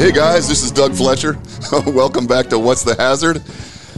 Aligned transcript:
Hey 0.00 0.12
guys, 0.12 0.48
this 0.48 0.62
is 0.62 0.70
Doug 0.70 0.94
Fletcher. 0.94 1.38
Welcome 1.90 2.26
back 2.26 2.46
to 2.46 2.58
What's 2.58 2.84
the 2.84 2.94
Hazard? 2.94 3.42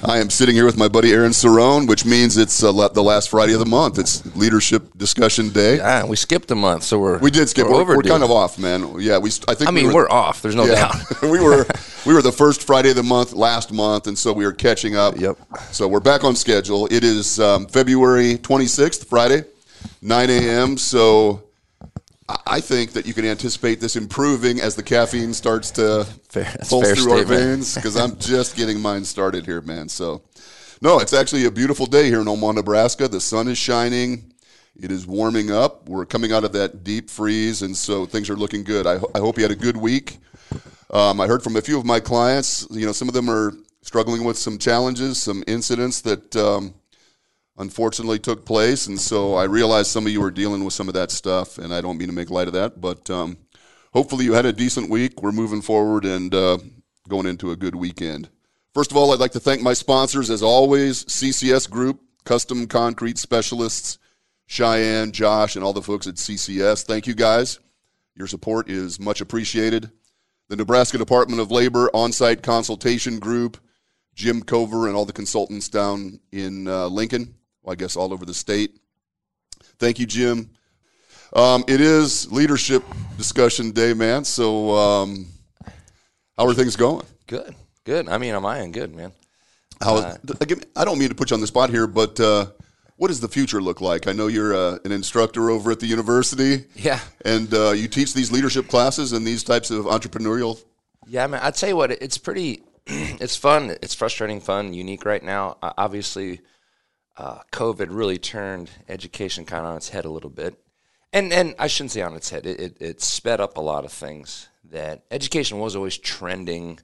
I 0.02 0.18
am 0.18 0.30
sitting 0.30 0.56
here 0.56 0.64
with 0.64 0.76
my 0.76 0.88
buddy 0.88 1.12
Aaron 1.12 1.30
Cerrone, 1.30 1.86
which 1.86 2.04
means 2.04 2.36
it's 2.36 2.60
uh, 2.60 2.72
the 2.88 3.04
last 3.04 3.30
Friday 3.30 3.52
of 3.52 3.60
the 3.60 3.66
month. 3.66 4.00
It's 4.00 4.26
Leadership 4.34 4.98
Discussion 4.98 5.50
Day. 5.50 5.76
Yeah, 5.76 6.04
we 6.04 6.16
skipped 6.16 6.50
a 6.50 6.56
month, 6.56 6.82
so 6.82 6.98
we're 6.98 7.18
we 7.18 7.30
did 7.30 7.48
skip. 7.48 7.68
We're, 7.68 7.84
we're, 7.84 7.98
we're 7.98 8.02
kind 8.02 8.24
of 8.24 8.32
off, 8.32 8.58
man. 8.58 8.98
Yeah, 8.98 9.18
we. 9.18 9.30
I 9.46 9.54
think. 9.54 9.68
I 9.68 9.70
mean, 9.70 9.86
we 9.86 9.94
are 9.94 10.10
off. 10.10 10.42
There's 10.42 10.56
no 10.56 10.64
yeah, 10.64 10.90
doubt. 10.90 11.22
we 11.22 11.38
were 11.38 11.66
we 12.04 12.14
were 12.14 12.20
the 12.20 12.32
first 12.32 12.64
Friday 12.64 12.90
of 12.90 12.96
the 12.96 13.04
month 13.04 13.32
last 13.32 13.72
month, 13.72 14.08
and 14.08 14.18
so 14.18 14.32
we 14.32 14.44
are 14.44 14.50
catching 14.50 14.96
up. 14.96 15.16
Yep. 15.16 15.38
So 15.70 15.86
we're 15.86 16.00
back 16.00 16.24
on 16.24 16.34
schedule. 16.34 16.86
It 16.86 17.04
is 17.04 17.38
um, 17.38 17.66
February 17.66 18.38
26th, 18.38 19.06
Friday, 19.06 19.44
9 20.02 20.30
a.m. 20.30 20.78
So 20.78 21.44
I 22.28 22.60
think 22.60 22.92
that 22.92 23.06
you 23.06 23.14
can 23.14 23.24
anticipate 23.24 23.80
this 23.80 23.96
improving 23.96 24.60
as 24.60 24.76
the 24.76 24.82
caffeine 24.82 25.34
starts 25.34 25.70
to 25.72 26.04
fair, 26.28 26.44
pulse 26.68 26.92
through 26.92 26.96
statement. 26.96 27.18
our 27.18 27.24
veins 27.24 27.74
because 27.74 27.96
I'm 28.00 28.16
just 28.18 28.56
getting 28.56 28.80
mine 28.80 29.04
started 29.04 29.44
here, 29.44 29.60
man. 29.60 29.88
So, 29.88 30.22
no, 30.80 31.00
it's 31.00 31.12
actually 31.12 31.46
a 31.46 31.50
beautiful 31.50 31.86
day 31.86 32.06
here 32.06 32.20
in 32.20 32.28
Omaha, 32.28 32.52
Nebraska. 32.52 33.08
The 33.08 33.20
sun 33.20 33.48
is 33.48 33.58
shining. 33.58 34.32
It 34.80 34.90
is 34.90 35.06
warming 35.06 35.50
up. 35.50 35.88
We're 35.88 36.06
coming 36.06 36.32
out 36.32 36.44
of 36.44 36.52
that 36.52 36.84
deep 36.84 37.10
freeze, 37.10 37.62
and 37.62 37.76
so 37.76 38.06
things 38.06 38.30
are 38.30 38.36
looking 38.36 38.64
good. 38.64 38.86
I, 38.86 38.94
I 39.14 39.18
hope 39.18 39.36
you 39.36 39.42
had 39.42 39.50
a 39.50 39.56
good 39.56 39.76
week. 39.76 40.18
Um, 40.90 41.20
I 41.20 41.26
heard 41.26 41.42
from 41.42 41.56
a 41.56 41.60
few 41.60 41.78
of 41.78 41.84
my 41.84 42.00
clients. 42.00 42.66
You 42.70 42.86
know, 42.86 42.92
some 42.92 43.08
of 43.08 43.14
them 43.14 43.28
are 43.28 43.52
struggling 43.82 44.24
with 44.24 44.38
some 44.38 44.58
challenges, 44.58 45.20
some 45.20 45.42
incidents 45.46 46.00
that 46.02 46.36
um, 46.36 46.74
unfortunately 47.62 48.18
took 48.18 48.44
place. 48.44 48.88
And 48.88 49.00
so 49.00 49.34
I 49.34 49.44
realize 49.44 49.90
some 49.90 50.04
of 50.04 50.12
you 50.12 50.22
are 50.22 50.30
dealing 50.30 50.64
with 50.64 50.74
some 50.74 50.88
of 50.88 50.94
that 50.94 51.10
stuff, 51.10 51.56
and 51.56 51.72
I 51.72 51.80
don't 51.80 51.96
mean 51.96 52.08
to 52.08 52.14
make 52.14 52.28
light 52.28 52.48
of 52.48 52.52
that, 52.52 52.80
but 52.80 53.08
um, 53.08 53.38
hopefully 53.94 54.26
you 54.26 54.34
had 54.34 54.44
a 54.44 54.52
decent 54.52 54.90
week. 54.90 55.22
We're 55.22 55.32
moving 55.32 55.62
forward 55.62 56.04
and 56.04 56.34
uh, 56.34 56.58
going 57.08 57.26
into 57.26 57.52
a 57.52 57.56
good 57.56 57.74
weekend. 57.74 58.28
First 58.74 58.90
of 58.90 58.96
all, 58.96 59.12
I'd 59.12 59.20
like 59.20 59.32
to 59.32 59.40
thank 59.40 59.62
my 59.62 59.72
sponsors, 59.72 60.28
as 60.28 60.42
always 60.42 61.04
CCS 61.04 61.70
Group, 61.70 62.00
Custom 62.24 62.66
Concrete 62.66 63.18
Specialists, 63.18 63.98
Cheyenne, 64.46 65.12
Josh, 65.12 65.56
and 65.56 65.64
all 65.64 65.72
the 65.72 65.82
folks 65.82 66.06
at 66.06 66.16
CCS. 66.16 66.84
Thank 66.84 67.06
you 67.06 67.14
guys. 67.14 67.58
Your 68.16 68.26
support 68.26 68.68
is 68.68 68.98
much 68.98 69.20
appreciated. 69.20 69.90
The 70.48 70.56
Nebraska 70.56 70.98
Department 70.98 71.40
of 71.40 71.50
Labor 71.50 71.88
On 71.94 72.12
Site 72.12 72.42
Consultation 72.42 73.18
Group, 73.18 73.58
Jim 74.14 74.42
Cover, 74.42 74.88
and 74.88 74.96
all 74.96 75.06
the 75.06 75.12
consultants 75.12 75.68
down 75.68 76.20
in 76.32 76.66
uh, 76.66 76.86
Lincoln 76.88 77.34
well, 77.62 77.72
I 77.72 77.76
guess 77.76 77.96
all 77.96 78.12
over 78.12 78.24
the 78.24 78.34
state. 78.34 78.78
Thank 79.78 79.98
you, 79.98 80.06
Jim. 80.06 80.50
Um, 81.34 81.64
it 81.66 81.80
is 81.80 82.30
leadership 82.30 82.82
discussion 83.16 83.70
day, 83.70 83.94
man. 83.94 84.24
So, 84.24 84.70
um, 84.76 85.26
how 86.36 86.46
are 86.46 86.54
things 86.54 86.76
going? 86.76 87.06
Good, 87.26 87.54
good. 87.84 88.08
I 88.08 88.18
mean, 88.18 88.34
on 88.34 88.42
my 88.42 88.60
end, 88.60 88.74
good, 88.74 88.94
man. 88.94 89.12
How, 89.80 89.96
uh, 89.96 90.16
I 90.76 90.84
don't 90.84 90.98
mean 90.98 91.08
to 91.08 91.14
put 91.14 91.30
you 91.30 91.34
on 91.34 91.40
the 91.40 91.46
spot 91.46 91.70
here, 91.70 91.86
but 91.86 92.20
uh, 92.20 92.46
what 92.96 93.08
does 93.08 93.20
the 93.20 93.28
future 93.28 93.60
look 93.60 93.80
like? 93.80 94.06
I 94.06 94.12
know 94.12 94.26
you're 94.28 94.54
uh, 94.54 94.78
an 94.84 94.92
instructor 94.92 95.50
over 95.50 95.70
at 95.70 95.80
the 95.80 95.86
university. 95.86 96.66
Yeah. 96.76 97.00
And 97.24 97.52
uh, 97.52 97.72
you 97.72 97.88
teach 97.88 98.14
these 98.14 98.30
leadership 98.30 98.68
classes 98.68 99.12
and 99.12 99.26
these 99.26 99.42
types 99.42 99.70
of 99.70 99.86
entrepreneurial. 99.86 100.62
Yeah, 101.06 101.26
man. 101.26 101.40
I'd 101.42 101.54
tell 101.54 101.68
you 101.68 101.76
what, 101.76 101.90
it's 101.90 102.18
pretty, 102.18 102.62
it's 102.86 103.36
fun. 103.36 103.76
It's 103.82 103.94
frustrating, 103.94 104.40
fun, 104.40 104.74
unique 104.74 105.04
right 105.04 105.22
now. 105.22 105.56
obviously, 105.62 106.40
uh, 107.16 107.40
COVID 107.52 107.88
really 107.90 108.18
turned 108.18 108.70
education 108.88 109.44
kind 109.44 109.64
of 109.64 109.70
on 109.70 109.76
its 109.76 109.90
head 109.90 110.04
a 110.04 110.10
little 110.10 110.30
bit. 110.30 110.58
And, 111.12 111.32
and 111.32 111.54
I 111.58 111.66
shouldn't 111.66 111.90
say 111.90 112.00
on 112.00 112.14
its 112.14 112.30
head, 112.30 112.46
it, 112.46 112.58
it, 112.58 112.76
it 112.80 113.02
sped 113.02 113.40
up 113.40 113.56
a 113.56 113.60
lot 113.60 113.84
of 113.84 113.92
things 113.92 114.48
that 114.70 115.04
education 115.10 115.58
was 115.58 115.76
always 115.76 115.98
trending. 115.98 116.80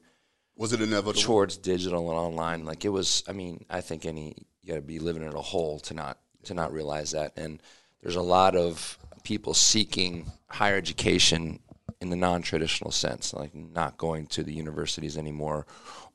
Was 0.56 0.72
it 0.72 0.82
inevitable? 0.82 1.14
Towards 1.14 1.56
digital 1.56 2.10
and 2.10 2.18
online. 2.18 2.64
Like 2.64 2.84
it 2.84 2.90
was, 2.90 3.24
I 3.26 3.32
mean, 3.32 3.64
I 3.70 3.80
think 3.80 4.04
any, 4.04 4.34
you 4.62 4.68
got 4.68 4.76
to 4.76 4.82
be 4.82 4.98
living 4.98 5.22
in 5.22 5.32
a 5.32 5.40
hole 5.40 5.78
to 5.80 5.94
not, 5.94 6.18
to 6.44 6.54
not 6.54 6.72
realize 6.72 7.12
that. 7.12 7.32
And 7.36 7.62
there's 8.02 8.16
a 8.16 8.22
lot 8.22 8.54
of 8.54 8.98
people 9.22 9.54
seeking 9.54 10.30
higher 10.48 10.76
education 10.76 11.60
in 12.00 12.10
the 12.10 12.16
non-traditional 12.16 12.90
sense, 12.90 13.34
like 13.34 13.54
not 13.54 13.98
going 13.98 14.26
to 14.28 14.42
the 14.42 14.52
universities 14.52 15.18
anymore 15.18 15.66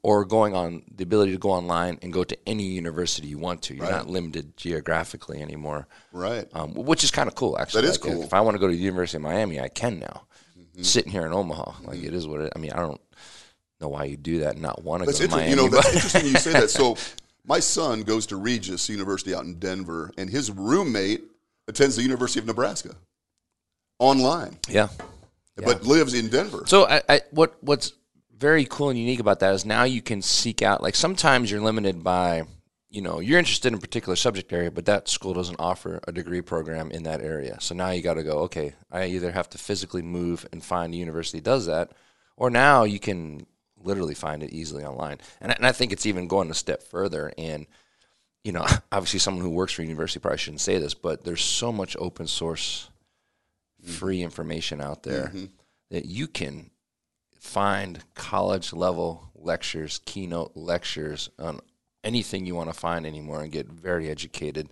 or 0.04 0.26
going 0.26 0.54
on 0.54 0.84
the 0.94 1.04
ability 1.04 1.32
to 1.32 1.38
go 1.38 1.50
online 1.50 1.98
and 2.02 2.12
go 2.12 2.26
to 2.26 2.38
any 2.46 2.64
university 2.64 3.28
you 3.28 3.38
want 3.38 3.62
to. 3.64 3.74
You're 3.74 3.86
right. 3.86 3.94
not 3.94 4.10
limited 4.10 4.56
geographically 4.58 5.42
anymore. 5.42 5.88
Right. 6.12 6.46
Um, 6.54 6.74
which 6.74 7.06
is 7.06 7.12
kind 7.12 7.30
of 7.30 7.36
cool, 7.36 7.58
actually. 7.58 7.84
That 7.84 7.88
is 7.88 8.04
like, 8.04 8.14
cool. 8.14 8.24
If 8.24 8.34
I 8.34 8.42
want 8.42 8.56
to 8.56 8.60
go 8.60 8.68
to 8.68 8.76
the 8.76 8.82
University 8.82 9.18
of 9.18 9.24
Miami, 9.24 9.62
I 9.62 9.70
can 9.70 10.00
now. 10.00 10.24
Mm-hmm. 10.60 10.84
Sitting 10.84 11.12
here 11.12 11.26
in 11.26 11.32
Omaha, 11.32 11.72
mm-hmm. 11.72 11.88
like 11.88 12.04
it 12.04 12.14
is 12.14 12.28
what 12.28 12.42
it. 12.42 12.54
I 12.54 12.60
mean, 12.60 12.72
I 12.72 12.80
don't 12.80 13.00
know 13.80 13.88
why 13.88 14.04
you 14.04 14.18
do 14.18 14.40
that 14.40 14.54
and 14.54 14.62
not 14.62 14.84
want 14.84 15.04
to 15.04 15.06
go 15.06 15.18
to 15.18 15.28
Miami. 15.30 15.52
You 15.52 15.56
know, 15.56 15.68
that's 15.70 15.94
interesting 15.94 16.26
you 16.26 16.38
say 16.38 16.52
that. 16.52 16.70
So, 16.70 16.98
my 17.46 17.60
son 17.60 18.02
goes 18.02 18.26
to 18.28 18.36
Regis 18.36 18.90
University 18.90 19.34
out 19.34 19.46
in 19.46 19.60
Denver, 19.60 20.12
and 20.18 20.30
his 20.30 20.52
roommate 20.52 21.24
attends 21.68 21.96
the 21.96 22.02
University 22.02 22.40
of 22.40 22.46
Nebraska 22.46 22.96
online. 24.00 24.58
Yeah. 24.68 24.90
But 25.56 25.84
lives 25.84 26.14
in 26.14 26.30
Denver. 26.30 26.64
So, 26.66 26.88
I, 26.88 27.02
I 27.08 27.22
what 27.32 27.56
what's 27.62 27.94
very 28.36 28.66
cool 28.66 28.90
and 28.90 29.00
unique 29.00 29.20
about 29.20 29.40
that 29.40 29.54
is 29.54 29.66
now 29.66 29.84
you 29.84 30.02
can 30.02 30.22
seek 30.22 30.62
out 30.62 30.84
like 30.84 30.96
sometimes 30.96 31.50
you're 31.50 31.62
limited 31.62 32.04
by 32.04 32.44
you 32.90 33.02
know 33.02 33.20
you're 33.20 33.40
interested 33.40 33.70
in 33.70 33.76
a 33.76 33.82
particular 33.82 34.16
subject 34.16 34.52
area 34.52 34.70
but 34.70 34.86
that 34.86 35.08
school 35.08 35.34
doesn't 35.34 35.60
offer 35.60 36.02
a 36.08 36.12
degree 36.12 36.42
program 36.42 36.92
in 36.92 37.04
that 37.04 37.22
area. 37.22 37.58
So 37.62 37.74
now 37.74 37.92
you 37.92 38.02
got 38.02 38.16
to 38.16 38.24
go 38.24 38.40
okay 38.40 38.74
i 38.92 39.06
either 39.06 39.32
have 39.32 39.50
to 39.52 39.58
physically 39.58 40.02
move 40.02 40.46
and 40.52 40.64
find 40.64 40.94
a 40.94 40.98
university 40.98 41.40
that 41.40 41.46
does 41.46 41.68
that 41.68 41.92
or 42.36 42.50
now 42.50 42.84
you 42.84 43.00
can 43.00 43.46
literally 43.82 44.16
find 44.16 44.44
it 44.44 44.52
easily 44.52 44.84
online. 44.84 45.20
And, 45.40 45.54
and 45.54 45.66
i 45.66 45.72
think 45.72 45.92
it's 45.94 46.06
even 46.06 46.28
going 46.28 46.52
a 46.52 46.54
step 46.54 46.84
further 46.84 47.32
and 47.38 47.66
you 48.44 48.52
know 48.52 48.66
obviously 48.92 49.20
someone 49.20 49.44
who 49.44 49.52
works 49.52 49.74
for 49.74 49.84
a 49.84 49.86
university 49.86 50.20
probably 50.20 50.40
shouldn't 50.40 50.62
say 50.62 50.80
this 50.80 50.94
but 50.94 51.24
there's 51.24 51.44
so 51.44 51.72
much 51.72 51.96
open 51.98 52.28
source 52.28 52.90
free 53.84 54.22
information 54.22 54.82
out 54.82 55.04
there 55.04 55.28
mm-hmm. 55.28 55.46
that 55.92 56.06
you 56.06 56.28
can 56.28 56.72
find 57.40 58.00
college 58.16 58.74
level 58.74 59.32
lectures, 59.36 60.00
keynote 60.06 60.56
lectures 60.56 61.30
on 61.38 61.60
anything 62.04 62.46
you 62.46 62.56
want 62.56 62.70
to 62.70 62.78
find 62.78 63.06
anymore 63.06 63.42
and 63.42 63.52
get 63.52 63.68
very 63.68 64.10
educated 64.10 64.70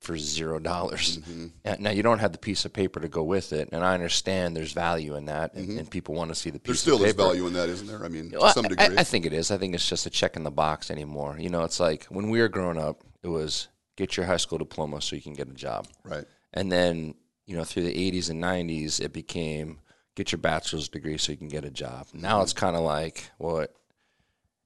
for 0.00 0.16
zero 0.16 0.58
dollars. 0.58 1.18
Mm-hmm. 1.18 1.82
Now 1.82 1.90
you 1.90 2.02
don't 2.02 2.20
have 2.20 2.32
the 2.32 2.38
piece 2.38 2.64
of 2.64 2.72
paper 2.72 3.00
to 3.00 3.08
go 3.08 3.22
with 3.22 3.52
it, 3.52 3.68
and 3.72 3.84
I 3.84 3.94
understand 3.94 4.56
there's 4.56 4.72
value 4.72 5.16
in 5.16 5.26
that, 5.26 5.54
and, 5.54 5.68
mm-hmm. 5.68 5.78
and 5.78 5.90
people 5.90 6.14
want 6.14 6.30
to 6.30 6.34
see 6.34 6.50
the 6.50 6.60
piece. 6.60 6.66
There's 6.66 6.80
still 6.80 6.96
of 6.96 7.00
paper. 7.02 7.16
there's 7.16 7.28
value 7.28 7.46
in 7.48 7.52
that, 7.54 7.68
isn't 7.68 7.86
there? 7.86 8.04
I 8.04 8.08
mean, 8.08 8.30
to 8.30 8.50
some 8.50 8.64
degree. 8.64 8.96
I, 8.96 9.00
I, 9.00 9.04
think 9.04 9.26
it 9.26 9.32
is. 9.32 9.50
I 9.50 9.58
think 9.58 9.74
it's 9.74 9.88
just 9.88 10.06
a 10.06 10.10
check 10.10 10.36
in 10.36 10.44
the 10.44 10.50
box 10.50 10.90
anymore. 10.90 11.36
You 11.38 11.50
know, 11.50 11.64
it's 11.64 11.80
like 11.80 12.04
when 12.04 12.30
we 12.30 12.40
were 12.40 12.48
growing 12.48 12.78
up, 12.78 13.02
it 13.22 13.28
was 13.28 13.68
get 13.96 14.16
your 14.16 14.26
high 14.26 14.36
school 14.36 14.58
diploma 14.58 15.02
so 15.02 15.16
you 15.16 15.22
can 15.22 15.34
get 15.34 15.48
a 15.48 15.54
job. 15.54 15.88
Right. 16.04 16.24
And 16.54 16.70
then 16.70 17.14
you 17.48 17.56
know 17.56 17.64
through 17.64 17.84
the 17.84 18.12
80s 18.12 18.30
and 18.30 18.42
90s, 18.42 19.00
it 19.00 19.12
became 19.12 19.78
get 20.14 20.30
your 20.30 20.38
bachelor's 20.38 20.88
degree 20.88 21.16
so 21.16 21.32
you 21.32 21.38
can 21.38 21.48
get 21.48 21.64
a 21.64 21.70
job. 21.70 22.06
Now 22.12 22.42
it's 22.42 22.52
kind 22.52 22.76
of 22.76 22.82
like 22.82 23.30
well, 23.38 23.66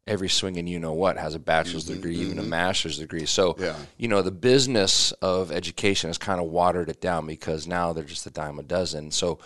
every 0.07 0.29
swinging 0.29 0.67
you 0.67 0.81
know 0.81 0.93
what 0.93 1.17
has 1.17 1.37
a 1.37 1.39
bachelor's 1.39 1.85
mm-hmm, 1.85 1.95
degree, 1.95 2.15
mm-hmm. 2.17 2.25
even 2.25 2.39
a 2.39 2.43
mm-hmm. 2.43 2.51
master's 2.51 2.99
degree. 2.99 3.25
So 3.25 3.55
yeah. 3.59 3.77
you 3.97 4.09
know 4.09 4.21
the 4.21 4.33
business 4.33 5.13
of 5.23 5.53
education 5.53 6.09
has 6.09 6.19
kind 6.19 6.41
of 6.41 6.49
watered 6.49 6.89
it 6.89 7.01
down 7.01 7.25
because 7.25 7.69
now 7.69 7.93
they're 7.93 8.05
just 8.05 8.27
a 8.27 8.31
dime 8.31 8.59
a 8.59 8.65
dozen. 8.65 9.13
So 9.13 9.39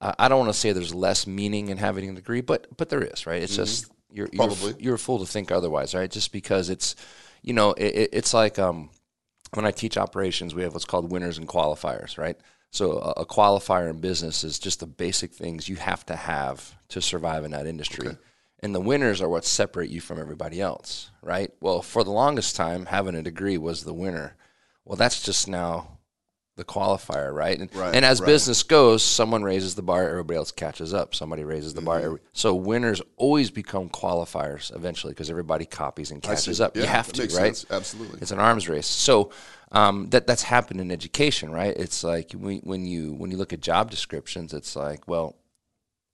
uh, 0.00 0.14
I 0.18 0.28
don't 0.28 0.38
want 0.38 0.52
to 0.52 0.58
say 0.58 0.72
there's 0.72 0.94
less 0.94 1.26
meaning 1.26 1.68
in 1.68 1.76
having 1.76 2.08
a 2.08 2.14
degree, 2.14 2.40
but 2.40 2.74
but 2.78 2.88
there 2.88 3.02
is, 3.02 3.26
right? 3.26 3.42
It's 3.42 3.52
mm-hmm. 3.52 3.64
just 3.64 3.92
you're 4.10 4.30
you're, 4.32 4.50
you're, 4.78 4.94
a 4.94 4.98
fool 4.98 5.18
to 5.18 5.26
think 5.26 5.52
otherwise, 5.52 5.94
right? 5.94 6.10
Just 6.10 6.32
because 6.32 6.70
it's 6.70 6.96
you 7.42 7.52
know 7.52 7.72
it, 7.72 8.08
it's 8.14 8.32
like 8.32 8.58
um, 8.58 8.88
when 9.52 9.66
I 9.66 9.72
teach 9.72 9.98
operations, 9.98 10.54
we 10.54 10.62
have 10.62 10.72
what's 10.72 10.86
called 10.86 11.12
winners 11.12 11.36
and 11.36 11.46
qualifiers, 11.46 12.16
right? 12.16 12.38
So 12.70 12.98
a, 12.98 13.24
qualifier 13.24 13.88
in 13.88 14.00
business 14.00 14.44
is 14.44 14.58
just 14.58 14.80
the 14.80 14.86
basic 14.86 15.32
things 15.32 15.68
you 15.68 15.76
have 15.76 16.04
to 16.06 16.16
have 16.16 16.76
to 16.88 17.00
survive 17.00 17.44
in 17.44 17.52
that 17.52 17.66
industry. 17.66 18.08
Okay. 18.08 18.18
And 18.60 18.74
the 18.74 18.80
winners 18.80 19.22
are 19.22 19.28
what 19.28 19.44
separate 19.44 19.88
you 19.88 20.00
from 20.00 20.18
everybody 20.18 20.60
else, 20.60 21.10
right? 21.22 21.50
Well, 21.60 21.80
for 21.80 22.04
the 22.04 22.10
longest 22.10 22.56
time, 22.56 22.86
having 22.86 23.14
a 23.14 23.22
degree 23.22 23.56
was 23.56 23.84
the 23.84 23.94
winner. 23.94 24.36
Well, 24.84 24.96
that's 24.96 25.22
just 25.22 25.48
now 25.48 25.98
the 26.56 26.64
qualifier, 26.64 27.32
right? 27.32 27.58
And, 27.58 27.74
right, 27.74 27.94
and 27.94 28.04
as 28.04 28.20
right. 28.20 28.26
business 28.26 28.64
goes, 28.64 29.02
someone 29.04 29.44
raises 29.44 29.76
the 29.76 29.82
bar, 29.82 30.08
everybody 30.08 30.36
else 30.36 30.50
catches 30.50 30.92
up. 30.92 31.14
Somebody 31.14 31.44
raises 31.44 31.72
the 31.72 31.80
mm-hmm. 31.80 32.08
bar. 32.10 32.20
So 32.32 32.54
winners 32.54 33.00
always 33.16 33.50
become 33.50 33.88
qualifiers 33.88 34.74
eventually 34.74 35.12
because 35.12 35.30
everybody 35.30 35.64
copies 35.64 36.10
and 36.10 36.20
catches 36.20 36.60
up. 36.60 36.76
Yeah, 36.76 36.82
you 36.82 36.88
have 36.88 37.12
to, 37.12 37.22
right? 37.22 37.56
Sense. 37.56 37.66
Absolutely. 37.70 38.18
It's 38.20 38.32
an 38.32 38.40
arms 38.40 38.68
race. 38.68 38.88
So 38.88 39.30
um, 39.72 40.08
that 40.10 40.26
that's 40.26 40.42
happened 40.42 40.80
in 40.80 40.90
education, 40.90 41.50
right? 41.50 41.76
It's 41.76 42.02
like 42.02 42.32
when, 42.32 42.58
when 42.58 42.86
you 42.86 43.12
when 43.12 43.30
you 43.30 43.36
look 43.36 43.52
at 43.52 43.60
job 43.60 43.90
descriptions, 43.90 44.54
it's 44.54 44.74
like, 44.76 45.06
well, 45.06 45.36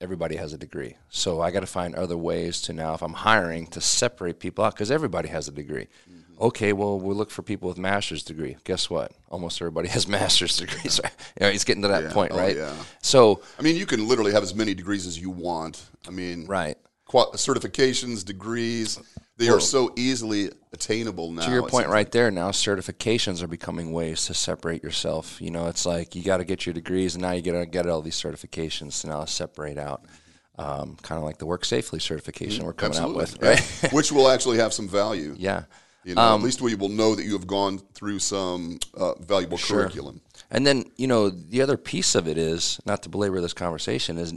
everybody 0.01 0.37
has 0.37 0.53
a 0.53 0.59
degree, 0.59 0.97
so 1.09 1.41
I 1.41 1.51
got 1.51 1.61
to 1.61 1.67
find 1.67 1.95
other 1.95 2.17
ways 2.17 2.61
to 2.63 2.73
now, 2.73 2.95
if 2.95 3.03
I'm 3.03 3.13
hiring, 3.13 3.67
to 3.69 3.81
separate 3.81 4.41
people 4.41 4.65
out 4.65 4.75
because 4.75 4.91
everybody 4.91 5.29
has 5.29 5.49
a 5.49 5.53
degree. 5.53 5.87
Mm-hmm. 6.11 6.21
Okay, 6.41 6.73
well, 6.73 6.99
we 6.99 7.15
look 7.15 7.31
for 7.31 7.43
people 7.43 7.69
with 7.69 7.79
master's 7.79 8.25
degree. 8.25 8.57
Guess 8.65 8.91
what? 8.91 9.13
Almost 9.29 9.61
everybody 9.63 9.89
has 9.97 10.09
master's 10.09 10.57
degrees. 10.57 11.01
Right? 11.03 11.13
You 11.41 11.47
know, 11.47 11.53
it's 11.53 11.65
getting 11.65 11.83
to 11.83 11.89
that 11.89 12.05
yeah. 12.05 12.13
point, 12.13 12.31
oh, 12.33 12.39
right? 12.39 12.57
Yeah. 12.57 12.73
So 13.03 13.43
I 13.59 13.63
mean, 13.63 13.77
you 13.77 13.87
can 13.87 14.07
literally 14.07 14.33
have 14.33 14.45
as 14.45 14.55
many 14.55 14.73
degrees 14.73 15.05
as 15.05 15.19
you 15.19 15.31
want. 15.31 15.85
I 16.07 16.11
mean, 16.11 16.47
right 16.47 16.77
certifications, 17.13 18.25
degrees. 18.25 18.99
They 19.37 19.49
are 19.49 19.61
so 19.61 19.93
easily 19.97 20.51
attainable 20.73 21.33
now. 21.33 21.45
to 21.45 21.51
your 21.51 21.69
point 21.69 21.89
right 21.89 22.11
there 22.11 22.31
now 22.33 22.51
certifications 22.51 23.43
are 23.43 23.47
becoming 23.47 23.93
ways 23.93 24.27
to 24.27 24.35
separate 24.35 24.83
yourself 24.83 25.41
you 25.41 25.51
know 25.53 25.69
it's 25.69 25.87
like 25.87 26.17
you 26.17 26.23
got 26.25 26.39
to 26.39 26.45
get 26.45 26.67
your 26.67 26.73
degrees 26.73 27.15
and 27.15 27.23
now 27.23 27.31
you 27.31 27.43
got 27.43 27.53
to 27.53 27.65
get 27.65 27.87
all 27.87 28.03
these 28.03 28.21
certifications 28.21 29.01
to 29.01 29.07
now 29.07 29.25
separate 29.25 29.79
out 29.79 30.05
um, 30.57 30.97
kind 31.03 31.17
of 31.19 31.25
like 31.25 31.39
the 31.39 31.47
work 31.47 31.65
safely 31.65 32.01
certification 32.01 32.65
we're 32.65 32.73
coming 32.73 32.99
out 32.99 33.15
with 33.15 33.39
Yeah. 33.41 33.51
right 33.51 33.93
Which 33.93 34.11
will 34.13 34.29
actually 34.29 34.59
have 34.59 34.73
some 34.73 34.89
value. 34.89 35.35
yeah 35.39 35.65
You 36.05 36.15
know, 36.17 36.35
at 36.35 36.43
least 36.43 36.61
we 36.61 36.75
will 36.75 36.89
know 36.91 37.15
that 37.15 37.25
you 37.25 37.33
have 37.33 37.47
gone 37.47 37.79
through 37.95 38.19
some 38.19 38.79
uh, 38.95 39.15
valuable 39.15 39.59
curriculum. 39.59 40.21
And 40.51 40.67
then, 40.67 40.85
you 40.97 41.07
know, 41.07 41.31
the 41.31 41.63
other 41.63 41.77
piece 41.79 42.15
of 42.15 42.29
it 42.29 42.37
is, 42.37 42.79
not 42.85 43.03
to 43.05 43.09
belabor 43.09 43.41
this 43.41 43.55
conversation, 43.55 44.19
is 44.19 44.35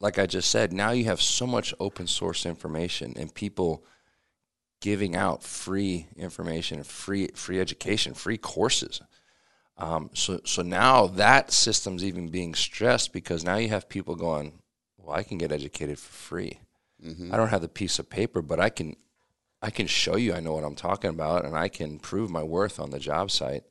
like 0.00 0.18
I 0.18 0.26
just 0.26 0.50
said, 0.50 0.72
now 0.72 0.90
you 0.90 1.04
have 1.04 1.22
so 1.22 1.46
much 1.46 1.72
open 1.78 2.06
source 2.08 2.44
information 2.44 3.14
and 3.16 3.32
people 3.32 3.84
giving 4.84 5.16
out 5.16 5.42
free 5.42 6.06
information, 6.16 6.84
free 6.84 7.28
free 7.34 7.58
education, 7.60 8.12
free 8.14 8.36
courses. 8.38 9.00
Um, 9.78 10.10
so 10.14 10.40
so 10.44 10.62
now 10.62 11.06
that 11.06 11.52
system's 11.52 12.04
even 12.04 12.28
being 12.28 12.54
stressed 12.54 13.12
because 13.12 13.42
now 13.44 13.56
you 13.56 13.68
have 13.70 13.88
people 13.88 14.14
going, 14.14 14.60
well, 14.98 15.16
I 15.16 15.22
can 15.22 15.38
get 15.38 15.52
educated 15.52 15.98
for 15.98 16.12
free. 16.12 16.60
I 17.32 17.36
don't 17.36 17.48
have 17.54 17.62
the 17.62 17.68
piece 17.80 17.98
of 17.98 18.08
paper, 18.10 18.42
but 18.42 18.60
I 18.60 18.70
can 18.70 18.94
I 19.62 19.70
can 19.70 19.86
show 19.86 20.16
you 20.16 20.34
I 20.34 20.40
know 20.40 20.54
what 20.54 20.64
I'm 20.64 20.76
talking 20.76 21.10
about, 21.10 21.44
and 21.46 21.56
I 21.56 21.68
can 21.68 21.98
prove 21.98 22.30
my 22.30 22.42
worth 22.42 22.78
on 22.78 22.90
the 22.90 22.98
job 23.00 23.30
site 23.30 23.64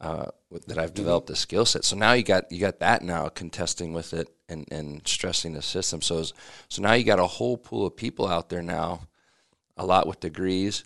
uh, 0.00 0.26
that 0.66 0.78
I've 0.78 0.94
developed 0.94 1.30
a 1.30 1.36
skill 1.36 1.64
set. 1.66 1.84
So 1.84 1.96
now 1.96 2.12
you 2.14 2.24
got 2.24 2.50
you 2.50 2.58
got 2.60 2.80
that 2.80 3.02
now 3.02 3.28
contesting 3.28 3.92
with 3.94 4.12
it 4.14 4.28
and, 4.48 4.66
and 4.72 5.06
stressing 5.06 5.52
the 5.54 5.62
system. 5.62 6.00
So 6.02 6.18
is- 6.18 6.32
so 6.68 6.82
now 6.82 6.94
you 6.94 7.04
got 7.04 7.20
a 7.20 7.26
whole 7.38 7.56
pool 7.56 7.86
of 7.86 7.96
people 7.96 8.26
out 8.26 8.48
there 8.48 8.62
now, 8.62 9.00
a 9.80 9.84
lot 9.84 10.06
with 10.06 10.20
degrees, 10.20 10.84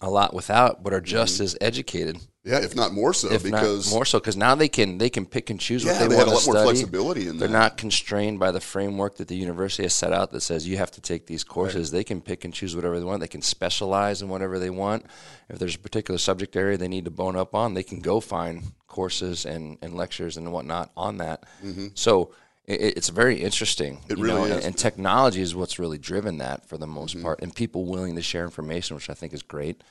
a 0.00 0.10
lot 0.10 0.34
without, 0.34 0.82
but 0.82 0.92
are 0.92 1.00
just 1.00 1.34
mm-hmm. 1.34 1.44
as 1.44 1.56
educated, 1.60 2.18
Yeah, 2.44 2.58
if 2.58 2.74
not 2.74 2.92
more 2.92 3.14
so, 3.14 3.30
if 3.30 3.44
because 3.44 3.90
more 3.90 4.04
so, 4.04 4.18
because 4.18 4.36
now 4.36 4.56
they 4.56 4.68
can 4.68 4.98
they 4.98 5.08
can 5.08 5.24
pick 5.24 5.50
and 5.50 5.58
choose 5.58 5.84
yeah, 5.84 5.92
what 5.92 6.00
they, 6.00 6.08
they, 6.08 6.16
want 6.16 6.28
a 6.28 6.30
to 6.32 6.36
lot 6.36 6.46
more 6.46 6.62
flexibility 6.64 7.22
in 7.22 7.38
there. 7.38 7.48
They're 7.48 7.48
that. 7.48 7.70
not 7.70 7.78
constrained 7.78 8.40
by 8.40 8.50
the 8.50 8.60
framework 8.60 9.16
that 9.16 9.28
the 9.28 9.36
university 9.36 9.84
has 9.84 9.94
set 9.94 10.12
out 10.12 10.32
that 10.32 10.40
says 10.40 10.66
you 10.66 10.76
have 10.78 10.90
to 10.92 11.00
take 11.00 11.26
these 11.26 11.44
courses. 11.44 11.92
They 11.92 12.04
can 12.04 12.20
pick 12.20 12.44
and 12.44 12.52
choose 12.52 12.74
whatever 12.74 12.98
they 12.98 13.04
want. 13.04 13.20
They 13.20 13.28
can 13.28 13.40
specialize 13.40 14.20
in 14.20 14.28
whatever 14.28 14.58
they 14.58 14.70
want. 14.70 15.06
If 15.48 15.60
there's 15.60 15.76
a 15.76 15.78
particular 15.78 16.18
subject 16.18 16.56
area 16.56 16.76
they 16.76 16.88
need 16.88 17.04
to 17.04 17.12
bone 17.12 17.36
up 17.36 17.54
on, 17.54 17.74
they 17.74 17.84
can 17.84 18.00
go 18.00 18.18
find 18.18 18.64
courses 18.88 19.46
and, 19.46 19.78
and 19.80 19.94
lectures 19.94 20.36
and 20.36 20.52
whatnot 20.52 20.90
on 20.96 21.18
that. 21.18 21.44
Mm-hmm. 21.64 21.88
So 21.94 22.32
it, 22.66 22.96
it's 22.96 23.08
very 23.08 23.36
interesting. 23.42 24.00
It 24.08 24.18
really 24.18 24.34
know, 24.34 24.44
is. 24.44 24.56
And, 24.56 24.64
and 24.64 24.78
technology 24.78 25.40
is 25.40 25.54
what's 25.54 25.78
really 25.78 25.98
driven 25.98 26.38
that 26.38 26.68
for 26.68 26.78
the 26.78 26.86
most 26.86 27.20
part, 27.22 27.40
and 27.42 27.54
people 27.54 27.86
willing 27.86 28.16
to 28.16 28.22
share 28.22 28.44
information, 28.44 28.96
which 28.96 29.10
I 29.10 29.14
think 29.14 29.32
is 29.32 29.42
great. 29.42 29.82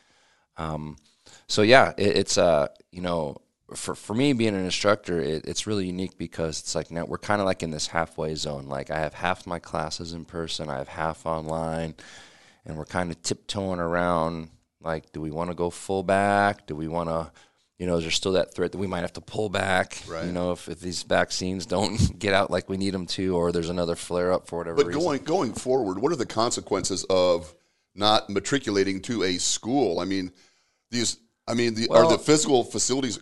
Um, 0.57 0.98
so 1.48 1.62
yeah, 1.62 1.94
it, 1.98 2.18
it's 2.18 2.38
uh, 2.38 2.68
you 2.92 3.01
know, 3.01 3.38
for 3.75 3.95
for 3.95 4.13
me 4.13 4.33
being 4.33 4.56
an 4.56 4.66
instructor, 4.66 5.19
it, 5.19 5.45
it's 5.45 5.68
really 5.68 5.88
unique 5.88 6.18
because 6.18 6.60
it's 6.60 6.75
like 6.75 6.92
now 6.92 7.06
we're 7.06 7.18
kind 7.18 7.42
of 7.42 7.45
like 7.45 7.63
in 7.63 7.72
this 7.72 7.88
halfway 7.88 8.36
zone. 8.36 8.68
Like 8.68 8.92
I 8.92 9.00
have 9.00 9.13
half 9.13 9.48
my 9.48 9.60
classes 9.60 10.13
in 10.13 10.25
person, 10.25 10.69
I 10.69 10.77
have 10.77 10.89
half 10.89 11.25
online, 11.25 11.95
and 12.66 12.77
we're 12.77 12.86
kind 12.86 13.12
of 13.12 13.22
tiptoeing 13.22 13.80
around. 13.80 14.50
Like, 14.81 15.12
do 15.13 15.19
we 15.19 15.31
want 15.31 15.50
to 15.50 15.56
go 15.56 15.72
full 15.72 16.04
back? 16.04 16.68
Do 16.68 16.75
we 16.75 16.88
want 16.88 17.10
to, 17.10 17.31
you 17.77 17.86
know, 17.86 17.98
is 17.98 18.04
there 18.04 18.12
still 18.12 18.33
that 18.33 18.54
threat 18.54 18.72
that 18.72 18.77
we 18.77 18.88
might 18.88 19.01
have 19.01 19.13
to 19.13 19.22
pull 19.22 19.50
back? 19.50 20.01
Right. 20.07 20.25
You 20.25 20.31
know, 20.31 20.51
if, 20.54 20.69
if 20.69 20.80
these 20.80 21.04
vaccines 21.04 21.66
don't 21.66 22.18
get 22.19 22.33
out 22.33 22.50
like 22.50 22.69
we 22.69 22.77
need 22.77 22.94
them 22.94 23.06
to, 23.07 23.36
or 23.36 23.51
there's 23.51 23.69
another 23.69 23.95
flare 23.95 24.31
up 24.31 24.48
for 24.48 24.60
whatever 24.60 24.77
But 24.77 24.88
reason. 24.88 25.01
going 25.01 25.24
going 25.24 25.54
forward, 25.54 26.00
what 26.00 26.12
are 26.12 26.16
the 26.16 26.25
consequences 26.25 27.06
of 27.10 27.54
not 27.94 28.30
matriculating 28.30 29.01
to 29.04 29.24
a 29.24 29.38
school? 29.38 30.00
I 30.00 30.06
mean, 30.06 30.31
these. 30.92 31.18
I 31.48 31.54
mean, 31.54 31.75
the, 31.75 31.89
are 31.89 32.10
the 32.10 32.18
physical 32.18 32.63
facilities 32.63 33.19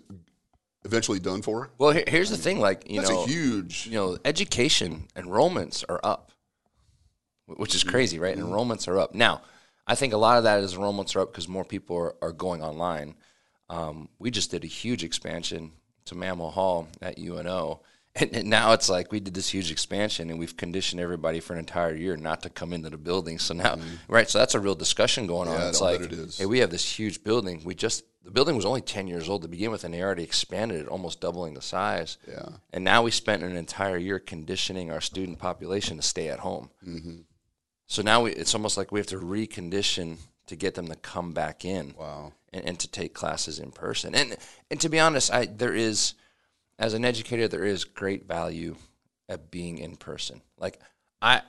eventually 0.86 1.20
done 1.20 1.42
for? 1.42 1.72
well, 1.78 1.92
here, 1.92 2.06
here's 2.08 2.30
the 2.30 2.38
thing. 2.38 2.60
Like, 2.60 2.90
you 2.90 3.00
That's 3.00 3.10
know, 3.10 3.24
a 3.24 3.28
huge. 3.28 3.88
you 3.88 3.94
know, 3.96 4.18
education 4.24 5.08
enrollments 5.16 5.84
are 5.90 6.00
up, 6.04 6.32
which 7.48 7.76
is 7.76 7.84
crazy, 7.84 8.20
right? 8.20 8.38
Mm-hmm. 8.38 8.54
Enrollments 8.54 8.88
are 8.88 8.98
up. 8.98 9.14
Now, 9.14 9.42
I 9.86 9.96
think 9.96 10.14
a 10.14 10.18
lot 10.18 10.38
of 10.38 10.46
that 10.46 10.60
is 10.64 10.76
enrollments 10.76 11.16
are 11.16 11.22
up 11.22 11.32
because 11.32 11.50
more 11.50 11.66
people 11.66 11.98
are, 11.98 12.16
are 12.22 12.32
going 12.32 12.64
online. 12.64 13.16
Um, 13.74 14.10
we 14.20 14.30
just 14.32 14.52
did 14.52 14.64
a 14.64 14.68
huge 14.68 15.04
expansion 15.04 15.72
to 16.06 16.16
Mammel 16.16 16.52
Hall 16.52 16.88
at 17.02 17.18
UNO. 17.18 17.82
And, 18.16 18.36
and 18.36 18.48
now 18.48 18.74
it's 18.74 18.90
like 18.90 19.12
we 19.12 19.20
did 19.20 19.34
this 19.34 19.50
huge 19.50 19.72
expansion 19.72 20.30
and 20.30 20.38
we've 20.38 20.56
conditioned 20.56 21.02
everybody 21.02 21.40
for 21.40 21.54
an 21.54 21.58
entire 21.60 21.96
year 21.96 22.16
not 22.16 22.44
to 22.44 22.50
come 22.52 22.72
into 22.72 22.92
the 22.92 22.98
building. 22.98 23.40
So 23.40 23.56
now, 23.56 23.80
right? 24.08 24.30
So 24.30 24.38
that's 24.38 24.54
a 24.54 24.60
real 24.60 24.76
discussion 24.76 25.26
going 25.26 25.50
on. 25.50 25.60
It's 25.70 25.82
like, 25.82 26.02
bet 26.02 26.14
it 26.14 26.20
is. 26.20 26.38
hey, 26.38 26.46
we 26.46 26.60
have 26.60 26.70
this 26.70 26.88
huge 26.88 27.24
building. 27.24 27.64
We 27.64 27.74
just, 27.74 28.04
the 28.24 28.30
building 28.30 28.56
was 28.56 28.66
only 28.66 28.82
10 28.82 29.08
years 29.08 29.28
old 29.28 29.42
to 29.42 29.48
begin 29.48 29.72
with 29.72 29.84
and 29.84 29.92
they 29.92 30.04
already 30.04 30.22
expanded 30.22 30.82
it, 30.82 30.88
almost 30.88 31.22
doubling 31.22 31.56
the 31.56 31.62
size. 31.64 32.20
Yeah. 32.28 32.50
And 32.72 32.84
now 32.84 33.02
we 33.02 33.10
spent 33.10 33.42
an 33.42 33.56
entire 33.58 33.98
year 33.98 34.20
conditioning 34.20 34.92
our 34.92 35.02
student 35.02 35.40
population 35.40 35.98
to 35.98 36.04
stay 36.04 36.28
at 36.30 36.42
home. 36.42 36.70
Mm-hmm. 36.88 37.22
So 37.88 38.04
now 38.04 38.22
we, 38.22 38.34
it's 38.34 38.54
almost 38.54 38.78
like 38.78 38.92
we 38.92 39.00
have 39.00 39.08
to 39.08 39.18
recondition 39.18 40.18
to 40.46 40.56
get 40.56 40.76
them 40.76 40.88
to 40.90 40.96
come 40.96 41.34
back 41.34 41.66
in 41.66 41.96
Wow. 41.98 42.34
And, 42.54 42.66
and 42.66 42.80
to 42.80 42.88
take 42.88 43.14
classes 43.14 43.60
in 43.60 43.72
person. 43.72 44.16
And 44.16 44.38
and 44.70 44.80
to 44.82 44.90
be 44.90 45.00
honest, 45.00 45.34
I 45.34 45.46
there 45.46 45.74
is 45.74 46.14
as 46.80 46.94
an 46.94 47.06
educator 47.06 47.48
there 47.48 47.66
is 47.66 47.84
great 47.84 48.28
value 48.28 48.76
at 49.30 49.52
being 49.52 49.78
in 49.78 49.96
person. 49.96 50.42
Like 50.58 50.80
I 51.22 51.42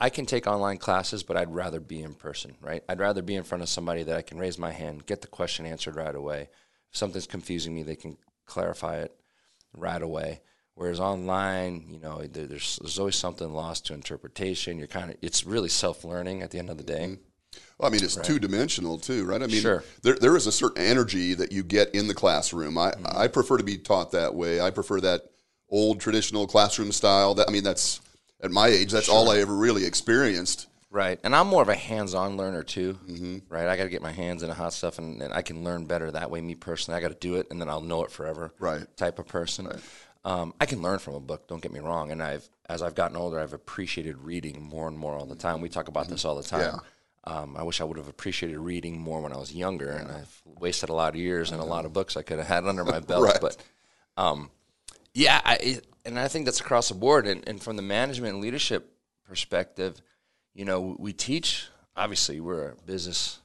I 0.00 0.10
can 0.10 0.26
take 0.26 0.46
online 0.46 0.78
classes, 0.78 1.22
but 1.22 1.36
I'd 1.36 1.54
rather 1.54 1.78
be 1.78 2.02
in 2.02 2.14
person, 2.14 2.56
right? 2.60 2.82
I'd 2.88 2.98
rather 2.98 3.22
be 3.22 3.36
in 3.36 3.44
front 3.44 3.62
of 3.62 3.68
somebody 3.68 4.02
that 4.02 4.16
I 4.16 4.22
can 4.22 4.38
raise 4.38 4.58
my 4.58 4.72
hand, 4.72 5.06
get 5.06 5.20
the 5.20 5.28
question 5.28 5.64
answered 5.64 5.94
right 5.94 6.14
away. 6.14 6.48
If 6.90 6.96
something's 6.96 7.28
confusing 7.28 7.72
me, 7.72 7.84
they 7.84 7.94
can 7.94 8.16
clarify 8.44 8.96
it 8.96 9.14
right 9.72 10.02
away. 10.02 10.40
Whereas 10.74 11.00
online, 11.00 11.86
you 11.88 12.00
know, 12.00 12.22
there's 12.26 12.78
there's 12.80 12.98
always 12.98 13.16
something 13.16 13.52
lost 13.52 13.86
to 13.86 13.94
interpretation. 13.94 14.78
You're 14.78 14.88
kind 14.88 15.10
of 15.10 15.16
it's 15.22 15.44
really 15.44 15.68
self 15.68 16.04
learning 16.04 16.42
at 16.42 16.50
the 16.50 16.58
end 16.58 16.70
of 16.70 16.78
the 16.78 16.84
day. 16.84 17.04
Mm-hmm. 17.04 17.22
Well, 17.78 17.88
I 17.88 17.92
mean, 17.92 18.04
it's 18.04 18.16
two 18.16 18.38
dimensional 18.38 18.98
too, 18.98 19.24
right? 19.24 19.42
I 19.42 19.46
mean, 19.46 19.60
Sure. 19.60 19.82
there 20.02 20.14
there 20.14 20.36
is 20.36 20.46
a 20.46 20.52
certain 20.52 20.84
energy 20.84 21.34
that 21.34 21.52
you 21.52 21.62
get 21.62 21.94
in 21.94 22.06
the 22.08 22.14
classroom. 22.14 22.78
I 22.78 22.92
Mm-hmm. 22.92 23.06
I 23.16 23.28
prefer 23.28 23.56
to 23.58 23.64
be 23.64 23.78
taught 23.78 24.12
that 24.12 24.34
way. 24.34 24.60
I 24.60 24.70
prefer 24.70 25.00
that 25.00 25.30
old 25.68 26.00
traditional 26.00 26.46
classroom 26.46 26.92
style. 26.92 27.34
That 27.34 27.48
I 27.48 27.52
mean, 27.52 27.64
that's 27.64 28.00
at 28.40 28.50
my 28.50 28.68
age, 28.68 28.90
that's 28.92 29.08
all 29.08 29.30
I 29.30 29.38
ever 29.38 29.54
really 29.54 29.84
experienced. 29.84 30.66
Right. 30.90 31.18
And 31.24 31.34
I'm 31.34 31.46
more 31.46 31.62
of 31.62 31.70
a 31.70 31.74
hands 31.74 32.12
on 32.12 32.36
learner 32.36 32.62
too. 32.62 32.98
Mm-hmm. 33.08 33.38
Right. 33.48 33.66
I 33.66 33.76
got 33.76 33.84
to 33.84 33.88
get 33.88 34.02
my 34.02 34.12
hands 34.12 34.42
in 34.42 34.48
the 34.50 34.54
hot 34.54 34.74
stuff 34.74 34.98
and, 34.98 35.22
and 35.22 35.32
I 35.32 35.40
can 35.40 35.64
learn 35.64 35.86
better 35.86 36.10
that 36.10 36.30
way. 36.30 36.42
Me 36.42 36.54
personally, 36.54 36.98
I 36.98 37.00
got 37.00 37.08
to 37.08 37.14
do 37.28 37.36
it 37.36 37.46
and 37.50 37.58
then 37.58 37.70
I'll 37.70 37.80
know 37.80 38.04
it 38.04 38.10
forever. 38.10 38.52
Right. 38.58 38.84
Type 38.98 39.18
of 39.18 39.26
person. 39.26 39.68
Um, 40.24 40.52
I 40.60 40.66
can 40.66 40.82
learn 40.82 40.98
from 40.98 41.14
a 41.14 41.20
book. 41.20 41.48
Don't 41.48 41.62
get 41.62 41.72
me 41.72 41.80
wrong. 41.80 42.10
And 42.12 42.22
I've, 42.22 42.46
as 42.68 42.82
I've 42.82 42.94
gotten 42.94 43.16
older, 43.16 43.40
I've 43.40 43.54
appreciated 43.54 44.18
reading 44.18 44.62
more 44.62 44.86
and 44.86 44.98
more 44.98 45.14
all 45.14 45.24
the 45.24 45.34
time. 45.34 45.62
We 45.62 45.70
talk 45.70 45.88
about 45.88 46.08
this 46.08 46.26
all 46.26 46.36
the 46.36 46.42
time. 46.42 46.80
Um, 47.24 47.56
I 47.56 47.62
wish 47.62 47.80
I 47.80 47.84
would 47.84 47.98
have 47.98 48.08
appreciated 48.08 48.58
reading 48.58 48.98
more 48.98 49.20
when 49.20 49.32
I 49.32 49.36
was 49.36 49.54
younger, 49.54 49.90
and 49.90 50.10
I've 50.10 50.42
wasted 50.44 50.88
a 50.88 50.94
lot 50.94 51.14
of 51.14 51.20
years 51.20 51.52
and 51.52 51.60
a 51.60 51.64
lot 51.64 51.84
of 51.84 51.92
books 51.92 52.16
I 52.16 52.22
could 52.22 52.38
have 52.38 52.48
had 52.48 52.66
under 52.66 52.84
my 52.84 52.98
belt. 53.00 53.24
Right. 53.24 53.38
But 53.40 53.56
um, 54.16 54.50
yeah, 55.14 55.40
I, 55.44 55.80
and 56.04 56.18
I 56.18 56.26
think 56.28 56.46
that's 56.46 56.60
across 56.60 56.88
the 56.88 56.94
board. 56.94 57.26
And, 57.26 57.46
and 57.48 57.62
from 57.62 57.76
the 57.76 57.82
management 57.82 58.34
and 58.34 58.42
leadership 58.42 58.92
perspective, 59.28 60.00
you 60.54 60.64
know, 60.64 60.96
we 60.98 61.12
teach. 61.12 61.68
Obviously, 61.94 62.40
we're 62.40 62.70
a 62.70 62.74
business 62.86 63.38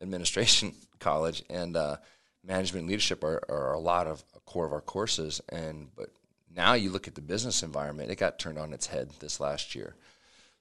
administration 0.00 0.72
college, 0.98 1.42
and 1.50 1.76
uh, 1.76 1.96
management 2.42 2.82
and 2.82 2.88
leadership 2.88 3.22
are, 3.24 3.42
are 3.48 3.74
a 3.74 3.78
lot 3.78 4.06
of 4.06 4.24
a 4.34 4.40
core 4.40 4.64
of 4.64 4.72
our 4.72 4.80
courses. 4.80 5.42
And 5.50 5.88
but 5.94 6.10
now 6.54 6.72
you 6.72 6.90
look 6.90 7.08
at 7.08 7.14
the 7.14 7.20
business 7.20 7.62
environment; 7.62 8.10
it 8.10 8.16
got 8.16 8.38
turned 8.38 8.58
on 8.58 8.72
its 8.72 8.86
head 8.86 9.10
this 9.20 9.38
last 9.38 9.74
year. 9.74 9.96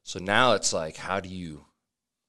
So 0.03 0.19
now 0.19 0.53
it's 0.53 0.73
like, 0.73 0.97
how 0.97 1.19
do 1.19 1.29
you 1.29 1.65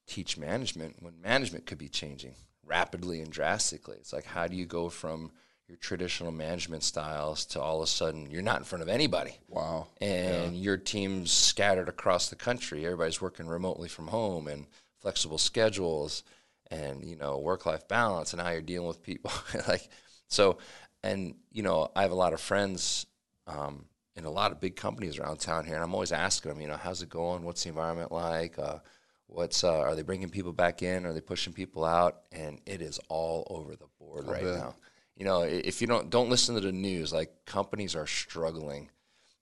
teach 0.07 0.37
management 0.39 0.97
when 1.01 1.21
management 1.21 1.67
could 1.67 1.79
be 1.79 1.89
changing 1.89 2.35
rapidly 2.65 3.21
and 3.21 3.31
drastically? 3.31 3.97
It's 3.99 4.13
like, 4.13 4.25
how 4.25 4.47
do 4.47 4.57
you 4.57 4.67
go 4.67 4.89
from 4.89 5.33
your 5.69 5.77
traditional 5.79 6.31
management 6.31 6.85
styles 6.85 7.45
to 7.47 7.61
all 7.61 7.79
of 7.79 7.83
a 7.85 7.87
sudden 7.89 8.31
you're 8.31 8.41
not 8.43 8.59
in 8.59 8.65
front 8.65 8.83
of 8.83 8.89
anybody 8.89 9.37
Wow. 9.49 9.89
and 10.01 10.57
your 10.57 10.77
team's 10.77 11.33
scattered 11.33 11.89
across 11.89 12.29
the 12.29 12.37
country. 12.37 12.85
Everybody's 12.85 13.21
working 13.21 13.49
remotely 13.49 13.89
from 13.89 14.07
home 14.07 14.47
and 14.47 14.67
flexible 15.01 15.39
schedules 15.39 16.23
and 16.71 17.05
you 17.05 17.17
know 17.17 17.39
work 17.39 17.67
life 17.67 17.87
balance 17.89 18.33
and 18.33 18.41
how 18.43 18.51
you're 18.51 18.61
dealing 18.61 18.87
with 18.89 19.03
people 19.03 19.31
like 19.69 19.89
so 20.29 20.59
and 21.03 21.35
you 21.53 21.63
know 21.63 21.91
I 21.97 22.03
have 22.03 22.11
a 22.13 22.17
lot 22.17 22.33
of 22.33 22.41
friends 22.41 23.07
um, 23.49 23.87
in 24.17 24.25
a 24.25 24.31
lot 24.31 24.51
of 24.53 24.61
big 24.61 24.75
companies 24.77 25.19
around 25.19 25.39
town 25.39 25.65
here 25.65 25.75
and 25.75 25.83
I'm 25.85 25.95
always 25.95 26.13
asking 26.13 26.51
them 26.53 26.61
you 26.61 26.69
know 26.69 26.77
how's 26.77 27.03
it 27.03 27.09
going 27.09 27.43
what's 27.45 27.63
the 27.65 27.69
environment 27.71 28.11
like 28.13 28.57
uh, 28.59 28.79
what's 29.29 29.65
uh, 29.65 29.73
are 29.81 29.95
they 29.95 30.03
bringing 30.03 30.29
people 30.31 30.53
back 30.53 30.83
in 30.83 31.05
are 31.07 31.13
they 31.13 31.21
pushing 31.21 31.53
people 31.53 31.85
out 31.85 32.23
and 32.33 32.61
it 32.67 32.81
is 32.81 32.99
all 33.09 33.47
over 33.51 33.75
the 33.77 33.87
board 33.99 34.27
right 34.27 34.45
bet. 34.45 34.57
now 34.59 34.75
you 35.17 35.25
know 35.25 35.43
if 35.43 35.81
you 35.81 35.87
don't 35.87 36.11
don't 36.11 36.29
listen 36.31 36.55
to 36.55 36.61
the 36.61 36.73
news 36.73 37.13
like 37.13 37.31
companies 37.45 37.95
are 37.97 38.07
struggling 38.07 38.89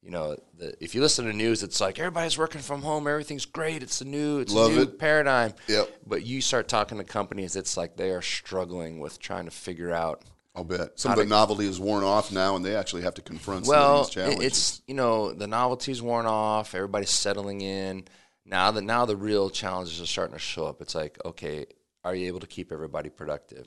you 0.02 0.10
know, 0.10 0.36
the, 0.58 0.74
if 0.84 0.94
you 0.94 1.00
listen 1.00 1.24
to 1.24 1.32
news, 1.32 1.62
it's 1.62 1.80
like 1.80 1.98
everybody's 1.98 2.36
working 2.36 2.60
from 2.60 2.82
home, 2.82 3.08
everything's 3.08 3.46
great, 3.46 3.82
it's 3.82 4.02
a 4.02 4.04
new, 4.04 4.38
it's 4.40 4.52
Love 4.52 4.72
a 4.72 4.74
new 4.74 4.82
it. 4.82 4.98
paradigm. 4.98 5.54
Yep. 5.66 5.88
But 6.06 6.26
you 6.26 6.42
start 6.42 6.68
talking 6.68 6.98
to 6.98 7.04
companies, 7.04 7.56
it's 7.56 7.78
like 7.78 7.96
they 7.96 8.10
are 8.10 8.20
struggling 8.20 9.00
with 9.00 9.18
trying 9.18 9.46
to 9.46 9.50
figure 9.50 9.90
out. 9.92 10.22
I'll 10.54 10.62
bet 10.62 11.00
some 11.00 11.12
of 11.12 11.18
the 11.18 11.24
novelty 11.24 11.66
is 11.66 11.80
worn 11.80 12.04
off 12.04 12.30
now, 12.30 12.54
and 12.54 12.62
they 12.62 12.76
actually 12.76 13.00
have 13.00 13.14
to 13.14 13.22
confront 13.22 13.64
some 13.64 13.74
of 13.76 14.04
these 14.06 14.14
challenges. 14.14 14.40
it- 14.40 14.46
it's 14.46 14.82
you 14.86 14.92
know 14.94 15.32
the 15.32 15.46
novelty's 15.46 16.02
worn 16.02 16.26
off, 16.26 16.74
everybody's 16.74 17.08
settling 17.08 17.62
in. 17.62 18.04
Now 18.44 18.70
the 18.70 18.82
now 18.82 19.04
the 19.06 19.16
real 19.16 19.50
challenges 19.50 20.00
are 20.00 20.06
starting 20.06 20.34
to 20.34 20.38
show 20.38 20.66
up. 20.66 20.80
It's 20.82 20.94
like, 20.94 21.18
okay, 21.24 21.66
are 22.04 22.14
you 22.14 22.26
able 22.26 22.40
to 22.40 22.46
keep 22.46 22.72
everybody 22.72 23.08
productive? 23.08 23.66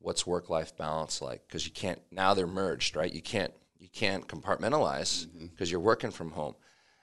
What's 0.00 0.26
work 0.26 0.50
life 0.50 0.76
balance 0.76 1.22
like? 1.22 1.46
Because 1.46 1.64
you 1.66 1.72
can't 1.72 2.00
now 2.10 2.34
they're 2.34 2.46
merged, 2.46 2.96
right? 2.96 3.12
You 3.12 3.22
can't 3.22 3.52
you 3.78 3.88
can't 3.88 4.26
compartmentalize 4.26 5.26
Mm-hmm. 5.26 5.46
because 5.46 5.70
you're 5.70 5.80
working 5.80 6.10
from 6.10 6.30
home, 6.32 6.54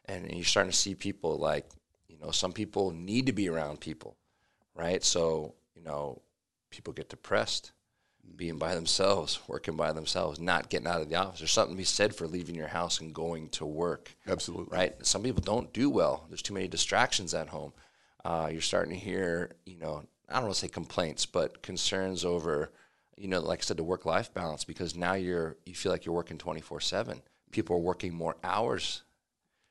and 0.06 0.30
you're 0.32 0.44
starting 0.44 0.72
to 0.72 0.77
see 0.77 0.96
people 0.96 1.38
like 1.38 1.65
you 2.08 2.18
know 2.20 2.32
some 2.32 2.51
people 2.51 2.92
need 2.92 3.25
to 3.27 3.34
be 3.34 3.50
around 3.50 3.80
people, 3.80 4.18
right? 4.75 5.03
So 5.03 5.56
you 5.75 5.82
know 5.82 6.22
people 6.70 6.94
get 6.94 7.10
depressed 7.10 7.72
being 8.36 8.58
by 8.58 8.74
themselves, 8.75 9.39
working 9.48 9.75
by 9.75 9.92
themselves, 9.92 10.39
not 10.39 10.70
getting 10.70 10.88
out 10.88 11.01
of 11.01 11.10
the 11.10 11.15
office. 11.15 11.39
There's 11.39 11.51
something 11.51 11.75
to 11.75 11.77
be 11.77 11.84
said 11.84 12.15
for 12.15 12.27
leaving 12.27 12.56
your 12.56 12.68
house 12.68 13.00
and 13.00 13.13
going 13.13 13.50
to 13.50 13.65
work, 13.65 14.15
Absolutely. 14.27 14.75
right? 14.75 15.06
Some 15.06 15.24
people 15.24 15.42
don't 15.42 15.72
do 15.74 15.89
well. 15.89 16.25
There's 16.30 16.42
too 16.42 16.53
many 16.53 16.68
distractions 16.68 17.34
at 17.34 17.50
home. 17.50 17.74
Uh, 18.25 18.50
you're 18.51 18.62
starting 18.62 18.94
to 18.94 19.00
hear, 19.00 19.56
you 19.65 19.77
know, 19.77 20.03
I 20.30 20.36
don't 20.36 20.44
want 20.44 20.56
to 20.56 20.60
say 20.60 20.68
complaints, 20.68 21.25
but 21.25 21.62
concerns 21.62 22.25
over, 22.25 22.72
you 23.18 23.27
know, 23.27 23.42
like 23.42 23.60
I 23.60 23.63
said, 23.63 23.77
the 23.77 23.84
work-life 23.84 24.34
balance 24.34 24.63
because 24.63 24.96
now 24.96 25.13
you're 25.13 25.58
you 25.65 25.75
feel 25.75 25.92
like 25.92 26.06
you're 26.06 26.15
working 26.15 26.38
24/7. 26.39 27.22
People 27.51 27.75
are 27.75 27.80
working 27.80 28.13
more 28.13 28.36
hours 28.44 29.03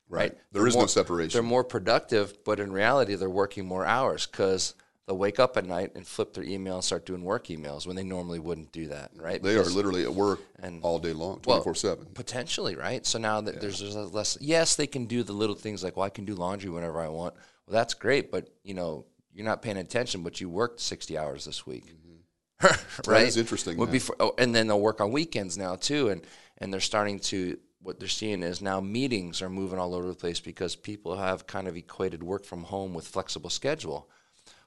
right? 0.08 0.34
There 0.52 0.60
They're 0.60 0.66
is 0.66 0.74
no 0.74 0.80
more- 0.82 0.88
separation. 0.88 1.32
They're 1.32 1.42
more 1.42 1.64
productive, 1.64 2.44
but 2.44 2.60
in 2.60 2.70
reality, 2.70 3.14
they're 3.14 3.30
working 3.30 3.64
more 3.64 3.86
hours 3.86 4.26
because 4.26 4.74
they'll 5.06 5.18
wake 5.18 5.40
up 5.40 5.56
at 5.56 5.64
night 5.64 5.92
and 5.94 6.06
flip 6.06 6.32
their 6.34 6.44
email 6.44 6.74
and 6.74 6.84
start 6.84 7.04
doing 7.06 7.22
work 7.22 7.46
emails 7.46 7.86
when 7.86 7.96
they 7.96 8.04
normally 8.04 8.38
wouldn't 8.38 8.72
do 8.72 8.88
that, 8.88 9.10
right? 9.16 9.42
They 9.42 9.56
are 9.56 9.64
literally 9.64 10.04
at 10.04 10.14
work 10.14 10.40
and- 10.60 10.82
all 10.82 10.98
day 10.98 11.12
long, 11.12 11.40
well, 11.44 11.62
24 11.62 11.74
7. 11.74 12.06
Potentially, 12.14 12.76
right? 12.76 13.04
So 13.04 13.18
now 13.18 13.40
that 13.40 13.60
there's, 13.60 13.80
there's 13.80 13.96
less. 13.96 14.38
Yes, 14.40 14.76
they 14.76 14.86
can 14.86 15.06
do 15.06 15.22
the 15.22 15.32
little 15.32 15.56
things 15.56 15.82
like, 15.82 15.96
well, 15.96 16.06
I 16.06 16.10
can 16.10 16.24
do 16.24 16.34
laundry 16.34 16.70
whenever 16.70 17.00
I 17.00 17.08
want. 17.08 17.34
Well, 17.66 17.74
that's 17.74 17.94
great, 17.94 18.30
but 18.30 18.48
you 18.62 18.74
know, 18.74 19.06
you're 19.34 19.46
not 19.46 19.62
paying 19.62 19.76
attention. 19.76 20.22
But 20.22 20.40
you 20.40 20.48
worked 20.48 20.80
60 20.80 21.18
hours 21.18 21.44
this 21.44 21.66
week, 21.66 21.84
mm-hmm. 21.86 23.10
right? 23.10 23.26
is 23.26 23.36
interesting, 23.36 23.76
Would 23.78 23.88
yeah. 23.88 23.92
be 23.92 23.98
for, 23.98 24.16
oh, 24.20 24.34
and 24.38 24.54
then 24.54 24.66
they'll 24.66 24.80
work 24.80 25.00
on 25.00 25.10
weekends 25.10 25.58
now 25.58 25.76
too, 25.76 26.08
and 26.08 26.26
and 26.58 26.72
they're 26.72 26.80
starting 26.80 27.18
to. 27.20 27.58
What 27.84 27.98
they're 27.98 28.06
seeing 28.06 28.44
is 28.44 28.62
now 28.62 28.80
meetings 28.80 29.42
are 29.42 29.50
moving 29.50 29.80
all 29.80 29.92
over 29.92 30.06
the 30.06 30.14
place 30.14 30.38
because 30.38 30.76
people 30.76 31.16
have 31.16 31.48
kind 31.48 31.66
of 31.66 31.76
equated 31.76 32.22
work 32.22 32.44
from 32.44 32.62
home 32.62 32.94
with 32.94 33.08
flexible 33.08 33.50
schedule. 33.50 34.08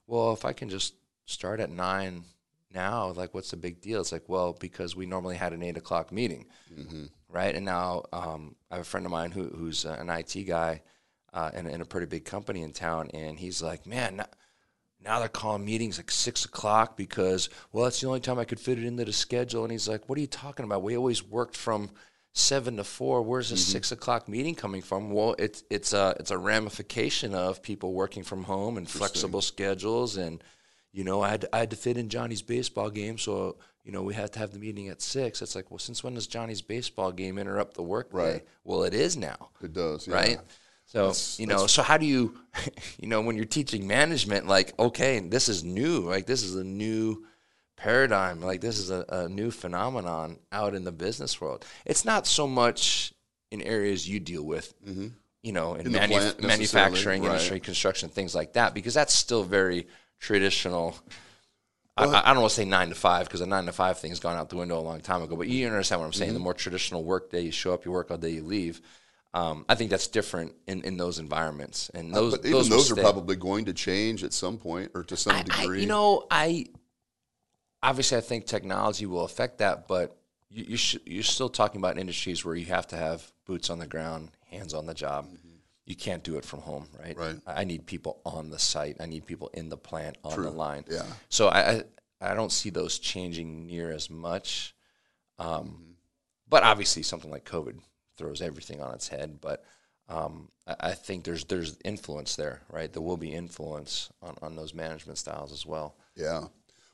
Well, 0.07 0.33
if 0.33 0.45
I 0.45 0.53
can 0.53 0.69
just 0.69 0.93
start 1.25 1.59
at 1.59 1.69
nine 1.71 2.23
now, 2.73 3.07
like 3.11 3.33
what's 3.33 3.51
the 3.51 3.57
big 3.57 3.81
deal? 3.81 4.01
It's 4.01 4.11
like, 4.11 4.27
well, 4.27 4.53
because 4.59 4.95
we 4.95 5.05
normally 5.05 5.35
had 5.35 5.53
an 5.53 5.63
eight 5.63 5.77
o'clock 5.77 6.11
meeting, 6.11 6.45
right? 7.29 7.55
And 7.55 7.65
now 7.65 8.03
um, 8.13 8.55
I 8.69 8.75
have 8.75 8.81
a 8.81 8.85
friend 8.85 9.05
of 9.05 9.11
mine 9.11 9.31
who, 9.31 9.45
who's 9.47 9.85
uh, 9.85 9.97
an 9.99 10.09
IT 10.09 10.43
guy 10.47 10.81
uh, 11.33 11.51
in, 11.53 11.67
in 11.67 11.81
a 11.81 11.85
pretty 11.85 12.07
big 12.07 12.25
company 12.25 12.61
in 12.61 12.71
town, 12.71 13.09
and 13.13 13.39
he's 13.39 13.61
like, 13.61 13.85
man. 13.87 14.17
Now, 14.17 14.25
now 15.03 15.19
they're 15.19 15.27
calling 15.29 15.63
meetings 15.63 15.97
like 15.99 16.09
six 16.09 16.45
o'clock 16.45 16.97
because 16.97 17.49
well 17.71 17.83
that's 17.83 18.01
the 18.01 18.07
only 18.07 18.21
time 18.21 18.39
I 18.39 18.45
could 18.45 18.59
fit 18.59 18.79
it 18.79 18.85
into 18.85 19.05
the 19.05 19.13
schedule. 19.13 19.63
And 19.63 19.71
he's 19.71 19.87
like, 19.87 20.09
"What 20.09 20.17
are 20.17 20.21
you 20.21 20.27
talking 20.27 20.65
about? 20.65 20.81
We 20.81 20.97
always 20.97 21.23
worked 21.23 21.55
from 21.55 21.91
seven 22.35 22.77
to 22.77 22.83
four. 22.83 23.23
Where's 23.23 23.49
the 23.49 23.55
mm-hmm. 23.55 23.71
six 23.71 23.91
o'clock 23.91 24.27
meeting 24.27 24.53
coming 24.53 24.81
from?" 24.81 25.09
Well, 25.09 25.35
it's 25.39 25.63
it's 25.71 25.93
a 25.93 26.15
it's 26.19 26.31
a 26.31 26.37
ramification 26.37 27.33
of 27.33 27.63
people 27.63 27.93
working 27.93 28.23
from 28.23 28.43
home 28.43 28.77
and 28.77 28.87
flexible 28.87 29.41
schedules, 29.41 30.17
and 30.17 30.43
you 30.91 31.03
know 31.03 31.21
I 31.21 31.29
had 31.29 31.41
to, 31.41 31.55
I 31.55 31.59
had 31.59 31.71
to 31.71 31.75
fit 31.75 31.97
in 31.97 32.09
Johnny's 32.09 32.43
baseball 32.43 32.91
game, 32.91 33.17
so 33.17 33.57
you 33.83 33.91
know 33.91 34.03
we 34.03 34.13
had 34.13 34.31
to 34.33 34.39
have 34.39 34.51
the 34.51 34.59
meeting 34.59 34.89
at 34.89 35.01
six. 35.01 35.41
It's 35.41 35.55
like, 35.55 35.71
well, 35.71 35.79
since 35.79 36.03
when 36.03 36.13
does 36.13 36.27
Johnny's 36.27 36.61
baseball 36.61 37.11
game 37.11 37.39
interrupt 37.39 37.73
the 37.73 37.83
work 37.83 38.11
day? 38.11 38.17
Right. 38.17 38.47
Well, 38.63 38.83
it 38.83 38.93
is 38.93 39.17
now 39.17 39.49
It 39.61 39.73
does. 39.73 40.07
Yeah. 40.07 40.13
right? 40.13 40.39
So 40.87 41.13
you 41.37 41.47
know, 41.47 41.65
so 41.65 41.81
how 41.81 41.97
do 41.97 42.05
you, 42.05 42.37
you 42.99 43.07
know, 43.07 43.21
when 43.21 43.35
you're 43.35 43.45
teaching 43.45 43.87
management, 43.87 44.45
like, 44.45 44.77
okay, 44.77 45.19
this 45.19 45.49
is 45.49 45.63
new, 45.63 46.01
like 46.01 46.27
this 46.27 46.43
is 46.43 46.55
a 46.55 46.63
new 46.63 47.25
paradigm, 47.77 48.41
like 48.41 48.61
this 48.61 48.79
is 48.79 48.89
a, 48.91 49.05
a 49.09 49.29
new 49.29 49.51
phenomenon 49.51 50.37
out 50.51 50.73
in 50.75 50.83
the 50.83 50.91
business 50.91 51.39
world. 51.41 51.65
It's 51.85 52.05
not 52.05 52.25
so 52.27 52.47
much 52.47 53.13
in 53.51 53.61
areas 53.61 54.07
you 54.07 54.19
deal 54.19 54.43
with, 54.43 54.73
you 55.43 55.51
know, 55.51 55.75
in, 55.75 55.85
Mm-hmm. 55.87 55.95
In 55.95 56.09
manu- 56.09 56.47
manufacturing 56.47 57.21
right. 57.23 57.31
industry, 57.31 57.59
construction, 57.59 58.09
things 58.09 58.33
like 58.33 58.53
that, 58.53 58.73
because 58.73 58.93
that's 58.93 59.13
still 59.13 59.43
very 59.43 59.87
traditional. 60.19 60.95
I, 61.97 62.03
I 62.05 62.33
don't 62.33 62.41
want 62.41 62.49
to 62.49 62.55
say 62.55 62.65
nine 62.65 62.89
to 62.89 62.95
five 62.95 63.27
because 63.27 63.39
the 63.39 63.45
nine 63.45 63.65
to 63.67 63.71
five 63.71 63.99
thing's 63.99 64.19
gone 64.19 64.35
out 64.35 64.49
the 64.49 64.57
window 64.57 64.77
a 64.79 64.81
long 64.81 64.99
time 64.99 65.21
ago. 65.21 65.35
But 65.37 65.47
you 65.47 65.65
understand 65.67 66.01
what 66.01 66.05
I'm 66.07 66.11
Mm-hmm. 66.11 66.19
saying. 66.19 66.33
The 66.33 66.39
more 66.39 66.53
traditional 66.53 67.03
work 67.03 67.31
day, 67.31 67.41
you 67.41 67.51
show 67.51 67.73
up, 67.73 67.85
you 67.85 67.91
work 67.91 68.11
all 68.11 68.17
day, 68.17 68.31
you 68.31 68.43
leave. 68.43 68.81
Um, 69.33 69.65
I 69.69 69.75
think 69.75 69.89
that's 69.89 70.07
different 70.07 70.53
in, 70.65 70.81
in 70.83 70.95
those 70.97 71.19
environments, 71.19 71.89
and 71.93 72.13
those 72.15 72.31
But 72.37 72.41
even 72.45 72.51
those, 72.53 72.69
those, 72.69 72.91
are 72.91 72.95
stay. 72.95 73.01
probably 73.01 73.35
going 73.35 73.65
to 73.65 73.73
change 73.73 74.23
at 74.23 74.31
some 74.31 74.57
point 74.57 74.91
or 74.95 75.03
to 75.03 75.17
some 75.17 75.35
I, 75.35 75.39
I- 75.39 75.43
degree. 75.43 75.81
you 75.81 75.87
know, 75.87 76.25
I 76.31 76.67
obviously 77.89 78.17
I 78.17 78.21
think 78.21 78.45
technology 78.45 79.05
will 79.05 79.23
affect 79.25 79.57
that, 79.59 79.87
but 79.87 80.17
you, 80.49 80.65
you 80.69 80.77
sh- 80.77 80.97
you're 81.05 81.23
still 81.23 81.49
talking 81.49 81.79
about 81.81 81.97
industries 81.97 82.43
where 82.45 82.55
you 82.55 82.65
have 82.67 82.87
to 82.87 82.95
have 82.97 83.31
boots 83.45 83.69
on 83.69 83.79
the 83.79 83.87
ground, 83.87 84.31
hands 84.49 84.73
on 84.73 84.85
the 84.85 84.93
job. 84.93 85.27
You 85.85 85.95
can't 85.95 86.23
do 86.23 86.37
it 86.37 86.45
from 86.45 86.61
home, 86.61 86.87
right? 86.99 87.15
Right. 87.17 87.37
I 87.45 87.63
need 87.63 87.85
people 87.85 88.19
on 88.25 88.49
the 88.49 88.57
site. 88.57 88.97
I 88.99 89.05
need 89.05 89.25
people 89.25 89.49
in 89.53 89.69
the 89.69 89.77
plant 89.77 90.17
on 90.23 90.41
the 90.41 90.49
line. 90.49 90.83
Yeah. 90.89 91.03
So 91.29 91.47
I, 91.49 91.59
I 91.71 91.83
I 92.31 92.33
don't 92.33 92.51
see 92.51 92.71
those 92.71 92.97
changing 92.97 93.67
near 93.67 93.91
as 93.91 94.09
much. 94.09 94.73
Um, 95.37 95.95
But 96.47 96.63
obviously, 96.63 97.03
something 97.03 97.29
like 97.31 97.45
COVID 97.45 97.79
throws 98.17 98.41
everything 98.41 98.81
on 98.81 98.93
its 98.95 99.07
head. 99.09 99.39
But 99.41 99.63
um, 100.09 100.49
I, 100.65 100.75
I 100.79 100.93
think 100.93 101.23
there's 101.23 101.43
there's 101.45 101.77
influence 101.83 102.35
there, 102.35 102.61
right? 102.71 102.91
There 102.91 103.01
will 103.03 103.17
be 103.17 103.33
influence 103.33 104.09
on, 104.21 104.35
on 104.41 104.55
those 104.55 104.73
management 104.73 105.17
styles 105.19 105.51
as 105.51 105.65
well. 105.65 105.95
Yeah. 106.15 106.45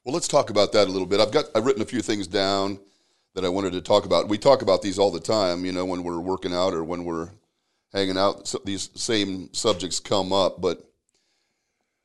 Well, 0.04 0.14
let's 0.14 0.28
talk 0.28 0.50
about 0.50 0.72
that 0.72 0.88
a 0.88 0.92
little 0.92 1.06
bit. 1.06 1.20
I've 1.20 1.32
got 1.32 1.46
I've 1.54 1.66
written 1.66 1.84
a 1.84 1.86
few 1.86 2.02
things 2.02 2.26
down 2.26 2.80
that 3.36 3.46
I 3.46 3.50
wanted 3.50 3.74
to 3.74 3.82
talk 3.82 4.06
about. 4.06 4.30
We 4.30 4.38
talk 4.38 4.64
about 4.64 4.82
these 4.82 4.98
all 4.98 5.12
the 5.12 5.20
time, 5.20 5.64
you 5.64 5.72
know, 5.72 5.86
when 5.86 6.04
we're 6.04 6.20
working 6.20 6.54
out 6.54 6.74
or 6.74 6.84
when 6.84 7.06
we're 7.06 7.30
hanging 7.94 8.18
out. 8.18 8.48
So 8.48 8.60
these 8.66 8.90
same 8.96 9.54
subjects 9.54 10.00
come 10.00 10.34
up, 10.34 10.60
but 10.60 10.84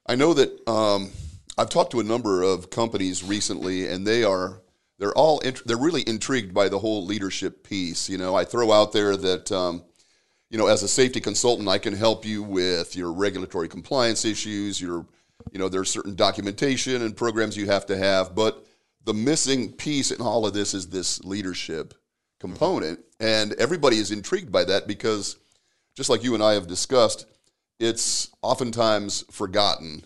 I 0.07 0.15
know 0.15 0.35
that 0.35 0.69
um, 0.69 1.11
I've 1.57 1.71
talked 1.71 1.93
to 1.93 2.01
a 2.01 2.05
number 2.05 2.43
of 2.43 2.69
companies 2.69 3.25
recently, 3.25 3.87
and 3.89 4.07
they 4.07 4.25
are 4.25 4.61
they're 4.99 5.15
all 5.15 5.39
int- 5.41 5.67
they're 5.67 5.79
really 5.79 6.03
intrigued 6.07 6.53
by 6.53 6.69
the 6.69 6.79
whole 6.79 7.07
leadership 7.07 7.65
piece. 7.65 8.11
You 8.11 8.19
know, 8.19 8.35
I 8.35 8.45
throw 8.45 8.73
out 8.73 8.93
there 8.93 9.17
that. 9.17 9.51
Um, 9.51 9.85
you 10.49 10.59
know, 10.59 10.69
as 10.69 10.85
a 10.85 10.89
safety 10.89 11.21
consultant, 11.21 11.69
I 11.69 11.79
can 11.79 11.93
help 11.93 12.25
you 12.25 12.41
with 12.41 12.95
your 12.95 13.13
regulatory 13.13 13.67
compliance 13.67 14.25
issues. 14.25 14.81
Your, 14.81 15.05
you 15.53 15.59
know, 15.59 15.69
there's 15.69 15.91
certain 15.91 16.15
documentation 16.15 17.03
and 17.03 17.17
programs 17.17 17.57
you 17.57 17.67
have 17.67 17.87
to 17.87 17.97
have, 17.97 18.35
but 18.35 18.65
the 19.05 19.15
missing 19.15 19.73
piece 19.73 20.11
in 20.11 20.21
all 20.21 20.47
of 20.47 20.53
this 20.53 20.75
is 20.75 20.89
this 20.89 21.23
leadership 21.25 21.95
component, 22.41 23.01
and 23.21 23.55
everybody 23.55 23.99
is 23.99 24.11
intrigued 24.11 24.53
by 24.53 24.65
that 24.65 24.87
because, 24.87 25.37
just 25.97 26.11
like 26.11 26.23
you 26.23 26.35
and 26.35 26.43
I 26.43 26.55
have 26.55 26.67
discussed, 26.67 27.27
it's 27.79 28.31
oftentimes 28.43 29.25
forgotten. 29.31 30.05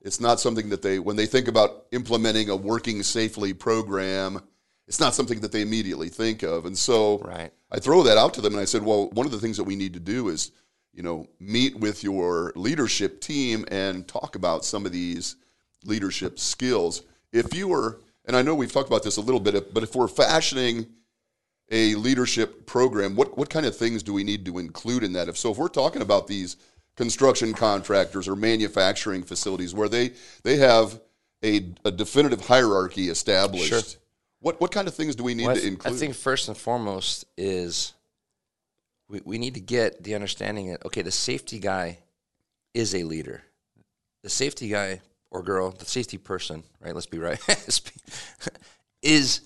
It's 0.00 0.20
not 0.20 0.40
something 0.40 0.68
that 0.70 0.82
they, 0.82 0.98
when 0.98 1.16
they 1.16 1.26
think 1.26 1.48
about 1.48 1.86
implementing 1.92 2.48
a 2.48 2.56
working 2.56 3.02
safely 3.02 3.52
program, 3.52 4.40
it's 4.86 5.00
not 5.00 5.14
something 5.14 5.40
that 5.40 5.52
they 5.52 5.60
immediately 5.60 6.08
think 6.08 6.42
of, 6.42 6.64
and 6.64 6.78
so 6.78 7.18
Right. 7.18 7.52
I 7.70 7.78
throw 7.80 8.02
that 8.04 8.16
out 8.16 8.32
to 8.34 8.40
them 8.40 8.54
and 8.54 8.62
I 8.62 8.64
said, 8.64 8.82
well, 8.82 9.10
one 9.10 9.26
of 9.26 9.32
the 9.32 9.40
things 9.40 9.58
that 9.58 9.64
we 9.64 9.76
need 9.76 9.92
to 9.94 10.00
do 10.00 10.28
is, 10.28 10.52
you 10.98 11.04
know, 11.04 11.28
meet 11.38 11.78
with 11.78 12.02
your 12.02 12.52
leadership 12.56 13.20
team 13.20 13.64
and 13.70 14.08
talk 14.08 14.34
about 14.34 14.64
some 14.64 14.84
of 14.84 14.90
these 14.90 15.36
leadership 15.84 16.40
skills. 16.40 17.02
If 17.32 17.54
you 17.54 17.68
were, 17.68 18.00
and 18.24 18.36
I 18.36 18.42
know 18.42 18.56
we've 18.56 18.72
talked 18.72 18.88
about 18.88 19.04
this 19.04 19.16
a 19.16 19.20
little 19.20 19.38
bit, 19.38 19.72
but 19.72 19.84
if 19.84 19.94
we're 19.94 20.08
fashioning 20.08 20.88
a 21.70 21.94
leadership 21.94 22.66
program, 22.66 23.14
what, 23.14 23.38
what 23.38 23.48
kind 23.48 23.64
of 23.64 23.76
things 23.76 24.02
do 24.02 24.12
we 24.12 24.24
need 24.24 24.44
to 24.46 24.58
include 24.58 25.04
in 25.04 25.12
that? 25.12 25.28
If 25.28 25.38
so, 25.38 25.52
if 25.52 25.56
we're 25.56 25.68
talking 25.68 26.02
about 26.02 26.26
these 26.26 26.56
construction 26.96 27.52
contractors 27.54 28.26
or 28.26 28.34
manufacturing 28.34 29.22
facilities 29.22 29.72
where 29.72 29.88
they, 29.88 30.10
they 30.42 30.56
have 30.56 31.00
a, 31.44 31.64
a 31.84 31.92
definitive 31.92 32.44
hierarchy 32.44 33.08
established, 33.08 33.68
Sure. 33.68 34.00
what, 34.40 34.60
what 34.60 34.72
kind 34.72 34.88
of 34.88 34.94
things 34.96 35.14
do 35.14 35.22
we 35.22 35.34
need 35.34 35.46
Well, 35.46 35.54
to 35.54 35.64
include? 35.64 35.94
I 35.94 35.96
think 35.96 36.16
first 36.16 36.48
and 36.48 36.56
foremost 36.56 37.24
is 37.36 37.92
we, 39.08 39.20
we 39.24 39.38
need 39.38 39.54
to 39.54 39.60
get 39.60 40.02
the 40.02 40.14
understanding 40.14 40.70
that 40.70 40.84
okay, 40.86 41.02
the 41.02 41.10
safety 41.10 41.58
guy 41.58 41.98
is 42.74 42.94
a 42.94 43.02
leader. 43.04 43.42
The 44.22 44.30
safety 44.30 44.68
guy 44.68 45.00
or 45.30 45.42
girl, 45.42 45.70
the 45.70 45.84
safety 45.84 46.18
person, 46.18 46.64
right? 46.80 46.94
Let's 46.94 47.06
be 47.06 47.18
right, 47.18 47.38
is 49.02 49.40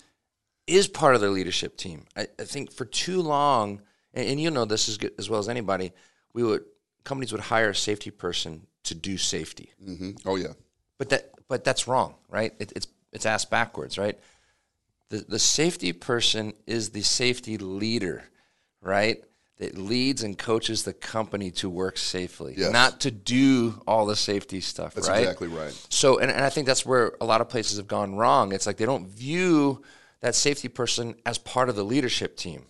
is 0.65 0.87
part 0.87 1.15
of 1.15 1.21
the 1.21 1.29
leadership 1.29 1.77
team. 1.77 2.05
I, 2.15 2.27
I 2.39 2.43
think 2.43 2.71
for 2.71 2.85
too 2.85 3.21
long 3.21 3.81
and, 4.13 4.27
and 4.27 4.41
you 4.41 4.51
know 4.51 4.65
this 4.65 4.87
as 4.87 4.97
good, 4.97 5.11
as 5.17 5.29
well 5.29 5.39
as 5.39 5.49
anybody. 5.49 5.91
We 6.33 6.43
would 6.43 6.63
companies 7.03 7.31
would 7.31 7.41
hire 7.41 7.69
a 7.69 7.75
safety 7.75 8.11
person 8.11 8.65
to 8.83 8.95
do 8.95 9.17
safety, 9.17 9.71
hmm 9.83 10.11
Oh 10.25 10.35
yeah. 10.35 10.53
but 10.97 11.09
that 11.09 11.31
but 11.47 11.63
that's 11.63 11.87
wrong, 11.87 12.15
right? 12.29 12.53
It, 12.59 12.73
it's 12.75 12.87
it's 13.11 13.25
asked 13.25 13.49
backwards, 13.51 13.97
right? 13.97 14.17
The 15.09 15.17
the 15.27 15.39
safety 15.39 15.93
person 15.93 16.53
is 16.65 16.89
the 16.89 17.01
safety 17.03 17.57
leader, 17.57 18.23
right? 18.81 19.23
That 19.59 19.77
leads 19.77 20.23
and 20.23 20.37
coaches 20.37 20.83
the 20.83 20.93
company 20.93 21.51
to 21.51 21.69
work 21.69 21.97
safely, 21.97 22.55
Yes. 22.57 22.73
not 22.73 23.01
to 23.01 23.11
do 23.11 23.81
all 23.87 24.07
the 24.07 24.15
safety 24.15 24.59
stuff, 24.59 24.95
That's 24.95 25.07
right? 25.07 25.19
exactly 25.19 25.47
right. 25.47 25.73
So, 25.89 26.17
and, 26.17 26.31
and 26.31 26.43
I 26.43 26.49
think 26.49 26.65
that's 26.65 26.85
where 26.85 27.15
a 27.21 27.25
lot 27.25 27.39
of 27.39 27.49
places 27.49 27.77
have 27.77 27.87
gone 27.87 28.15
wrong. 28.15 28.51
It's 28.51 28.65
like 28.65 28.77
they 28.77 28.85
don't 28.85 29.07
view 29.07 29.83
that 30.21 30.33
safety 30.33 30.69
person 30.69 31.15
as 31.25 31.37
part 31.37 31.69
of 31.69 31.75
the 31.75 31.83
leadership 31.83 32.35
team. 32.35 32.65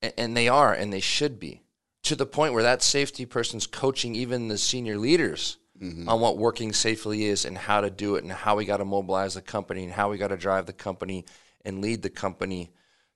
And, 0.00 0.12
and 0.16 0.36
they 0.36 0.48
are, 0.48 0.72
and 0.72 0.90
they 0.90 1.00
should 1.00 1.38
be, 1.38 1.62
to 2.04 2.16
the 2.16 2.26
point 2.26 2.54
where 2.54 2.62
that 2.62 2.82
safety 2.82 3.26
person's 3.26 3.66
coaching 3.66 4.14
even 4.14 4.48
the 4.48 4.58
senior 4.58 4.96
leaders 4.96 5.58
mm-hmm. 5.80 6.08
on 6.08 6.20
what 6.20 6.38
working 6.38 6.72
safely 6.72 7.24
is 7.24 7.44
and 7.44 7.58
how 7.58 7.80
to 7.80 7.90
do 7.90 8.16
it 8.16 8.22
and 8.22 8.32
how 8.32 8.56
we 8.56 8.64
got 8.64 8.78
to 8.78 8.84
mobilize 8.84 9.34
the 9.34 9.42
company 9.42 9.84
and 9.84 9.92
how 9.92 10.10
we 10.10 10.16
got 10.16 10.28
to 10.28 10.36
drive 10.36 10.66
the 10.66 10.72
company 10.72 11.24
and 11.64 11.80
lead 11.80 12.02
the 12.02 12.10
company 12.10 12.70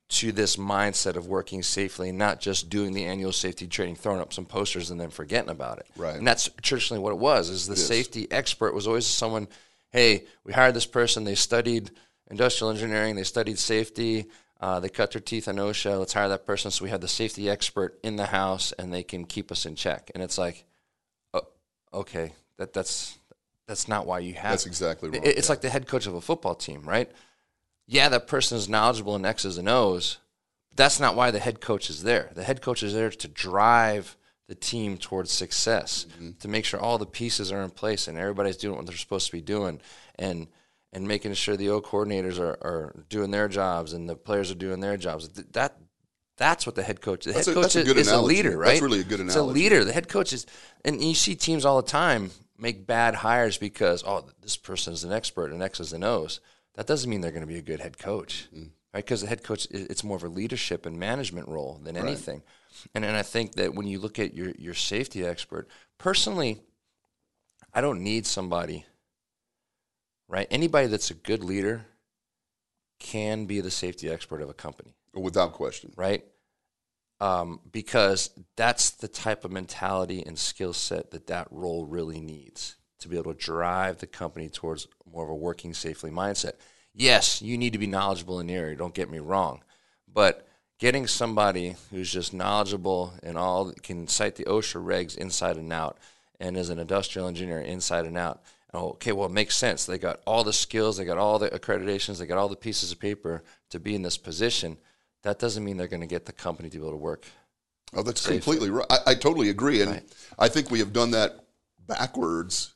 to 0.08 0.30
this 0.30 0.56
mindset 0.56 1.16
of 1.16 1.26
working 1.26 1.62
safely 1.62 2.10
and 2.10 2.18
not 2.18 2.40
just 2.40 2.68
doing 2.70 2.92
the 2.92 3.04
annual 3.04 3.32
safety 3.32 3.66
training, 3.66 3.96
throwing 3.96 4.20
up 4.20 4.32
some 4.32 4.44
posters 4.46 4.90
and 4.90 5.00
then 5.00 5.10
forgetting 5.10 5.50
about 5.50 5.78
it. 5.78 5.86
Right. 5.96 6.16
And 6.16 6.26
that's 6.26 6.48
traditionally 6.62 7.02
what 7.02 7.10
it 7.12 7.18
was. 7.18 7.50
Is 7.50 7.66
the 7.66 7.72
is. 7.74 7.84
safety 7.84 8.28
expert 8.30 8.74
was 8.74 8.86
always 8.86 9.06
someone. 9.06 9.48
Hey, 9.90 10.24
we 10.44 10.52
hired 10.52 10.74
this 10.74 10.86
person. 10.86 11.24
They 11.24 11.34
studied 11.34 11.90
industrial 12.30 12.70
engineering. 12.70 13.16
They 13.16 13.24
studied 13.24 13.58
safety. 13.58 14.26
Uh, 14.60 14.80
they 14.80 14.88
cut 14.88 15.10
their 15.10 15.20
teeth 15.20 15.48
on 15.48 15.56
OSHA. 15.56 15.98
Let's 15.98 16.12
hire 16.12 16.28
that 16.28 16.46
person. 16.46 16.70
So 16.70 16.84
we 16.84 16.90
have 16.90 17.00
the 17.00 17.08
safety 17.08 17.50
expert 17.50 17.98
in 18.02 18.16
the 18.16 18.26
house, 18.26 18.72
and 18.72 18.92
they 18.92 19.02
can 19.02 19.24
keep 19.24 19.50
us 19.52 19.66
in 19.66 19.74
check. 19.74 20.10
And 20.14 20.22
it's 20.22 20.38
like, 20.38 20.64
oh, 21.34 21.46
okay, 21.92 22.32
that 22.58 22.72
that's 22.72 23.18
that's 23.66 23.88
not 23.88 24.06
why 24.06 24.20
you 24.20 24.34
have. 24.34 24.52
That's 24.52 24.66
exactly 24.66 25.08
It- 25.08 25.12
wrong. 25.14 25.22
It's 25.24 25.48
like 25.48 25.60
the 25.60 25.68
head 25.68 25.88
coach 25.88 26.06
of 26.06 26.14
a 26.14 26.20
football 26.20 26.54
team, 26.54 26.82
right? 26.82 27.10
Yeah, 27.86 28.08
that 28.08 28.26
person 28.26 28.58
is 28.58 28.68
knowledgeable 28.68 29.16
in 29.16 29.24
X's 29.24 29.58
and 29.58 29.68
O's. 29.68 30.18
But 30.70 30.78
that's 30.78 31.00
not 31.00 31.14
why 31.14 31.30
the 31.30 31.38
head 31.38 31.60
coach 31.60 31.88
is 31.88 32.02
there. 32.02 32.30
The 32.34 32.44
head 32.44 32.60
coach 32.62 32.82
is 32.82 32.94
there 32.94 33.10
to 33.10 33.28
drive 33.28 34.16
the 34.48 34.54
team 34.54 34.96
towards 34.96 35.32
success, 35.32 36.06
mm-hmm. 36.14 36.32
to 36.40 36.48
make 36.48 36.64
sure 36.64 36.80
all 36.80 36.98
the 36.98 37.06
pieces 37.06 37.50
are 37.50 37.62
in 37.62 37.70
place 37.70 38.06
and 38.06 38.16
everybody's 38.16 38.56
doing 38.56 38.76
what 38.76 38.86
they're 38.86 38.96
supposed 38.96 39.26
to 39.26 39.32
be 39.32 39.40
doing, 39.40 39.80
and 40.16 40.48
and 40.92 41.06
making 41.06 41.34
sure 41.34 41.56
the 41.56 41.68
O 41.68 41.80
coordinators 41.80 42.38
are, 42.38 42.56
are 42.62 43.04
doing 43.08 43.30
their 43.30 43.48
jobs 43.48 43.92
and 43.92 44.08
the 44.08 44.16
players 44.16 44.50
are 44.50 44.56
doing 44.56 44.80
their 44.80 44.96
jobs. 44.96 45.28
That 45.28 45.76
that's 46.36 46.66
what 46.66 46.74
the 46.74 46.82
head 46.82 47.00
coach. 47.00 47.24
The 47.24 47.32
That's 47.32 47.46
head 47.46 47.52
a- 47.52 47.54
coach 47.54 47.74
that's 47.74 47.88
is, 47.88 48.08
a 48.08 48.10
analogy. 48.10 48.34
leader, 48.36 48.50
That's 48.50 48.60
right? 48.60 48.82
really 48.82 49.00
a 49.00 49.04
good 49.04 49.20
It's 49.20 49.36
a 49.36 49.42
leader. 49.42 49.84
The 49.84 49.92
head 49.92 50.08
coach 50.08 50.32
is, 50.32 50.46
and 50.84 51.02
you 51.02 51.14
see 51.14 51.34
teams 51.34 51.64
all 51.64 51.80
the 51.80 51.88
time 51.88 52.30
make 52.58 52.86
bad 52.86 53.14
hires 53.14 53.58
because 53.58 54.04
oh, 54.06 54.26
this 54.42 54.56
person 54.56 54.92
is 54.92 55.04
an 55.04 55.12
expert 55.12 55.52
in 55.52 55.62
X's 55.62 55.92
and 55.92 56.04
O's. 56.04 56.40
That 56.76 56.86
doesn't 56.86 57.08
mean 57.10 57.20
they're 57.20 57.30
going 57.32 57.40
to 57.42 57.46
be 57.46 57.58
a 57.58 57.62
good 57.62 57.80
head 57.80 57.98
coach, 57.98 58.48
Mm. 58.54 58.70
right? 58.94 59.04
Because 59.04 59.22
the 59.22 59.26
head 59.26 59.42
coach, 59.42 59.66
it's 59.70 60.04
more 60.04 60.16
of 60.16 60.22
a 60.24 60.28
leadership 60.28 60.86
and 60.86 60.98
management 60.98 61.48
role 61.48 61.80
than 61.82 61.96
anything. 61.96 62.42
And 62.94 63.04
and 63.04 63.16
I 63.16 63.22
think 63.22 63.54
that 63.54 63.74
when 63.74 63.86
you 63.86 63.98
look 63.98 64.18
at 64.18 64.34
your 64.34 64.50
your 64.58 64.74
safety 64.74 65.24
expert, 65.24 65.68
personally, 65.98 66.60
I 67.72 67.80
don't 67.80 68.02
need 68.02 68.26
somebody. 68.26 68.84
Right, 70.28 70.48
anybody 70.50 70.88
that's 70.88 71.10
a 71.10 71.14
good 71.14 71.44
leader 71.44 71.86
can 72.98 73.46
be 73.46 73.60
the 73.60 73.70
safety 73.70 74.10
expert 74.10 74.40
of 74.42 74.48
a 74.48 74.54
company 74.54 74.94
Without 75.14 75.52
question. 75.52 75.92
right? 75.96 76.24
Um, 77.20 77.60
because 77.70 78.30
that's 78.56 78.90
the 78.90 79.06
type 79.08 79.44
of 79.44 79.52
mentality 79.52 80.22
and 80.26 80.36
skill 80.38 80.72
set 80.72 81.12
that 81.12 81.28
that 81.28 81.46
role 81.50 81.86
really 81.86 82.20
needs 82.20 82.76
to 83.00 83.08
be 83.08 83.16
able 83.16 83.34
to 83.34 83.38
drive 83.38 83.98
the 83.98 84.06
company 84.06 84.48
towards 84.48 84.86
more 85.10 85.24
of 85.24 85.30
a 85.30 85.34
working 85.34 85.74
safely 85.74 86.10
mindset. 86.10 86.54
Yes, 86.94 87.42
you 87.42 87.58
need 87.58 87.72
to 87.74 87.78
be 87.78 87.86
knowledgeable 87.86 88.40
in 88.40 88.46
the 88.46 88.54
area. 88.54 88.76
Don't 88.76 88.94
get 88.94 89.10
me 89.10 89.18
wrong, 89.18 89.62
but 90.12 90.48
getting 90.78 91.06
somebody 91.06 91.76
who's 91.90 92.10
just 92.10 92.32
knowledgeable 92.32 93.12
and 93.22 93.36
all 93.36 93.72
can 93.82 94.08
cite 94.08 94.36
the 94.36 94.44
OSHA 94.44 94.84
regs 94.84 95.16
inside 95.16 95.56
and 95.56 95.72
out, 95.72 95.98
and 96.40 96.56
is 96.56 96.70
an 96.70 96.78
industrial 96.78 97.28
engineer 97.28 97.60
inside 97.60 98.06
and 98.06 98.16
out. 98.16 98.42
Oh, 98.74 98.90
okay, 98.90 99.12
well, 99.12 99.26
it 99.26 99.32
makes 99.32 99.56
sense. 99.56 99.86
They 99.86 99.98
got 99.98 100.20
all 100.26 100.44
the 100.44 100.52
skills, 100.52 100.96
they 100.96 101.04
got 101.04 101.18
all 101.18 101.38
the 101.38 101.48
accreditations, 101.50 102.18
they 102.18 102.26
got 102.26 102.38
all 102.38 102.48
the 102.48 102.56
pieces 102.56 102.92
of 102.92 102.98
paper 102.98 103.42
to 103.70 103.80
be 103.80 103.94
in 103.94 104.02
this 104.02 104.18
position. 104.18 104.76
That 105.22 105.38
doesn't 105.38 105.64
mean 105.64 105.76
they're 105.76 105.88
going 105.88 106.00
to 106.00 106.06
get 106.06 106.26
the 106.26 106.32
company 106.32 106.68
to 106.68 106.76
be 106.76 106.82
able 106.82 106.92
to 106.92 106.96
work. 106.96 107.24
Oh, 107.94 108.02
that's 108.02 108.26
completely 108.26 108.70
right. 108.70 108.86
I, 108.90 108.98
I 109.06 109.14
totally 109.14 109.48
agree, 109.48 109.80
and 109.80 110.02
I 110.38 110.48
think 110.48 110.70
we 110.70 110.80
have 110.80 110.92
done 110.92 111.12
that 111.12 111.46
backwards 111.86 112.74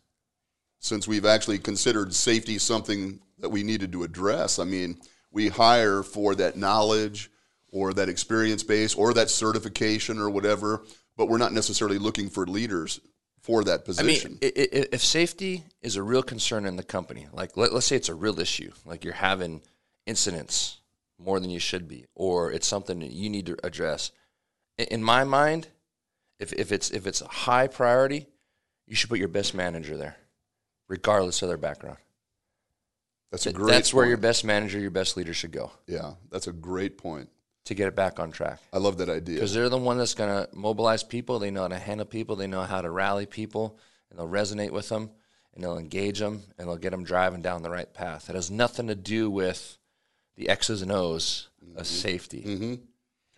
since 0.81 1.07
we've 1.07 1.27
actually 1.27 1.59
considered 1.59 2.13
safety 2.15 2.59
something 2.59 3.21
that 3.39 3.49
we 3.51 3.63
needed 3.63 3.93
to 3.93 4.03
address. 4.03 4.59
I 4.59 4.65
mean, 4.65 4.99
we 5.31 5.49
hire 5.49 6.03
for 6.03 6.35
that 6.35 6.57
knowledge 6.57 7.31
or 7.71 7.93
that 7.95 8.09
experience 8.09 8.63
base 8.65 8.95
or 8.95 9.15
that 9.15 9.31
certification 9.31 10.19
or 10.19 10.29
whatever, 10.29 10.83
but 11.17 11.27
we're 11.29 11.39
not 11.39 11.53
necessarily 11.53 11.99
looking 11.99 12.29
for 12.29 12.47
leaders 12.47 13.01
for 13.43 13.63
that 13.65 13.85
position. 13.85 14.39
i- 14.43 14.47
i- 14.47 14.89
if 14.93 15.03
safety 15.05 15.65
is 15.81 15.97
a 15.97 16.03
real 16.03 16.23
concern 16.23 16.67
in 16.67 16.77
the 16.77 16.83
company, 16.83 17.27
like 17.33 17.57
let, 17.57 17.73
let's 17.73 17.87
say 17.87 17.97
it's 17.97 18.09
a 18.09 18.15
real 18.15 18.39
issue, 18.41 18.73
like 18.85 19.05
you're 19.05 19.15
having 19.15 19.63
incidents 20.07 20.79
more 21.19 21.39
than 21.41 21.51
you 21.51 21.59
should 21.61 21.87
be, 21.89 22.07
or 22.15 22.51
it's 22.53 22.67
something 22.67 22.99
that 23.01 23.13
you 23.13 23.31
need 23.31 23.47
to 23.47 23.57
address. 23.63 24.11
In 24.79 25.03
my 25.03 25.25
mind, 25.25 25.69
if, 26.39 26.53
if 26.55 26.73
it's 26.73 26.91
if 26.91 27.07
it's 27.07 27.21
a 27.21 27.29
high 27.29 27.67
priority, 27.67 28.27
you 28.87 28.95
should 28.97 29.11
put 29.11 29.19
your 29.19 29.29
best 29.29 29.55
manager 29.55 29.97
there, 29.97 30.17
regardless 30.91 31.41
of 31.41 31.49
their 31.49 31.57
background. 31.57 31.97
that's 33.31 33.47
a 33.47 33.53
great. 33.53 33.71
That's 33.71 33.95
where 33.95 34.07
your 34.07 34.19
best 34.19 34.45
manager, 34.45 34.79
your 34.79 34.91
best 34.91 35.17
leader 35.17 35.33
should 35.33 35.53
go 35.53 35.73
yeah, 35.87 36.13
that's 36.31 36.49
a 36.49 36.53
great 36.53 36.99
point. 36.99 37.31
to 37.65 37.75
get 37.75 37.89
it 37.89 37.97
back 37.97 38.19
on 38.19 38.31
track. 38.33 38.59
I 38.73 38.79
love 38.79 38.99
that 38.99 39.09
idea. 39.09 39.37
because 39.37 39.55
they're 39.55 39.69
the 39.69 39.79
one 39.79 39.97
that's 39.97 40.15
going 40.15 40.31
to 40.31 40.55
mobilize 40.55 41.03
people. 41.03 41.39
They 41.39 41.51
know 41.51 41.63
how 41.63 41.69
to 41.69 41.79
handle 41.79 42.07
people. 42.07 42.37
They 42.37 42.49
know 42.49 42.63
how 42.63 42.83
to 42.83 42.91
rally 42.91 43.27
people, 43.27 43.79
and 44.11 44.19
they'll 44.19 44.29
resonate 44.29 44.73
with 44.73 44.89
them, 44.89 45.11
and 45.55 45.63
they'll 45.63 45.79
engage 45.79 46.19
them, 46.19 46.43
and 46.59 46.69
they'll 46.69 46.77
get 46.77 46.91
them 46.91 47.05
driving 47.05 47.41
down 47.41 47.63
the 47.63 47.71
right 47.71 47.93
path. 47.93 48.29
It 48.29 48.35
has 48.35 48.51
nothing 48.51 48.89
to 48.89 48.95
do 48.95 49.31
with 49.31 49.79
the 50.37 50.49
X's 50.49 50.83
and 50.83 50.93
O's 50.93 51.49
of 51.63 51.69
mm-hmm. 51.69 51.85
safety. 51.85 52.43
Mm-hmm. 52.47 52.75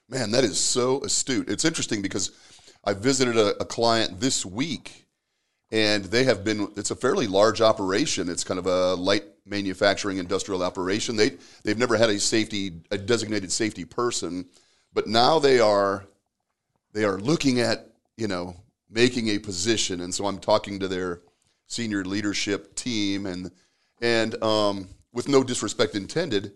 Man, 0.08 0.30
that 0.32 0.44
is 0.44 0.58
so 0.58 1.02
astute. 1.02 1.48
It's 1.48 1.64
interesting 1.64 2.02
because 2.02 2.30
I 2.84 2.94
visited 2.94 3.36
a, 3.36 3.56
a 3.60 3.64
client 3.64 4.20
this 4.20 4.44
week, 4.44 5.06
and 5.72 6.04
they 6.04 6.24
have 6.24 6.44
been. 6.44 6.70
It's 6.76 6.90
a 6.90 6.96
fairly 6.96 7.26
large 7.26 7.62
operation. 7.62 8.28
It's 8.28 8.44
kind 8.44 8.58
of 8.60 8.66
a 8.66 8.94
light 8.94 9.24
manufacturing 9.46 10.18
industrial 10.18 10.62
operation. 10.62 11.16
They 11.16 11.38
they've 11.64 11.78
never 11.78 11.96
had 11.96 12.10
a 12.10 12.20
safety 12.20 12.82
a 12.90 12.98
designated 12.98 13.50
safety 13.50 13.86
person, 13.86 14.44
but 14.92 15.08
now 15.08 15.38
they 15.38 15.58
are 15.58 16.04
they 16.92 17.04
are 17.04 17.18
looking 17.18 17.58
at 17.58 17.88
you 18.18 18.28
know 18.28 18.54
making 18.90 19.28
a 19.28 19.38
position, 19.38 20.02
and 20.02 20.14
so 20.14 20.26
I'm 20.26 20.38
talking 20.38 20.78
to 20.78 20.88
their 20.88 21.22
senior 21.66 22.04
leadership 22.04 22.74
team, 22.74 23.24
and 23.24 23.50
and 24.02 24.40
um, 24.44 24.88
with 25.12 25.26
no 25.26 25.42
disrespect 25.42 25.94
intended, 25.94 26.52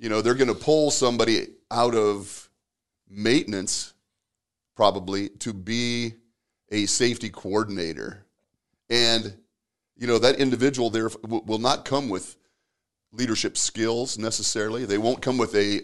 you 0.00 0.08
know 0.08 0.20
they're 0.20 0.34
going 0.34 0.48
to 0.48 0.54
pull 0.54 0.90
somebody 0.90 1.46
out 1.70 1.94
of 1.94 2.50
maintenance 3.08 3.94
probably 4.74 5.28
to 5.28 5.52
be 5.52 6.14
a 6.70 6.86
safety 6.86 7.30
coordinator 7.30 8.24
and 8.90 9.34
you 9.96 10.06
know 10.06 10.18
that 10.18 10.36
individual 10.36 10.90
there 10.90 11.10
will 11.26 11.58
not 11.58 11.84
come 11.84 12.08
with 12.08 12.36
leadership 13.12 13.56
skills 13.56 14.18
necessarily 14.18 14.84
they 14.84 14.98
won't 14.98 15.22
come 15.22 15.38
with 15.38 15.54
a 15.54 15.80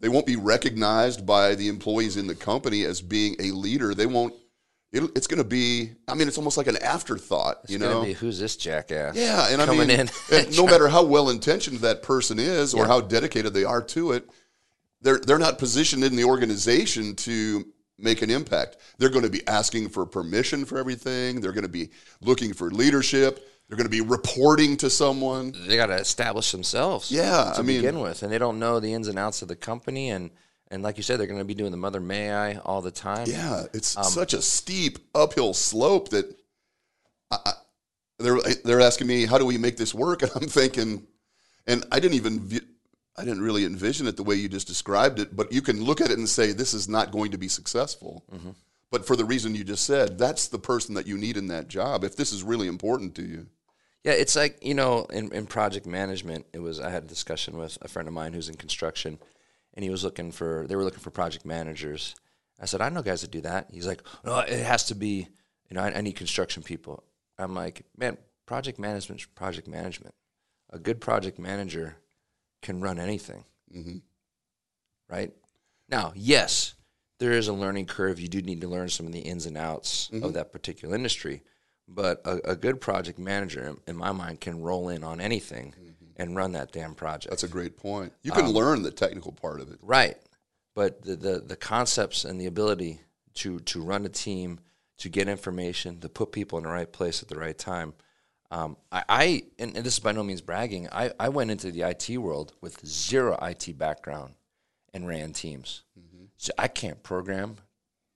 they 0.00 0.08
won't 0.08 0.26
be 0.26 0.36
recognized 0.36 1.24
by 1.26 1.54
the 1.54 1.68
employees 1.68 2.16
in 2.16 2.26
the 2.26 2.34
company 2.34 2.84
as 2.84 3.00
being 3.00 3.36
a 3.38 3.50
leader 3.52 3.94
they 3.94 4.06
won't 4.06 4.34
it, 4.92 5.02
it's 5.16 5.26
going 5.26 5.38
to 5.42 5.48
be 5.48 5.90
i 6.08 6.14
mean 6.14 6.26
it's 6.28 6.38
almost 6.38 6.56
like 6.56 6.66
an 6.68 6.76
afterthought 6.82 7.58
you 7.68 7.76
It's 7.76 7.82
gonna 7.84 7.94
know 7.94 8.04
be 8.04 8.12
who's 8.12 8.38
this 8.38 8.56
jackass? 8.56 9.16
yeah, 9.16 9.48
and 9.50 9.60
I 9.60 9.66
mean, 9.66 9.90
in. 9.90 10.08
and 10.32 10.56
no 10.56 10.66
matter 10.66 10.88
how 10.88 11.04
well 11.04 11.30
intentioned 11.30 11.78
that 11.80 12.02
person 12.02 12.38
is 12.38 12.74
or 12.74 12.86
how 12.86 13.00
dedicated 13.00 13.52
they 13.54 13.64
are 13.64 13.82
to 13.82 14.12
it, 14.12 14.28
they're 15.02 15.18
they're 15.18 15.38
not 15.38 15.58
positioned 15.58 16.04
in 16.04 16.14
the 16.16 16.24
organization 16.24 17.14
to 17.16 17.66
make 17.98 18.22
an 18.22 18.30
impact. 18.30 18.76
They're 18.98 19.08
going 19.10 19.24
to 19.24 19.30
be 19.30 19.46
asking 19.46 19.90
for 19.90 20.04
permission 20.06 20.64
for 20.64 20.78
everything. 20.78 21.40
They're 21.40 21.52
going 21.52 21.62
to 21.62 21.68
be 21.68 21.90
looking 22.20 22.52
for 22.52 22.70
leadership. 22.70 23.48
They're 23.68 23.76
going 23.76 23.86
to 23.86 23.90
be 23.90 24.00
reporting 24.02 24.76
to 24.78 24.90
someone. 24.90 25.54
they 25.66 25.76
got 25.76 25.86
to 25.86 25.94
establish 25.94 26.52
themselves. 26.52 27.10
Yeah, 27.10 27.52
to 27.54 27.60
I 27.60 27.62
mean- 27.62 27.80
begin 27.80 28.00
with, 28.00 28.22
and 28.22 28.30
they 28.32 28.38
don't 28.38 28.58
know 28.58 28.78
the 28.80 28.92
ins 28.92 29.08
and 29.08 29.18
outs 29.18 29.42
of 29.42 29.48
the 29.48 29.56
company, 29.56 30.10
and 30.10 30.30
and 30.68 30.82
like 30.82 30.96
you 30.96 31.02
said, 31.02 31.20
they're 31.20 31.26
going 31.26 31.38
to 31.38 31.44
be 31.44 31.54
doing 31.54 31.70
the 31.70 31.76
mother 31.76 32.00
may 32.00 32.32
I 32.32 32.56
all 32.56 32.80
the 32.82 32.90
time. 32.90 33.26
Yeah, 33.28 33.64
it's 33.72 33.96
Um, 33.96 34.04
such 34.04 34.32
a 34.34 34.42
steep 34.42 34.98
uphill 35.14 35.54
slope 35.54 36.08
that 36.10 36.26
I, 37.30 37.38
I, 37.46 37.52
they're 38.18 38.38
they're 38.64 38.80
asking 38.80 39.06
me 39.06 39.24
how 39.26 39.38
do 39.38 39.46
we 39.46 39.56
make 39.58 39.76
this 39.76 39.94
work, 39.94 40.22
and 40.22 40.30
I'm 40.34 40.48
thinking, 40.48 41.06
and 41.66 41.84
I 41.92 42.00
didn't 42.00 42.14
even 42.16 42.40
view, 42.46 42.60
I 43.16 43.24
didn't 43.24 43.42
really 43.42 43.64
envision 43.64 44.06
it 44.06 44.16
the 44.16 44.24
way 44.24 44.34
you 44.34 44.48
just 44.48 44.66
described 44.66 45.20
it, 45.20 45.36
but 45.36 45.52
you 45.52 45.62
can 45.62 45.82
look 45.82 46.00
at 46.00 46.10
it 46.10 46.18
and 46.18 46.28
say, 46.28 46.52
this 46.52 46.74
is 46.74 46.88
not 46.88 47.12
going 47.12 47.30
to 47.30 47.38
be 47.38 47.48
successful. 47.48 48.24
Mm-hmm. 48.32 48.50
But 48.90 49.06
for 49.06 49.16
the 49.16 49.24
reason 49.24 49.54
you 49.54 49.64
just 49.64 49.84
said, 49.84 50.18
that's 50.18 50.48
the 50.48 50.58
person 50.58 50.94
that 50.94 51.06
you 51.06 51.16
need 51.16 51.36
in 51.36 51.48
that 51.48 51.68
job 51.68 52.04
if 52.04 52.16
this 52.16 52.32
is 52.32 52.42
really 52.42 52.66
important 52.66 53.14
to 53.16 53.22
you. 53.22 53.46
Yeah, 54.04 54.12
it's 54.12 54.36
like 54.36 54.58
you 54.62 54.74
know, 54.74 55.06
in, 55.06 55.32
in 55.32 55.46
project 55.46 55.86
management, 55.86 56.46
it 56.52 56.58
was. 56.58 56.78
I 56.78 56.90
had 56.90 57.04
a 57.04 57.06
discussion 57.06 57.56
with 57.56 57.78
a 57.80 57.88
friend 57.88 58.06
of 58.06 58.12
mine 58.12 58.34
who's 58.34 58.50
in 58.50 58.54
construction, 58.54 59.18
and 59.72 59.82
he 59.82 59.90
was 59.90 60.04
looking 60.04 60.30
for. 60.30 60.66
They 60.68 60.76
were 60.76 60.84
looking 60.84 61.00
for 61.00 61.10
project 61.10 61.46
managers. 61.46 62.14
I 62.60 62.66
said, 62.66 62.82
I 62.82 62.90
know 62.90 63.02
guys 63.02 63.22
that 63.22 63.30
do 63.30 63.40
that. 63.40 63.68
He's 63.72 63.86
like, 63.86 64.02
no, 64.22 64.40
it 64.40 64.62
has 64.64 64.84
to 64.84 64.94
be. 64.94 65.28
You 65.70 65.76
know, 65.76 65.82
I, 65.82 65.94
I 65.96 66.00
need 66.02 66.16
construction 66.16 66.62
people. 66.62 67.02
I'm 67.38 67.54
like, 67.54 67.86
man, 67.96 68.18
project 68.44 68.78
management, 68.78 69.26
project 69.34 69.66
management. 69.66 70.14
A 70.70 70.78
good 70.78 71.00
project 71.00 71.38
manager 71.38 71.96
can 72.64 72.80
run 72.80 72.98
anything. 72.98 73.44
Mm-hmm. 73.72 73.98
Right 75.08 75.32
now, 75.88 76.12
yes, 76.16 76.74
there 77.20 77.32
is 77.32 77.46
a 77.46 77.52
learning 77.52 77.86
curve. 77.86 78.18
You 78.18 78.28
do 78.28 78.42
need 78.42 78.62
to 78.62 78.68
learn 78.68 78.88
some 78.88 79.06
of 79.06 79.12
the 79.12 79.20
ins 79.20 79.46
and 79.46 79.56
outs 79.56 80.08
of 80.08 80.14
mm-hmm. 80.14 80.32
that 80.32 80.50
particular 80.50 80.96
industry. 80.96 81.42
But 81.86 82.22
a, 82.24 82.52
a 82.52 82.56
good 82.56 82.80
project 82.80 83.18
manager, 83.18 83.76
in- 83.86 83.96
my 83.96 84.10
mind, 84.10 84.40
can 84.40 84.62
roll 84.62 84.88
in 84.88 85.04
on 85.04 85.20
anything 85.20 85.74
mm-hmm. 85.78 86.04
and 86.16 86.34
run 86.34 86.52
that 86.52 86.72
damn 86.72 86.94
project. 86.94 87.30
That's 87.30 87.44
a 87.44 87.48
great 87.48 87.76
point. 87.76 88.12
You 88.22 88.32
Um, 88.32 88.38
can 88.38 88.48
learn 88.48 88.82
the 88.82 88.90
technical 88.90 89.32
part 89.32 89.60
of 89.60 89.70
it. 89.70 89.78
Right. 89.82 90.16
But 90.74 91.02
the, 91.02 91.14
the, 91.14 91.40
the 91.40 91.56
concepts 91.56 92.24
and 92.24 92.40
the 92.40 92.46
ability 92.46 93.00
to, 93.34 93.60
to 93.60 93.82
run 93.82 94.06
a 94.06 94.08
team, 94.08 94.60
to 94.98 95.08
get 95.08 95.28
information, 95.28 96.00
to 96.00 96.08
put 96.08 96.32
people 96.32 96.56
in 96.58 96.64
the 96.64 96.70
right 96.70 96.90
place 96.90 97.22
at 97.22 97.28
the 97.28 97.38
right 97.38 97.58
time. 97.58 97.92
Um, 98.54 98.76
I, 98.92 99.02
I 99.08 99.42
and, 99.58 99.76
and 99.76 99.84
this 99.84 99.94
is 99.94 99.98
by 99.98 100.12
no 100.12 100.22
means 100.22 100.40
bragging, 100.40 100.88
I, 100.92 101.10
I 101.18 101.28
went 101.28 101.50
into 101.50 101.72
the 101.72 101.82
IT 101.82 102.18
world 102.18 102.52
with 102.60 102.86
zero 102.86 103.36
IT 103.42 103.76
background 103.76 104.34
and 104.92 105.08
ran 105.08 105.32
teams. 105.32 105.82
So 106.36 106.52
I 106.58 106.68
can't 106.68 107.02
program 107.02 107.56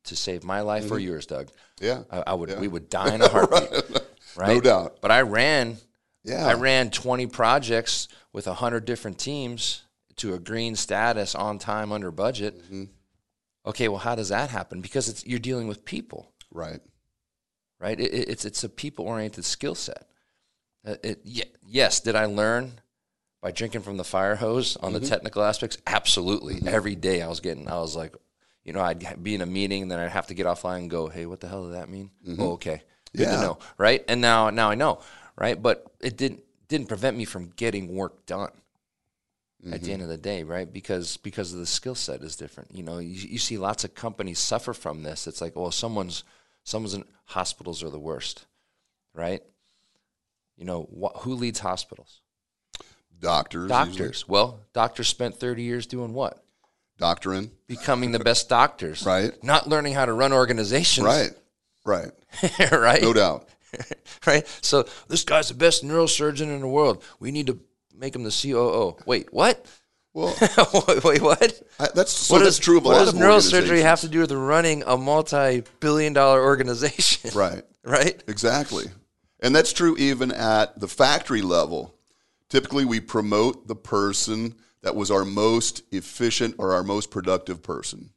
to 0.05 0.15
save 0.17 0.45
my 0.45 0.61
life 0.61 0.91
or 0.91 0.99
yours, 0.99 1.27
Doug. 1.27 1.49
Yeah. 1.81 2.03
I, 2.11 2.23
I 2.29 2.35
would 2.35 2.59
we 2.61 2.69
would 2.69 2.89
die 2.91 3.15
in 3.15 3.23
a 3.23 3.29
heartbeat. 3.35 4.01
right? 4.37 4.55
No 4.55 4.61
doubt. 4.61 4.99
But 5.01 5.11
I 5.11 5.23
ran 5.23 5.79
Yeah. 6.25 6.47
I 6.47 6.55
ran 6.55 6.91
20 6.91 7.27
projects 7.29 8.07
with 8.33 8.47
100 8.47 8.85
different 8.85 9.19
teams 9.19 9.83
to 10.17 10.35
a 10.35 10.39
green 10.39 10.77
status 10.77 11.35
on 11.35 11.59
time 11.59 11.91
under 11.91 12.11
budget. 12.11 12.63
Mm-hmm. 12.65 12.85
Okay, 13.67 13.89
well, 13.89 13.99
how 13.99 14.15
does 14.15 14.29
that 14.29 14.51
happen? 14.51 14.81
Because 14.81 15.09
it's, 15.09 15.27
you're 15.27 15.39
dealing 15.39 15.69
with 15.69 15.85
people, 15.85 16.33
Right. 16.53 16.81
right? 17.81 17.99
It- 17.99 18.29
it's, 18.29 18.45
it's 18.45 18.63
a 18.65 18.69
people 18.69 19.05
oriented 19.07 19.45
skill 19.45 19.75
set. 19.75 20.07
Uh, 20.87 20.95
it, 21.03 21.21
yes, 21.67 22.01
did 22.01 22.15
I 22.17 22.27
learn 22.27 22.81
by 23.43 23.51
drinking 23.51 23.83
from 23.83 23.97
the 23.97 24.05
fire 24.05 24.37
hose 24.37 24.77
on 24.77 24.93
Mm-hmm. 24.93 25.03
the 25.03 25.09
technical 25.09 25.43
aspects? 25.43 25.79
Absolutely. 25.87 26.61
Every 26.67 26.95
day 26.95 27.23
I 27.23 27.29
was 27.29 27.41
getting, 27.41 27.69
I 27.69 27.79
was 27.79 27.95
like, 27.97 28.15
you 28.65 28.73
know, 28.73 28.81
I'd 28.81 29.23
be 29.23 29.35
in 29.35 29.41
a 29.41 29.47
meeting, 29.47 29.83
and 29.83 29.91
then 29.91 29.99
I'd 29.99 30.11
have 30.11 30.27
to 30.29 30.35
get 30.35 30.47
offline 30.47 30.79
and 30.79 30.91
go, 30.91 31.09
hey, 31.09 31.27
what 31.27 31.41
the 31.41 31.49
hell 31.49 31.65
does 31.65 31.73
that 31.73 31.89
mean? 31.89 32.11
Oh, 32.39 32.53
okay. 32.53 32.83
Good 33.17 33.23
Mm-hmm. 33.29 33.33
Yeah. 33.33 33.37
to 33.37 33.43
know, 33.43 33.59
right? 33.79 34.05
And 34.09 34.21
now, 34.21 34.51
now 34.51 34.71
I 34.71 34.75
know, 34.75 35.01
right? 35.37 35.61
But 35.61 35.85
it 36.01 36.17
didn't 36.17 36.43
didn't 36.69 36.89
prevent 36.89 37.17
me 37.17 37.25
from 37.25 37.49
getting 37.57 37.95
work 37.95 38.27
done 38.27 38.51
at 38.53 38.61
Mm-hmm. 39.65 39.85
the 39.87 39.93
end 39.93 40.03
of 40.03 40.09
the 40.09 40.19
day, 40.19 40.43
right? 40.45 40.71
Because 40.71 41.17
because 41.17 41.53
of 41.55 41.59
the 41.59 41.67
skill 41.67 41.95
set 41.95 42.23
is 42.23 42.37
different. 42.37 42.71
You 42.77 42.83
know, 42.83 42.99
you, 42.99 43.29
you 43.29 43.39
see 43.39 43.57
lots 43.59 43.83
of 43.85 43.95
companies 43.95 44.39
suffer 44.39 44.75
from 44.75 45.03
this. 45.03 45.27
It's 45.27 45.41
like, 45.41 45.57
well, 45.57 45.71
someone's 45.73 46.23
someone's 46.65 46.93
in 46.95 47.05
hospitals 47.25 47.83
are 47.83 47.89
the 47.91 47.99
worst, 47.99 48.45
right? 49.15 49.43
You 50.59 50.65
know, 50.67 50.89
wh- 50.93 51.19
who 51.21 51.35
leads 51.35 51.61
hospitals? 51.61 52.21
Doctors. 53.21 53.71
usually. 53.71 53.87
Doctors. 53.87 54.29
Well, 54.29 54.61
doctors 54.75 55.09
spent 55.09 55.37
30 55.41 55.63
years 55.63 55.87
doing 55.87 56.13
what? 56.13 56.45
Doctoring. 56.99 57.51
Becoming 57.69 58.11
the 58.13 58.19
best 58.19 58.49
doctors. 58.49 59.07
Right. 59.07 59.33
Not 59.43 59.69
learning 59.69 59.95
how 59.95 60.05
to 60.05 60.13
run 60.13 60.33
organizations. 60.33 61.07
Right. 61.07 61.31
Right. 61.87 62.11
right. 62.73 63.01
No 63.01 63.13
doubt. 63.13 63.49
right? 64.27 64.47
So 64.63 64.85
this 65.09 65.25
guy's 65.25 65.49
the 65.49 65.55
best 65.55 65.85
neurosurgeon 65.85 66.43
in 66.43 66.61
the 66.61 66.69
world. 66.69 67.03
We 67.21 67.31
need 67.31 67.47
to 67.47 67.61
make 67.97 68.15
him 68.15 68.25
the 68.25 68.31
COO. 68.43 68.97
Wait, 69.07 69.33
what? 69.33 69.65
Well, 70.15 70.35
Wait, 71.05 71.23
what? 71.23 71.63
I, 71.79 71.89
that's 71.95 72.11
so 72.13 72.35
what 72.35 72.39
that's 72.45 72.57
does- 72.57 72.65
true 72.65 72.79
of 72.79 72.85
a 72.85 72.89
what 72.89 72.97
lot 72.99 73.05
does 73.05 73.15
of 73.15 73.21
neurosurgery 73.21 73.83
have 73.83 74.01
to 74.01 74.09
do 74.09 74.21
with 74.21 74.33
running 74.33 74.83
a 74.87 74.97
multi-billion-dollar 74.97 76.43
organization? 76.43 77.31
Right. 77.35 77.63
right? 77.85 78.21
Exactly. 78.27 78.87
And 79.41 79.55
that's 79.55 79.73
true 79.73 79.97
even 79.97 80.33
at 80.33 80.79
the 80.81 80.89
factory 80.89 81.43
level. 81.43 81.95
Typically, 82.49 82.85
we 82.85 83.01
promote 83.01 83.69
the 83.69 83.77
person 83.77 84.55
that 84.83 84.97
was 84.97 85.11
our 85.11 85.25
most 85.25 85.83
efficient 85.93 86.55
or 86.59 86.73
our 86.73 86.83
most 86.83 87.11
productive 87.11 87.63
person, 87.63 88.11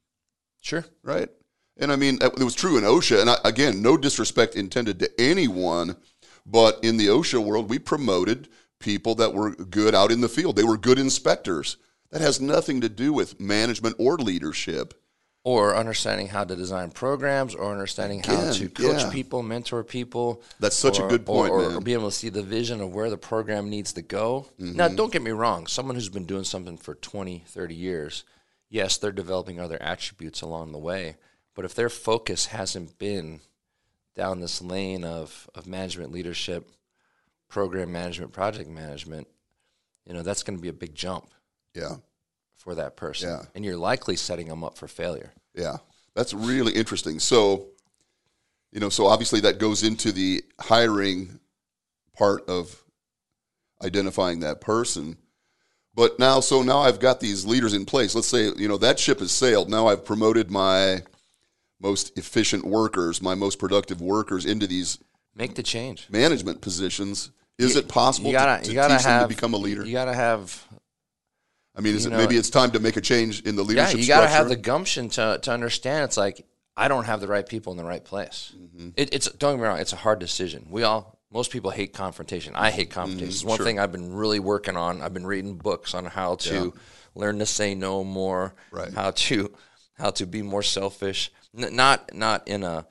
Sure. 0.62 0.86
right? 1.04 1.30
And 1.78 1.92
I 1.92 1.96
mean, 1.96 2.20
it 2.22 2.44
was 2.44 2.56
true 2.56 2.78
in 2.78 2.84
OSHA. 2.84 3.22
And 3.22 3.30
I, 3.30 3.38
again, 3.44 3.82
no 3.82 3.98
disrespect 3.98 4.56
intended 4.56 5.00
to 5.00 5.12
anyone, 5.20 5.98
but 6.46 6.80
in 6.84 6.98
the 6.98 7.08
OSHA 7.08 7.44
world, 7.44 7.70
we 7.70 7.80
promoted 7.80 8.48
people 8.80 9.16
that 9.16 9.34
were 9.34 9.56
good 9.56 9.96
out 9.96 10.12
in 10.12 10.22
the 10.22 10.30
field. 10.30 10.56
They 10.56 10.64
were 10.64 10.78
good 10.78 11.00
inspectors. 11.00 11.78
That 12.12 12.22
has 12.22 12.42
nothing 12.42 12.82
to 12.82 12.90
do 12.90 13.14
with 13.14 13.40
management 13.40 13.96
or 13.98 14.18
leadership. 14.18 15.01
Or 15.44 15.76
understanding 15.76 16.28
how 16.28 16.44
to 16.44 16.56
design 16.56 16.92
programs, 16.92 17.56
or 17.56 17.72
understanding 17.72 18.22
how 18.22 18.52
to 18.52 18.70
coach 18.70 19.02
yeah. 19.02 19.10
people, 19.10 19.42
mentor 19.42 19.84
people. 19.84 20.44
That's 20.60 20.76
such 20.76 21.00
a 21.00 21.08
good 21.08 21.26
point, 21.26 21.52
or, 21.52 21.62
or, 21.64 21.78
or 21.78 21.82
being 21.82 21.98
able 21.98 22.12
to 22.12 22.16
see 22.16 22.30
the 22.30 22.44
vision 22.44 22.80
of 22.80 22.94
where 22.94 23.10
the 23.10 23.18
program 23.18 23.68
needs 23.68 23.94
to 23.94 24.04
go. 24.04 24.48
Mm-hmm. 24.60 24.76
Now, 24.76 24.88
don't 24.88 25.12
get 25.12 25.24
me 25.24 25.32
wrong. 25.32 25.66
Someone 25.66 25.96
who's 25.96 26.10
been 26.10 26.28
doing 26.28 26.44
something 26.44 26.78
for 26.78 26.94
20, 26.94 27.44
30 27.48 27.74
years, 27.74 28.24
yes, 28.70 28.98
they're 28.98 29.12
developing 29.12 29.60
other 29.60 29.82
attributes 29.82 30.42
along 30.42 30.74
the 30.74 30.78
way. 30.78 31.16
But 31.56 31.66
if 31.66 31.74
their 31.74 31.90
focus 31.90 32.48
hasn't 32.48 33.00
been 33.00 33.42
down 34.16 34.42
this 34.42 34.62
lane 34.62 35.04
of, 35.04 35.50
of 35.56 35.66
management 35.68 36.12
leadership, 36.12 36.70
program 37.50 37.92
management, 37.92 38.32
project 38.32 38.70
management, 38.70 39.28
you 40.06 40.14
know, 40.14 40.24
that's 40.24 40.44
going 40.44 40.58
to 40.58 40.62
be 40.62 40.70
a 40.70 40.74
big 40.74 40.96
jump 40.96 41.30
Yeah. 41.74 41.98
For 42.62 42.76
that 42.76 42.96
person. 42.96 43.30
Yeah. 43.30 43.42
And 43.56 43.66
you're 43.66 43.78
likely 43.78 44.16
setting 44.16 44.48
them 44.48 44.64
up 44.64 44.78
for 44.78 44.88
failure. 44.88 45.34
Yeah, 45.56 45.78
that's 46.16 46.34
really 46.34 46.74
interesting. 46.74 47.20
So, 47.20 47.68
you 48.72 48.80
know, 48.80 48.90
so 48.90 49.08
obviously 49.08 49.42
that 49.42 49.58
goes 49.58 49.84
into 49.84 50.12
the 50.12 50.44
hiring 50.60 51.40
part 52.16 52.48
of 52.48 52.84
identifying 53.84 54.42
that 54.42 54.62
person. 54.62 55.18
But 55.96 56.20
now, 56.20 56.40
so 56.40 56.62
now 56.62 56.80
I've 56.80 57.00
got 57.00 57.20
these 57.20 57.46
leaders 57.46 57.74
in 57.74 57.86
place. 57.86 58.16
Let's 58.16 58.28
say, 58.28 58.52
you 58.56 58.68
know, 58.68 58.78
that 58.78 59.00
ship 59.00 59.20
has 59.20 59.32
sailed. 59.32 59.70
Now 59.70 59.88
I've 59.88 60.06
promoted 60.06 60.52
my 60.52 61.02
most 61.82 62.18
efficient 62.18 62.64
workers, 62.64 63.22
my 63.22 63.34
most 63.34 63.58
productive 63.58 64.02
workers 64.02 64.46
into 64.46 64.68
these 64.68 65.00
Make 65.36 65.56
the 65.56 65.64
change. 65.64 66.08
management 66.12 66.62
positions. 66.62 67.32
Is 67.58 67.76
it 67.76 67.88
possible 67.88 68.32
you 68.32 68.38
gotta, 68.38 68.62
to, 68.62 68.66
to 68.66 68.70
you 68.72 68.76
gotta 68.76 68.96
teach 68.96 69.06
have 69.06 69.22
them 69.22 69.30
to 69.30 69.36
become 69.36 69.54
a 69.54 69.58
leader? 69.58 69.86
You 69.86 69.92
gotta 69.92 70.14
have 70.14 70.64
I 71.82 71.84
mean, 71.84 71.96
is 71.96 72.06
you 72.06 72.12
it 72.12 72.14
know, 72.14 72.18
maybe 72.20 72.38
it's 72.38 72.50
time 72.50 72.72
to 72.72 72.80
make 72.80 72.98
a 72.98 73.02
change 73.02 73.42
in 73.42 73.56
the 73.56 73.64
leadership? 73.64 73.96
yeah. 73.96 74.02
You 74.02 74.08
gotta 74.08 74.28
have 74.28 74.50
the 74.50 74.56
gumption 74.56 75.10
to 75.10 75.40
to 75.42 75.52
understand. 75.52 76.06
It's 76.06 76.18
like 76.18 76.46
I 76.78 76.88
don't 76.88 77.06
have 77.06 77.22
the 77.22 77.28
right 77.28 77.48
people 77.48 77.72
in 77.74 77.78
the 77.78 77.84
right 77.86 78.04
place. 78.04 78.54
Mm-hmm. 78.58 78.90
It, 78.96 79.14
it's 79.14 79.30
don't 79.32 79.54
get 79.56 79.62
me 79.62 79.68
wrong. 79.68 79.80
It's 79.80 79.94
a 79.94 79.98
hard 79.98 80.20
decision. 80.20 80.68
We 80.70 80.84
all 80.84 81.20
most 81.32 81.52
people 81.52 81.72
hate 81.72 81.94
confrontation. 81.94 82.56
I 82.56 82.72
hate 82.72 82.90
confrontation. 82.92 83.30
it's 83.30 83.44
one 83.44 83.54
Mm-hmm. 83.54 83.58
sure. 83.58 83.66
thing 83.66 83.80
I've 83.80 83.92
been 83.92 84.14
really 84.14 84.40
working 84.40 84.78
on. 84.78 85.02
I've 85.02 85.14
been 85.14 85.26
reading 85.28 85.56
books 85.58 85.94
on 85.94 86.06
how 86.06 86.36
to 86.36 86.74
learn 87.16 87.40
to 87.40 87.46
say 87.46 87.74
no 87.76 88.04
more. 88.04 88.54
Right. 88.72 88.94
How 88.94 89.12
to 89.12 89.52
how 89.94 90.12
to 90.12 90.26
be 90.26 90.42
more 90.42 90.64
selfish. 90.64 91.32
N- 91.58 91.76
not 91.76 92.14
not 92.14 92.48
in 92.48 92.64
a 92.64 92.86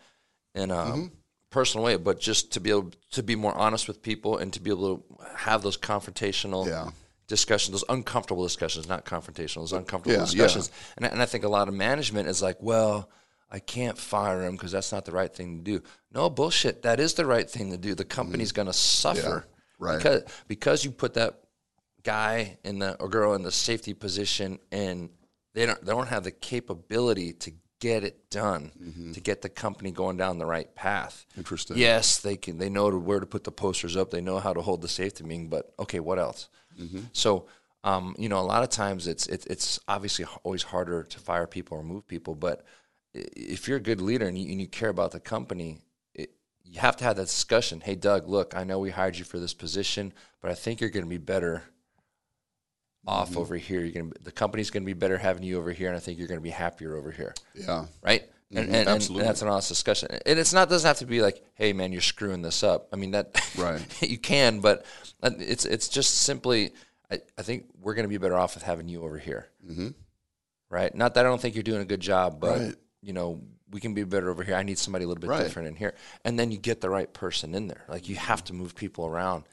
in 0.54 0.70
a 0.70 0.74
Mm-hmm. 0.74 1.06
personal 1.50 1.84
way, 1.84 1.96
but 1.96 2.20
just 2.20 2.52
to 2.52 2.60
be 2.60 2.70
able 2.70 2.92
to 3.12 3.22
be 3.22 3.34
more 3.36 3.54
honest 3.54 3.88
with 3.88 4.02
people 4.02 4.38
and 4.38 4.52
to 4.52 4.60
be 4.60 4.70
able 4.70 4.98
to 4.98 5.04
have 5.36 5.62
those 5.62 5.76
confrontational 5.76 6.66
Yeah. 6.66 6.90
Discussions, 7.30 7.72
those 7.72 7.84
uncomfortable 7.88 8.42
discussions, 8.42 8.86
not 8.88 9.06
confrontational, 9.06 9.60
those 9.62 9.72
uncomfortable 9.72 10.18
Yeah, 10.18 10.24
discussions. 10.26 10.70
And, 10.96 11.06
I- 11.06 11.08
and 11.08 11.22
I 11.22 11.24
think 11.26 11.44
a 11.44 11.48
lot 11.48 11.68
of 11.68 11.74
management 11.74 12.28
is 12.28 12.42
like, 12.42 12.58
well, 12.60 13.08
I 13.50 13.58
can't 13.58 13.96
fire 13.96 14.42
him 14.42 14.52
because 14.56 14.72
that's 14.72 14.92
not 14.92 15.04
the 15.06 15.12
right 15.12 15.32
thing 15.34 15.56
to 15.58 15.62
do. 15.64 15.82
No 16.12 16.28
bullshit. 16.28 16.82
That 16.82 17.00
is 17.00 17.14
the 17.14 17.24
right 17.26 17.48
thing 17.48 17.70
to 17.70 17.78
do. 17.78 17.94
The 17.94 18.04
company's 18.04 18.52
going 18.52 18.66
to 18.68 18.72
suffer 18.74 19.46
Mm-hmm. 19.80 19.84
right. 19.84 19.96
because 19.98 20.22
because 20.46 20.84
you 20.84 20.90
put 20.90 21.14
that 21.14 21.40
guy 22.02 22.58
in 22.64 22.78
the 22.80 22.94
or 23.00 23.08
girl 23.08 23.34
in 23.34 23.42
the 23.42 23.50
safety 23.52 23.94
position 23.94 24.58
and 24.70 25.08
they 25.54 25.66
don't 25.66 25.80
they 25.84 25.92
don't 25.92 26.08
have 26.08 26.24
the 26.24 26.30
capability 26.30 27.32
to 27.32 27.52
get 27.80 28.04
it 28.04 28.28
done 28.30 28.70
to 29.14 29.20
get 29.20 29.40
the 29.40 29.48
company 29.48 29.90
going 29.90 30.16
down 30.18 30.36
the 30.38 30.44
right 30.46 30.72
path. 30.74 31.24
Mm-hmm. 31.30 31.40
Interesting. 31.40 31.76
Yes, 31.78 32.18
they 32.18 32.36
can. 32.36 32.58
They 32.58 32.68
know 32.68 32.90
where 32.90 33.20
to 33.20 33.26
put 33.26 33.44
the 33.44 33.52
posters 33.52 33.96
up. 33.96 34.10
They 34.10 34.20
know 34.20 34.38
how 34.38 34.52
to 34.52 34.60
hold 34.60 34.82
the 34.82 34.88
safety 34.88 35.24
meeting. 35.24 35.48
But 35.48 35.72
okay, 35.78 35.98
what 35.98 36.18
else? 36.18 36.50
Mm-hmm. 36.78 37.00
So, 37.12 37.46
um, 37.84 38.14
you 38.18 38.28
know, 38.28 38.38
a 38.38 38.42
lot 38.42 38.62
of 38.62 38.68
times 38.68 39.06
it's 39.06 39.26
it's 39.26 39.46
it's 39.46 39.80
obviously 39.88 40.26
always 40.44 40.62
harder 40.62 41.02
to 41.02 41.18
fire 41.18 41.46
people 41.46 41.78
or 41.78 41.82
move 41.82 42.06
people. 42.06 42.34
But 42.34 42.64
if 43.14 43.66
you're 43.66 43.78
a 43.78 43.82
good 43.82 44.00
leader 44.00 44.26
and 44.26 44.38
you, 44.38 44.50
and 44.50 44.60
you 44.60 44.68
care 44.68 44.90
about 44.90 45.12
the 45.12 45.20
company, 45.20 45.78
it, 46.14 46.30
you 46.64 46.80
have 46.80 46.96
to 46.98 47.04
have 47.04 47.16
that 47.16 47.26
discussion. 47.26 47.80
Hey, 47.80 47.94
Doug, 47.94 48.28
look, 48.28 48.54
I 48.54 48.64
know 48.64 48.78
we 48.78 48.90
hired 48.90 49.16
you 49.16 49.24
for 49.24 49.38
this 49.38 49.54
position, 49.54 50.12
but 50.40 50.50
I 50.50 50.54
think 50.54 50.80
you're 50.80 50.90
going 50.90 51.04
to 51.04 51.10
be 51.10 51.18
better 51.18 51.64
off 53.06 53.36
over 53.36 53.56
here. 53.56 53.80
You're 53.80 54.02
gonna 54.02 54.14
the 54.22 54.32
company's 54.32 54.70
gonna 54.70 54.84
be 54.84 54.92
better 54.92 55.18
having 55.18 55.42
you 55.42 55.58
over 55.58 55.72
here, 55.72 55.88
and 55.88 55.96
I 55.96 56.00
think 56.00 56.18
you're 56.18 56.28
gonna 56.28 56.40
be 56.40 56.50
happier 56.50 56.96
over 56.96 57.10
here. 57.10 57.34
Yeah. 57.54 57.86
Right. 58.02 58.30
And, 58.52 58.74
and, 58.74 58.88
and 58.88 59.16
that's 59.20 59.42
an 59.42 59.48
honest 59.48 59.68
discussion. 59.68 60.08
And 60.26 60.38
it's 60.38 60.52
not 60.52 60.68
doesn't 60.68 60.86
have 60.86 60.98
to 60.98 61.06
be 61.06 61.22
like, 61.22 61.40
"Hey, 61.54 61.72
man, 61.72 61.92
you're 61.92 62.00
screwing 62.00 62.42
this 62.42 62.62
up." 62.64 62.88
I 62.92 62.96
mean 62.96 63.12
that 63.12 63.40
Right. 63.56 63.80
you 64.02 64.18
can, 64.18 64.58
but 64.60 64.84
uh, 65.22 65.30
it's 65.38 65.64
it's 65.64 65.88
just 65.88 66.22
simply. 66.22 66.72
I, 67.12 67.20
I 67.38 67.42
think 67.42 67.66
we're 67.80 67.94
going 67.94 68.04
to 68.04 68.08
be 68.08 68.18
better 68.18 68.36
off 68.36 68.54
with 68.54 68.62
having 68.64 68.88
you 68.88 69.02
over 69.02 69.18
here. 69.18 69.46
Mm-hmm. 69.68 69.88
Right. 70.68 70.94
Not 70.94 71.14
that 71.14 71.26
I 71.26 71.28
don't 71.28 71.40
think 71.40 71.54
you're 71.54 71.62
doing 71.64 71.82
a 71.82 71.84
good 71.84 72.00
job, 72.00 72.40
but 72.40 72.58
Right. 72.58 72.74
you 73.02 73.12
know 73.12 73.40
we 73.70 73.80
can 73.80 73.94
be 73.94 74.02
better 74.04 74.30
over 74.30 74.42
here. 74.42 74.56
I 74.56 74.62
need 74.64 74.78
somebody 74.78 75.04
a 75.04 75.08
little 75.08 75.20
bit 75.20 75.30
Right. 75.30 75.42
different 75.44 75.68
in 75.68 75.76
here, 75.76 75.94
and 76.24 76.38
then 76.38 76.50
you 76.50 76.58
get 76.58 76.80
the 76.80 76.90
right 76.90 77.12
person 77.12 77.54
in 77.54 77.68
there. 77.68 77.84
Like 77.88 78.08
you 78.08 78.16
have 78.16 78.42
to 78.44 78.52
move 78.52 78.74
people 78.74 79.06
around. 79.06 79.44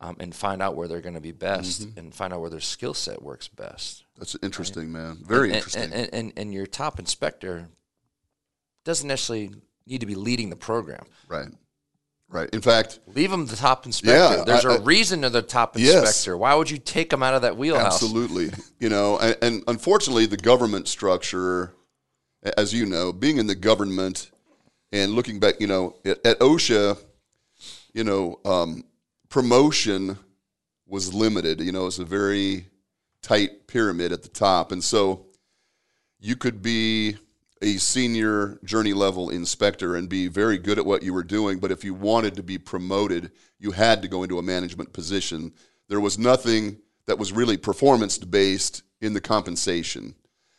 Um, 0.00 0.16
and 0.18 0.34
find 0.34 0.60
out 0.60 0.74
where 0.74 0.88
they're 0.88 1.00
going 1.00 1.14
to 1.14 1.20
be 1.20 1.30
best, 1.30 1.82
Mm-hmm. 1.82 1.96
and 1.96 2.12
find 2.12 2.32
out 2.32 2.40
where 2.40 2.50
their 2.50 2.58
skill 2.58 2.92
set 2.92 3.22
works 3.22 3.46
best. 3.46 4.02
That's 4.18 4.36
interesting, 4.42 4.90
man. 4.90 5.18
Very 5.24 5.50
And- 5.50 5.56
interesting. 5.58 5.82
And, 5.84 5.92
and, 5.94 6.08
and, 6.12 6.32
and 6.36 6.52
your 6.52 6.66
top 6.66 6.98
inspector 6.98 7.68
doesn't 8.84 9.06
necessarily 9.08 9.50
need 9.86 10.00
to 10.00 10.06
be 10.06 10.14
leading 10.14 10.50
the 10.50 10.56
program. 10.56 11.04
right. 11.28 11.48
Right. 12.28 12.48
In 12.54 12.62
fact, 12.62 13.00
Leave 13.08 13.30
them 13.30 13.44
the 13.44 13.56
top 13.56 13.84
inspector. 13.84 14.16
Yeah, 14.38 14.44
There's 14.46 14.64
a 14.64 14.70
I- 14.70 14.84
reason 14.84 15.20
they're 15.20 15.28
the 15.28 15.42
top 15.42 15.76
Yes. 15.78 15.96
inspector. 15.96 16.34
Why 16.38 16.54
would 16.54 16.70
you 16.70 16.78
take 16.78 17.10
them 17.10 17.22
out 17.22 17.34
of 17.34 17.42
that 17.42 17.58
wheelhouse? 17.58 17.92
Absolutely. 18.02 18.50
You 18.80 18.88
know, 18.88 19.18
and, 19.18 19.36
and 19.42 19.64
unfortunately, 19.68 20.24
the 20.24 20.38
government 20.38 20.88
structure, 20.88 21.74
as 22.56 22.72
you 22.72 22.86
know, 22.86 23.12
being 23.12 23.36
in 23.36 23.48
the 23.48 23.54
government 23.54 24.30
and 24.92 25.12
looking 25.12 25.40
back, 25.40 25.60
you 25.60 25.66
know, 25.66 25.96
at, 26.06 26.24
at 26.24 26.38
OSHA, 26.40 26.96
you 27.92 28.02
know, 28.04 28.40
um, 28.46 28.84
promotion 29.28 30.16
was 30.86 31.12
limited. 31.12 31.60
You 31.60 31.72
know, 31.72 31.86
it's 31.86 31.98
a 31.98 32.04
very 32.04 32.64
tight 33.20 33.66
pyramid 33.66 34.10
at 34.10 34.22
the 34.22 34.28
top. 34.30 34.72
And 34.72 34.82
so 34.82 35.26
you 36.18 36.34
could 36.36 36.62
be 36.62 37.18
a 37.62 37.78
senior 37.78 38.58
journey 38.64 38.92
level 38.92 39.30
inspector 39.30 39.94
and 39.94 40.08
be 40.08 40.26
very 40.26 40.58
good 40.58 40.78
at 40.78 40.84
what 40.84 41.02
you 41.02 41.14
were 41.14 41.22
doing, 41.22 41.58
but 41.58 41.70
if 41.70 41.84
you 41.84 41.94
wanted 41.94 42.34
to 42.34 42.42
be 42.42 42.58
promoted, 42.58 43.30
you 43.58 43.70
had 43.70 44.02
to 44.02 44.08
go 44.08 44.24
into 44.24 44.38
a 44.38 44.42
management 44.42 44.92
position. 44.92 45.52
There 45.88 46.00
was 46.00 46.18
nothing 46.18 46.78
that 47.06 47.18
was 47.18 47.32
really 47.32 47.56
performance 47.56 48.18
based 48.18 48.82
in 49.00 49.14
the 49.14 49.20
compensation. 49.20 50.14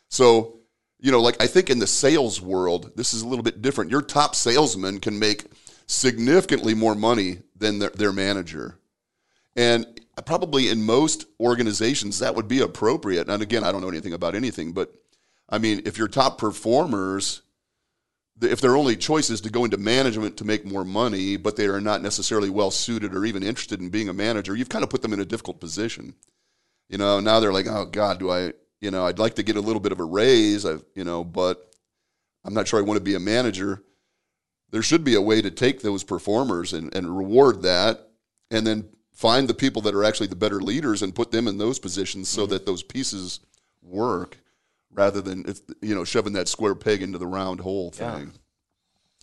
So, 0.08 0.60
you 0.98 1.12
know, 1.12 1.20
like 1.20 1.42
I 1.42 1.46
think 1.46 1.68
in 1.68 1.78
the 1.78 1.86
sales 1.86 2.40
world, 2.40 2.92
this 2.96 3.12
is 3.12 3.22
a 3.22 3.28
little 3.28 3.42
bit 3.42 3.60
different. 3.60 3.90
Your 3.90 4.02
top 4.02 4.34
salesman 4.34 5.00
can 5.00 5.18
make 5.18 5.44
significantly 5.86 6.74
more 6.74 6.94
money 6.94 7.38
than 7.56 7.78
their, 7.78 7.90
their 7.90 8.12
manager. 8.12 8.78
And 9.56 10.00
probably 10.24 10.70
in 10.70 10.84
most 10.84 11.26
organizations, 11.38 12.18
that 12.20 12.34
would 12.34 12.48
be 12.48 12.60
appropriate. 12.60 13.28
And 13.28 13.42
again, 13.42 13.64
I 13.64 13.72
don't 13.72 13.82
know 13.82 13.88
anything 13.88 14.14
about 14.14 14.34
anything, 14.34 14.72
but 14.72 14.94
I 15.54 15.58
mean, 15.58 15.82
if 15.84 15.98
your 15.98 16.08
top 16.08 16.36
performers, 16.36 17.42
if 18.42 18.60
their 18.60 18.76
only 18.76 18.96
choice 18.96 19.30
is 19.30 19.40
to 19.42 19.50
go 19.50 19.64
into 19.64 19.76
management 19.76 20.36
to 20.38 20.44
make 20.44 20.64
more 20.64 20.84
money, 20.84 21.36
but 21.36 21.54
they 21.54 21.66
are 21.66 21.80
not 21.80 22.02
necessarily 22.02 22.50
well 22.50 22.72
suited 22.72 23.14
or 23.14 23.24
even 23.24 23.44
interested 23.44 23.80
in 23.80 23.88
being 23.88 24.08
a 24.08 24.12
manager, 24.12 24.56
you've 24.56 24.68
kind 24.68 24.82
of 24.82 24.90
put 24.90 25.00
them 25.00 25.12
in 25.12 25.20
a 25.20 25.24
difficult 25.24 25.60
position. 25.60 26.16
You 26.88 26.98
know, 26.98 27.20
now 27.20 27.38
they're 27.38 27.52
like, 27.52 27.68
oh 27.68 27.84
God, 27.84 28.18
do 28.18 28.32
I, 28.32 28.52
you 28.80 28.90
know, 28.90 29.06
I'd 29.06 29.20
like 29.20 29.34
to 29.34 29.44
get 29.44 29.54
a 29.54 29.60
little 29.60 29.78
bit 29.78 29.92
of 29.92 30.00
a 30.00 30.04
raise, 30.04 30.66
I, 30.66 30.78
you 30.96 31.04
know, 31.04 31.22
but 31.22 31.72
I'm 32.44 32.52
not 32.52 32.66
sure 32.66 32.80
I 32.80 32.82
want 32.82 32.98
to 32.98 33.04
be 33.04 33.14
a 33.14 33.20
manager. 33.20 33.80
There 34.72 34.82
should 34.82 35.04
be 35.04 35.14
a 35.14 35.22
way 35.22 35.40
to 35.40 35.52
take 35.52 35.82
those 35.82 36.02
performers 36.02 36.72
and, 36.72 36.92
and 36.96 37.16
reward 37.16 37.62
that 37.62 38.08
and 38.50 38.66
then 38.66 38.88
find 39.12 39.46
the 39.46 39.54
people 39.54 39.82
that 39.82 39.94
are 39.94 40.02
actually 40.02 40.26
the 40.26 40.34
better 40.34 40.60
leaders 40.60 41.00
and 41.00 41.14
put 41.14 41.30
them 41.30 41.46
in 41.46 41.58
those 41.58 41.78
positions 41.78 42.28
so 42.28 42.42
mm-hmm. 42.42 42.54
that 42.54 42.66
those 42.66 42.82
pieces 42.82 43.38
work 43.84 44.38
rather 44.94 45.20
than 45.20 45.44
if, 45.46 45.60
you 45.82 45.94
know 45.94 46.04
shoving 46.04 46.32
that 46.34 46.48
square 46.48 46.74
peg 46.74 47.02
into 47.02 47.18
the 47.18 47.26
round 47.26 47.60
hole 47.60 47.92
Yeah. 47.98 48.18
thing. 48.18 48.32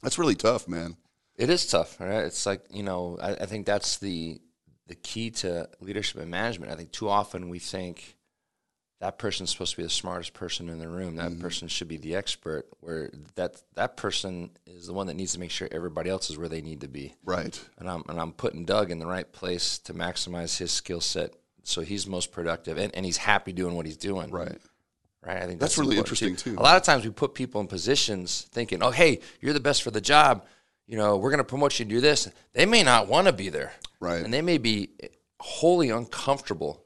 That's 0.03 0.17
really 0.17 0.35
tough, 0.35 0.67
man. 0.67 0.97
It 1.35 1.49
is 1.49 1.65
tough, 1.65 1.99
right? 1.99 2.25
It's 2.25 2.45
like 2.45 2.65
you 2.71 2.83
know, 2.83 3.17
I, 3.21 3.31
I 3.31 3.45
think 3.45 3.65
that's 3.65 3.97
the 3.97 4.39
the 4.87 4.95
key 4.95 5.31
to 5.31 5.69
leadership 5.79 6.21
and 6.21 6.29
management. 6.29 6.71
I 6.71 6.75
think 6.75 6.91
too 6.91 7.09
often 7.09 7.49
we 7.49 7.59
think 7.59 8.17
that 8.99 9.17
person's 9.17 9.49
supposed 9.49 9.71
to 9.71 9.77
be 9.77 9.83
the 9.83 9.89
smartest 9.89 10.33
person 10.33 10.69
in 10.69 10.77
the 10.77 10.87
room. 10.87 11.15
That 11.15 11.31
mm-hmm. 11.31 11.41
person 11.41 11.67
should 11.67 11.87
be 11.87 11.97
the 11.97 12.15
expert. 12.15 12.67
Where 12.81 13.09
that 13.35 13.61
that 13.73 13.97
person 13.97 14.51
is 14.67 14.87
the 14.87 14.93
one 14.93 15.07
that 15.07 15.15
needs 15.15 15.33
to 15.33 15.39
make 15.39 15.49
sure 15.49 15.67
everybody 15.71 16.09
else 16.09 16.29
is 16.29 16.37
where 16.37 16.49
they 16.49 16.61
need 16.61 16.81
to 16.81 16.87
be. 16.87 17.15
Right. 17.25 17.59
And 17.79 17.89
I'm 17.89 18.03
and 18.07 18.19
I'm 18.19 18.31
putting 18.31 18.63
Doug 18.65 18.91
in 18.91 18.99
the 18.99 19.07
right 19.07 19.29
place 19.31 19.79
to 19.79 19.93
maximize 19.93 20.59
his 20.59 20.71
skill 20.71 21.01
set, 21.01 21.33
so 21.63 21.81
he's 21.81 22.05
most 22.05 22.31
productive 22.31 22.77
and, 22.77 22.93
and 22.95 23.03
he's 23.03 23.17
happy 23.17 23.53
doing 23.53 23.75
what 23.75 23.87
he's 23.87 23.97
doing. 23.97 24.29
Right. 24.29 24.59
Right. 25.25 25.37
I 25.43 25.45
think 25.45 25.59
That's 25.59 25.77
really 25.77 25.97
interesting, 25.97 26.35
too. 26.35 26.55
A 26.57 26.63
lot 26.63 26.77
of 26.77 26.83
times 26.83 27.05
we 27.05 27.11
put 27.11 27.33
people 27.35 27.61
in 27.61 27.67
positions 27.67 28.47
thinking, 28.51 28.81
"Oh, 28.81 28.89
hey, 28.91 29.19
you're 29.39 29.53
the 29.53 29.59
best 29.59 29.83
for 29.83 29.91
the 29.91 30.01
job. 30.01 30.45
You 30.87 30.97
know, 30.97 31.17
we're 31.17 31.29
going 31.29 31.37
to 31.37 31.43
promote 31.43 31.77
you 31.79 31.85
to 31.85 31.89
do 31.89 32.01
this." 32.01 32.27
They 32.53 32.65
may 32.65 32.81
not 32.83 33.07
want 33.07 33.27
to 33.27 33.33
be 33.33 33.49
there, 33.49 33.73
Right. 33.99 34.23
And 34.23 34.33
they 34.33 34.41
may 34.41 34.57
be 34.57 34.89
wholly 35.39 35.89
uncomfortable 35.89 36.83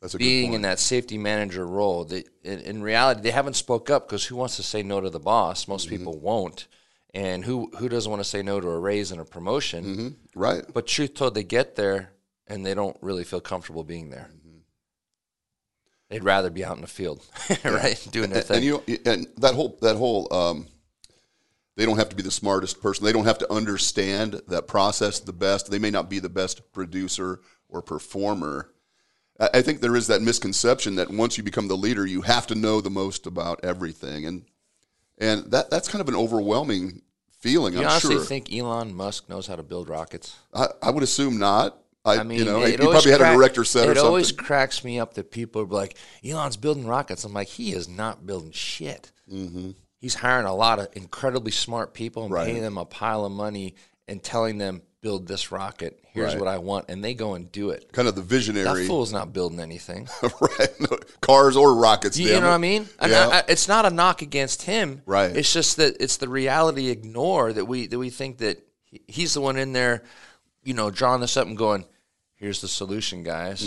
That's 0.00 0.14
a 0.14 0.18
being 0.18 0.52
in 0.52 0.62
that 0.62 0.78
safety 0.80 1.16
manager 1.16 1.64
role. 1.66 2.04
They, 2.04 2.24
in, 2.42 2.58
in 2.60 2.82
reality, 2.82 3.20
they 3.22 3.30
haven't 3.30 3.54
spoke 3.54 3.88
up 3.88 4.08
because 4.08 4.24
who 4.24 4.36
wants 4.36 4.56
to 4.56 4.62
say 4.62 4.82
no 4.82 5.00
to 5.00 5.10
the 5.10 5.20
boss? 5.20 5.68
Most 5.68 5.86
Mm-hmm. 5.86 5.96
people 5.96 6.18
won't. 6.18 6.66
And 7.14 7.44
who 7.44 7.70
who 7.78 7.88
doesn't 7.88 8.10
want 8.10 8.20
to 8.20 8.28
say 8.28 8.42
no 8.42 8.60
to 8.60 8.68
a 8.68 8.78
raise 8.78 9.10
and 9.12 9.20
a 9.20 9.24
promotion? 9.24 9.84
Mm-hmm. 9.84 10.08
Right. 10.34 10.64
But 10.74 10.86
truth 10.86 11.14
told, 11.14 11.34
they 11.34 11.44
get 11.44 11.76
there 11.76 12.10
and 12.48 12.66
they 12.66 12.74
don't 12.74 12.96
really 13.00 13.24
feel 13.24 13.40
comfortable 13.40 13.84
being 13.84 14.10
there. 14.10 14.28
Mm-hmm. 14.30 14.45
They'd 16.08 16.22
rather 16.24 16.50
be 16.50 16.64
out 16.64 16.76
in 16.76 16.82
the 16.82 16.86
field, 16.86 17.24
right, 17.64 18.06
doing 18.12 18.30
their 18.30 18.38
And, 18.38 18.46
thing. 18.48 18.62
you 18.62 18.82
and 19.04 19.26
that 19.38 19.54
whole 19.54 19.76
that 19.82 19.96
whole 19.96 20.32
um, 20.32 20.66
they 21.76 21.84
don't 21.84 21.98
have 21.98 22.08
to 22.10 22.16
be 22.16 22.22
the 22.22 22.30
smartest 22.30 22.80
person. 22.80 23.04
They 23.04 23.12
don't 23.12 23.24
have 23.24 23.38
to 23.38 23.52
understand 23.52 24.40
that 24.48 24.66
process 24.68 25.18
the 25.20 25.32
best. 25.32 25.70
They 25.70 25.78
may 25.80 25.90
not 25.90 26.08
be 26.08 26.18
the 26.20 26.28
best 26.28 26.72
producer 26.72 27.40
or 27.68 27.82
performer. 27.82 28.70
I 29.40 29.48
I 29.54 29.62
think 29.62 29.80
there 29.80 29.96
is 29.96 30.06
that 30.06 30.22
misconception 30.22 30.94
that 30.96 31.10
once 31.10 31.36
you 31.36 31.42
become 31.42 31.68
the 31.68 31.76
leader, 31.76 32.06
you 32.06 32.22
have 32.22 32.46
to 32.48 32.54
know 32.54 32.80
the 32.80 32.90
most 32.90 33.26
about 33.26 33.64
everything, 33.64 34.26
and 34.26 34.44
and 35.18 35.50
that 35.50 35.70
that's 35.70 35.88
kind 35.88 36.00
of 36.00 36.08
an 36.08 36.14
overwhelming 36.14 37.02
feeling. 37.40 37.74
you 37.74 37.80
I'm 37.80 37.86
honestly 37.88 38.14
sure. 38.14 38.24
think 38.24 38.52
Elon 38.52 38.94
Musk 38.94 39.28
knows 39.28 39.46
how 39.48 39.56
to 39.56 39.62
build 39.62 39.88
rockets? 39.88 40.36
I, 40.54 40.68
I 40.82 40.90
would 40.90 41.02
assume 41.02 41.36
not. 41.38 41.76
I, 42.06 42.18
I 42.18 42.22
mean, 42.22 42.38
you 42.38 42.44
know, 42.44 42.60
he 42.64 42.76
probably 42.76 43.10
had 43.10 43.20
a 43.20 43.24
crack- 43.24 43.36
director 43.36 43.64
set 43.64 43.80
or 43.80 43.94
something. 43.94 44.04
It 44.04 44.06
always 44.06 44.32
cracks 44.32 44.84
me 44.84 44.98
up 45.00 45.14
that 45.14 45.30
people 45.30 45.62
are 45.62 45.66
like, 45.66 45.96
Elon's 46.24 46.56
building 46.56 46.86
rockets. 46.86 47.24
I'm 47.24 47.32
like, 47.32 47.48
he 47.48 47.72
is 47.72 47.88
not 47.88 48.26
building 48.26 48.52
shit. 48.52 49.10
Mm-hmm. 49.32 49.72
He's 49.98 50.14
hiring 50.14 50.46
a 50.46 50.54
lot 50.54 50.78
of 50.78 50.88
incredibly 50.92 51.50
smart 51.52 51.94
people 51.94 52.24
and 52.24 52.32
Right. 52.32 52.46
paying 52.46 52.62
them 52.62 52.78
a 52.78 52.84
pile 52.84 53.24
of 53.24 53.32
money 53.32 53.74
and 54.06 54.22
telling 54.22 54.58
them, 54.58 54.82
build 55.02 55.28
this 55.28 55.52
rocket. 55.52 56.00
Here's 56.12 56.32
Right. 56.32 56.38
what 56.40 56.48
I 56.48 56.58
want. 56.58 56.86
And 56.88 57.04
they 57.04 57.14
go 57.14 57.34
and 57.34 57.50
do 57.52 57.70
it. 57.70 57.92
kind 57.92 58.08
of 58.08 58.16
the 58.16 58.22
That 58.22 58.26
visionary, 58.28 58.86
fool's 58.88 59.12
not 59.12 59.32
building 59.32 59.60
anything. 59.60 60.08
right? 60.40 60.80
No, 60.80 60.98
cars 61.20 61.56
or 61.56 61.74
rockets. 61.76 62.18
You, 62.18 62.26
you 62.26 62.32
know 62.32 62.38
it. 62.38 62.42
what 62.42 62.54
I 62.54 62.58
mean? 62.58 62.88
Yeah. 63.00 63.28
I, 63.28 63.38
I, 63.38 63.42
it's 63.48 63.68
not 63.68 63.86
a 63.86 63.90
knock 63.90 64.22
against 64.22 64.62
him. 64.62 65.02
Right. 65.06 65.36
It's 65.36 65.52
just 65.52 65.76
that 65.76 65.96
it's 66.00 66.16
the 66.16 66.28
reality 66.28 66.88
ignore 66.88 67.52
that 67.52 67.66
we 67.66 67.86
that 67.86 67.98
we 67.98 68.10
think 68.10 68.38
that 68.38 68.66
he's 69.06 69.34
the 69.34 69.40
one 69.40 69.56
in 69.56 69.72
there, 69.72 70.02
you 70.64 70.74
know, 70.74 70.90
drawing 70.90 71.20
this 71.20 71.36
up 71.36 71.46
and 71.46 71.56
going, 71.56 71.84
"Here's 72.36 72.60
the 72.60 72.68
solution, 72.68 73.22
guys." 73.22 73.64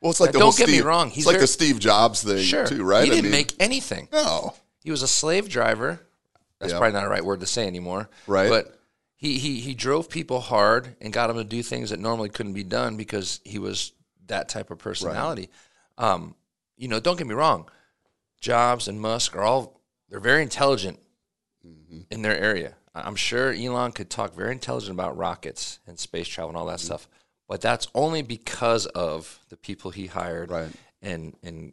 Well, 0.00 0.10
it's 0.10 0.20
like 0.20 0.28
Now, 0.28 0.32
the 0.34 0.38
don't 0.38 0.56
get 0.56 0.68
me 0.68 0.80
wrong, 0.80 1.08
he's 1.10 1.18
it's 1.18 1.26
like 1.26 1.34
very- 1.34 1.42
the 1.42 1.46
Steve 1.48 1.78
Jobs 1.80 2.22
thing 2.22 2.42
Sure, 2.44 2.66
too, 2.66 2.84
right? 2.84 3.02
He 3.04 3.10
didn't 3.10 3.24
mean, 3.24 3.32
make 3.32 3.54
anything. 3.58 4.08
no. 4.12 4.54
He 4.84 4.90
was 4.92 5.02
a 5.02 5.08
slave 5.08 5.48
driver. 5.48 6.00
That's 6.60 6.72
Yeah. 6.72 6.78
probably 6.78 6.92
not 6.94 7.04
a 7.04 7.08
right 7.08 7.24
word 7.24 7.40
to 7.40 7.46
say 7.46 7.66
anymore. 7.66 8.08
Right. 8.28 8.48
But 8.48 8.78
he, 9.16 9.38
he 9.38 9.60
he 9.60 9.74
drove 9.74 10.08
people 10.08 10.40
hard 10.40 10.96
and 11.00 11.12
got 11.12 11.26
them 11.26 11.36
to 11.36 11.44
do 11.44 11.62
things 11.64 11.90
that 11.90 11.98
normally 11.98 12.28
couldn't 12.28 12.52
be 12.54 12.62
done 12.64 12.96
because 12.96 13.40
he 13.44 13.58
was 13.58 13.92
that 14.26 14.48
type 14.48 14.70
of 14.70 14.78
personality. 14.78 15.50
Um, 15.98 16.36
you 16.76 16.86
know, 16.86 17.00
don't 17.00 17.16
get 17.18 17.26
me 17.26 17.34
wrong. 17.34 17.68
Jobs 18.40 18.86
and 18.86 19.00
Musk 19.00 19.34
are 19.34 19.42
all 19.42 19.80
they're 20.08 20.20
very 20.20 20.42
intelligent 20.42 21.00
Mm-hmm. 21.66 22.00
in 22.10 22.22
their 22.22 22.38
area. 22.38 22.76
I- 22.94 23.02
I'm 23.02 23.16
sure 23.16 23.52
Elon 23.52 23.90
could 23.92 24.08
talk 24.08 24.34
very 24.34 24.52
intelligent 24.52 24.92
about 24.92 25.16
rockets 25.16 25.80
and 25.88 25.98
space 25.98 26.28
travel 26.28 26.50
and 26.50 26.56
all 26.56 26.64
Mm-hmm. 26.66 26.72
that 26.74 26.80
stuff. 26.80 27.08
But 27.48 27.60
that's 27.60 27.88
only 27.94 28.22
because 28.22 28.86
of 28.86 29.38
the 29.48 29.56
people 29.56 29.90
he 29.90 30.06
hired 30.06 30.50
Right. 30.50 30.70
and 31.02 31.34
and 31.42 31.72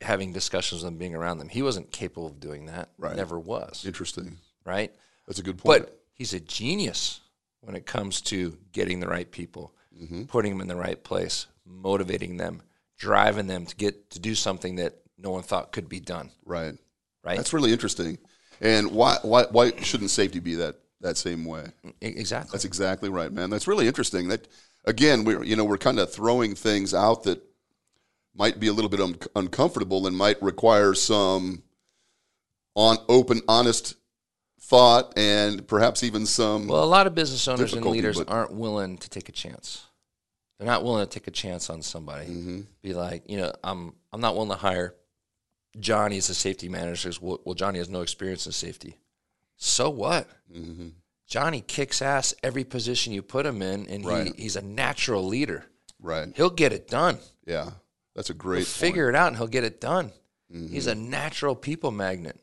having 0.00 0.32
discussions 0.32 0.82
with 0.82 0.86
them, 0.92 0.98
being 0.98 1.14
around 1.14 1.38
them. 1.38 1.48
He 1.48 1.62
wasn't 1.62 1.90
capable 1.90 2.26
of 2.26 2.38
doing 2.40 2.66
that. 2.66 2.90
Right. 2.98 3.16
Never 3.16 3.38
was. 3.38 3.84
Interesting. 3.86 4.36
Right. 4.64 4.94
That's 5.26 5.38
a 5.38 5.42
good 5.42 5.58
point. 5.58 5.84
But 5.86 6.00
he's 6.12 6.34
a 6.34 6.40
genius 6.40 7.20
when 7.62 7.74
it 7.74 7.86
comes 7.86 8.20
to 8.22 8.56
getting 8.72 9.00
the 9.00 9.08
right 9.08 9.30
people, 9.30 9.72
Mm-hmm. 10.00 10.24
putting 10.24 10.52
them 10.52 10.60
in 10.60 10.68
the 10.68 10.76
right 10.76 11.02
place, 11.02 11.46
motivating 11.64 12.36
them, 12.36 12.60
driving 12.98 13.46
them 13.46 13.64
to 13.64 13.74
get 13.74 14.10
to 14.10 14.18
do 14.18 14.34
something 14.34 14.76
that 14.76 14.92
no 15.16 15.30
one 15.30 15.42
thought 15.42 15.72
could 15.72 15.88
be 15.88 16.00
done. 16.00 16.30
right. 16.44 16.74
Right. 17.24 17.36
That's 17.38 17.52
really 17.54 17.72
interesting. 17.72 18.18
And 18.60 18.92
why 18.92 19.16
why 19.22 19.44
why 19.50 19.72
shouldn't 19.82 20.10
safety 20.10 20.38
be 20.38 20.54
that 20.56 20.76
that 21.00 21.16
same 21.16 21.44
way? 21.46 21.64
Exactly. 22.02 22.50
That's 22.52 22.64
exactly 22.66 23.08
right, 23.08 23.32
man. 23.32 23.48
That's 23.50 23.66
really 23.66 23.86
interesting. 23.88 24.28
That 24.28 24.46
again, 24.86 25.24
we're 25.24 25.42
you 25.42 25.56
know 25.56 25.64
we're 25.64 25.78
kind 25.78 25.98
of 25.98 26.12
throwing 26.12 26.54
things 26.54 26.94
out 26.94 27.24
that 27.24 27.42
might 28.34 28.60
be 28.60 28.68
a 28.68 28.72
little 28.72 28.90
bit 28.90 29.00
un- 29.00 29.18
uncomfortable 29.34 30.06
and 30.06 30.16
might 30.16 30.40
require 30.42 30.94
some 30.94 31.62
on 32.74 32.98
open, 33.08 33.40
honest 33.48 33.94
thought 34.60 35.12
and 35.16 35.66
perhaps 35.66 36.02
even 36.02 36.26
some. 36.26 36.68
Well, 36.68 36.82
a 36.82 36.84
lot 36.84 37.06
of 37.06 37.14
business 37.14 37.46
owners 37.48 37.72
and 37.74 37.84
leaders 37.84 38.18
but- 38.18 38.28
aren't 38.28 38.52
willing 38.52 38.98
to 38.98 39.10
take 39.10 39.28
a 39.28 39.32
chance. 39.32 39.84
They're 40.58 40.66
not 40.66 40.84
willing 40.84 41.06
to 41.06 41.10
take 41.10 41.26
a 41.26 41.32
chance 41.32 41.68
on 41.68 41.82
somebody. 41.82 42.26
Mm-hmm. 42.26 42.60
Be 42.80 42.94
like, 42.94 43.28
you 43.28 43.36
know, 43.36 43.52
I'm 43.62 43.94
I'm 44.12 44.20
not 44.20 44.34
willing 44.34 44.50
to 44.50 44.56
hire 44.56 44.94
Johnny 45.78 46.16
as 46.16 46.30
a 46.30 46.34
safety 46.34 46.68
manager. 46.68 47.10
Well, 47.20 47.40
well, 47.44 47.54
Johnny 47.54 47.78
has 47.78 47.90
no 47.90 48.00
experience 48.00 48.46
in 48.46 48.52
safety. 48.52 48.96
So 49.56 49.90
what? 49.90 50.28
Mm-hmm. 50.54 50.88
Johnny 51.26 51.60
kicks 51.60 52.00
ass 52.02 52.34
every 52.42 52.64
position 52.64 53.12
you 53.12 53.22
put 53.22 53.44
him 53.46 53.60
in, 53.62 53.86
and 53.88 54.04
Right. 54.04 54.32
he, 54.36 54.42
he's 54.44 54.56
a 54.56 54.62
natural 54.62 55.24
leader. 55.26 55.64
right. 56.00 56.28
He'll 56.36 56.50
get 56.50 56.72
it 56.72 56.88
done. 56.88 57.18
Yeah. 57.46 57.70
That's 58.14 58.30
a 58.30 58.32
He'll 58.32 58.38
great 58.38 58.66
figure 58.66 59.08
it 59.08 59.14
out, 59.14 59.28
and 59.28 59.36
he'll 59.36 59.46
get 59.46 59.64
it 59.64 59.80
done. 59.80 60.12
He's 60.70 60.86
a 60.86 60.94
natural 60.94 61.54
people 61.56 61.90
magnet. 61.90 62.38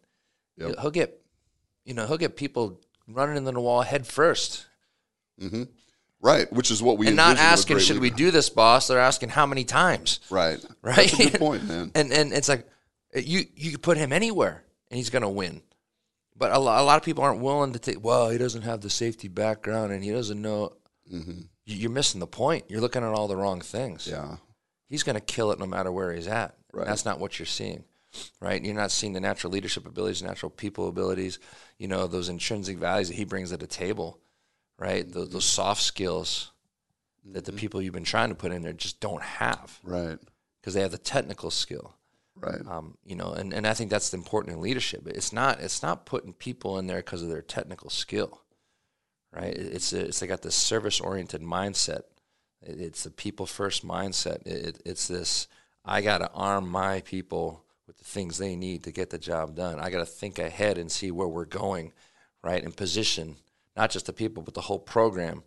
Mm-hmm. 0.59 0.69
Yep. 0.71 0.79
He'll 0.81 0.91
get, 0.91 1.21
you 1.85 1.93
know, 1.93 2.05
he'll 2.05 2.17
get 2.17 2.35
people 2.35 2.79
running 3.07 3.37
into 3.37 3.51
the 3.51 3.59
wall 3.61 3.81
head 3.81 4.05
first. 4.05 4.65
point. 5.39 5.63
Right. 6.21 6.51
Which 6.53 6.69
is 6.71 6.83
what 6.83 6.97
we 6.97 7.07
and 7.07 7.15
not 7.15 7.31
envision 7.31 7.45
of 7.45 7.49
a 7.49 7.53
asking 7.53 7.79
should 7.79 7.99
we 7.99 8.09
do 8.09 8.31
this 8.31 8.49
boss 8.49 8.87
they're 8.87 8.99
asking 8.99 9.29
how 9.29 9.45
many 9.45 9.63
times 9.65 10.19
Right. 10.29 10.57
right 10.81 10.95
That's 10.95 11.13
a 11.19 11.29
good 11.31 11.39
point, 11.39 11.67
man. 11.67 11.91
and 11.95 12.13
and 12.13 12.31
it's 12.33 12.47
like 12.47 12.65
you 13.15 13.45
you 13.55 13.71
could 13.71 13.81
put 13.81 13.97
him 13.97 14.13
anywhere 14.13 14.63
and 14.89 14.97
he's 14.97 15.09
going 15.09 15.23
to 15.23 15.29
win 15.29 15.61
but 16.35 16.51
a 16.51 16.59
lot, 16.59 16.81
a 16.81 16.83
lot 16.83 16.97
of 16.97 17.03
people 17.03 17.23
aren't 17.23 17.41
willing 17.41 17.73
to 17.73 17.79
take 17.79 18.03
well 18.03 18.29
he 18.29 18.37
doesn't 18.37 18.63
have 18.63 18.81
the 18.81 18.89
safety 18.89 19.27
background 19.27 19.91
and 19.91 20.03
he 20.03 20.11
doesn't 20.11 20.41
know. 20.41 20.73
Mm-hmm. 21.11 21.41
You- 21.65 21.77
you're 21.77 21.91
missing 21.91 22.19
the 22.19 22.27
point. 22.27 22.65
You're 22.67 22.81
looking 22.81 23.03
at 23.03 23.13
all 23.13 23.27
the 23.29 23.37
wrong 23.37 23.61
things. 23.61 24.05
Yeah. 24.07 24.37
he's 24.89 25.03
going 25.03 25.15
to 25.15 25.21
kill 25.21 25.51
it 25.51 25.59
no 25.59 25.65
matter 25.65 25.91
where 25.91 26.11
he's 26.11 26.27
at. 26.27 26.55
Right. 26.73 26.87
that's 26.87 27.05
not 27.05 27.19
what 27.19 27.37
you're 27.37 27.45
seeing 27.45 27.83
right? 28.39 28.63
You're 28.63 28.75
not 28.75 28.91
seeing 28.91 29.13
the 29.13 29.19
natural 29.19 29.51
leadership 29.51 29.87
abilities 29.87 30.21
natural 30.23 30.49
people 30.49 30.87
abilities 30.87 31.39
you 31.77 31.87
know 31.87 32.07
those 32.07 32.29
intrinsic 32.29 32.77
values 32.77 33.07
that 33.09 33.15
he 33.15 33.25
brings 33.25 33.49
to 33.51 33.57
the 33.57 33.67
table 33.67 34.19
right? 34.77 35.09
Those, 35.11 35.29
those 35.29 35.45
soft 35.45 35.81
skills 35.81 36.51
that 37.31 37.45
the 37.45 37.51
mm-hmm. 37.51 37.59
people 37.59 37.81
you've 37.81 37.93
been 37.93 38.03
trying 38.03 38.29
to 38.29 38.35
put 38.35 38.51
in 38.51 38.61
there 38.61 38.73
just 38.73 38.99
don't 38.99 39.23
have. 39.23 39.79
Right. 39.83 40.17
because 40.59 40.73
they 40.73 40.81
have 40.81 40.91
the 40.91 40.97
technical 40.97 41.51
skill 41.51 41.95
Right. 42.35 42.65
um, 42.67 42.97
you 43.05 43.15
know 43.15 43.31
and, 43.31 43.53
and 43.53 43.65
i 43.65 43.73
think 43.73 43.89
that's 43.89 44.13
important 44.13 44.55
in 44.55 44.61
leadership. 44.61 45.07
It's 45.07 45.31
not 45.31 45.59
it's 45.61 45.81
not 45.83 46.05
putting 46.05 46.33
people 46.33 46.77
in 46.79 46.87
there 46.87 46.97
because 46.97 47.21
of 47.21 47.29
their 47.29 47.41
technical 47.41 47.89
skill 47.89 48.41
right? 49.31 49.53
It's 49.55 49.93
it's 49.93 50.19
they 50.19 50.27
got 50.27 50.41
this 50.41 50.55
service 50.55 50.99
oriented 50.99 51.41
mindset 51.41 52.01
it's 52.65 53.03
the 53.03 53.11
people 53.11 53.45
first 53.45 53.85
mindset. 53.85 54.45
It- 54.47 54.65
it, 54.65 54.81
it's 54.85 55.07
this 55.07 55.47
i 55.85 56.01
got 56.01 56.19
to 56.19 56.31
arm 56.31 56.69
my 56.69 57.01
people 57.01 57.63
with 57.87 57.97
the 57.97 58.03
things 58.05 58.37
they 58.37 58.55
need 58.55 58.83
to 58.85 58.91
get 58.91 59.09
the 59.09 59.17
job 59.17 59.55
done. 59.55 59.79
I 59.79 59.89
got 59.89 59.99
to 59.99 60.05
think 60.05 60.39
ahead 60.39 60.77
and 60.77 60.89
see 60.91 61.11
where 61.11 61.27
we're 61.27 61.45
going 61.45 61.93
right 62.41 62.63
and 62.63 62.75
position 62.75 63.35
not 63.77 63.89
just 63.91 64.05
the 64.07 64.13
people 64.13 64.43
but 64.43 64.53
the 64.53 64.61
whole 64.61 64.79
program 64.79 65.43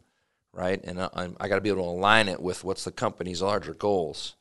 right? 0.53 0.83
And 0.85 1.01
I, 1.03 1.31
I 1.38 1.49
got 1.49 1.57
to 1.57 1.61
be 1.61 1.68
able 1.68 1.85
to 1.85 1.90
align 1.99 2.29
it 2.29 2.40
with 2.40 2.64
what's 2.64 2.85
the 2.85 2.92
company's 2.92 3.42
larger 3.42 3.75
goals 3.75 4.37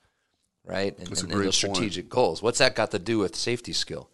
right 0.66 0.98
and, 0.98 1.08
That's 1.08 1.22
a 1.22 1.24
and- 1.26 1.32
and 1.34 1.42
great 1.42 1.46
point. 1.46 1.54
strategic 1.56 2.10
goals 2.10 2.42
what's 2.42 2.60
that 2.60 2.76
got 2.76 2.92
to 2.92 3.00
do 3.00 3.20
with 3.20 3.36
safety 3.36 3.74
skill 3.74 4.10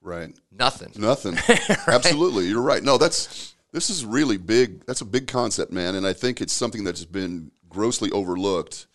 Right. 0.00 0.30
nothing 0.52 0.92
Nothing. 0.96 1.36
Absolutely. 1.86 2.46
You're 2.46 2.62
right. 2.62 2.82
No, 2.82 2.98
that's 2.98 3.54
this 3.72 3.90
is 3.90 4.04
really 4.06 4.36
big. 4.38 4.86
That's 4.86 5.00
a 5.02 5.04
big 5.04 5.26
concept, 5.26 5.72
man, 5.72 5.96
and 5.96 6.06
I 6.06 6.12
think 6.14 6.40
it's 6.40 6.52
something 6.52 6.84
that's 6.84 7.04
been 7.04 7.50
grossly 7.68 8.10
overlooked 8.12 8.86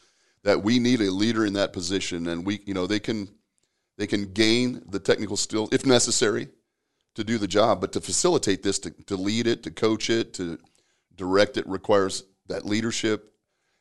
that 0.44 0.64
we 0.64 0.80
need 0.80 1.02
a 1.02 1.12
leader 1.12 1.46
in 1.46 1.54
that 1.54 1.74
position 1.74 2.28
and 2.28 2.46
we, 2.46 2.62
you 2.66 2.74
know, 2.74 2.88
they 2.88 3.00
can 3.00 3.28
they 3.98 4.08
can 4.08 4.32
gain 4.32 4.82
the 4.90 4.98
technical 5.00 5.38
skills 5.38 5.70
if 5.74 5.86
necessary 5.86 6.48
to 7.16 7.24
do 7.24 7.38
the 7.38 7.48
job, 7.48 7.82
but 7.82 7.92
to 7.92 8.02
facilitate 8.02 8.64
this 8.64 8.80
to, 8.80 8.90
to 9.06 9.16
lead 9.16 9.46
it, 9.46 9.62
to 9.64 9.72
coach 9.72 10.10
it, 10.10 10.34
to 10.36 10.58
direct 11.16 11.58
it 11.58 11.68
requires 11.68 12.24
that 12.48 12.66
leadership 12.66 13.33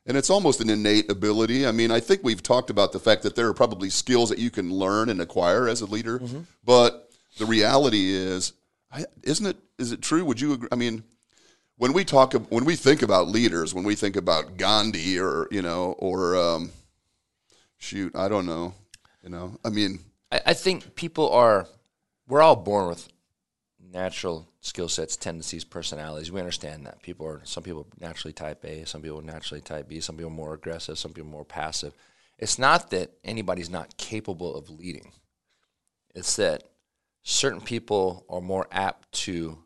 and 0.07 0.17
it's 0.17 0.31
almost 0.31 0.61
an 0.61 0.71
innate 0.71 1.11
ability. 1.11 1.67
I 1.67 1.73
mean, 1.73 1.91
I 1.91 2.01
think 2.01 2.23
we've 2.23 2.43
talked 2.43 2.71
about 2.71 2.93
the 2.93 2.99
fact 2.99 3.23
that 3.23 3.37
there 3.37 3.47
are 3.49 3.55
probably 3.55 3.91
skills 3.91 4.29
that 4.31 4.39
you 4.39 4.51
can 4.51 4.73
learn 4.73 5.09
and 5.09 5.21
acquire 5.21 5.69
as 5.69 5.81
a 5.81 5.87
leader, 5.87 6.21
but 6.65 7.11
the 7.39 7.47
reality 7.47 8.13
is, 8.13 8.53
isn't 9.23 9.47
it? 9.47 9.57
Is 9.79 9.93
it 9.93 10.03
true? 10.03 10.25
Would 10.25 10.41
you 10.41 10.55
agree? 10.55 10.69
I 10.73 10.77
mean, 10.77 11.03
when 11.77 11.93
we 11.93 12.05
talk, 12.05 12.35
when 12.51 12.65
we 12.65 12.77
think 12.77 13.03
about 13.03 13.29
leaders, 13.29 13.75
when 13.75 13.85
we 13.85 13.95
think 13.95 14.17
about 14.17 14.57
Gandhi 14.57 15.19
or 15.19 15.49
you 15.51 15.63
know, 15.63 15.93
or 15.99 16.37
um, 16.37 16.71
shoot, 17.79 18.15
I 18.15 18.29
don't 18.29 18.47
know, 18.47 18.75
you 19.23 19.31
know, 19.31 19.59
I 19.65 19.71
mean, 19.71 20.01
I, 20.31 20.41
I 20.47 20.55
think 20.55 20.95
people 20.95 21.31
are 21.31 21.67
we're 22.29 22.43
all 22.43 22.57
born 22.57 22.89
with 22.89 23.09
natural 23.93 24.47
skill 24.63 24.89
sets, 24.89 25.17
tendencies, 25.17 25.65
personalities. 25.65 26.33
We 26.33 26.41
understand 26.41 26.87
that. 26.87 27.03
People 27.03 27.27
are 27.27 27.41
some 27.45 27.63
people 27.65 27.87
naturally 28.01 28.33
type 28.33 28.65
A, 28.65 28.87
some 28.87 29.03
people 29.03 29.21
naturally 29.21 29.61
type 29.61 29.89
B, 29.89 30.01
some 30.01 30.17
people 30.17 30.31
are 30.31 30.35
more 30.35 30.55
aggressive, 30.55 30.99
some 30.99 31.13
people 31.13 31.29
are 31.29 31.33
more 31.33 31.45
passive. 31.45 31.93
It's 32.39 32.59
not 32.59 32.91
that 32.91 33.11
anybody's 33.25 33.69
not 33.71 33.97
capable 33.99 34.55
of 34.57 34.71
leading. 34.71 35.13
It's 36.15 36.37
that 36.37 36.63
certain 37.23 37.61
people 37.61 38.25
are 38.29 38.41
more 38.41 38.67
apt 38.73 39.11
to 39.13 39.59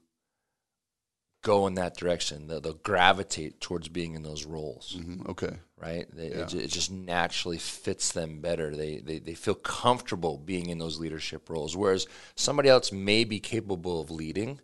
go 1.43 1.67
in 1.67 1.75
that 1.75 1.97
direction. 1.97 2.49
They'll, 2.49 2.61
they'll 2.61 2.73
gravitate 2.75 3.61
towards 3.61 3.89
being 3.89 4.15
in 4.15 4.23
those 4.23 4.45
roles 4.45 4.97
mm, 4.99 5.29
okay, 5.29 5.57
right? 5.81 6.07
They, 6.13 6.29
Yeah. 6.31 6.41
it, 6.45 6.55
it 6.55 6.71
just 6.71 6.91
naturally 6.91 7.59
fits 7.59 8.13
them 8.13 8.41
better. 8.41 8.75
They, 8.75 8.99
they 8.99 9.19
they 9.19 9.35
feel 9.35 9.55
comfortable 9.55 10.39
being 10.39 10.71
in 10.71 10.79
those 10.79 10.99
leadership 10.99 11.49
roles, 11.51 11.77
whereas 11.77 12.07
somebody 12.35 12.69
else 12.69 12.93
may 12.93 13.25
be 13.25 13.41
capable 13.41 14.01
of 14.01 14.11
leading, 14.11 14.61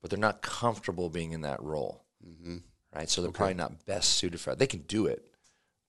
but 0.00 0.10
they're 0.10 0.18
not 0.18 0.42
comfortable 0.42 1.08
being 1.10 1.32
in 1.32 1.42
that 1.42 1.62
role, 1.62 2.04
Mm-hmm. 2.26 2.58
right? 2.94 3.08
So 3.08 3.22
they're 3.22 3.30
probably 3.30 3.54
not 3.54 3.86
best 3.86 4.10
suited 4.14 4.40
for 4.40 4.50
it. 4.50 4.58
They 4.58 4.66
can 4.66 4.80
do 4.80 5.06
it, 5.06 5.24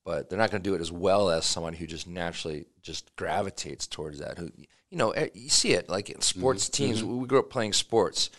but 0.05 0.29
they're 0.29 0.39
not 0.39 0.49
going 0.51 0.63
to 0.63 0.69
do 0.69 0.75
it 0.75 0.81
as 0.81 0.91
well 0.91 1.29
as 1.29 1.45
someone 1.45 1.73
who 1.73 1.85
just 1.85 2.07
naturally 2.07 2.65
just 2.81 3.13
gravitates 3.17 3.85
towards 3.87 4.19
that. 4.19 4.37
Who 4.37 4.49
you 4.89 4.97
know 4.97 5.11
eh, 5.11 5.27
you 5.33 5.49
see 5.49 5.73
it 5.73 5.89
like 5.89 6.09
in 6.09 6.21
sports 6.21 6.69
Mm-hmm. 6.69 6.83
teams. 6.85 7.03
We 7.03 7.27
grew 7.27 7.39
up 7.39 7.49
playing 7.49 7.73
sports, 7.73 8.29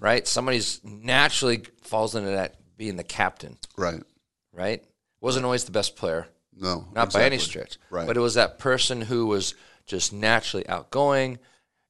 right? 0.00 0.26
Somebody's 0.26 0.80
naturally 0.84 1.62
falls 1.82 2.14
into 2.14 2.30
that 2.30 2.56
being 2.78 2.96
the 2.96 3.04
captain 3.04 3.58
right? 3.76 4.02
right? 4.52 4.82
Wasn't 5.20 5.44
always 5.44 5.64
the 5.64 5.70
best 5.72 5.94
player, 5.96 6.26
No, 6.58 6.88
not 6.94 7.12
by 7.12 7.22
any 7.24 7.38
stretch. 7.38 7.78
Right. 7.90 8.06
But 8.06 8.16
it 8.16 8.20
was 8.20 8.34
that 8.34 8.58
person 8.58 9.00
who 9.02 9.26
was 9.26 9.54
just 9.86 10.12
naturally 10.12 10.66
outgoing, 10.68 11.38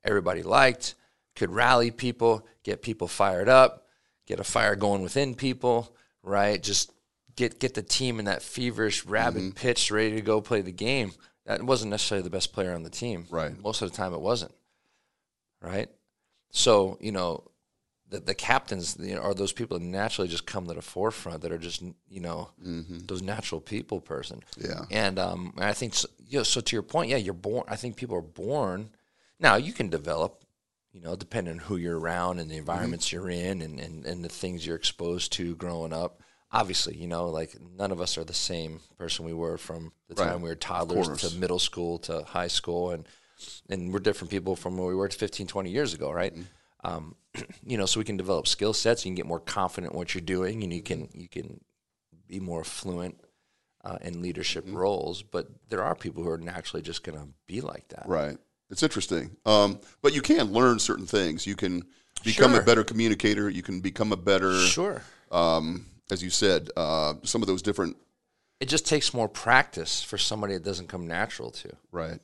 everybody 0.05 0.43
liked, 0.43 0.95
could 1.35 1.51
rally 1.51 1.91
people, 1.91 2.47
get 2.63 2.83
people 2.83 3.09
fired 3.09 3.49
up, 3.49 3.87
get 4.27 4.41
a 4.41 4.45
fire 4.45 4.77
going 4.77 5.03
within 5.03 5.35
people, 5.35 5.95
right? 6.23 6.63
Just 6.63 6.93
get 7.37 7.59
get 7.59 7.75
the 7.75 7.83
team 7.83 8.19
in 8.19 8.27
that 8.27 8.43
feverish, 8.43 9.05
rabid 9.07 9.43
Mm-hmm. 9.43 9.51
pitch, 9.53 9.91
ready 9.91 10.15
to 10.17 10.21
go 10.23 10.41
play 10.41 10.61
the 10.61 10.73
game. 10.73 11.13
That 11.47 11.63
wasn't 11.63 11.91
necessarily 11.91 12.23
the 12.23 12.31
best 12.31 12.53
player 12.53 12.73
on 12.75 12.83
the 12.85 12.91
team. 12.91 13.27
Right. 13.31 13.61
Most 13.61 13.83
of 13.83 13.91
the 13.91 13.97
time, 13.97 14.13
it 14.15 14.21
wasn't. 14.21 14.53
Right. 15.61 15.89
So 16.51 16.99
you 17.01 17.13
know, 17.13 17.45
the, 18.09 18.21
the 18.21 18.35
captains 18.35 18.97
you 19.01 19.15
know, 19.15 19.23
are 19.23 19.35
those 19.35 19.53
people 19.53 19.79
that 19.79 19.85
naturally 19.85 20.29
just 20.29 20.47
come 20.47 20.67
to 20.67 20.75
the 20.75 20.83
forefront 20.83 21.41
that 21.43 21.53
are 21.53 21.59
just 21.59 21.83
you 22.09 22.21
know 22.21 22.51
those 22.59 23.23
natural 23.23 23.61
people 23.61 24.01
person. 24.01 24.43
Yeah. 24.59 24.83
And 24.91 25.19
um, 25.19 25.55
I 25.59 25.73
think 25.73 25.95
so, 25.95 26.09
you 26.29 26.39
know, 26.39 26.43
so 26.43 26.61
to 26.61 26.77
your 26.77 26.83
point, 26.83 27.11
yeah, 27.11 27.17
you're 27.17 27.35
born. 27.35 27.65
I 27.69 27.77
think 27.77 27.97
people 27.97 28.17
are 28.17 28.21
born. 28.23 28.91
Now 29.41 29.57
you 29.57 29.73
can 29.73 29.89
develop, 29.89 30.42
you 30.93 31.01
know, 31.01 31.17
depending 31.17 31.55
on 31.55 31.59
who 31.59 31.77
you're 31.77 31.99
around 31.99 32.39
and 32.39 32.51
the 32.51 32.57
environments 32.57 33.11
you're 33.13 33.31
in 33.31 33.63
and, 33.63 33.81
and, 33.81 34.05
and 34.05 34.25
the 34.25 34.29
things 34.29 34.67
you're 34.67 34.77
exposed 34.77 35.33
to 35.33 35.57
growing 35.57 35.93
up. 35.93 36.21
Obviously, 36.53 36.95
you 36.97 37.07
know, 37.07 37.31
like 37.31 37.57
none 37.79 37.91
of 37.91 38.01
us 38.01 38.19
are 38.19 38.25
the 38.25 38.35
same 38.35 38.81
person 38.99 39.25
we 39.25 39.33
were 39.33 39.57
from 39.57 39.93
the 40.09 40.15
Right. 40.15 40.29
time 40.31 40.43
we 40.43 40.51
were 40.51 40.55
toddlers 40.55 41.23
to 41.23 41.35
middle 41.39 41.59
school 41.59 41.99
to 42.01 42.23
high 42.25 42.49
school 42.49 42.91
and 42.91 43.07
and 43.69 43.93
we're 43.93 43.99
different 43.99 44.31
people 44.31 44.55
from 44.55 44.77
where 44.77 44.87
we 44.87 44.95
were 44.95 45.09
15, 45.09 45.49
20 45.49 45.71
years 45.71 45.95
ago, 45.95 46.13
right? 46.13 46.33
Um, 46.85 47.17
you 47.67 47.77
know, 47.77 47.87
so 47.87 47.99
we 47.99 48.05
can 48.05 48.17
develop 48.17 48.47
skill 48.47 48.73
sets. 48.73 49.05
You 49.05 49.09
can 49.11 49.17
get 49.17 49.27
more 49.27 49.41
confident 49.41 49.95
in 49.95 49.99
what 49.99 50.15
you're 50.15 50.21
doing, 50.21 50.63
and 50.63 50.73
you 50.73 50.83
can 50.83 51.09
you 51.15 51.29
can 51.29 51.61
be 52.29 52.39
more 52.39 52.63
fluent 52.65 53.19
uh, 53.85 53.99
in 54.03 54.23
leadership 54.23 54.65
roles. 54.69 55.23
But 55.23 55.49
there 55.71 55.83
are 55.83 55.95
people 55.95 56.23
who 56.23 56.31
are 56.31 56.39
naturally 56.39 56.83
just 56.83 57.03
going 57.03 57.19
to 57.19 57.29
be 57.47 57.61
like 57.63 57.89
that. 57.89 58.05
Right. 58.07 58.37
It's 58.73 58.83
interesting. 58.83 59.37
Um, 59.45 59.79
but 60.01 60.15
you 60.15 60.23
can 60.23 60.51
learn 60.51 60.79
certain 60.79 61.07
things. 61.07 61.47
You 61.47 61.55
can 61.55 61.85
become 62.25 62.53
Sure. 62.53 62.61
a 62.63 62.65
better 62.65 62.83
communicator. 62.83 63.51
You 63.51 63.63
can 63.63 63.81
become 63.81 64.13
a 64.13 64.17
better, 64.17 64.59
Sure. 64.59 65.03
um, 65.31 65.87
as 66.11 66.23
you 66.23 66.31
said, 66.31 66.71
uh, 66.77 67.15
some 67.23 67.43
of 67.43 67.47
those 67.49 67.61
different. 67.61 67.99
It 68.61 68.71
just 68.71 68.87
takes 68.87 69.13
more 69.13 69.29
practice 69.29 70.03
for 70.03 70.17
somebody 70.17 70.55
that 70.55 70.65
doesn't 70.65 70.89
come 70.89 71.07
natural 71.07 71.51
to. 71.51 71.77
Right. 71.91 72.19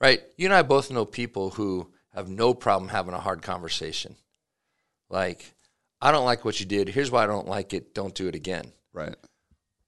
Right. 0.00 0.22
You 0.36 0.46
and 0.46 0.54
I 0.54 0.62
both 0.62 0.90
know 0.92 1.04
people 1.04 1.50
who 1.50 1.92
have 2.14 2.28
no 2.28 2.54
problem 2.54 2.90
having 2.90 3.12
a 3.14 3.18
hard 3.20 3.42
conversation. 3.42 4.14
Like, 5.10 5.52
I 6.00 6.12
don't 6.12 6.24
like 6.24 6.44
what 6.44 6.60
you 6.60 6.66
did. 6.66 6.88
Here's 6.88 7.10
why 7.10 7.24
I 7.24 7.26
don't 7.26 7.48
like 7.48 7.74
it. 7.74 7.92
Don't 7.92 8.14
do 8.14 8.28
it 8.28 8.36
again. 8.36 8.72
Right. 8.92 9.16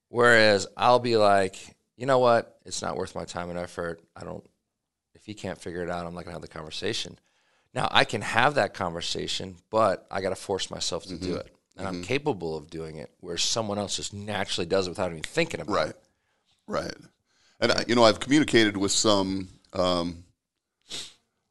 Whereas 0.08 0.66
I'll 0.76 0.98
be 0.98 1.16
like, 1.16 1.56
you 1.96 2.06
know 2.06 2.18
what? 2.18 2.58
It's 2.64 2.82
not 2.82 2.96
worth 2.96 3.14
my 3.14 3.24
time 3.24 3.48
and 3.50 3.58
effort. 3.58 4.00
I 4.16 4.24
don't 4.24 4.44
if 5.20 5.26
he 5.26 5.34
can't 5.34 5.60
figure 5.60 5.82
it 5.82 5.90
out, 5.90 6.06
I'm 6.06 6.14
not 6.14 6.24
gonna 6.24 6.34
have 6.34 6.42
the 6.42 6.48
conversation. 6.48 7.18
Now 7.74 7.88
I 7.90 8.04
can 8.04 8.22
have 8.22 8.54
that 8.54 8.74
conversation, 8.74 9.56
but 9.70 10.06
I 10.10 10.20
got 10.22 10.30
to 10.30 10.36
force 10.36 10.70
myself 10.70 11.04
to 11.04 11.16
do 11.16 11.36
it, 11.36 11.54
and 11.76 11.86
I'm 11.86 12.02
capable 12.02 12.56
of 12.56 12.68
doing 12.68 12.96
it. 12.96 13.12
Where 13.20 13.36
someone 13.36 13.78
else 13.78 13.96
just 13.96 14.12
naturally 14.12 14.66
does 14.66 14.86
it 14.86 14.90
without 14.90 15.10
even 15.12 15.22
thinking 15.22 15.60
about 15.60 15.72
Right. 15.74 15.88
it. 15.90 16.02
Right. 16.66 16.82
Right. 16.84 16.94
And 17.60 17.72
I, 17.72 17.84
you 17.86 17.94
know, 17.94 18.02
I've 18.04 18.18
communicated 18.18 18.76
with 18.76 18.90
some 18.90 19.48
um, 19.72 20.24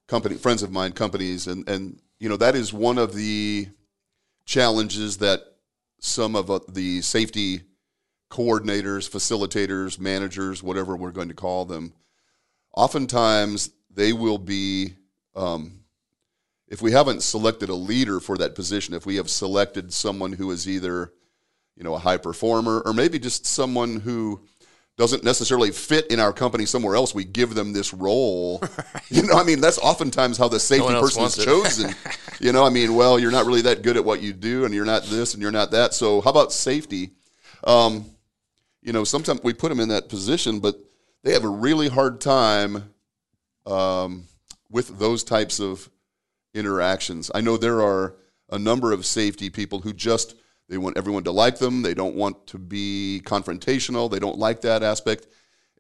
company 0.08 0.36
friends 0.36 0.64
of 0.64 0.72
mine, 0.72 0.92
companies, 0.92 1.48
and 1.48 1.68
and 1.70 2.00
you 2.20 2.28
know 2.28 2.38
that 2.38 2.56
is 2.56 2.74
one 2.74 2.98
of 2.98 3.14
the 3.14 3.68
challenges 4.46 5.18
that 5.20 5.42
some 6.00 6.36
of 6.36 6.50
uh, 6.50 6.60
the 6.68 7.02
safety 7.02 7.62
coordinators, 8.30 9.10
facilitators, 9.10 10.00
managers, 10.00 10.62
whatever 10.64 10.96
we're 10.96 11.12
going 11.12 11.30
to 11.30 11.34
call 11.34 11.66
them, 11.66 11.94
oftentimes 12.74 13.72
they 13.90 14.14
will 14.14 14.38
be. 14.38 14.94
Um, 15.36 15.80
if 16.68 16.84
we 16.84 16.92
haven't 16.92 17.24
selected 17.24 17.70
a 17.70 17.76
leader 17.76 18.20
for 18.20 18.38
that 18.38 18.54
position, 18.54 18.94
if 18.94 19.06
we 19.06 19.16
have 19.16 19.30
selected 19.30 19.92
someone 19.92 20.32
who 20.32 20.52
is 20.52 20.70
either, 20.70 21.12
you 21.76 21.84
know, 21.84 21.96
a 21.96 22.00
high 22.00 22.18
performer 22.18 22.82
or 22.86 22.94
maybe 22.94 23.18
just 23.18 23.48
someone 23.48 24.00
who 24.00 24.40
doesn't 25.00 25.24
necessarily 25.24 25.72
fit 25.72 26.06
in 26.08 26.20
our 26.20 26.34
company 26.34 26.66
somewhere 26.66 26.94
else, 26.94 27.16
we 27.16 27.24
give 27.24 27.56
them 27.56 27.74
this 27.74 27.94
role. 27.94 28.62
You 29.12 29.24
know, 29.24 29.34
I 29.34 29.44
mean, 29.44 29.60
that's 29.60 29.80
oftentimes 29.80 30.38
how 30.38 30.50
the 30.50 30.60
safety 30.60 30.88
else 30.88 31.16
person 31.16 31.24
is 31.24 31.44
chosen. 31.44 31.96
you 32.40 32.52
know, 32.52 32.64
I 32.64 32.70
mean, 32.70 32.94
well, 32.94 33.18
you're 33.18 33.32
not 33.32 33.48
really 33.48 33.64
that 33.64 33.82
good 33.82 33.98
at 33.98 34.06
what 34.06 34.22
you 34.22 34.34
do, 34.34 34.66
and 34.66 34.74
you're 34.74 34.86
not 34.86 35.02
this, 35.06 35.34
and 35.34 35.42
you're 35.42 35.52
not 35.52 35.72
that. 35.72 35.96
So, 35.96 36.22
how 36.22 36.30
about 36.30 36.54
safety? 36.54 37.10
Um, 37.64 38.06
you 38.84 38.94
know, 38.94 39.04
sometimes 39.04 39.42
we 39.42 39.54
put 39.54 39.70
them 39.70 39.80
in 39.80 39.90
that 39.90 40.10
position, 40.10 40.60
but 40.60 40.76
they 41.24 41.34
have 41.34 41.44
a 41.44 41.50
really 41.50 41.90
hard 41.90 42.22
time 42.22 42.94
um, 43.66 44.24
with 44.70 45.00
those 45.00 45.24
types 45.24 45.60
of 45.60 45.90
interactions. 46.54 47.30
I 47.34 47.42
know 47.42 47.58
there 47.58 47.82
are 47.82 48.16
a 48.50 48.58
number 48.60 48.92
of 48.92 49.06
safety 49.06 49.50
people 49.50 49.80
who 49.80 49.94
just 49.94 50.36
they 50.70 50.78
want 50.78 50.98
everyone 50.98 51.24
to 51.24 51.32
like 51.32 51.58
them. 51.58 51.82
They 51.82 51.94
don't 51.96 52.16
want 52.16 52.46
to 52.48 52.58
be 52.60 53.22
confrontational. 53.26 54.10
They 54.10 54.20
don't 54.20 54.38
like 54.38 54.62
that 54.62 54.84
aspect. 54.84 55.28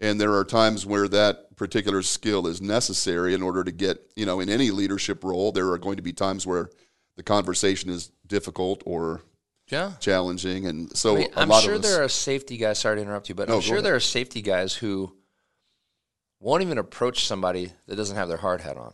And 0.01 0.19
there 0.19 0.33
are 0.33 0.43
times 0.45 0.85
where 0.85 1.07
that 1.09 1.55
particular 1.57 2.01
skill 2.01 2.47
is 2.47 2.61
necessary 2.61 3.33
in 3.33 3.41
order 3.43 3.63
to 3.63 3.71
get, 3.71 3.99
you 4.15 4.25
know, 4.25 4.39
in 4.39 4.49
any 4.49 4.71
leadership 4.71 5.23
role, 5.23 5.51
there 5.51 5.69
are 5.71 5.77
going 5.77 5.97
to 5.97 6.01
be 6.01 6.13
times 6.13 6.47
where 6.47 6.69
the 7.17 7.23
conversation 7.23 7.89
is 7.89 8.11
difficult 8.25 8.81
or 8.85 9.21
Yeah. 9.69 9.91
challenging. 9.99 10.65
And 10.67 10.95
so 10.97 11.15
I 11.15 11.19
mean, 11.19 11.33
a 11.35 11.39
I'm 11.41 11.49
lot 11.49 11.63
sure 11.63 11.75
us, 11.75 11.81
there 11.81 12.03
are 12.03 12.07
safety 12.09 12.57
guys. 12.57 12.79
Sorry 12.79 12.95
to 12.95 13.01
interrupt 13.01 13.29
you, 13.29 13.35
but 13.35 13.49
No, 13.49 13.55
I'm 13.55 13.61
sure 13.61 13.75
ahead. 13.75 13.85
there 13.85 13.95
are 13.95 13.99
safety 13.99 14.41
guys 14.41 14.73
who 14.73 15.13
won't 16.39 16.61
even 16.63 16.77
approach 16.77 17.25
somebody 17.25 17.71
that 17.87 17.95
doesn't 17.95 18.15
have 18.15 18.27
their 18.29 18.37
hard 18.37 18.61
hat 18.61 18.77
on. 18.77 18.93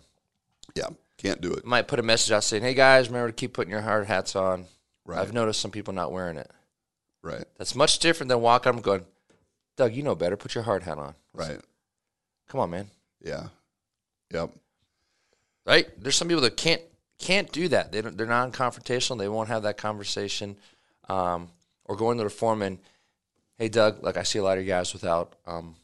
yeah, 0.76 0.88
can't 1.18 1.42
do 1.42 1.54
it. 1.54 1.66
Might 1.66 1.88
put 1.88 2.00
a 2.00 2.04
message 2.04 2.32
out 2.32 2.44
saying, 2.44 2.64
"Hey 2.64 2.74
guys, 2.74 3.08
remember 3.08 3.28
to 3.30 3.34
keep 3.34 3.54
putting 3.54 3.72
your 3.72 3.82
hard 3.82 4.08
hats 4.08 4.36
on." 4.36 4.66
Right. 5.06 5.20
I've 5.20 5.34
noticed 5.34 5.62
some 5.62 5.72
people 5.72 5.94
not 5.94 6.12
wearing 6.12 6.38
it. 6.38 6.50
Right. 7.22 7.46
That's 7.58 7.76
much 7.76 8.00
different 8.00 8.30
than 8.30 8.42
walking 8.42 8.70
up 8.70 8.76
and 8.76 8.84
going, 8.84 9.06
"Doug, 9.76 9.94
you 9.94 10.04
know 10.04 10.16
better. 10.16 10.36
Put 10.38 10.56
your 10.56 10.64
hard 10.64 10.84
hat 10.84 10.98
on." 10.98 11.16
Right. 11.34 11.60
Come 12.48 12.60
on, 12.60 12.70
man. 12.70 12.88
Yeah. 13.22 13.48
Yep. 14.32 14.52
Right? 15.66 15.88
There's 16.02 16.16
some 16.16 16.28
people 16.28 16.42
that 16.42 16.58
can't 16.58 16.82
can't 17.18 17.52
do 17.52 17.68
that. 17.70 17.92
They 17.92 18.02
don't, 18.02 18.18
they're 18.18 18.26
non-confrontational. 18.28 19.18
They 19.18 19.30
won't 19.30 19.48
have 19.50 19.64
that 19.64 19.78
conversation, 19.78 20.58
um, 21.08 21.50
or 21.86 21.96
going 21.96 22.18
to 22.18 22.24
the 22.24 22.30
foreman. 22.30 22.80
Hey, 23.58 23.70
Doug. 23.70 24.04
Like 24.04 24.18
I 24.18 24.24
see 24.24 24.40
a 24.40 24.44
lot 24.44 24.58
of 24.58 24.64
you 24.64 24.70
guys 24.70 24.94
without 24.94 25.34
um, 25.48 25.76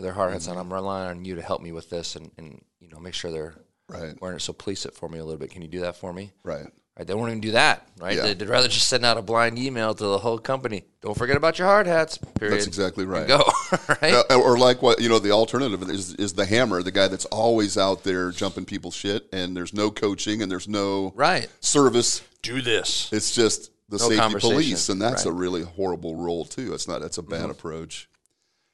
their 0.00 0.12
hard 0.12 0.32
hats 0.32 0.46
Mm-hmm. 0.48 0.58
on. 0.58 0.66
I'm 0.66 0.72
relying 0.72 1.10
on 1.18 1.24
you 1.24 1.34
to 1.36 1.42
help 1.42 1.60
me 1.62 1.72
with 1.72 1.90
this, 1.90 2.16
and, 2.16 2.30
and 2.38 2.62
you 2.80 2.88
know 2.88 2.98
make 2.98 3.14
sure 3.14 3.30
they're 3.30 3.54
Right. 3.88 4.18
wearing 4.22 4.36
it. 4.36 4.40
So 4.40 4.52
police 4.54 4.86
it 4.86 4.94
for 4.94 5.08
me 5.08 5.18
a 5.18 5.24
little 5.24 5.38
bit. 5.38 5.50
Can 5.50 5.60
you 5.60 5.68
do 5.68 5.80
that 5.80 5.96
for 5.96 6.12
me? 6.14 6.32
Right. 6.44 6.66
Right? 6.98 7.06
They 7.06 7.14
won't 7.14 7.28
even 7.30 7.40
do 7.40 7.50
that. 7.52 7.86
Right? 7.98 8.16
Yeah. 8.16 8.22
They, 8.22 8.28
would 8.34 8.48
rather 8.48 8.68
just 8.68 8.88
send 8.88 9.04
out 9.04 9.16
a 9.18 9.22
blind 9.22 9.58
email 9.58 9.94
to 9.94 10.04
the 10.04 10.18
whole 10.18 10.38
company. 10.38 10.84
Don't 11.02 11.16
forget 11.16 11.36
about 11.36 11.58
your 11.58 11.66
hard 11.68 11.86
hats. 11.86 12.16
Period. 12.38 12.54
That's 12.56 12.66
exactly 12.66 13.04
right. 13.04 13.20
And 13.20 13.28
go. 13.28 13.44
right? 14.02 14.24
Uh, 14.30 14.36
or 14.40 14.56
like 14.58 14.80
what 14.82 15.00
you 15.00 15.08
know, 15.10 15.18
the 15.18 15.30
alternative 15.32 15.82
is 15.90 16.14
is 16.14 16.32
the 16.34 16.46
hammer, 16.46 16.82
the 16.82 16.90
guy 16.92 17.08
that's 17.08 17.24
always 17.26 17.76
out 17.76 18.02
there 18.04 18.30
jumping 18.30 18.64
people's 18.64 18.94
shit, 18.94 19.26
and 19.32 19.54
there's 19.56 19.74
no 19.74 19.90
coaching 19.90 20.40
and 20.42 20.50
there's 20.50 20.68
no 20.68 21.12
Right. 21.16 21.48
service. 21.60 22.22
Do 22.42 22.62
this. 22.62 23.12
It's 23.12 23.34
just 23.34 23.70
the 23.88 23.98
No 23.98 24.08
safety 24.08 24.40
police, 24.40 24.88
and 24.88 25.00
that's 25.02 25.24
a 25.24 25.28
Right. 25.28 25.32
Mm-hmm. 25.34 25.40
really 25.42 25.62
horrible 25.62 26.16
role 26.16 26.44
too. 26.46 26.72
It's 26.72 26.88
not. 26.88 27.00
That's 27.02 27.18
a 27.18 27.22
bad 27.22 27.50
approach. 27.50 28.08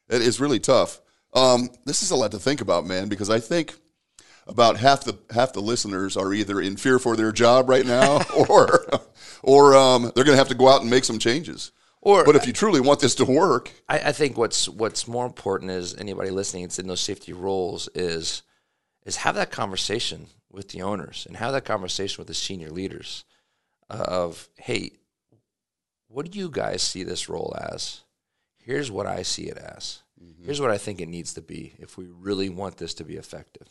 It 0.08 0.22
is 0.22 0.38
really 0.40 0.60
tough. 0.60 1.00
Um, 1.34 1.68
this 1.84 2.02
is 2.02 2.10
a 2.10 2.16
lot 2.16 2.32
to 2.32 2.38
think 2.38 2.60
about, 2.60 2.86
man, 2.86 3.08
because 3.08 3.30
I 3.30 3.40
think 3.40 3.74
about 4.46 4.78
half 4.78 5.04
the 5.04 5.18
half 5.30 5.52
the 5.52 5.60
listeners 5.60 6.16
are 6.16 6.32
either 6.32 6.60
in 6.60 6.76
fear 6.76 6.98
for 6.98 7.16
their 7.16 7.32
job 7.32 7.68
right 7.68 7.84
now, 7.84 8.22
or 8.48 8.86
or 9.42 9.76
um, 9.76 10.10
they're 10.14 10.24
going 10.24 10.36
to 10.36 10.36
have 10.36 10.48
to 10.48 10.54
go 10.54 10.68
out 10.68 10.80
and 10.80 10.90
make 10.90 11.04
some 11.04 11.18
changes. 11.18 11.72
Or 12.00 12.24
But 12.24 12.36
if 12.36 12.46
you 12.46 12.52
truly 12.52 12.80
want 12.80 13.00
this 13.00 13.16
to 13.16 13.24
work, 13.24 13.72
I, 13.88 13.98
I 13.98 14.12
think 14.12 14.38
what's 14.38 14.68
what's 14.68 15.08
more 15.08 15.26
important 15.26 15.70
is 15.70 15.94
anybody 15.96 16.30
listening 16.30 16.62
that's 16.62 16.78
in 16.78 16.86
those 16.86 17.00
safety 17.00 17.32
roles 17.32 17.88
is 17.94 18.42
is 19.04 19.16
have 19.16 19.34
that 19.34 19.50
conversation 19.50 20.26
with 20.50 20.68
the 20.68 20.82
owners 20.82 21.26
and 21.26 21.36
have 21.36 21.52
that 21.52 21.64
conversation 21.64 22.20
with 22.20 22.28
the 22.28 22.34
senior 22.34 22.70
leaders 22.70 23.24
of 23.90 24.48
hey, 24.56 24.92
what 26.08 26.30
do 26.30 26.38
you 26.38 26.48
guys 26.50 26.82
see 26.82 27.02
this 27.02 27.28
role 27.28 27.54
as? 27.58 28.02
Here's 28.58 28.90
what 28.90 29.06
I 29.06 29.22
see 29.22 29.44
it 29.44 29.56
as. 29.56 30.02
Mm-hmm. 30.22 30.44
Here's 30.44 30.60
what 30.60 30.70
I 30.70 30.78
think 30.78 31.00
it 31.00 31.08
needs 31.08 31.34
to 31.34 31.42
be 31.42 31.74
if 31.78 31.96
we 31.96 32.06
really 32.06 32.48
want 32.48 32.76
this 32.76 32.94
to 32.94 33.04
be 33.04 33.16
effective. 33.16 33.68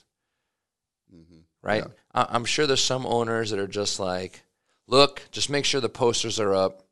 Mm-hmm. 1.14 1.40
Right? 1.62 1.84
I, 2.14 2.28
I'm 2.30 2.46
sure 2.46 2.68
there's 2.68 2.84
some 2.84 3.06
owners 3.06 3.52
that 3.52 3.60
are 3.60 3.68
just 3.68 4.00
like, 4.00 4.44
look, 4.88 5.22
just 5.32 5.50
make 5.50 5.66
sure 5.66 5.82
the 5.82 5.90
posters 5.90 6.40
are 6.40 6.54
up 6.54 6.84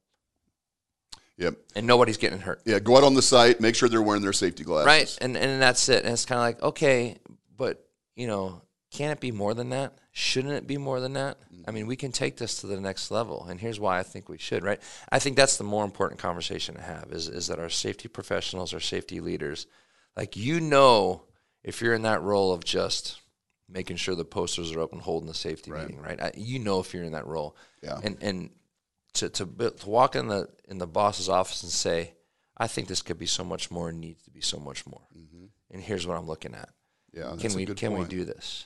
yep, 1.38 1.56
and 1.76 1.86
nobody's 1.86 2.18
getting 2.18 2.40
hurt. 2.40 2.62
yeah, 2.66 2.80
go 2.80 2.98
out 2.98 3.04
on 3.04 3.14
the 3.14 3.22
site, 3.22 3.62
make 3.62 3.76
sure 3.76 3.90
they're 3.90 4.02
wearing 4.02 4.22
their 4.22 4.34
safety 4.34 4.64
glasses. 4.64 4.88
right 4.88 5.18
and 5.22 5.38
and 5.38 5.62
that's 5.62 5.90
it 5.90 6.04
and 6.04 6.14
it's 6.14 6.26
kind 6.26 6.40
of 6.40 6.44
like 6.44 6.64
okay 6.64 7.18
but 7.58 7.86
you 8.16 8.28
know 8.28 8.62
can 8.96 9.12
it 9.12 9.20
be 9.20 9.32
more 9.32 9.54
than 9.54 9.70
that? 9.70 9.98
Shouldn't 10.12 10.54
it 10.54 10.68
be 10.68 10.78
more 10.78 11.00
than 11.00 11.14
that? 11.14 11.38
I 11.68 11.72
mean 11.72 11.88
we 11.88 11.96
can 11.96 12.12
take 12.12 12.38
this 12.38 12.62
to 12.62 12.68
the 12.68 12.80
next 12.80 13.12
level 13.12 13.46
and 13.50 13.60
here's 13.60 13.80
why 13.80 14.00
i 14.00 14.04
think 14.04 14.30
we 14.30 14.38
should 14.38 14.64
right? 14.64 14.82
I 15.12 15.20
think 15.20 15.36
that's 15.36 15.58
the 15.58 15.64
more 15.64 15.84
important 15.84 16.20
conversation 16.20 16.76
to 16.76 16.82
have 16.82 17.12
is, 17.12 17.28
is 17.28 17.48
that 17.48 17.60
our 17.60 17.70
safety 17.70 18.08
professionals 18.08 18.74
our 18.74 18.80
safety 18.80 19.20
leaders 19.20 19.68
like 20.16 20.36
you 20.38 20.60
know 20.60 21.24
if 21.64 21.82
you're 21.82 21.94
in 21.94 22.04
that 22.04 22.22
role 22.22 22.54
of 22.54 22.64
just 22.64 23.20
making 23.68 23.98
sure 23.98 24.16
the 24.16 24.24
posters 24.24 24.72
are 24.72 24.82
up 24.82 24.94
and 24.94 25.02
holding 25.02 25.28
the 25.28 25.34
safety 25.34 25.72
meeting 25.72 26.00
right? 26.00 26.22
I, 26.22 26.32
you 26.36 26.60
know 26.60 26.80
if 26.80 26.94
you're 26.94 27.04
in 27.04 27.14
that 27.14 27.28
role. 27.28 27.58
Yeah. 27.82 28.00
and 28.04 28.18
and 28.22 28.50
to, 29.16 29.30
to 29.30 29.46
to 29.46 29.90
walk 29.90 30.16
in 30.16 30.28
the 30.28 30.48
in 30.68 30.78
the 30.78 30.88
boss's 30.88 31.30
office 31.30 31.64
and 31.64 31.72
say 31.72 32.14
I 32.58 32.68
think 32.68 32.88
this 32.88 33.02
could 33.02 33.20
be 33.20 33.26
so 33.26 33.44
much 33.44 33.70
more 33.70 33.90
and 33.90 34.00
needs 34.00 34.24
to 34.24 34.32
be 34.32 34.42
so 34.42 34.58
much 34.58 34.86
more. 34.86 35.02
Mm-hmm. 35.18 35.46
And 35.72 35.82
here's 35.82 36.08
what 36.08 36.18
I'm 36.18 36.28
looking 36.28 36.56
at. 36.56 36.70
Yeah, 37.16 37.30
that's 37.30 37.42
can 37.42 37.54
we 37.54 37.66
can 37.66 37.94
point. 37.94 38.10
we 38.10 38.16
do 38.18 38.26
this? 38.26 38.66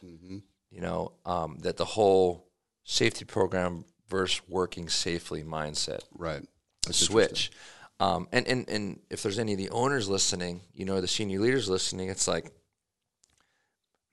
You 0.71 0.81
know, 0.81 1.13
um, 1.25 1.59
that 1.61 1.77
the 1.77 1.85
whole 1.85 2.47
safety 2.83 3.23
program 3.25 3.85
versus 4.09 4.41
working 4.49 4.89
safely 4.89 5.43
mindset 5.43 6.01
Right. 6.13 6.43
switch. 6.89 7.51
Um, 7.99 8.27
and, 8.31 8.47
and 8.47 8.69
and 8.69 8.99
if 9.09 9.21
there's 9.23 9.39
any 9.39 9.51
of 9.53 9.57
the 9.57 9.69
owners 9.69 10.07
listening, 10.09 10.61
you 10.73 10.85
know, 10.85 10.99
the 11.01 11.07
senior 11.07 11.39
leaders 11.39 11.69
listening, 11.69 12.09
it's 12.09 12.27
like, 12.27 12.51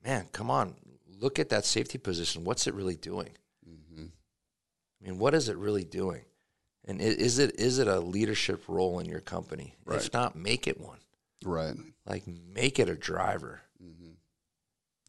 man, 0.03 0.27
come 0.31 0.51
on, 0.51 0.75
look 1.19 1.39
at 1.39 1.49
that 1.49 1.65
safety 1.65 1.97
position. 1.97 2.43
What's 2.43 2.67
it 2.67 2.73
really 2.73 2.95
doing? 2.95 3.29
I 5.01 5.05
mean, 5.09 5.19
what 5.19 5.33
is 5.33 5.47
it 5.49 5.57
really 5.57 5.83
doing? 5.83 6.25
And 6.85 7.01
is 7.01 7.37
it 7.39 7.59
is 7.59 7.79
it 7.79 7.87
a 7.87 7.99
leadership 7.99 8.63
role 8.67 8.99
in 8.99 9.05
your 9.07 9.19
company? 9.19 9.75
If 9.89 10.13
not, 10.13 10.35
make 10.35 10.67
it 10.67 10.79
one. 10.79 10.99
Right. 11.43 11.75
Like 12.05 12.23
make 12.27 12.79
it 12.79 12.89
a 12.89 12.95
driver. 12.95 13.61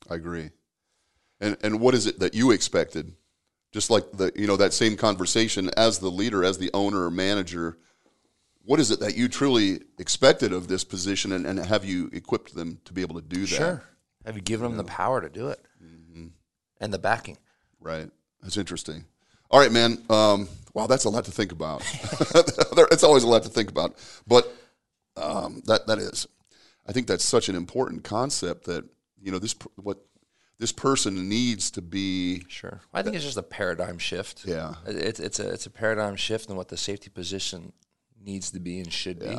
I 0.09 0.15
agree. 0.15 0.51
And 1.41 1.57
and 1.63 1.81
what 1.81 1.95
is 1.95 2.07
it 2.07 2.19
that 2.21 2.35
you 2.35 2.51
expected? 2.51 3.13
Just 3.73 3.91
like 3.91 4.11
the 4.13 4.33
you 4.35 4.47
know 4.47 4.57
that 4.57 4.73
same 4.73 4.97
conversation 4.97 5.71
as 5.77 5.99
the 5.99 6.11
leader, 6.11 6.45
as 6.45 6.59
the 6.59 6.71
owner 6.75 7.05
or 7.05 7.11
manager, 7.11 7.79
what 8.65 8.81
is 8.81 8.91
it 8.91 9.01
that 9.01 9.17
you 9.17 9.29
truly 9.29 9.81
expected 9.99 10.53
of 10.53 10.69
this 10.69 10.85
position 10.85 11.33
and, 11.33 11.47
and 11.47 11.59
have 11.59 11.85
you 11.85 12.11
equipped 12.13 12.55
them 12.55 12.81
to 12.85 12.93
be 12.93 13.03
able 13.03 13.15
to 13.15 13.27
do 13.27 13.41
that? 13.41 13.47
Sure. 13.47 13.83
Have 14.25 14.37
you 14.37 14.43
given 14.43 14.69
them 14.69 14.77
the 14.77 14.85
power 14.85 15.21
to 15.21 15.29
do 15.29 15.49
it 15.49 15.65
and 16.81 16.93
the 16.93 16.99
backing? 16.99 17.39
Right. 17.81 18.11
That's 18.43 18.57
interesting. 18.57 19.05
All 19.51 19.59
right, 19.59 19.73
man. 19.73 20.03
Um, 20.11 20.49
wow, 20.75 20.87
that's 20.87 21.05
a 21.05 21.09
lot 21.09 21.25
to 21.25 21.31
think 21.31 21.53
about. 21.53 21.83
It's 22.91 23.05
always 23.05 23.23
a 23.23 23.29
lot 23.29 23.43
to 23.45 23.49
think 23.49 23.71
about, 23.71 23.97
but 24.27 24.53
um, 25.17 25.63
that 25.67 25.87
that 25.87 25.99
is. 25.99 26.27
I 26.87 26.93
think 26.93 27.07
that's 27.07 27.25
such 27.25 27.49
an 27.49 27.55
important 27.55 28.05
concept 28.05 28.65
that 28.65 28.85
you 29.23 29.33
know 29.33 29.39
this 29.39 29.55
what 29.77 29.99
this 30.59 30.73
person 30.73 31.29
needs 31.29 31.71
to 31.73 31.83
be. 31.83 32.43
Sure. 32.49 32.81
I 32.93 33.03
think 33.03 33.15
it's 33.17 33.25
just 33.25 33.37
a 33.37 33.43
paradigm 33.43 33.99
shift. 33.99 34.45
Yeah. 34.45 34.75
It- 34.87 34.97
It's 34.97 35.21
it's 35.21 35.41
a 35.41 35.49
it's 35.51 35.67
a 35.67 35.71
paradigm 35.71 36.17
shift 36.17 36.51
in 36.51 36.57
what 36.57 36.69
the 36.69 36.77
safety 36.77 37.11
position 37.11 37.73
needs 38.21 38.51
to 38.51 38.61
be 38.61 38.79
and 38.81 38.93
should 38.93 39.21
be. 39.21 39.39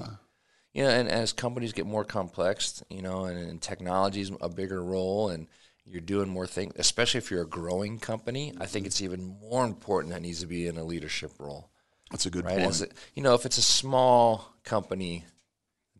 You 0.74 0.84
know, 0.84 0.90
and 0.90 1.10
as 1.10 1.34
companies 1.34 1.74
get 1.74 1.86
more 1.88 2.06
complex, 2.06 2.84
you 2.90 3.02
know, 3.02 3.26
and, 3.26 3.38
and 3.50 3.62
technology's 3.62 4.32
a 4.40 4.48
bigger 4.50 4.82
role, 4.84 5.30
and 5.30 5.48
you're 5.84 6.00
doing 6.00 6.30
more 6.30 6.46
things, 6.46 6.74
especially 6.78 7.18
if 7.18 7.32
you're 7.32 7.42
a 7.42 7.48
growing 7.48 7.98
company. 8.00 8.54
I 8.60 8.68
think 8.68 8.86
it's 8.86 9.02
even 9.02 9.36
more 9.42 9.66
important 9.66 10.14
that 10.14 10.22
needs 10.22 10.42
to 10.42 10.46
be 10.48 10.68
in 10.68 10.78
a 10.78 10.84
leadership 10.84 11.32
role, 11.40 11.72
That's 12.12 12.28
a 12.28 12.30
good 12.30 12.46
right? 12.46 12.60
point. 12.60 12.82
A- 12.82 12.90
you 13.16 13.24
know, 13.24 13.34
if 13.34 13.46
it's 13.48 13.58
a 13.58 13.64
small 13.64 14.54
company, 14.64 15.26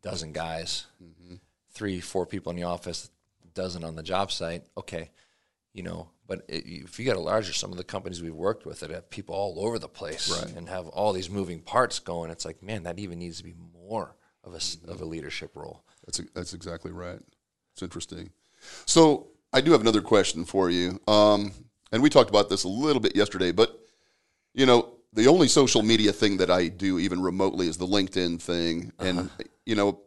dozen 0.02 0.32
guys, 0.34 0.86
Mm-hmm. 1.04 1.36
three, 1.72 2.00
four 2.00 2.26
people 2.28 2.52
in 2.52 2.56
the 2.56 2.64
office, 2.64 3.10
dozen 3.54 3.84
on 3.84 3.96
the 3.96 4.04
job 4.04 4.32
site, 4.32 4.64
okay, 4.78 5.12
you 5.74 5.84
know. 5.84 6.10
But 6.28 6.46
it, 6.48 6.66
if 6.66 7.00
you 7.00 7.06
got 7.06 7.16
a 7.16 7.20
larger, 7.22 7.54
some 7.54 7.72
of 7.72 7.78
the 7.78 7.84
companies 7.84 8.22
we've 8.22 8.34
worked 8.34 8.66
with 8.66 8.80
that 8.82 8.92
have 8.92 9.10
people 9.10 9.34
all 9.36 9.66
over 9.66 9.80
the 9.80 9.88
place 9.88 10.30
Right. 10.44 10.56
and 10.56 10.70
have 10.70 10.88
all 10.88 11.12
these 11.14 11.30
moving 11.30 11.60
parts 11.62 12.00
going, 12.00 12.30
it's 12.32 12.46
like, 12.46 12.62
man, 12.62 12.84
that 12.84 13.00
even 13.00 13.20
needs 13.20 13.38
to 13.40 13.44
be 13.44 13.56
more 13.74 14.16
of 14.44 14.54
a 14.54 14.58
Mm-hmm. 14.58 14.90
of 14.92 15.02
a 15.02 15.06
leadership 15.06 15.56
role. 15.56 15.84
That's 16.06 16.22
that's 16.34 16.54
exactly 16.54 16.92
right. 16.92 17.20
It's 17.74 17.82
interesting. 17.82 18.30
So 18.86 19.28
I 19.54 19.62
do 19.62 19.72
have 19.72 19.82
another 19.82 20.02
question 20.02 20.46
for 20.46 20.70
you. 20.70 21.00
Um, 21.08 21.52
and 21.92 22.02
we 22.04 22.10
talked 22.10 22.30
about 22.30 22.50
this 22.50 22.64
a 22.64 22.68
little 22.68 23.00
bit 23.02 23.16
yesterday, 23.16 23.52
but 23.52 23.80
you 24.54 24.66
know, 24.66 24.94
the 25.14 25.28
only 25.28 25.48
social 25.48 25.82
media 25.82 26.12
thing 26.14 26.38
that 26.38 26.52
I 26.52 26.68
do 26.68 27.00
even 27.00 27.22
remotely 27.22 27.68
is 27.68 27.78
the 27.78 27.88
LinkedIn 27.88 28.40
thing, 28.42 28.92
and 29.00 29.30
you 29.66 29.76
know, 29.76 30.02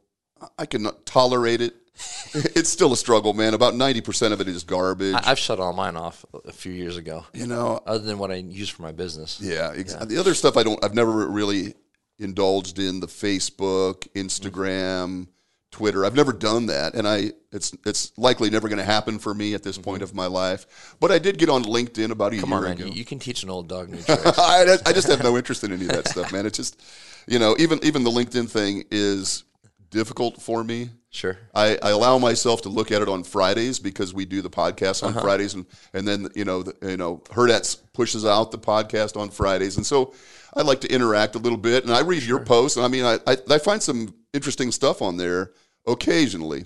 I 0.59 0.67
cannot 0.67 1.05
tolerate 1.07 1.61
it. 1.61 1.75
it's 2.35 2.71
still 2.71 2.93
a 2.93 2.97
struggle, 2.97 3.35
man. 3.35 3.55
About 3.55 3.75
ninety 3.75 4.01
percent 4.01 4.33
of 4.33 4.41
it 4.41 4.49
is 4.49 4.65
garbage. 4.65 5.15
I, 5.15 5.31
I've 5.31 5.39
shut 5.39 5.61
all 5.61 5.73
mine 5.73 5.97
off 5.97 6.25
a 6.47 6.53
few 6.53 6.73
years 6.73 6.97
ago, 6.97 7.27
you 7.35 7.47
know, 7.47 7.81
other 7.87 8.05
than 8.05 8.19
what 8.19 8.31
I 8.31 8.37
use 8.37 8.71
for 8.71 8.83
my 8.83 8.93
business. 8.93 9.39
Yeah, 9.41 9.73
ex- 9.77 9.95
the 9.95 10.19
other 10.19 10.35
stuff 10.35 10.57
I 10.57 10.63
don't. 10.63 10.83
I've 10.85 10.95
never 10.95 11.29
really 11.29 11.75
indulged 12.19 12.79
in 12.79 13.01
the 13.01 13.07
Facebook, 13.07 14.09
Instagram, 14.15 15.07
mm-hmm. 15.07 15.23
Twitter. 15.71 16.07
I've 16.07 16.15
never 16.15 16.33
done 16.33 16.67
that, 16.67 16.95
and 16.95 17.07
I 17.07 17.33
it's 17.53 17.77
it's 17.85 18.17
likely 18.17 18.49
never 18.49 18.69
going 18.69 18.79
to 18.79 18.85
happen 18.85 19.19
for 19.19 19.35
me 19.35 19.53
at 19.53 19.63
this 19.63 19.77
mm-hmm. 19.77 19.85
point 19.85 20.03
of 20.03 20.15
my 20.15 20.27
life. 20.27 20.97
But 20.99 21.13
I 21.13 21.19
did 21.19 21.37
get 21.39 21.51
on 21.51 21.65
LinkedIn 21.65 22.11
about 22.11 22.33
a 22.33 22.39
Come 22.39 22.51
year 22.51 22.59
on, 22.59 22.65
man. 22.65 22.73
ago. 22.73 22.87
You, 22.87 22.93
you 22.93 23.05
can 23.05 23.19
teach 23.19 23.43
an 23.43 23.51
old 23.51 23.69
dog 23.69 23.91
new 23.91 24.01
tricks. 24.03 24.39
I, 24.39 24.79
I 24.87 24.93
just 24.93 25.09
have 25.09 25.23
no 25.23 25.37
interest 25.37 25.63
in 25.65 25.73
any 25.73 25.85
of 25.85 25.93
that 25.93 26.09
stuff, 26.09 26.33
man. 26.33 26.47
It's 26.47 26.57
just 26.57 26.81
you 27.27 27.39
know 27.39 27.55
even 27.59 27.81
even 27.83 28.05
the 28.05 28.11
LinkedIn 28.11 28.49
thing 28.49 28.85
is 28.91 29.45
difficult 29.93 30.43
for 30.43 30.65
me. 30.65 30.91
Sure. 31.11 31.37
I, 31.55 31.79
I 31.83 31.91
allow 31.91 32.19
myself 32.19 32.63
to 32.63 32.69
look 32.71 32.91
at 32.91 33.03
it 33.03 33.09
on 33.09 33.23
Fridays 33.23 33.79
because 33.79 34.13
we 34.15 34.25
do 34.25 34.41
the 34.43 34.51
podcast 34.51 35.03
Uh-huh. 35.05 35.17
on 35.19 35.23
Fridays, 35.23 35.55
and, 35.55 35.67
and 35.93 36.09
then 36.09 36.29
you 36.35 36.45
know 36.45 36.63
the, 36.65 36.75
you 36.91 36.97
know 36.97 37.19
Herdats 37.29 37.79
pushes 37.93 38.25
out 38.25 38.51
the 38.51 38.59
podcast 38.59 39.17
on 39.21 39.29
Fridays, 39.31 39.77
and 39.77 39.87
so 39.87 40.15
I 40.57 40.63
like 40.63 40.81
to 40.81 40.93
interact 40.93 41.35
a 41.37 41.39
little 41.39 41.59
bit, 41.59 41.85
and 41.85 41.93
I 41.93 42.01
read 42.01 42.23
your 42.25 42.41
posts, 42.45 42.77
and 42.77 42.85
I 42.85 42.89
mean 42.89 43.05
I, 43.05 43.19
I, 43.27 43.37
I 43.51 43.59
find 43.59 43.81
some 43.83 44.15
interesting 44.33 44.73
stuff 44.73 45.03
on 45.03 45.17
there 45.19 45.53
occasionally. 45.87 46.65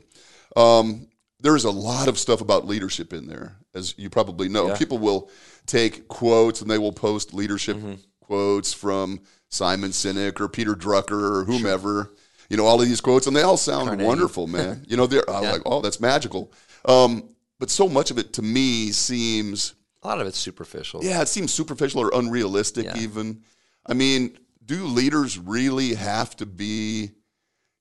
Um, 0.56 1.08
there's 1.40 1.64
a 1.64 1.70
lot 1.70 2.08
of 2.08 2.18
stuff 2.18 2.40
about 2.40 2.66
leadership 2.66 3.12
in 3.12 3.26
there, 3.26 3.56
as 3.74 3.94
you 3.98 4.08
probably 4.08 4.48
know. 4.48 4.68
Yeah. 4.68 4.76
People 4.76 4.98
will 4.98 5.30
take 5.66 6.08
quotes 6.08 6.62
and 6.62 6.70
they 6.70 6.78
will 6.78 6.92
post 6.92 7.34
leadership 7.34 7.76
Mm-hmm. 7.76 7.94
quotes 8.20 8.72
from 8.72 9.20
Simon 9.50 9.90
Sinek 9.90 10.40
or 10.40 10.48
Peter 10.48 10.74
Drucker 10.74 11.20
or 11.40 11.44
whomever. 11.44 12.12
You 12.48 12.56
know, 12.56 12.64
all 12.66 12.80
of 12.80 12.86
these 12.88 13.00
quotes, 13.00 13.26
and 13.26 13.34
they 13.36 13.42
all 13.42 13.56
sound 13.56 13.86
Carnegie. 13.88 14.04
wonderful, 14.04 14.46
man. 14.46 14.84
You 14.88 14.96
know, 14.96 15.06
they're 15.06 15.28
I'm 15.28 15.42
Yeah. 15.42 15.52
like, 15.52 15.62
oh, 15.66 15.80
that's 15.80 16.00
magical. 16.00 16.52
Um, 16.84 17.28
but 17.58 17.70
so 17.70 17.88
much 17.88 18.10
of 18.10 18.18
it 18.18 18.32
to 18.34 18.42
me 18.42 18.92
seems, 18.92 19.74
A 20.02 20.06
lot 20.08 20.20
of 20.20 20.26
it's 20.26 20.38
superficial. 20.38 21.02
yeah, 21.04 21.22
it 21.22 21.28
seems 21.28 21.52
superficial 21.52 22.00
or 22.00 22.10
unrealistic. 22.14 22.84
Yeah. 22.84 22.98
Even, 22.98 23.42
I 23.86 23.94
mean, 23.94 24.38
do 24.64 24.84
leaders 24.86 25.38
really 25.38 25.94
have 25.94 26.36
to 26.36 26.46
be, 26.46 27.10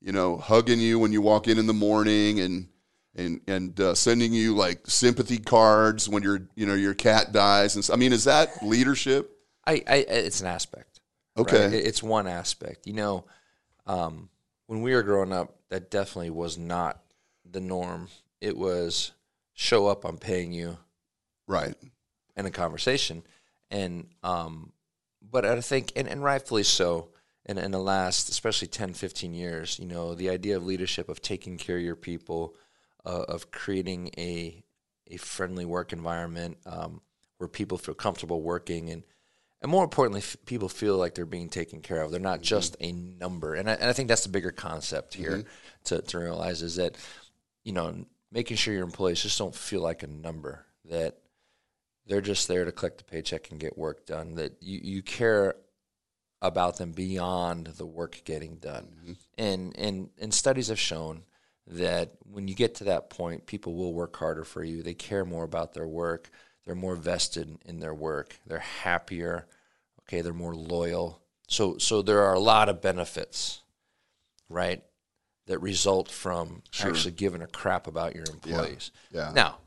you 0.02 0.12
know, 0.12 0.38
hugging 0.38 0.80
you 0.80 0.98
when 1.00 1.12
you 1.12 1.22
walk 1.22 1.48
in 1.48 1.58
in 1.60 1.68
the 1.68 1.74
morning 1.74 2.40
and 2.40 2.68
and 3.16 3.40
and 3.48 3.80
uh, 3.80 3.96
sending 3.96 4.34
you 4.34 4.56
like 4.56 4.88
sympathy 4.88 5.38
cards 5.38 6.10
when 6.10 6.22
your 6.24 6.42
you 6.56 6.66
know 6.66 6.74
your 6.76 6.94
cat 6.94 7.32
dies? 7.32 7.76
And 7.76 7.84
s- 7.84 7.90
I 7.90 7.96
mean, 7.96 8.14
is 8.14 8.24
that 8.26 8.62
leadership? 8.64 9.32
I, 9.66 9.84
I 9.88 9.96
it's 10.08 10.42
an 10.42 10.48
aspect. 10.48 11.00
Okay. 11.38 11.66
It- 11.66 11.86
It's 11.88 12.04
one 12.04 12.28
aspect. 12.28 12.86
You 12.88 12.94
know, 12.94 13.26
um, 13.88 14.30
when 14.68 14.82
we 14.82 14.94
were 14.94 15.04
growing 15.04 15.32
up, 15.34 15.56
that 15.70 15.92
definitely 15.92 16.30
was 16.30 16.58
not 16.58 17.02
the 17.50 17.60
norm. 17.60 18.10
It 18.42 18.58
was 18.58 19.12
show 19.54 19.88
up, 19.88 20.04
I'm 20.06 20.18
paying 20.18 20.52
you 20.52 20.78
Right. 21.48 21.76
in 22.36 22.46
a 22.46 22.52
conversation. 22.52 23.24
And 23.72 24.08
um, 24.24 24.72
but 25.22 25.46
I 25.46 25.60
think 25.62 25.92
and, 25.96 26.08
and 26.08 26.24
rightfully 26.24 26.64
so 26.64 27.10
in, 27.46 27.58
in 27.58 27.72
the 27.72 27.80
last 27.80 28.30
especially 28.30 28.68
10, 28.68 28.94
15 28.94 29.34
years, 29.34 29.80
you 29.80 29.86
know, 29.86 30.16
the 30.16 30.30
idea 30.30 30.58
of 30.58 30.66
leadership 30.66 31.10
of 31.10 31.22
taking 31.22 31.58
care 31.58 31.78
of 31.78 31.84
your 31.84 31.96
people, 31.96 32.56
uh, 33.06 33.24
of 33.28 33.52
creating 33.52 34.12
a 34.18 34.64
a 35.08 35.18
friendly 35.18 35.66
work 35.66 35.94
environment 35.94 36.58
um, 36.66 37.02
where 37.38 37.48
people 37.48 37.78
feel 37.78 37.94
comfortable 37.94 38.42
working 38.42 38.90
and 38.90 39.04
and 39.66 39.72
more 39.72 39.84
importantly, 39.84 40.20
f- 40.20 40.38
people 40.46 40.70
feel 40.70 40.96
like 40.96 41.16
they're 41.16 41.26
being 41.26 41.50
taken 41.50 41.82
care 41.82 42.04
of. 42.04 42.12
They're 42.12 42.20
not 42.20 42.36
mm-hmm. 42.36 42.44
just 42.44 42.78
a 42.80 42.92
number, 42.92 43.56
and 43.56 43.68
I, 43.68 43.74
and 43.74 43.90
I 43.90 43.94
think 43.94 44.10
that's 44.10 44.22
the 44.22 44.30
bigger 44.30 44.52
concept 44.52 45.16
here 45.16 45.38
mm-hmm. 45.38 45.48
to, 45.86 46.04
to 46.04 46.20
realize 46.20 46.62
is 46.62 46.76
that 46.76 46.96
you 47.64 47.72
know 47.72 48.06
making 48.32 48.58
sure 48.58 48.76
your 48.76 48.84
employees 48.84 49.24
just 49.24 49.40
don't 49.40 49.56
feel 49.56 49.82
like 49.82 50.04
a 50.04 50.08
number 50.08 50.68
that 50.92 51.18
they're 52.06 52.22
just 52.22 52.48
there 52.48 52.64
to 52.64 52.72
collect 52.72 53.00
the 53.00 53.06
paycheck 53.06 53.50
and 53.50 53.60
get 53.60 53.76
work 53.76 54.06
done. 54.06 54.36
That 54.36 54.56
you, 54.62 54.82
you 54.84 55.02
care 55.02 55.56
about 56.44 56.78
them 56.78 56.92
beyond 56.92 57.66
the 57.66 57.88
work 57.88 58.22
getting 58.24 58.58
done. 58.58 58.90
Mm-hmm. 59.02 59.14
And, 59.40 59.80
and 59.80 60.10
and 60.22 60.32
studies 60.32 60.68
have 60.68 60.80
shown 60.80 61.24
that 61.66 62.12
when 62.32 62.48
you 62.48 62.54
get 62.54 62.76
to 62.76 62.84
that 62.84 63.10
point, 63.10 63.48
people 63.48 63.74
will 63.74 63.96
work 63.96 64.16
harder 64.16 64.44
for 64.44 64.64
you. 64.64 64.84
They 64.84 64.94
care 64.94 65.26
more 65.26 65.44
about 65.44 65.74
their 65.74 65.88
work. 65.88 66.30
They're 66.66 66.76
more 66.76 66.96
vested 66.96 67.58
in 67.66 67.80
their 67.80 67.96
work. 67.96 68.38
They're 68.46 68.60
happier. 68.60 69.48
Okay, 70.08 70.22
they're 70.22 70.34
more 70.34 70.56
loyal. 70.56 71.22
So 71.48 71.78
so 71.78 72.02
there 72.02 72.24
are 72.24 72.34
a 72.34 72.40
lot 72.40 72.70
of 72.70 72.82
benefits, 72.82 73.62
right, 74.50 74.84
that 75.48 75.60
result 75.60 76.10
from 76.10 76.62
actually 76.82 77.12
giving 77.12 77.42
a 77.42 77.48
crap 77.48 77.88
about 77.88 78.16
your 78.16 78.26
employees. 78.32 78.92
Yeah. 79.12 79.32
Now, 79.36 79.58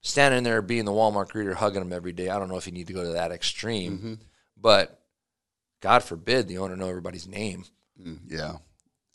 standing 0.00 0.44
there 0.44 0.62
being 0.62 0.84
the 0.84 0.92
Walmart 0.92 1.28
greeter, 1.30 1.54
hugging 1.54 1.80
them 1.80 1.92
every 1.92 2.12
day, 2.12 2.28
I 2.28 2.38
don't 2.38 2.48
know 2.48 2.56
if 2.56 2.66
you 2.66 2.72
need 2.72 2.86
to 2.88 2.92
go 2.92 3.02
to 3.04 3.12
that 3.12 3.32
extreme, 3.32 3.98
Mm-hmm. 3.98 4.14
but 4.60 5.00
God 5.80 6.02
forbid 6.02 6.48
the 6.48 6.58
owner 6.58 6.76
know 6.76 6.88
everybody's 6.88 7.26
name. 7.28 7.64
Mm, 8.02 8.20
yeah. 8.28 8.56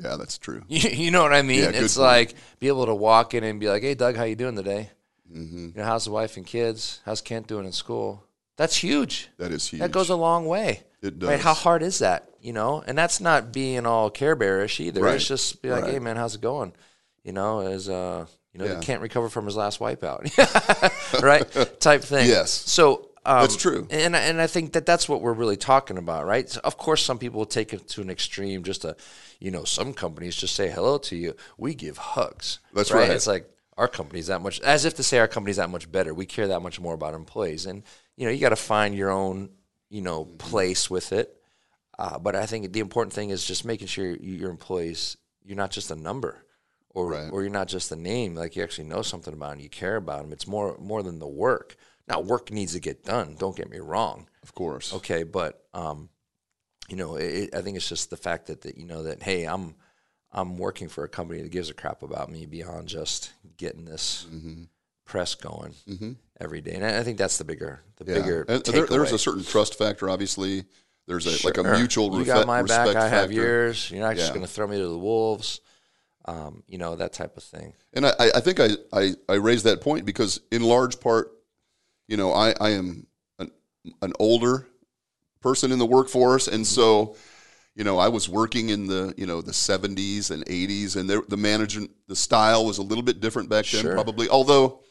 Yeah, 0.01 0.15
that's 0.15 0.37
true. 0.37 0.63
You, 0.67 0.89
you 1.05 1.11
know 1.11 1.23
what 1.23 1.33
I 1.33 1.41
mean? 1.41 1.59
Yeah, 1.63 1.71
it's 1.73 1.97
like 1.97 2.35
be 2.59 2.67
able 2.67 2.85
to 2.85 2.95
walk 2.95 3.33
in 3.33 3.43
and 3.43 3.59
be 3.59 3.67
like, 3.67 3.81
"Hey, 3.81 3.95
Doug, 3.95 4.15
how 4.15 4.23
you 4.23 4.35
doing 4.35 4.55
today? 4.55 4.91
hmm 5.31 5.67
You 5.67 5.73
know, 5.75 5.83
how's 5.83 6.05
the 6.05 6.11
wife 6.11 6.37
and 6.37 6.45
kids? 6.45 7.01
How's 7.05 7.21
Kent 7.21 7.47
doing 7.47 7.65
in 7.65 7.71
school?" 7.71 8.23
That's 8.59 8.75
huge. 8.75 9.29
That 9.37 9.53
is 9.53 9.65
huge. 9.69 9.79
That 9.79 9.93
goes 9.93 10.09
a 10.09 10.17
long 10.17 10.45
way. 10.45 10.83
It 11.01 11.17
does. 11.17 11.29
Right? 11.29 11.39
How 11.39 11.53
hard 11.53 11.81
is 11.81 11.99
that? 11.99 12.27
You 12.41 12.51
know, 12.51 12.83
and 12.85 12.97
that's 12.97 13.21
not 13.21 13.53
being 13.53 13.85
all 13.85 14.09
care 14.09 14.35
bearish 14.35 14.81
either. 14.81 15.01
Right. 15.01 15.15
It's 15.15 15.25
just 15.29 15.61
be 15.61 15.69
like, 15.69 15.83
Right. 15.85 15.93
"Hey, 15.93 15.99
man, 15.99 16.17
how's 16.17 16.35
it 16.35 16.41
going?" 16.41 16.73
You 17.23 17.31
know, 17.31 17.61
as 17.61 17.87
uh, 17.87 18.25
you 18.51 18.59
know, 18.59 18.65
Yeah. 18.65 18.75
he 18.75 18.81
can't 18.85 19.01
recover 19.01 19.29
from 19.29 19.45
his 19.45 19.55
last 19.55 19.79
wipeout, 19.79 20.27
right? 21.23 21.79
Type 21.79 22.01
thing. 22.01 22.27
Yes. 22.27 22.51
So 22.51 23.09
um, 23.25 23.41
That's 23.41 23.55
true. 23.55 23.87
and 23.89 24.13
and 24.13 24.41
I 24.41 24.47
think 24.47 24.73
that 24.73 24.85
that's 24.85 25.07
what 25.07 25.21
we're 25.21 25.31
really 25.33 25.55
talking 25.57 25.97
about, 25.97 26.25
right? 26.25 26.49
So 26.49 26.59
of 26.65 26.75
course, 26.77 27.01
some 27.01 27.17
people 27.17 27.39
will 27.39 27.45
take 27.45 27.73
it 27.73 27.87
to 27.89 28.01
an 28.01 28.09
extreme. 28.09 28.63
Just 28.63 28.81
to, 28.81 28.97
you 29.39 29.51
know, 29.51 29.63
some 29.63 29.93
companies 29.93 30.35
just 30.35 30.53
say 30.55 30.69
hello 30.69 30.97
to 30.97 31.15
you. 31.15 31.33
We 31.57 31.75
give 31.75 31.97
hugs. 31.97 32.59
That's 32.73 32.91
right. 32.91 33.09
It's 33.09 33.27
like 33.27 33.49
our 33.77 33.87
company's 33.87 34.27
that 34.27 34.41
much, 34.41 34.59
as 34.61 34.83
if 34.83 34.95
to 34.95 35.03
say 35.03 35.19
our 35.19 35.27
company's 35.29 35.55
that 35.57 35.69
much 35.69 35.89
better. 35.89 36.13
We 36.13 36.25
care 36.25 36.47
that 36.47 36.61
much 36.61 36.79
more 36.81 36.93
about 36.93 37.13
employees, 37.13 37.65
and 37.65 37.83
you 38.19 38.25
know, 38.25 38.31
you 38.31 38.39
got 38.41 38.49
to 38.49 38.55
find 38.57 38.93
your 38.93 39.09
own, 39.11 39.49
you 39.89 40.01
know, 40.01 40.25
place 40.25 40.89
with 40.89 41.13
it. 41.13 41.35
Uh, 41.97 42.19
but 42.19 42.35
I 42.35 42.45
think 42.45 42.73
the 42.73 42.81
important 42.81 43.13
thing 43.13 43.29
is 43.29 43.45
just 43.45 43.63
making 43.63 43.87
sure 43.87 44.15
your 44.17 44.49
employees, 44.49 45.15
you're 45.43 45.57
not 45.57 45.71
just 45.71 45.89
a 45.89 45.95
number, 45.95 46.43
or 46.89 47.07
Right. 47.07 47.29
or 47.31 47.43
you're 47.43 47.51
not 47.51 47.69
just 47.69 47.91
a 47.93 47.95
name. 47.95 48.35
Like 48.35 48.55
you 48.57 48.63
actually 48.63 48.89
know 48.89 49.01
something 49.01 49.33
about 49.33 49.51
them, 49.51 49.59
you 49.61 49.69
care 49.69 49.95
about 49.95 50.21
them. 50.21 50.33
It's 50.33 50.47
more 50.47 50.77
more 50.79 51.01
than 51.01 51.19
the 51.19 51.27
work. 51.27 51.77
Now, 52.09 52.19
work 52.19 52.51
needs 52.51 52.73
to 52.73 52.79
get 52.79 53.05
done. 53.05 53.35
Don't 53.39 53.55
get 53.55 53.69
me 53.69 53.77
wrong. 53.79 54.27
Of 54.43 54.53
course. 54.53 54.93
Okay, 54.93 55.23
but 55.23 55.63
um, 55.73 56.09
you 56.89 56.97
know, 56.97 57.15
it, 57.15 57.53
I 57.55 57.61
think 57.61 57.77
it's 57.77 57.87
just 57.87 58.09
the 58.09 58.17
fact 58.17 58.47
that, 58.47 58.61
that 58.61 58.77
you 58.77 58.85
know 58.85 59.03
that 59.03 59.23
hey, 59.23 59.45
I'm 59.45 59.75
I'm 60.31 60.57
working 60.57 60.89
for 60.89 61.03
a 61.05 61.09
company 61.09 61.41
that 61.41 61.51
gives 61.51 61.69
a 61.69 61.73
crap 61.73 62.03
about 62.03 62.29
me 62.31 62.45
beyond 62.45 62.87
just 62.89 63.31
getting 63.57 63.85
this 63.85 64.25
Mm-hmm. 64.33 64.63
Press 65.09 65.35
going 65.35 65.73
every 66.39 66.61
day, 66.61 66.71
and 66.73 66.85
I 66.85 67.03
think 67.03 67.17
that's 67.17 67.37
the 67.37 67.43
bigger 67.43 67.81
the 67.97 68.05
Yeah. 68.05 68.19
bigger. 68.21 68.45
And 68.47 68.63
there, 68.63 68.85
there's 68.85 69.11
a 69.11 69.19
certain 69.19 69.43
trust 69.43 69.77
factor. 69.77 70.09
Obviously, 70.09 70.63
there's 71.07 71.25
a 71.27 71.45
like 71.45 71.57
a 71.57 71.63
Sure. 71.63 71.77
mutual 71.77 72.17
You 72.17 72.23
refe- 72.23 72.27
got 72.27 72.47
my 72.47 72.59
respect 72.59 72.93
back, 72.93 72.95
I 73.03 73.07
have 73.09 73.21
factor. 73.29 73.33
yours. 73.33 73.91
You're 73.91 74.01
not 74.01 74.15
just 74.15 74.33
going 74.33 74.45
to 74.45 74.51
throw 74.51 74.67
me 74.67 74.77
to 74.77 74.87
the 74.87 74.97
wolves. 74.97 75.59
Um, 76.25 76.63
you 76.67 76.77
know 76.77 76.95
that 76.97 77.11
type 77.13 77.35
of 77.37 77.43
thing. 77.43 77.73
And 77.93 78.05
I, 78.05 78.13
I 78.19 78.39
think 78.39 78.59
I, 78.59 78.69
I, 78.93 79.15
I 79.27 79.35
raised 79.35 79.65
that 79.65 79.81
point 79.81 80.05
because 80.05 80.39
in 80.51 80.61
large 80.61 80.99
part, 80.99 81.31
you 82.07 82.17
know, 82.17 82.31
I, 82.33 82.53
I 82.61 82.69
am 82.71 83.07
an, 83.39 83.49
an 84.03 84.13
older 84.19 84.67
person 85.41 85.71
in 85.71 85.79
the 85.79 85.85
workforce. 85.87 86.47
And 86.47 86.67
so, 86.67 87.15
you 87.75 87.83
know, 87.83 87.97
I 87.97 88.09
was 88.09 88.29
working 88.29 88.69
in 88.69 88.85
the, 88.85 89.13
you 89.17 89.25
know, 89.25 89.41
the 89.41 89.53
70s 89.53 90.29
and 90.29 90.45
80s 90.45 90.97
and 90.97 91.09
there, 91.09 91.21
the 91.27 91.37
management, 91.37 91.89
the 92.07 92.15
style 92.15 92.65
was 92.65 92.77
a 92.77 92.83
little 92.83 93.03
bit 93.03 93.21
different 93.21 93.49
back 93.49 93.65
then 93.65 93.81
Sure. 93.81 93.93
probably. 93.93 94.29
Although 94.29 94.81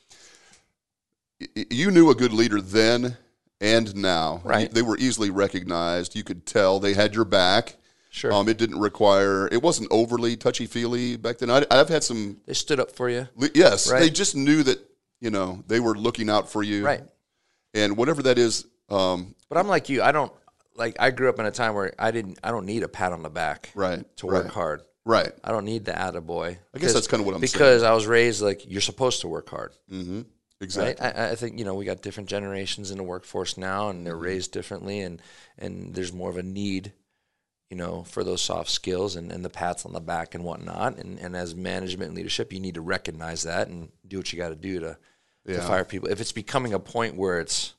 you 1.55 1.91
knew 1.91 2.11
a 2.11 2.15
good 2.15 2.33
leader 2.33 2.61
then 2.61 3.17
and 3.61 3.95
now. 3.97 4.41
Right. 4.45 4.71
They 4.73 4.83
were 4.83 4.97
easily 4.99 5.31
recognized. 5.31 6.15
You 6.17 6.25
could 6.25 6.47
tell 6.47 6.81
they 6.81 6.95
had 6.95 7.15
your 7.15 7.25
back. 7.25 7.77
Sure. 8.11 8.33
Um, 8.33 8.49
it 8.49 8.57
didn't 8.57 8.81
require. 8.81 9.49
It 9.49 9.63
wasn't 9.63 9.89
overly 9.93 10.37
touchy 10.37 10.67
feely 10.67 11.17
back 11.17 11.39
then. 11.39 11.51
I, 11.51 11.65
I've 11.71 11.89
had 11.89 12.03
some. 12.03 12.39
they 12.47 12.55
stood 12.55 12.81
up 12.81 12.91
for 12.91 13.09
you. 13.09 13.29
Yes, 13.55 13.91
Right. 13.91 14.01
they 14.01 14.11
just 14.11 14.35
knew 14.35 14.63
that 14.63 14.79
you 15.21 15.31
know 15.31 15.63
they 15.67 15.79
were 15.79 15.95
looking 15.95 16.31
out 16.31 16.51
for 16.51 16.63
you. 16.63 16.85
Right. 16.85 17.03
And 17.75 17.97
whatever 17.97 18.23
that 18.23 18.39
is, 18.39 18.65
um, 18.89 19.35
But 19.49 19.59
I'm 19.59 19.69
like 19.69 19.89
you. 19.91 20.03
I 20.03 20.11
don't 20.11 20.33
like. 20.75 20.97
I 20.99 21.11
grew 21.11 21.29
up 21.29 21.39
in 21.39 21.45
a 21.47 21.51
time 21.51 21.75
where 21.75 21.93
I 21.99 22.11
didn't. 22.11 22.39
I 22.43 22.51
don't 22.51 22.65
need 22.65 22.83
a 22.83 22.89
pat 22.89 23.13
on 23.13 23.23
the 23.23 23.31
back. 23.31 23.71
right 23.75 24.05
To 24.19 24.27
work 24.27 24.45
right, 24.45 24.53
hard. 24.53 24.83
Right. 25.05 25.31
I 25.45 25.51
don't 25.53 25.65
need 25.67 25.85
the 25.85 25.93
attaboy. 25.93 26.57
I 26.75 26.79
guess 26.79 26.95
that's 26.95 27.07
kinda 27.07 27.25
what 27.25 27.35
I'm 27.35 27.41
saying. 27.41 27.53
because 27.53 27.83
I 27.83 27.93
was 27.93 28.07
raised 28.07 28.41
like 28.41 28.71
you're 28.71 28.81
supposed 28.81 29.21
to 29.21 29.29
work 29.29 29.49
hard. 29.51 29.73
Mm-hmm. 29.93 30.23
Exactly. 30.61 31.05
Right. 31.07 31.17
I, 31.17 31.31
I 31.31 31.35
think 31.37 31.59
you 31.59 31.65
know 31.65 31.75
we 31.75 31.85
got 31.85 32.03
different 32.03 32.29
generations 32.29 32.91
in 32.91 32.97
the 32.99 33.05
workforce 33.05 33.57
now, 33.57 33.89
and 33.91 34.07
they're 34.07 34.15
Mm-hmm. 34.15 34.23
raised 34.23 34.53
differently, 34.53 35.01
and 35.01 35.23
and 35.57 35.95
there's 35.95 36.13
more 36.13 36.31
of 36.31 36.37
a 36.37 36.43
need, 36.43 36.93
you 37.71 37.77
know, 37.77 38.03
for 38.05 38.25
those 38.25 38.43
soft 38.43 38.71
skills 38.71 39.15
and, 39.17 39.31
and 39.31 39.45
the 39.45 39.51
pats 39.51 39.87
on 39.87 39.93
the 39.93 40.01
back 40.01 40.35
and 40.35 40.43
whatnot. 40.45 40.99
And 40.99 41.19
and 41.21 41.37
as 41.37 41.55
management 41.55 42.09
and 42.09 42.17
leadership, 42.17 42.53
you 42.53 42.59
need 42.61 42.75
to 42.75 42.81
recognize 42.81 43.45
that 43.45 43.69
and 43.69 43.91
do 44.07 44.17
what 44.17 44.33
you 44.33 44.39
got 44.39 44.49
to 44.49 44.57
do 44.57 44.81
to 44.81 44.99
to 45.47 45.61
fire 45.63 45.85
people. 45.85 46.09
If 46.11 46.21
it's 46.21 46.33
becoming 46.33 46.75
a 46.75 46.79
point 46.81 47.15
where 47.17 47.39
it's, 47.41 47.75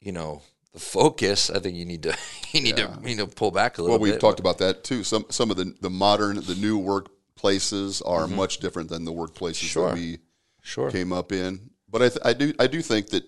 you 0.00 0.12
know, 0.12 0.42
the 0.72 0.80
focus, 0.80 1.50
I 1.50 1.58
think 1.58 1.76
you 1.76 1.84
need 1.84 2.02
to 2.04 2.16
you 2.52 2.60
need 2.62 2.76
to 2.76 2.98
you 3.04 3.16
know 3.16 3.26
pull 3.26 3.50
back 3.50 3.78
a 3.78 3.82
little 3.82 3.96
Well, 3.98 4.02
we've 4.02 4.14
bit. 4.14 4.20
talked 4.20 4.40
about 4.40 4.58
that 4.58 4.84
too. 4.84 5.04
Some 5.04 5.26
some 5.30 5.50
of 5.50 5.56
the 5.56 5.74
the 5.80 5.90
modern, 5.90 6.36
the 6.40 6.54
new 6.54 6.80
workplaces 6.80 8.02
are 8.06 8.26
much 8.26 8.58
different 8.58 8.88
than 8.88 9.04
the 9.04 9.12
workplaces 9.12 9.56
Mm-hmm. 9.56 9.66
Sure. 9.66 9.88
that 9.90 9.94
we 9.94 10.18
sure. 10.66 10.90
came 10.90 11.12
up 11.12 11.32
in. 11.32 11.70
But 11.88 12.02
I, 12.02 12.08
th- 12.08 12.20
I 12.24 12.32
do 12.32 12.52
I 12.58 12.66
do 12.66 12.82
think 12.82 13.08
that 13.10 13.24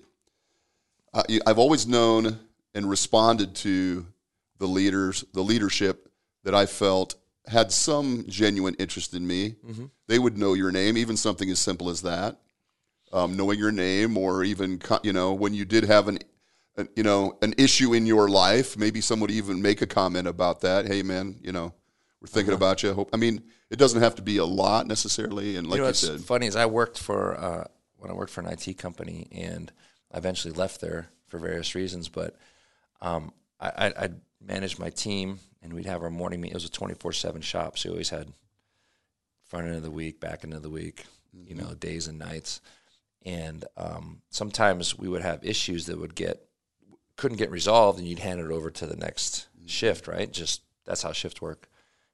uh, 1.14 1.22
I've 1.46 1.58
always 1.58 1.86
known 1.86 2.38
and 2.74 2.90
responded 2.90 3.54
to 3.56 4.06
the 4.58 4.66
leaders, 4.66 5.24
the 5.32 5.42
leadership 5.42 6.10
that 6.44 6.54
I 6.54 6.66
felt 6.66 7.14
had 7.46 7.72
some 7.72 8.24
genuine 8.28 8.74
interest 8.74 9.14
in 9.14 9.26
me. 9.26 9.56
Mm-hmm. 9.66 9.86
They 10.06 10.18
would 10.18 10.36
know 10.36 10.54
your 10.54 10.70
name, 10.70 10.98
even 10.98 11.16
something 11.16 11.48
as 11.50 11.58
simple 11.58 11.88
as 11.88 12.02
that, 12.02 12.38
um, 13.12 13.36
knowing 13.36 13.58
your 13.58 13.72
name, 13.72 14.18
or 14.18 14.44
even 14.44 14.80
you 15.02 15.12
know 15.12 15.32
when 15.32 15.54
you 15.54 15.64
did 15.64 15.84
have 15.84 16.08
an, 16.08 16.18
an 16.76 16.88
you 16.96 17.04
know 17.04 17.38
an 17.40 17.54
issue 17.56 17.94
in 17.94 18.04
your 18.04 18.28
life, 18.28 18.76
maybe 18.76 19.00
someone 19.00 19.28
would 19.28 19.36
even 19.36 19.62
make 19.62 19.80
a 19.80 19.86
comment 19.86 20.26
about 20.26 20.60
that. 20.62 20.86
Hey, 20.86 21.02
man, 21.02 21.36
you 21.42 21.52
know 21.52 21.72
we're 22.20 22.28
thinking 22.28 22.54
about 22.54 22.82
you. 22.82 22.90
I 22.90 22.94
hope. 22.94 23.10
I 23.12 23.16
mean, 23.16 23.42
it 23.70 23.78
doesn't 23.78 24.02
have 24.02 24.16
to 24.16 24.22
be 24.22 24.38
a 24.38 24.44
lot 24.44 24.86
necessarily, 24.86 25.56
and 25.56 25.66
like 25.66 25.76
you 25.76 25.76
you, 25.76 25.82
know 25.82 25.88
what's 25.88 26.00
said, 26.00 26.20
funny 26.20 26.46
is 26.46 26.56
I 26.56 26.66
worked 26.66 26.98
for 26.98 27.38
uh, 27.38 27.64
when 27.96 28.10
I 28.10 28.14
worked 28.14 28.32
for 28.32 28.40
an 28.40 28.48
IT 28.48 28.78
company, 28.78 29.28
and 29.30 29.70
I 30.12 30.18
eventually 30.18 30.52
left 30.52 30.80
there 30.80 31.10
for 31.28 31.38
various 31.38 31.74
reasons. 31.74 32.08
But 32.08 32.36
um, 33.00 33.32
I, 33.60 33.68
I, 33.68 34.04
I 34.04 34.08
managed 34.40 34.78
my 34.78 34.90
team, 34.90 35.38
and 35.62 35.72
we'd 35.72 35.86
have 35.86 36.02
our 36.02 36.10
morning 36.10 36.40
meeting. 36.40 36.52
It 36.52 36.56
was 36.56 36.64
a 36.64 36.70
twenty 36.70 36.94
four 36.94 37.12
seven 37.12 37.40
shop, 37.40 37.78
so 37.78 37.90
we 37.90 37.92
always 37.92 38.10
had 38.10 38.32
front 39.44 39.66
end 39.66 39.76
of 39.76 39.82
the 39.82 39.90
week, 39.90 40.20
back 40.20 40.44
end 40.44 40.54
of 40.54 40.62
the 40.62 40.70
week, 40.70 41.04
you 41.32 41.54
know, 41.54 41.74
days 41.74 42.08
and 42.08 42.18
nights. 42.18 42.60
And 43.24 43.64
um, 43.76 44.22
sometimes 44.30 44.98
we 44.98 45.08
would 45.08 45.22
have 45.22 45.44
issues 45.44 45.86
that 45.86 45.98
would 45.98 46.14
get 46.14 46.44
couldn't 47.16 47.38
get 47.38 47.50
resolved, 47.50 47.98
and 47.98 48.08
you'd 48.08 48.18
hand 48.18 48.40
it 48.40 48.50
over 48.50 48.70
to 48.70 48.86
the 48.86 48.96
next 48.96 49.46
shift, 49.66 50.08
right? 50.08 50.32
Just 50.32 50.62
that's 50.84 51.02
how 51.02 51.12
shift 51.12 51.40
work 51.40 51.68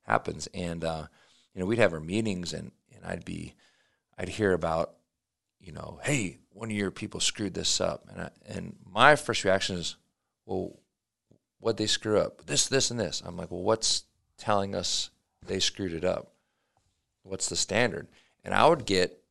happens. 0.04 0.48
And 0.54 0.84
uh, 0.84 1.06
you 1.52 1.60
know, 1.60 1.66
we'd 1.66 1.78
have 1.78 1.92
our 1.92 2.00
meetings, 2.00 2.52
and 2.52 2.72
and 2.94 3.04
I'd 3.04 3.24
be, 3.24 3.54
I'd 4.16 4.28
hear 4.28 4.52
about, 4.52 4.94
you 5.60 5.72
know, 5.72 6.00
hey, 6.04 6.38
one 6.50 6.70
of 6.70 6.76
your 6.76 6.90
people 6.90 7.20
screwed 7.20 7.54
this 7.54 7.80
up, 7.80 8.06
and 8.10 8.22
I, 8.22 8.30
and 8.46 8.76
my 8.88 9.16
first 9.16 9.44
reaction 9.44 9.76
is, 9.76 9.96
well, 10.46 10.78
what 11.58 11.76
they 11.76 11.86
screw 11.86 12.18
up? 12.18 12.46
This, 12.46 12.66
this, 12.66 12.90
and 12.90 13.00
this. 13.00 13.22
I'm 13.24 13.36
like, 13.36 13.50
well, 13.50 13.62
what's 13.62 14.04
telling 14.36 14.74
us 14.74 15.10
they 15.46 15.60
screwed 15.60 15.94
it 15.94 16.04
up? 16.04 16.32
What's 17.22 17.48
the 17.48 17.56
standard? 17.56 18.08
And 18.44 18.52
I 18.52 18.68
would 18.68 18.84
get 18.84 19.22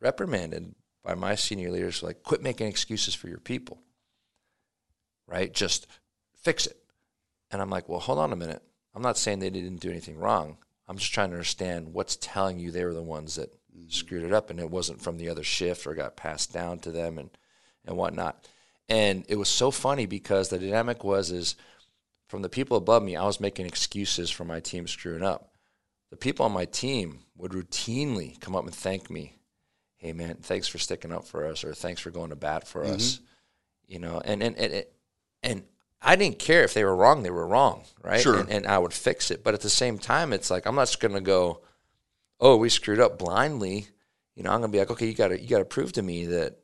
reprimanded 0.00 0.74
by 1.02 1.14
my 1.14 1.34
senior 1.34 1.70
leaders, 1.70 2.02
like, 2.02 2.22
quit 2.22 2.42
making 2.42 2.66
excuses 2.66 3.14
for 3.14 3.28
your 3.28 3.38
people. 3.38 3.80
Right? 5.26 5.52
Just 5.52 5.86
fix 6.42 6.66
it. 6.66 6.76
And 7.50 7.62
I'm 7.62 7.70
like, 7.70 7.88
well, 7.88 8.00
hold 8.00 8.18
on 8.18 8.32
a 8.32 8.36
minute. 8.36 8.62
I'm 8.96 9.02
not 9.02 9.18
saying 9.18 9.40
they 9.40 9.50
didn't 9.50 9.80
do 9.80 9.90
anything 9.90 10.16
wrong. 10.16 10.56
I'm 10.88 10.96
just 10.96 11.12
trying 11.12 11.28
to 11.28 11.34
understand 11.34 11.92
what's 11.92 12.16
telling 12.16 12.58
you 12.58 12.70
they 12.70 12.86
were 12.86 12.94
the 12.94 13.02
ones 13.02 13.34
that 13.34 13.52
mm-hmm. 13.52 13.90
screwed 13.90 14.24
it 14.24 14.32
up 14.32 14.48
and 14.48 14.58
it 14.58 14.70
wasn't 14.70 15.02
from 15.02 15.18
the 15.18 15.28
other 15.28 15.42
shift 15.42 15.86
or 15.86 15.94
got 15.94 16.16
passed 16.16 16.50
down 16.50 16.78
to 16.78 16.90
them 16.90 17.18
and, 17.18 17.28
and 17.84 17.98
whatnot. 17.98 18.48
And 18.88 19.26
it 19.28 19.36
was 19.36 19.50
so 19.50 19.70
funny 19.70 20.06
because 20.06 20.48
the 20.48 20.58
dynamic 20.58 21.04
was 21.04 21.30
is 21.30 21.56
from 22.28 22.40
the 22.40 22.48
people 22.48 22.78
above 22.78 23.02
me, 23.02 23.16
I 23.16 23.26
was 23.26 23.38
making 23.38 23.66
excuses 23.66 24.30
for 24.30 24.46
my 24.46 24.60
team 24.60 24.86
screwing 24.86 25.22
up. 25.22 25.52
The 26.10 26.16
people 26.16 26.46
on 26.46 26.52
my 26.52 26.64
team 26.64 27.18
would 27.36 27.52
routinely 27.52 28.40
come 28.40 28.56
up 28.56 28.64
and 28.64 28.74
thank 28.74 29.10
me. 29.10 29.36
Hey 29.98 30.14
man, 30.14 30.36
thanks 30.36 30.68
for 30.68 30.78
sticking 30.78 31.12
up 31.12 31.26
for 31.26 31.46
us 31.46 31.64
or 31.64 31.74
thanks 31.74 32.00
for 32.00 32.10
going 32.10 32.30
to 32.30 32.36
bat 32.36 32.66
for 32.66 32.82
mm-hmm. 32.82 32.94
us. 32.94 33.20
You 33.86 33.98
know, 33.98 34.22
and 34.24 34.42
and 34.42 34.56
and, 34.56 34.84
and 35.42 35.64
I 36.02 36.16
didn't 36.16 36.38
care 36.38 36.62
if 36.62 36.74
they 36.74 36.84
were 36.84 36.94
wrong, 36.94 37.22
they 37.22 37.30
were 37.30 37.46
wrong, 37.46 37.84
right? 38.02 38.20
Sure. 38.20 38.38
And, 38.40 38.50
and 38.50 38.66
I 38.66 38.78
would 38.78 38.92
fix 38.92 39.30
it. 39.30 39.42
But 39.42 39.54
at 39.54 39.60
the 39.60 39.70
same 39.70 39.98
time, 39.98 40.32
it's 40.32 40.50
like 40.50 40.66
I'm 40.66 40.74
not 40.74 40.86
just 40.86 41.00
gonna 41.00 41.20
go, 41.20 41.62
oh, 42.40 42.56
we 42.56 42.68
screwed 42.68 43.00
up 43.00 43.18
blindly. 43.18 43.88
You 44.34 44.42
know, 44.42 44.50
I'm 44.50 44.60
gonna 44.60 44.72
be 44.72 44.78
like, 44.78 44.90
okay, 44.90 45.06
you 45.06 45.14
gotta 45.14 45.40
you 45.40 45.48
gotta 45.48 45.64
prove 45.64 45.92
to 45.92 46.02
me 46.02 46.26
that 46.26 46.58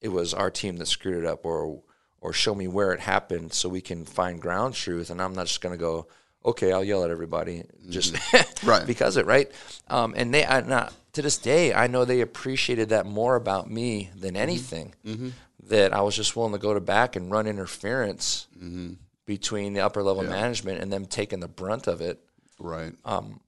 it 0.00 0.08
was 0.08 0.34
our 0.34 0.50
team 0.50 0.76
that 0.76 0.86
screwed 0.86 1.16
it 1.16 1.24
up, 1.24 1.44
or 1.44 1.82
or 2.20 2.32
show 2.32 2.54
me 2.54 2.68
where 2.68 2.92
it 2.92 3.00
happened 3.00 3.52
so 3.52 3.68
we 3.68 3.80
can 3.80 4.04
find 4.04 4.40
ground 4.40 4.74
truth. 4.74 5.10
And 5.10 5.20
I'm 5.20 5.34
not 5.34 5.46
just 5.46 5.60
gonna 5.60 5.76
go, 5.76 6.08
okay, 6.44 6.72
I'll 6.72 6.84
yell 6.84 7.04
at 7.04 7.10
everybody 7.10 7.58
mm-hmm. 7.58 7.90
just 7.90 8.16
Right. 8.64 8.86
because 8.86 9.16
it 9.16 9.26
right. 9.26 9.50
Um, 9.88 10.14
and 10.16 10.32
they, 10.32 10.44
I, 10.44 10.60
not, 10.60 10.92
to 11.12 11.22
this 11.22 11.38
day, 11.38 11.72
I 11.72 11.86
know 11.86 12.04
they 12.04 12.20
appreciated 12.20 12.90
that 12.90 13.06
more 13.06 13.36
about 13.36 13.70
me 13.70 14.10
than 14.14 14.34
mm-hmm. 14.34 14.42
anything. 14.42 14.94
Mm-hmm. 15.04 15.28
That 15.68 15.92
I 15.92 16.00
was 16.00 16.16
just 16.16 16.34
willing 16.34 16.52
to 16.52 16.58
go 16.58 16.74
to 16.74 16.80
back 16.80 17.16
and 17.16 17.30
run 17.30 17.46
interference 17.46 18.46
mm-hmm. 18.56 18.94
between 19.26 19.74
the 19.74 19.80
upper 19.80 20.02
level 20.02 20.22
management 20.22 20.80
and 20.80 20.92
them 20.92 21.06
taking 21.06 21.40
the 21.40 21.48
brunt 21.48 21.86
of 21.86 22.00
it 22.00 22.20
right? 22.58 22.94
Um, 23.04 23.40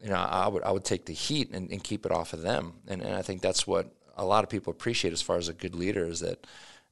you 0.00 0.10
know, 0.10 0.16
I 0.16 0.48
would 0.48 0.62
I 0.62 0.70
would 0.70 0.84
take 0.84 1.06
the 1.06 1.12
heat 1.12 1.50
and, 1.50 1.70
and 1.70 1.82
keep 1.82 2.04
it 2.04 2.12
off 2.12 2.32
of 2.32 2.42
them, 2.42 2.74
and, 2.86 3.00
and 3.02 3.14
I 3.14 3.22
think 3.22 3.40
that's 3.40 3.66
what 3.66 3.90
a 4.16 4.24
lot 4.24 4.44
of 4.44 4.50
people 4.50 4.70
appreciate 4.70 5.12
as 5.12 5.22
far 5.22 5.36
as 5.36 5.48
a 5.48 5.52
good 5.52 5.74
leader 5.74 6.04
is 6.04 6.20
that, 6.20 6.46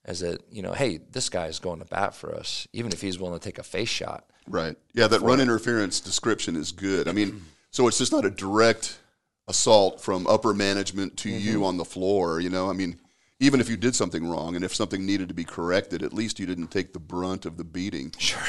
is 0.07 0.21
that 0.21 0.43
you 0.51 0.63
know, 0.63 0.73
hey, 0.73 0.99
this 1.11 1.29
guy 1.29 1.47
is 1.47 1.59
going 1.59 1.79
to 1.81 1.85
bat 1.85 2.15
for 2.15 2.35
us, 2.35 2.67
even 2.73 2.93
if 2.93 3.01
he's 3.01 3.19
willing 3.19 3.39
to 3.39 3.45
take 3.45 3.59
a 3.59 3.63
face 3.63 3.89
shot. 3.89 4.25
Right. 4.49 4.77
Yeah, 4.93 5.07
that 5.09 5.21
run 5.21 5.41
interference 5.41 6.01
description 6.01 6.57
is 6.57 6.73
good. 6.73 7.07
I 7.07 7.13
mean, 7.13 7.43
so 7.71 7.87
it's 7.87 7.99
just 7.99 8.13
not 8.13 8.25
a 8.25 8.31
direct 8.31 8.99
assault 9.47 10.01
from 10.01 10.27
upper 10.27 10.53
management 10.55 11.17
to 11.19 11.29
mm-hmm. 11.29 11.49
you 11.49 11.65
on 11.65 11.77
the 11.77 11.85
floor, 11.85 12.41
you 12.41 12.51
know? 12.51 12.69
I 12.69 12.73
mean, 12.73 12.99
even 13.43 13.61
if 13.61 13.69
you 13.69 13.77
did 13.77 13.95
something 13.95 14.27
wrong 14.27 14.55
and 14.57 14.65
if 14.65 14.75
something 14.75 15.05
needed 15.05 15.29
to 15.29 15.35
be 15.35 15.45
corrected, 15.45 16.03
at 16.03 16.13
least 16.13 16.39
you 16.39 16.47
didn't 16.47 16.69
take 16.69 16.93
the 16.93 17.01
brunt 17.01 17.45
of 17.45 17.57
the 17.57 17.65
beating, 17.65 18.13
Sure, 18.19 18.41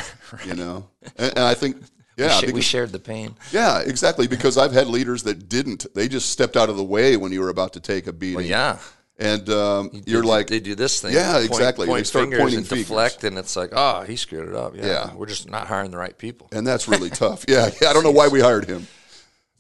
you 0.46 0.54
know? 0.56 0.88
And, 1.18 1.30
and 1.38 1.40
I 1.40 1.54
think, 1.56 1.78
yeah, 2.18 2.40
we, 2.42 2.48
because, 2.48 2.64
shared 2.66 2.92
the 2.92 3.00
pain. 3.00 3.36
yeah, 3.52 3.80
exactly. 3.80 4.28
Because 4.28 4.58
I've 4.58 4.72
had 4.72 4.88
leaders 4.88 5.24
that 5.24 5.50
didn't. 5.50 5.86
They 5.96 6.08
just 6.08 6.30
stepped 6.30 6.56
out 6.56 6.70
of 6.70 6.78
the 6.78 6.84
way 6.84 7.18
when 7.18 7.32
you 7.32 7.42
were 7.42 7.50
about 7.50 7.74
to 7.74 7.80
take 7.80 8.06
a 8.08 8.14
beating. 8.14 8.36
Well, 8.36 8.46
yeah, 8.46 8.78
And 9.18 9.50
um, 9.50 9.90
you're 10.06 10.22
They- 10.22 10.28
like, 10.28 10.48
they 10.48 10.60
do 10.60 10.76
this 10.76 11.02
thing, 11.02 11.14
Yeah, 11.14 11.34
point- 11.34 11.46
exactly. 11.46 11.86
They 11.88 11.92
Point 11.94 12.08
start 12.08 12.24
fingers 12.26 12.40
pointing 12.42 12.58
and 12.60 12.68
fingers. 12.68 12.88
deflect, 12.88 13.24
and 13.24 13.38
it's 13.40 13.56
like, 13.56 13.70
oh, 13.74 14.02
he 14.02 14.16
screwed 14.16 14.48
it 14.50 14.56
up. 14.56 14.76
Yeah, 14.76 14.86
Yeah. 14.86 15.16
we're 15.16 15.26
just 15.28 15.50
not 15.50 15.66
hiring 15.68 15.90
the 15.92 15.98
right 15.98 16.16
people. 16.18 16.50
and 16.52 16.66
that's 16.68 16.88
really 16.88 17.10
tough. 17.24 17.46
Yeah, 17.48 17.70
yeah, 17.82 17.90
I 17.90 17.94
don't 17.94 18.04
know 18.04 18.12
why 18.12 18.28
we 18.28 18.42
hired 18.42 18.66
him. 18.66 18.86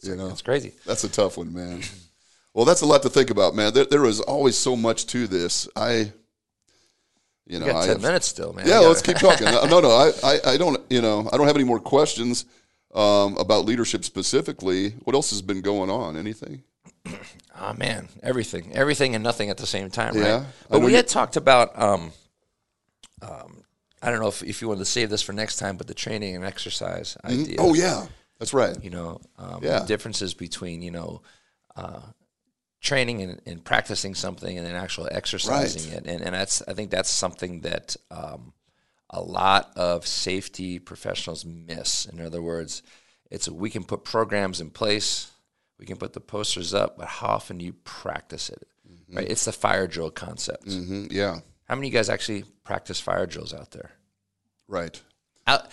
You 0.03 0.15
know, 0.15 0.27
It's 0.29 0.41
crazy. 0.41 0.73
That's 0.85 1.03
a 1.05 1.09
tough 1.09 1.37
one, 1.37 1.53
man. 1.53 1.81
Well, 2.53 2.65
that's 2.65 2.81
a 2.81 2.85
lot 2.85 3.01
to 3.03 3.09
think 3.09 3.29
about, 3.29 3.55
man. 3.55 3.73
There, 3.73 3.85
there 3.85 4.05
is 4.05 4.19
always 4.19 4.57
so 4.57 4.75
much 4.75 5.07
to 5.07 5.27
this. 5.27 5.67
I, 5.75 6.11
you 7.47 7.59
know, 7.59 7.65
We 7.65 7.71
got 7.71 7.83
I 7.83 7.85
ten 7.87 7.95
have- 7.95 8.01
minutes 8.01 8.27
still, 8.27 8.53
man. 8.53 8.67
yeah. 8.67 8.79
Let's 8.79 9.01
keep 9.01 9.17
talking. 9.27 9.45
no, 9.47 9.79
no, 9.79 9.89
I, 9.89 10.11
I, 10.23 10.39
I 10.53 10.57
don't, 10.57 10.79
you 10.89 11.01
know, 11.01 11.27
I 11.33 11.37
don't 11.37 11.47
have 11.47 11.55
any 11.55 11.65
more 11.65 11.79
questions 11.79 12.45
um, 12.93 13.37
about 13.37 13.65
leadership 13.65 14.05
specifically. 14.05 14.91
What 15.03 15.15
else 15.15 15.31
has 15.31 15.41
been 15.41 15.61
going 15.61 15.89
on? 15.89 16.15
Anything? 16.15 16.63
Oh 17.59 17.73
man, 17.77 18.07
everything, 18.21 18.71
everything, 18.73 19.15
and 19.15 19.23
nothing 19.23 19.49
at 19.49 19.57
the 19.57 19.65
same 19.67 19.89
time, 19.89 20.15
Yeah. 20.15 20.35
right? 20.37 20.45
But 20.69 20.81
we 20.81 20.91
you- 20.91 20.97
had 20.97 21.07
talked 21.07 21.35
about. 21.37 21.77
Um, 21.81 22.11
um, 23.21 23.63
I 24.01 24.09
don't 24.11 24.19
know 24.19 24.27
if, 24.27 24.43
if 24.43 24.61
you 24.61 24.67
wanted 24.67 24.79
to 24.79 24.85
save 24.85 25.09
this 25.09 25.21
for 25.21 25.31
next 25.33 25.55
time, 25.57 25.77
but 25.77 25.87
the 25.87 25.93
training 25.93 26.35
and 26.35 26.43
exercise 26.45 27.15
idea. 27.23 27.55
Oh 27.57 27.73
yeah, 27.73 28.05
that's 28.37 28.53
right. 28.53 28.75
You 28.83 28.89
know, 28.89 29.21
um, 29.39 29.59
Yeah. 29.63 29.85
differences 29.85 30.33
between 30.33 30.81
you 30.81 30.91
know, 30.91 31.21
uh, 31.75 32.01
training 32.83 33.21
and, 33.23 33.41
and 33.47 33.63
practicing 33.63 34.13
something 34.13 34.55
and 34.57 34.67
then 34.67 34.75
actually 34.75 35.11
exercising 35.11 35.91
it, 35.93 36.05
and 36.05 36.21
and 36.21 36.35
that's 36.35 36.61
I 36.67 36.73
think 36.73 36.91
that's 36.91 37.09
something 37.09 37.61
that 37.61 37.95
um, 38.11 38.53
a 39.09 39.21
lot 39.21 39.71
of 39.75 40.05
safety 40.05 40.77
professionals 40.77 41.43
miss. 41.45 42.05
In 42.05 42.19
other 42.21 42.41
words, 42.41 42.83
it's 43.31 43.49
we 43.49 43.69
can 43.71 43.83
put 43.83 44.03
programs 44.03 44.61
in 44.61 44.69
place, 44.69 45.31
we 45.79 45.85
can 45.87 45.97
put 45.97 46.13
the 46.13 46.19
posters 46.19 46.73
up, 46.73 46.97
but 46.97 47.07
how 47.07 47.27
often 47.29 47.57
do 47.57 47.65
you 47.65 47.73
practice 47.83 48.49
it? 48.49 48.67
right? 49.11 49.29
It's 49.29 49.45
the 49.45 49.51
fire 49.53 49.87
drill 49.87 50.11
concept. 50.11 50.65
hmm 50.71 51.05
Yeah. 51.09 51.39
How 51.69 51.75
many 51.75 51.87
of 51.87 51.93
you 51.93 51.97
guys 51.99 52.09
actually 52.09 52.43
practice 52.63 52.99
fire 52.99 53.25
drills 53.25 53.53
out 53.53 53.71
there? 53.71 53.91
Right. 54.67 55.01
Out, 55.47 55.67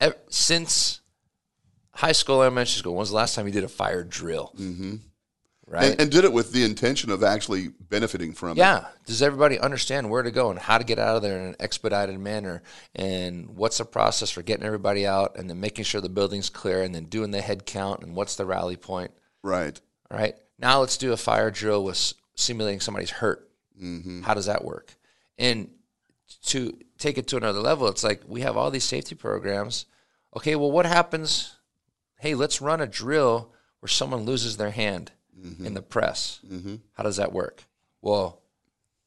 ev- 0.00 0.16
since 0.28 1.00
high 1.94 2.12
school, 2.12 2.42
elementary 2.42 2.78
school, 2.78 2.92
when 2.92 3.00
was 3.00 3.10
the 3.10 3.16
last 3.16 3.34
time 3.34 3.46
you 3.46 3.52
did 3.52 3.64
a 3.64 3.68
fire 3.68 4.04
drill? 4.04 4.52
Mm-hmm. 4.58 4.96
Right? 5.72 5.92
And, 5.92 6.02
and 6.02 6.10
did 6.10 6.24
it 6.24 6.32
with 6.34 6.52
the 6.52 6.64
intention 6.64 7.10
of 7.10 7.22
actually 7.22 7.68
benefiting 7.68 8.34
from 8.34 8.50
it. 8.50 8.56
yeah. 8.58 8.88
Does 9.06 9.22
everybody 9.22 9.58
understand 9.58 10.10
where 10.10 10.22
to 10.22 10.30
go 10.30 10.50
and 10.50 10.58
how 10.58 10.76
to 10.76 10.84
get 10.84 10.98
out 10.98 11.16
of 11.16 11.22
there 11.22 11.40
in 11.40 11.46
an 11.46 11.56
expedited 11.60 12.20
manner? 12.20 12.62
And 12.94 13.56
what's 13.56 13.78
the 13.78 13.86
process 13.86 14.30
for 14.30 14.42
getting 14.42 14.66
everybody 14.66 15.06
out 15.06 15.38
and 15.38 15.48
then 15.48 15.60
making 15.60 15.86
sure 15.86 16.02
the 16.02 16.10
building's 16.10 16.50
clear 16.50 16.82
and 16.82 16.94
then 16.94 17.06
doing 17.06 17.30
the 17.30 17.40
head 17.40 17.64
count 17.64 18.02
and 18.02 18.14
what's 18.14 18.36
the 18.36 18.44
rally 18.44 18.76
point? 18.76 19.12
Right. 19.42 19.80
All 20.10 20.18
right. 20.18 20.36
Now 20.58 20.80
let's 20.80 20.98
do 20.98 21.14
a 21.14 21.16
fire 21.16 21.50
drill 21.50 21.82
with 21.82 22.12
simulating 22.34 22.80
somebody's 22.80 23.10
hurt. 23.10 23.48
Mm-hmm. 23.82 24.24
How 24.24 24.34
does 24.34 24.46
that 24.46 24.66
work? 24.66 24.94
And 25.38 25.70
to 26.48 26.78
take 26.98 27.16
it 27.16 27.28
to 27.28 27.38
another 27.38 27.60
level, 27.60 27.88
it's 27.88 28.04
like 28.04 28.20
we 28.26 28.42
have 28.42 28.58
all 28.58 28.70
these 28.70 28.84
safety 28.84 29.14
programs. 29.14 29.86
Okay, 30.36 30.54
well, 30.54 30.70
what 30.70 30.84
happens? 30.84 31.56
Hey, 32.20 32.34
let's 32.34 32.60
run 32.60 32.82
a 32.82 32.86
drill 32.86 33.54
where 33.80 33.88
someone 33.88 34.24
loses 34.24 34.58
their 34.58 34.70
hand 34.70 35.12
in 35.64 35.74
the 35.74 35.82
press. 35.82 36.40
How 36.94 37.02
does 37.02 37.16
that 37.16 37.32
work? 37.32 37.64
Well, 38.00 38.40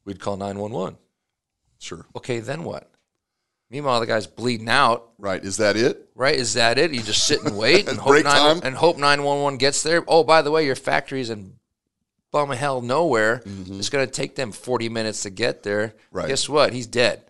we'd 0.06 0.20
call 0.20 0.38
911. 0.38 0.98
Sure. 1.80 2.06
Okay, 2.16 2.40
then 2.40 2.64
what? 2.64 2.90
Meanwhile, 3.70 4.00
the 4.00 4.06
guy's 4.06 4.28
bleeding 4.28 4.70
out. 4.70 5.10
Right. 5.18 5.44
Is 5.44 5.58
that 5.58 5.76
it? 5.76 6.10
Right? 6.16 6.36
Is 6.36 6.54
that 6.54 6.78
it? 6.78 6.94
You 6.94 7.02
just 7.02 7.26
sit 7.26 7.44
and 7.44 7.58
wait 7.58 7.90
and 7.90 7.98
hope 8.00 8.14
nine, 8.14 8.24
time? 8.24 8.60
and 8.64 8.76
hope 8.76 8.98
nine 8.98 9.24
one 9.24 9.42
one 9.42 9.58
gets 9.58 9.84
there. 9.84 10.04
Oh, 10.08 10.24
by 10.24 10.42
the 10.42 10.52
way, 10.52 10.66
your 10.66 10.76
factory's 10.76 11.30
in 11.30 11.56
bum 12.32 12.52
hell 12.52 12.82
nowhere. 12.82 13.42
It's 13.46 13.90
going 13.90 14.06
to 14.06 14.12
take 14.12 14.36
them 14.36 14.52
forty 14.52 14.88
minutes 14.88 15.24
to 15.24 15.30
get 15.30 15.64
there. 15.64 15.88
Mm-hmm. 15.88 16.18
Right. 16.18 16.28
Guess 16.28 16.48
what? 16.48 16.74
He's 16.74 16.88
dead. 16.88 17.24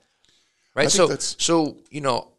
Right. 0.75 0.91
think 0.91 1.09
So 1.09 1.35
so 1.37 1.77
you 1.89 2.01
know. 2.01 2.29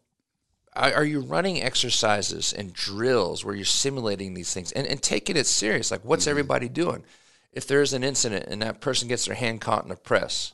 Are 0.77 1.03
you 1.03 1.19
running 1.21 1.61
exercises 1.61 2.53
and 2.53 2.71
drills 2.73 3.43
where 3.43 3.55
you're 3.55 3.65
simulating 3.65 4.33
these 4.33 4.53
things 4.53 4.71
and, 4.71 4.85
and 4.87 5.01
taking 5.01 5.35
it 5.37 5.47
serious? 5.47 5.91
Like, 5.91 6.05
what's 6.05 6.23
Mm-hmm. 6.23 6.31
everybody 6.31 6.69
doing? 6.69 7.03
If 7.51 7.67
there's 7.67 7.93
an 7.93 8.03
incident 8.03 8.45
and 8.47 8.61
that 8.61 8.81
person 8.81 9.07
gets 9.07 9.25
their 9.25 9.35
hand 9.35 9.61
caught 9.61 9.85
in 9.85 9.91
a 9.91 9.95
press, 9.95 10.53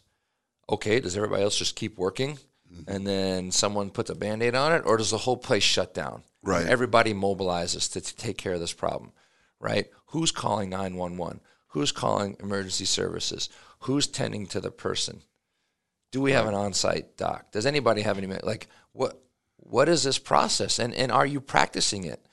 okay, 0.70 1.00
does 1.00 1.18
everybody 1.18 1.44
else 1.44 1.58
just 1.58 1.76
keep 1.76 1.98
working 1.98 2.38
Mm-hmm. 2.74 2.92
and 2.92 3.06
then 3.06 3.52
someone 3.52 3.92
puts 3.92 4.10
a 4.10 4.16
band 4.16 4.42
aid 4.42 4.56
on 4.56 4.72
it, 4.72 4.82
or 4.86 4.98
does 4.98 5.12
the 5.12 5.18
whole 5.20 5.38
place 5.38 5.62
shut 5.62 5.94
down? 5.94 6.24
Right. 6.42 6.66
Everybody 6.66 7.14
mobilizes 7.14 7.92
to, 7.92 8.02
to 8.02 8.16
take 8.16 8.38
care 8.38 8.54
of 8.54 8.60
this 8.60 8.74
problem, 8.74 9.12
right? 9.60 9.86
Who's 10.08 10.32
calling 10.32 10.72
911? 10.72 11.40
Who's 11.68 11.92
calling 11.92 12.36
emergency 12.40 12.86
services? 12.86 13.50
Who's 13.82 14.08
tending 14.08 14.48
to 14.48 14.60
the 14.60 14.72
person? 14.72 15.22
Do 16.12 16.20
we 16.22 16.32
have 16.32 16.48
an 16.48 16.56
on 16.56 16.74
site 16.74 17.16
doc? 17.18 17.52
Does 17.52 17.66
anybody 17.68 18.02
have 18.02 18.18
any, 18.18 18.26
like, 18.28 18.68
what? 18.92 19.23
What 19.74 19.90
is 19.90 20.04
this 20.04 20.20
process, 20.20 20.78
and 20.78 20.94
and 20.94 21.12
are 21.12 21.26
you 21.26 21.42
practicing 21.42 22.04
it? 22.04 22.24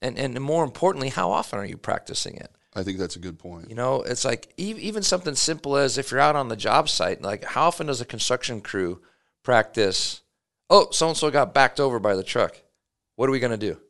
And 0.00 0.16
and 0.16 0.40
more 0.40 0.62
importantly, 0.62 1.08
how 1.08 1.32
often 1.32 1.58
are 1.58 1.64
you 1.64 1.76
practicing 1.76 2.36
it? 2.36 2.52
I 2.72 2.84
think 2.84 2.98
that's 2.98 3.16
a 3.16 3.18
good 3.18 3.36
point. 3.36 3.68
You 3.68 3.74
know, 3.74 4.02
it's 4.02 4.24
like 4.24 4.52
even 4.56 5.02
something 5.02 5.34
simple 5.34 5.76
as 5.76 5.98
if 5.98 6.12
you're 6.12 6.20
out 6.20 6.36
on 6.36 6.46
the 6.46 6.54
job 6.54 6.88
site, 6.88 7.20
like 7.20 7.42
how 7.42 7.66
often 7.66 7.88
does 7.88 8.00
a 8.00 8.04
construction 8.04 8.60
crew 8.60 9.02
practice? 9.42 10.22
Oh, 10.70 10.86
so 10.92 11.08
and 11.08 11.16
so 11.16 11.32
got 11.32 11.52
backed 11.52 11.80
over 11.80 11.98
by 11.98 12.14
the 12.14 12.22
truck. 12.22 12.62
What 13.16 13.28
are 13.28 13.32
we 13.32 13.40
going 13.40 13.58
to 13.58 13.72
do? 13.72 13.80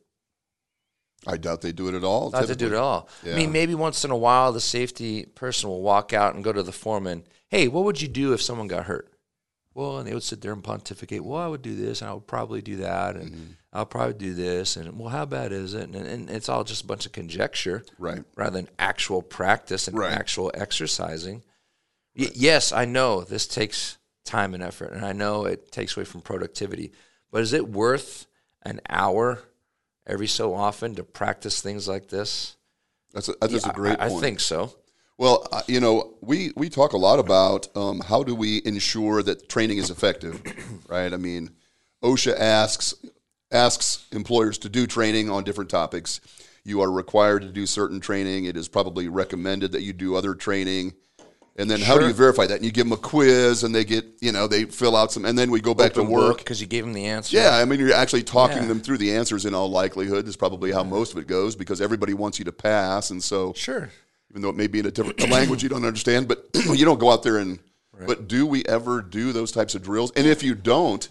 I 1.27 1.37
doubt 1.37 1.61
they 1.61 1.73
do 1.73 1.87
it 1.87 1.93
at 1.93 2.03
all. 2.03 2.31
Not 2.31 2.47
to 2.47 2.55
do 2.55 2.65
it 2.65 2.73
at 2.73 2.79
all. 2.79 3.07
I 3.23 3.35
mean, 3.35 3.51
maybe 3.51 3.75
once 3.75 4.03
in 4.03 4.09
a 4.09 4.17
while, 4.17 4.51
the 4.51 4.59
safety 4.59 5.25
person 5.25 5.69
will 5.69 5.83
walk 5.83 6.11
out 6.11 6.33
and 6.33 6.43
go 6.43 6.51
to 6.51 6.63
the 6.63 6.71
foreman. 6.71 7.23
Hey, 7.49 7.67
what 7.67 7.83
would 7.83 8.01
you 8.01 8.07
do 8.07 8.33
if 8.33 8.41
someone 8.41 8.67
got 8.67 8.85
hurt? 8.85 9.11
Well, 9.75 9.97
and 9.99 10.07
they 10.07 10.13
would 10.13 10.23
sit 10.23 10.41
there 10.41 10.53
and 10.53 10.63
pontificate. 10.63 11.23
Well, 11.23 11.37
I 11.39 11.47
would 11.47 11.61
do 11.61 11.75
this, 11.75 12.01
and 12.01 12.09
I 12.09 12.13
would 12.13 12.25
probably 12.27 12.61
do 12.63 12.77
that, 12.77 13.15
and 13.17 13.31
Mm-hmm. 13.31 13.43
I'll 13.73 13.85
probably 13.85 14.13
do 14.13 14.33
this, 14.33 14.77
and 14.77 14.97
well, 14.97 15.09
how 15.09 15.25
bad 15.25 15.51
is 15.51 15.73
it? 15.73 15.89
And, 15.89 15.95
and 15.97 16.29
it's 16.29 16.47
all 16.47 16.63
just 16.63 16.85
a 16.85 16.87
bunch 16.87 17.05
of 17.05 17.11
conjecture, 17.11 17.83
Right. 17.99 18.23
rather 18.37 18.55
than 18.55 18.69
actual 18.79 19.21
practice 19.21 19.89
and 19.89 19.97
Right. 19.97 20.13
actual 20.13 20.49
exercising. 20.55 21.43
Y- 22.17 22.31
yes, 22.33 22.71
I 22.71 22.85
know 22.85 23.25
this 23.25 23.45
takes 23.45 23.97
time 24.23 24.53
and 24.53 24.63
effort, 24.63 24.93
and 24.93 25.05
I 25.05 25.11
know 25.11 25.43
it 25.45 25.73
takes 25.73 25.97
away 25.97 26.05
from 26.05 26.21
productivity. 26.21 26.93
But 27.31 27.41
is 27.41 27.51
it 27.51 27.67
worth 27.67 28.27
an 28.61 28.79
hour 28.89 29.43
every 30.07 30.27
so 30.27 30.53
often 30.55 30.95
to 30.95 31.03
practice 31.03 31.59
things 31.61 31.85
like 31.85 32.07
this? 32.07 32.55
That's 33.11 33.27
a, 33.27 33.33
that's 33.41 33.65
a 33.65 33.73
great 33.73 33.99
I, 33.99 34.05
I 34.05 34.09
think 34.21 34.39
so. 34.39 34.73
Well, 35.17 35.47
uh, 35.51 35.61
you 35.67 35.79
know, 35.79 36.13
we, 36.21 36.51
we 36.55 36.69
talk 36.69 36.93
a 36.93 36.97
lot 36.97 37.19
about 37.19 37.67
um, 37.75 38.01
how 38.01 38.23
do 38.23 38.35
we 38.35 38.61
ensure 38.65 39.23
that 39.23 39.47
training 39.47 39.77
is 39.77 39.89
effective, 39.89 40.41
right? 40.89 41.13
I 41.13 41.17
mean, 41.17 41.51
OSHA 42.03 42.37
asks 42.37 42.93
asks 43.51 44.05
employers 44.11 44.57
to 44.57 44.67
do 44.69 44.85
training 44.87 45.29
on 45.29 45.43
different 45.43 45.69
topics. 45.69 46.19
You 46.65 46.81
are 46.81 46.91
required 46.91 47.43
to 47.43 47.49
do 47.49 47.65
certain 47.65 47.99
training. 48.01 48.45
It 48.45 48.57
is 48.57 48.67
probably 48.67 49.07
recommended 49.07 49.71
that 49.73 49.83
you 49.83 49.93
do 49.93 50.15
other 50.15 50.33
training. 50.35 50.93
And 51.57 51.71
then 51.71 51.79
how 51.79 51.97
do 51.97 52.05
you 52.05 52.11
verify 52.13 52.45
that? 52.47 52.55
And 52.55 52.65
you 52.65 52.71
give 52.71 52.85
them 52.85 52.91
a 52.91 52.97
quiz, 53.01 53.63
and 53.63 53.73
they 53.73 53.85
get 53.85 54.05
you 54.19 54.33
know 54.33 54.45
they 54.45 54.65
fill 54.65 54.93
out 54.93 55.13
some, 55.13 55.23
and 55.23 55.39
then 55.39 55.51
we 55.51 55.61
go 55.61 55.73
back 55.73 55.93
to 55.93 56.03
work. 56.03 56.39
because 56.39 56.59
you 56.59 56.67
gave 56.67 56.83
them 56.83 56.91
the 56.91 57.05
answer. 57.05 57.37
Yeah, 57.37 57.51
I 57.55 57.63
mean, 57.63 57.79
you're 57.79 57.93
actually 57.93 58.23
talking 58.23 58.63
Yeah. 58.63 58.67
them 58.67 58.81
through 58.81 58.97
the 58.97 59.15
answers 59.15 59.45
in 59.45 59.53
all 59.55 59.69
likelihood. 59.69 60.27
Is 60.27 60.35
probably 60.35 60.73
how 60.73 60.83
most 60.83 61.13
of 61.13 61.17
it 61.19 61.27
goes 61.27 61.55
because 61.55 61.79
everybody 61.79 62.13
wants 62.13 62.39
you 62.39 62.45
to 62.45 62.51
pass, 62.51 63.09
and 63.09 63.23
so 63.23 63.53
sure. 63.53 63.89
Even 64.35 64.41
though 64.41 64.49
it 64.49 64.57
may 64.57 64.67
be 64.67 64.79
in 64.79 64.85
a 64.85 64.91
different 64.91 65.23
a 65.23 65.27
language 65.27 65.63
you 65.63 65.69
don't 65.69 65.85
understand, 65.85 66.27
but 66.27 66.45
you 66.73 66.83
don't 66.83 66.99
go 66.99 67.09
out 67.09 67.23
there 67.23 67.37
and. 67.37 67.57
But 68.05 68.27
do 68.27 68.45
we 68.45 68.65
ever 68.65 69.01
do 69.01 69.31
those 69.31 69.53
types 69.53 69.73
of 69.73 69.81
drills? 69.81 70.11
And 70.17 70.27
if 70.27 70.43
you 70.43 70.53
don't, 70.53 71.07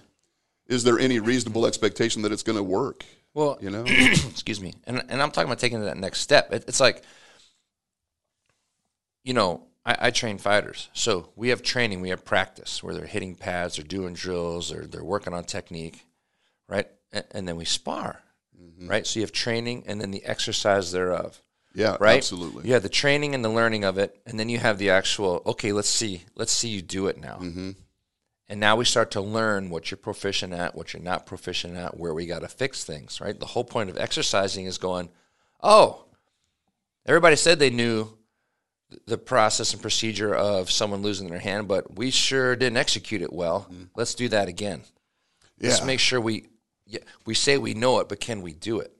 is 0.67 0.85
there 0.85 0.99
any 0.99 1.19
reasonable 1.19 1.65
expectation 1.65 2.21
that 2.21 2.33
it's 2.33 2.43
going 2.43 2.59
to 2.59 2.63
work? 2.63 3.07
Well, 3.33 3.57
You 3.59 3.71
know, 3.71 3.85
excuse 3.87 4.61
me, 4.61 4.75
and 4.87 5.03
and 5.09 5.23
I'm 5.23 5.31
talking 5.31 5.49
about 5.49 5.59
taking 5.59 5.81
that 5.81 5.97
next 5.97 6.21
step. 6.21 6.53
It, 6.53 6.65
it's 6.69 6.81
like, 6.81 7.03
you 9.25 9.33
know, 9.33 9.63
I, 9.87 9.97
I 9.99 10.11
train 10.11 10.37
fighters, 10.37 10.91
so 10.93 11.31
we 11.37 11.49
have 11.49 11.63
training, 11.63 12.03
we 12.03 12.11
have 12.11 12.27
practice 12.27 12.83
where 12.83 12.95
they're 12.95 13.07
hitting 13.07 13.35
pads, 13.35 13.77
they're 13.77 13.87
doing 13.87 14.13
drills, 14.13 14.71
or 14.71 14.87
they're 14.87 15.03
working 15.03 15.33
on 15.33 15.45
technique, 15.45 16.05
right? 16.69 16.87
And, 17.11 17.25
and 17.31 17.49
then 17.49 17.57
we 17.57 17.65
spar, 17.65 18.21
mm-hmm. 18.61 18.89
right? 18.89 19.07
So 19.07 19.21
you 19.21 19.25
have 19.25 19.33
training 19.33 19.85
and 19.87 20.03
then 20.03 20.11
the 20.11 20.25
exercise 20.27 20.93
thereof. 20.93 21.41
Yeah, 21.75 21.97
right? 21.99 22.17
absolutely. 22.17 22.67
You 22.67 22.75
have 22.75 22.83
the 22.83 22.89
training 22.89 23.35
and 23.35 23.45
the 23.45 23.51
learning 23.51 23.85
of 23.85 23.99
it, 23.99 24.21
and 24.27 24.39
then 24.39 24.49
you 24.49 24.59
have 24.59 24.79
the 24.79 24.91
actual. 24.91 25.43
Okay, 25.45 25.73
let's 25.73 25.89
see, 25.89 26.25
let's 26.37 26.53
see 26.53 26.69
you 26.69 26.83
do 26.83 27.09
it 27.09 27.19
now. 27.19 27.39
Mm-hmm. 27.41 27.71
And 28.49 28.61
now 28.61 28.77
we 28.77 28.85
start 28.85 29.11
to 29.13 29.21
learn 29.21 29.71
what 29.71 29.91
you're 29.91 29.99
proficient 29.99 30.53
at, 30.53 30.75
what 30.75 30.93
you're 30.93 31.03
not 31.03 31.27
proficient 31.27 31.77
at, 31.77 31.99
where 31.99 32.15
we 32.15 32.27
got 32.27 32.43
to 32.43 32.49
fix 32.49 32.85
things. 32.85 33.21
Right. 33.21 33.39
The 33.39 33.47
whole 33.47 33.65
point 33.65 33.91
of 33.91 33.99
exercising 33.99 34.67
is 34.67 34.79
going. 34.79 35.09
Oh, 35.63 36.05
everybody 37.07 37.37
said 37.37 37.59
they 37.59 37.71
knew 37.71 38.11
the 39.07 39.19
process 39.19 39.73
and 39.73 39.83
procedure 39.83 40.35
of 40.35 40.71
someone 40.71 41.03
losing 41.03 41.29
their 41.29 41.39
hand, 41.39 41.67
but 41.67 41.97
we 41.97 42.11
sure 42.11 42.55
didn't 42.55 42.77
execute 42.77 43.23
it 43.23 43.33
well. 43.33 43.67
Let's 43.97 44.15
do 44.15 44.29
that 44.29 44.47
again. 44.49 44.81
Mm-hmm. 44.81 45.65
Yeah, 45.65 45.71
Let's 45.71 45.85
make 45.85 46.01
sure 46.01 46.21
we. 46.21 46.47
Yeah, 46.87 47.01
we 47.25 47.33
say 47.33 47.57
we 47.57 47.73
know 47.73 48.01
it, 48.01 48.11
but 48.11 48.21
can 48.21 48.43
we 48.43 48.53
do 48.53 48.81
it? 48.81 48.95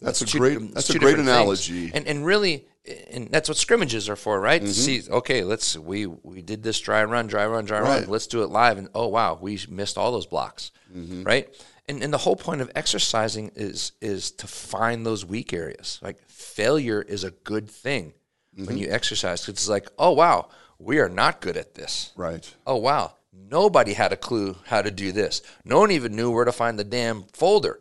That's 0.00 0.22
a 0.22 0.26
two- 0.26 0.38
great 0.38 0.74
that's 0.74 0.90
a 0.90 0.98
great 0.98 1.16
different 1.16 1.28
things. 1.28 1.68
analogy. 1.68 1.90
And 1.94 2.06
and 2.06 2.24
really, 2.24 2.66
and 3.10 3.28
that's 3.30 3.48
what 3.48 3.58
scrimmages 3.58 4.08
are 4.08 4.16
for, 4.16 4.40
right? 4.40 4.62
Mm-hmm. 4.62 4.70
See, 4.70 5.02
okay, 5.10 5.42
let's 5.44 5.76
we 5.76 6.06
we 6.06 6.42
did 6.42 6.62
this 6.62 6.78
dry 6.80 7.04
run, 7.04 7.26
dry 7.26 7.46
run, 7.46 7.64
dry 7.64 7.80
Right. 7.80 8.00
run. 8.02 8.08
Let's 8.10 8.26
do 8.26 8.42
it 8.42 8.48
live, 8.50 8.78
and 8.78 8.88
oh 8.94 9.08
wow, 9.08 9.38
we 9.40 9.58
missed 9.68 9.98
all 9.98 10.12
those 10.12 10.26
blocks, 10.26 10.70
Mm-hmm. 10.96 11.22
right? 11.24 11.48
And 11.88 12.02
and 12.02 12.12
the 12.12 12.18
whole 12.18 12.36
point 12.36 12.60
of 12.60 12.70
exercising 12.74 13.50
is 13.56 13.92
is 14.00 14.30
to 14.32 14.46
find 14.46 15.04
those 15.06 15.24
weak 15.24 15.52
areas. 15.52 15.98
Like 16.02 16.18
failure 16.28 17.02
is 17.02 17.24
a 17.24 17.30
good 17.30 17.68
thing 17.70 18.12
Mm-hmm. 18.56 18.66
when 18.66 18.78
you 18.78 18.88
exercise. 18.90 19.48
It's 19.48 19.68
like, 19.68 19.88
oh 19.98 20.12
wow, 20.12 20.48
we 20.78 20.98
are 20.98 21.08
not 21.08 21.40
good 21.40 21.56
at 21.56 21.74
this. 21.74 22.12
right. 22.16 22.52
Oh 22.66 22.76
wow, 22.76 23.14
nobody 23.32 23.92
had 23.94 24.12
a 24.12 24.16
clue 24.16 24.56
how 24.66 24.82
to 24.82 24.90
do 24.90 25.12
this. 25.12 25.42
No 25.64 25.78
one 25.80 25.90
even 25.92 26.16
knew 26.16 26.30
where 26.30 26.44
to 26.44 26.52
find 26.52 26.78
the 26.78 26.84
damn 26.84 27.22
folder. 27.32 27.78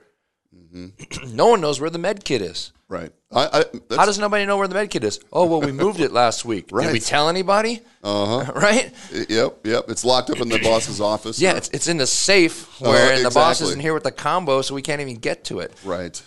Mm-hmm. 0.55 1.35
no 1.35 1.47
one 1.47 1.61
knows 1.61 1.79
where 1.79 1.89
the 1.89 1.97
med 1.99 2.23
kit 2.23 2.41
is. 2.41 2.71
Right. 2.89 3.11
I, 3.33 3.45
I, 3.45 3.51
that's, 3.89 3.95
How 3.97 4.05
does 4.05 4.17
nobody 4.17 4.45
know 4.45 4.55
where 4.57 4.67
the 4.69 4.73
med 4.75 4.89
kit 4.89 5.03
is? 5.03 5.19
Oh 5.33 5.45
well, 5.45 5.59
we 5.61 5.71
moved 5.73 5.99
it 5.99 6.11
last 6.13 6.45
week. 6.45 6.69
right. 6.71 6.85
Did 6.85 6.93
we 6.93 6.99
tell 6.99 7.27
anybody? 7.29 7.81
Uh 8.03 8.43
huh. 8.43 8.51
right? 8.55 8.93
Yep, 9.29 9.65
yep. 9.65 9.85
It's 9.89 10.05
locked 10.05 10.29
up 10.29 10.39
in 10.39 10.47
the 10.49 10.59
boss's 10.59 11.01
office. 11.01 11.39
Yeah, 11.39 11.53
or- 11.53 11.57
it's, 11.57 11.69
it's 11.69 11.87
in 11.87 11.97
the 11.97 12.07
safe 12.07 12.79
where 12.79 13.13
and 13.13 13.25
the 13.25 13.31
boss 13.31 13.59
isn't 13.61 13.81
here 13.81 13.93
with 13.93 14.03
the 14.03 14.11
combo, 14.11 14.61
so 14.61 14.73
we 14.73 14.81
can't 14.81 15.01
even 15.01 15.15
get 15.15 15.43
to 15.45 15.59
it. 15.59 15.73
right. 15.83 16.21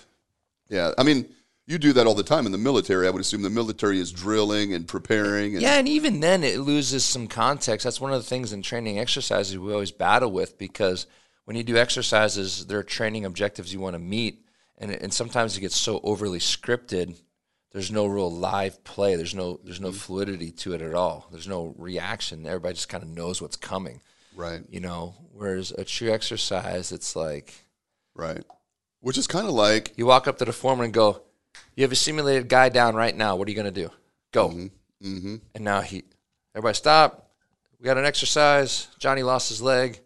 Yeah, 0.68 0.92
I 0.96 1.02
mean, 1.02 1.28
you 1.66 1.78
do 1.78 1.92
that 1.94 2.06
all 2.06 2.14
the 2.14 2.22
time 2.22 2.46
in 2.46 2.52
the 2.52 2.58
military. 2.58 3.06
I 3.06 3.10
would 3.10 3.20
assume 3.20 3.42
the 3.42 3.50
military 3.50 3.98
is 3.98 4.12
drilling 4.12 4.72
and 4.74 4.86
preparing. 4.86 5.54
And, 5.54 5.62
Yeah, 5.62 5.78
and 5.78 5.88
even 5.88 6.20
then 6.20 6.44
it 6.44 6.60
loses 6.60 7.04
some 7.04 7.26
context. 7.26 7.84
That's 7.84 8.00
one 8.00 8.12
of 8.12 8.20
the 8.22 8.28
things 8.28 8.52
in 8.52 8.60
training 8.62 8.98
exercises 8.98 9.58
we 9.58 9.72
always 9.72 9.90
battle 9.92 10.30
with 10.30 10.58
because 10.58 11.06
when 11.50 11.56
you 11.56 11.64
do 11.64 11.76
exercises, 11.76 12.66
there 12.66 12.78
are 12.78 12.84
training 12.84 13.24
objectives 13.24 13.72
you 13.72 13.80
want 13.80 13.94
to 13.94 13.98
meet, 13.98 14.46
and 14.78 14.92
and 14.92 15.12
sometimes 15.12 15.56
it 15.56 15.60
gets 15.60 15.76
so 15.76 15.98
overly 16.04 16.38
scripted 16.38 17.16
there's 17.72 17.90
no 17.90 18.06
real 18.06 18.30
live 18.30 18.84
play. 18.84 19.16
There's 19.16 19.34
no 19.34 19.58
there's 19.64 19.80
no 19.80 19.90
fluidity 19.90 20.52
to 20.52 20.74
it 20.74 20.80
at 20.80 20.94
all. 20.94 21.26
There's 21.32 21.48
no 21.48 21.74
reaction. 21.76 22.46
Everybody 22.46 22.74
just 22.74 22.88
kind 22.88 23.02
of 23.02 23.08
knows 23.10 23.42
what's 23.42 23.56
coming. 23.56 24.00
Right. 24.36 24.62
You 24.68 24.78
know, 24.78 25.16
whereas 25.32 25.72
a 25.72 25.84
true 25.84 26.12
exercise, 26.12 26.92
it's 26.92 27.16
like 27.16 27.66
Right. 28.14 28.44
Which 29.00 29.18
is 29.18 29.26
kind 29.26 29.48
of 29.48 29.52
like 29.52 29.92
you 29.96 30.06
walk 30.06 30.28
up 30.28 30.38
to 30.38 30.44
the 30.44 30.52
foreman 30.52 30.84
and 30.84 30.94
go, 30.94 31.22
"You 31.74 31.82
have 31.82 31.90
a 31.90 31.96
simulated 31.96 32.48
guy 32.48 32.68
down 32.68 32.94
right 32.94 33.16
now. 33.16 33.34
What 33.34 33.48
are 33.48 33.50
you 33.50 33.56
going 33.56 33.74
to 33.74 33.82
do? 33.82 33.90
Go." 34.30 34.50
mm-hmm. 35.02 35.36
And 35.56 35.64
now 35.64 35.80
he, 35.80 36.04
everybody 36.54 36.76
stop. 36.76 37.30
We 37.80 37.86
got 37.86 37.98
an 37.98 38.04
exercise. 38.04 38.86
Johnny 39.00 39.24
lost 39.24 39.48
his 39.48 39.60
leg. 39.60 40.00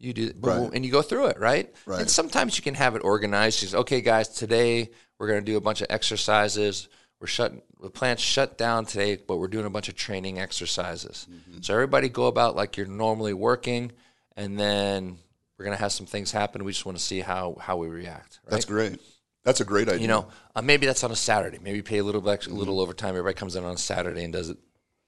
You 0.00 0.12
do, 0.14 0.32
boom, 0.32 0.62
Right. 0.64 0.70
and 0.74 0.84
you 0.84 0.90
go 0.90 1.02
through 1.02 1.26
it, 1.26 1.38
right? 1.38 1.72
Right. 1.86 2.00
And 2.00 2.10
sometimes 2.10 2.56
you 2.56 2.62
can 2.62 2.74
have 2.74 2.96
it 2.96 3.00
organized. 3.04 3.60
Just, 3.60 3.74
okay, 3.74 4.00
guys, 4.00 4.28
today 4.28 4.90
we're 5.18 5.28
going 5.28 5.40
to 5.40 5.44
do 5.44 5.56
a 5.58 5.60
bunch 5.60 5.82
of 5.82 5.88
exercises. 5.90 6.88
We're 7.20 7.26
shutting 7.26 7.60
the 7.82 7.90
plant's 7.90 8.22
shut 8.22 8.56
down 8.56 8.86
today, 8.86 9.16
but 9.16 9.36
we're 9.36 9.48
doing 9.48 9.66
a 9.66 9.70
bunch 9.70 9.90
of 9.90 9.94
training 9.94 10.38
exercises. 10.38 11.26
Mm-hmm. 11.30 11.60
So 11.60 11.74
everybody 11.74 12.08
go 12.08 12.26
about 12.26 12.56
like 12.56 12.78
you're 12.78 12.86
normally 12.86 13.34
working, 13.34 13.92
and 14.38 14.58
then 14.58 15.18
we're 15.58 15.66
going 15.66 15.76
to 15.76 15.82
have 15.82 15.92
some 15.92 16.06
things 16.06 16.32
happen. 16.32 16.64
We 16.64 16.72
just 16.72 16.86
want 16.86 16.96
to 16.96 17.04
see 17.04 17.20
how 17.20 17.56
how 17.60 17.76
we 17.76 17.88
react. 17.88 18.40
Right? 18.44 18.52
that's 18.52 18.64
great. 18.64 18.98
That's 19.44 19.60
a 19.60 19.66
great 19.66 19.88
idea. 19.88 20.00
You 20.00 20.08
know, 20.08 20.28
uh, 20.56 20.62
maybe 20.62 20.86
that's 20.86 21.04
on 21.04 21.10
a 21.10 21.16
Saturday. 21.16 21.58
Maybe 21.62 21.82
pay 21.82 21.98
a 21.98 22.04
little 22.04 22.22
bit, 22.22 22.30
extra, 22.30 22.50
a 22.50 22.54
Mm-hmm. 22.54 22.58
little 22.60 22.80
overtime. 22.80 23.10
Everybody 23.10 23.34
comes 23.34 23.54
in 23.54 23.64
on 23.64 23.74
a 23.74 23.78
Saturday 23.78 24.24
and 24.24 24.32
does 24.32 24.48
it, 24.48 24.56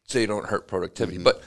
so 0.05 0.19
you 0.19 0.27
don't 0.27 0.45
hurt 0.47 0.69
productivity. 0.69 1.17
Mm-hmm. 1.17 1.25
But 1.25 1.43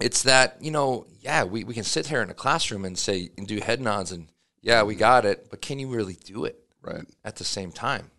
it's 0.00 0.22
that 0.24 0.56
you 0.60 0.70
know, 0.70 1.06
yeah, 1.20 1.44
we, 1.44 1.64
we 1.64 1.74
can 1.74 1.84
sit 1.84 2.06
here 2.06 2.22
in 2.22 2.30
a 2.30 2.34
classroom 2.34 2.84
and 2.84 2.98
say 2.98 3.30
and 3.36 3.46
do 3.46 3.60
head 3.60 3.80
nods 3.80 4.12
and 4.12 4.28
yeah, 4.62 4.82
we 4.82 4.94
got 4.94 5.24
it. 5.24 5.48
But 5.50 5.62
can 5.62 5.78
you 5.78 5.88
really 5.88 6.16
do 6.24 6.44
it 6.44 6.62
right. 6.82 7.04
at 7.24 7.36
the 7.36 7.44
same 7.44 7.72
time? 7.72 8.10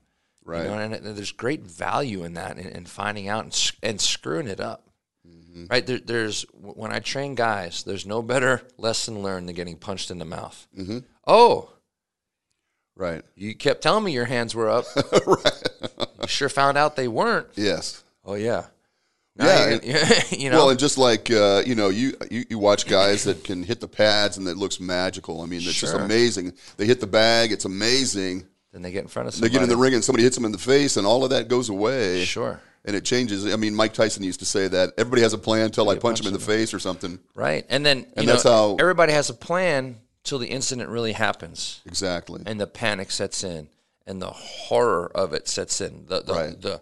Right. 0.44 0.64
You 0.64 0.70
know, 0.70 0.80
and, 0.80 0.94
and 0.94 1.18
there's 1.18 1.32
great 1.32 1.62
value 1.62 2.24
in 2.24 2.34
that 2.34 2.58
and, 2.58 2.66
and 2.66 2.90
finding 2.90 3.28
out 3.28 3.44
and, 3.44 3.72
and 3.84 4.02
screwing 4.02 4.48
it 4.48 4.60
up. 4.60 4.88
Mm-hmm. 5.28 5.66
Right 5.70 5.86
there, 5.86 6.00
there's 6.00 6.44
when 6.54 6.92
I 6.92 7.00
train 7.00 7.36
guys, 7.36 7.84
there's 7.84 8.06
no 8.06 8.22
better 8.22 8.62
lesson 8.78 9.22
learned 9.22 9.48
than 9.48 9.56
getting 9.56 9.78
punched 9.78 10.10
in 10.10 10.18
the 10.18 10.26
mouth. 10.26 10.68
Mm-hmm. 10.78 11.00
Oh, 11.28 11.70
Right. 12.96 13.24
you 13.36 13.56
kept 13.56 13.82
telling 13.82 14.04
me 14.04 14.12
your 14.12 14.26
hands 14.26 14.54
were 14.54 14.70
up. 14.70 14.86
right. 15.26 15.70
You 16.22 16.28
sure 16.28 16.50
found 16.50 16.78
out 16.78 16.96
they 16.96 17.08
weren't. 17.08 17.48
Yes. 17.56 18.04
Oh 18.26 18.36
yeah. 18.36 18.66
Yeah, 19.40 19.80
you're 19.82 20.00
you 20.40 20.50
know. 20.50 20.58
Well, 20.58 20.70
and 20.72 20.80
just 20.80 20.98
like 20.98 21.32
uh, 21.32 21.64
you 21.66 21.76
know, 21.76 21.90
you, 21.90 22.14
you 22.30 22.46
you 22.50 22.60
watch 22.60 22.86
guys 22.86 23.24
that 23.24 23.44
can 23.44 23.64
hit 23.64 23.80
the 23.80 23.88
pads 23.88 24.38
and 24.38 24.46
that 24.48 24.58
looks 24.58 24.80
magical. 24.80 25.42
I 25.42 25.46
mean, 25.46 25.62
it's 25.62 25.74
just 25.80 25.96
amazing. 25.96 26.54
They 26.78 26.86
hit 26.86 27.00
the 27.00 27.08
bag. 27.08 27.52
It's 27.52 27.66
amazing. 27.66 28.46
then 28.74 28.82
they 28.82 28.92
get 28.92 29.02
in 29.04 29.08
front 29.08 29.30
of 29.30 29.40
They 29.40 29.50
get 29.50 29.62
in 29.64 29.70
the 29.70 29.78
ring 29.78 29.94
and 29.94 30.04
somebody 30.04 30.24
hits 30.24 30.36
them 30.36 30.46
in 30.46 30.52
the 30.52 30.58
face, 30.58 30.98
and 30.98 31.08
all 31.08 31.24
of 31.24 31.30
that 31.32 31.48
goes 31.48 31.70
away. 31.70 32.26
Sure. 32.26 32.60
And 32.84 32.96
it 32.96 33.06
changes. 33.06 33.46
I 33.54 33.58
mean, 33.58 33.76
Mike 33.76 33.94
Tyson 33.94 34.24
used 34.24 34.40
to 34.40 34.46
say 34.46 34.68
that 34.68 34.94
everybody 34.98 35.22
has 35.22 35.34
a 35.34 35.38
plan 35.38 35.66
until 35.66 35.88
I 35.90 35.98
punch 35.98 36.20
him 36.20 36.26
in 36.28 36.34
the 36.34 36.40
face 36.40 36.74
or 36.74 36.80
something. 36.80 37.20
Right. 37.36 37.64
And 37.70 37.86
then 37.86 38.00
you 38.00 38.06
And 38.18 38.26
know, 38.26 38.34
that's 38.34 38.44
how- 38.44 38.76
everybody 38.80 39.14
has 39.14 39.30
a 39.30 39.36
plan 39.36 39.98
till 40.24 40.40
the 40.40 40.48
incident 40.48 40.90
really 40.90 41.14
happens 41.14 41.82
Exactly. 41.86 42.42
and 42.46 42.60
the 42.60 42.66
panic 42.68 43.12
sets 43.12 43.44
in 43.44 43.68
and 44.08 44.20
the 44.22 44.32
horror 44.32 45.12
of 45.16 45.34
it 45.34 45.48
sets 45.48 45.80
in. 45.80 46.06
The 46.08 46.22
the 46.22 46.34
Right. 46.34 46.60
the, 46.62 46.82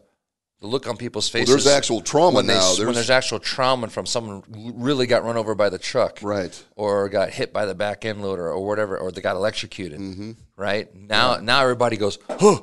the 0.62 0.68
look 0.68 0.88
on 0.88 0.97
people's 0.97 1.34
Well, 1.34 1.41
faces. 1.41 1.64
there's 1.64 1.74
actual 1.76 2.01
trauma 2.01 2.36
when 2.38 2.47
they, 2.47 2.53
now. 2.53 2.60
s- 2.60 2.78
when 2.78 2.86
There's, 2.88 2.95
there's 2.97 3.10
actual 3.10 3.39
trauma 3.39 3.88
from 3.88 4.05
someone 4.05 4.43
really 4.76 5.07
got 5.07 5.24
run 5.24 5.38
over 5.38 5.55
by 5.55 5.70
the 5.70 5.78
truck. 5.80 6.20
right. 6.22 6.64
or 6.76 7.07
got 7.10 7.30
hit 7.30 7.53
by 7.53 7.66
the 7.66 7.76
back 7.76 8.03
end 8.05 8.22
loader 8.22 8.49
or 8.51 8.66
whatever, 8.66 8.97
or 8.97 9.12
they 9.12 9.22
got 9.22 9.36
electrocuted. 9.38 9.99
Mm-hmm. 9.99 10.32
Right 10.57 10.93
now, 10.93 11.38
now 11.38 11.62
everybody 11.62 11.95
goes, 11.97 12.20
"Huh, 12.30 12.60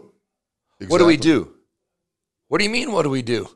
what 0.88 0.98
do 0.98 1.06
we 1.06 1.16
do? 1.16 1.54
What 2.48 2.58
do 2.58 2.64
you 2.64 2.70
mean? 2.70 2.92
What 2.92 3.02
do 3.02 3.10
we 3.10 3.22
do? 3.22 3.48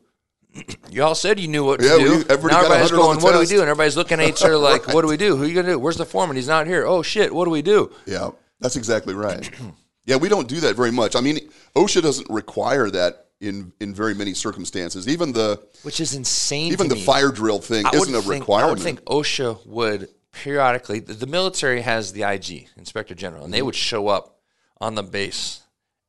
you 0.91 1.03
all 1.05 1.15
said 1.15 1.39
you 1.39 1.47
knew 1.47 1.65
what 1.65 1.81
Yeah, 1.83 1.97
to 1.97 1.99
we- 1.99 2.05
do. 2.05 2.25
everybody 2.31 2.55
now 2.55 2.59
everybody's 2.65 2.91
going, 2.91 3.21
"What 3.21 3.33
do 3.33 3.39
we 3.39 3.45
test." 3.45 3.51
do?" 3.53 3.61
And 3.61 3.69
everybody's 3.69 3.97
looking 3.97 4.21
at 4.21 4.29
each 4.29 4.43
other 4.43 4.57
like, 4.71 4.89
"What 4.89 5.03
do 5.03 5.09
we 5.09 5.17
do? 5.19 5.37
Who 5.37 5.45
are 5.45 5.47
you 5.47 5.55
gonna 5.55 5.69
do? 5.69 5.79
Where's 5.79 5.97
the 5.99 6.07
foreman? 6.07 6.37
He's 6.37 6.49
not 6.49 6.67
here. 6.67 6.87
Oh 6.87 7.03
shit! 7.03 7.33
What 7.35 7.45
do 7.45 7.51
we 7.51 7.63
do?" 7.63 7.93
Yeah, 8.07 8.31
that's 8.59 8.77
exactly 8.77 9.13
right. 9.15 9.49
yeah, 10.07 10.17
we 10.17 10.29
don't 10.31 10.49
do 10.49 10.61
that 10.61 10.75
very 10.77 10.91
much. 10.91 11.15
I 11.15 11.21
mean, 11.21 11.39
OSHA 11.77 12.03
doesn't 12.03 12.31
require 12.31 12.91
that 12.91 13.27
in 13.41 13.73
in 13.81 13.95
very 13.95 14.15
many 14.15 14.35
circumstances. 14.35 15.09
Even 15.09 15.33
the 15.33 15.61
Which 15.83 16.01
is 16.01 16.15
insane. 16.15 16.73
even 16.73 16.89
the 16.89 16.95
me. 16.95 17.05
fire 17.05 17.31
drill 17.31 17.61
thing 17.61 17.87
I 17.87 17.91
isn't 17.95 18.15
a 18.15 18.21
think, 18.21 18.41
requirement. 18.43 18.69
I 18.69 18.73
would 18.73 18.83
think 18.83 19.05
OSHA 19.05 19.67
would 19.67 20.09
periodically. 20.33 21.01
The, 21.01 21.15
the 21.15 21.27
military 21.27 21.81
has 21.81 22.13
the 22.13 22.23
IG, 22.23 22.69
Inspector 22.77 23.15
General, 23.15 23.45
and 23.45 23.53
they 23.53 23.59
mm-hmm. 23.59 23.67
would 23.67 23.75
show 23.75 24.09
up 24.09 24.39
on 24.81 24.95
the 24.95 25.03
base 25.03 25.63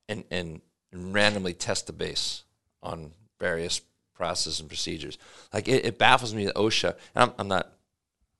and, 0.07 0.23
and 0.31 0.61
randomly 0.93 1.53
test 1.53 1.87
the 1.87 1.93
base 1.93 2.43
on 2.83 3.11
various 3.39 3.81
processes 4.13 4.59
and 4.59 4.69
procedures. 4.69 5.17
Like 5.53 5.67
it, 5.67 5.85
it 5.85 5.97
baffles 5.97 6.33
me 6.33 6.45
that 6.45 6.55
OSHA. 6.55 6.95
And 7.15 7.23
I'm, 7.23 7.31
I'm 7.39 7.47
not. 7.47 7.71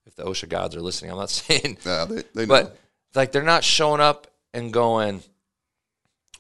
If 0.06 0.16
the 0.16 0.24
OSHA 0.24 0.50
gods 0.50 0.76
are 0.76 0.82
listening, 0.82 1.12
I'm 1.12 1.18
not 1.18 1.30
saying. 1.30 1.78
yeah, 1.86 2.06
they, 2.06 2.24
they 2.34 2.46
know. 2.46 2.64
But 2.64 2.78
like 3.16 3.32
they're 3.32 3.44
not 3.44 3.64
showing 3.64 4.02
up 4.02 4.28
and 4.54 4.74
going, 4.74 5.22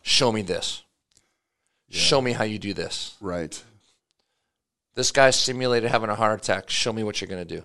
"Show 0.02 0.32
me 0.32 0.42
this. 0.42 0.84
Show 1.92 2.22
me 2.22 2.32
how 2.34 2.44
you 2.44 2.60
do 2.60 2.74
this." 2.74 3.16
right. 3.22 3.62
this 4.96 5.12
guy's 5.12 5.36
simulated 5.36 5.90
having 5.90 6.10
a 6.10 6.16
heart 6.16 6.42
attack. 6.42 6.70
Show 6.70 6.92
me 6.94 7.04
what 7.04 7.22
you're 7.22 7.28
going 7.30 7.46
to 7.48 7.56
do. 7.58 7.64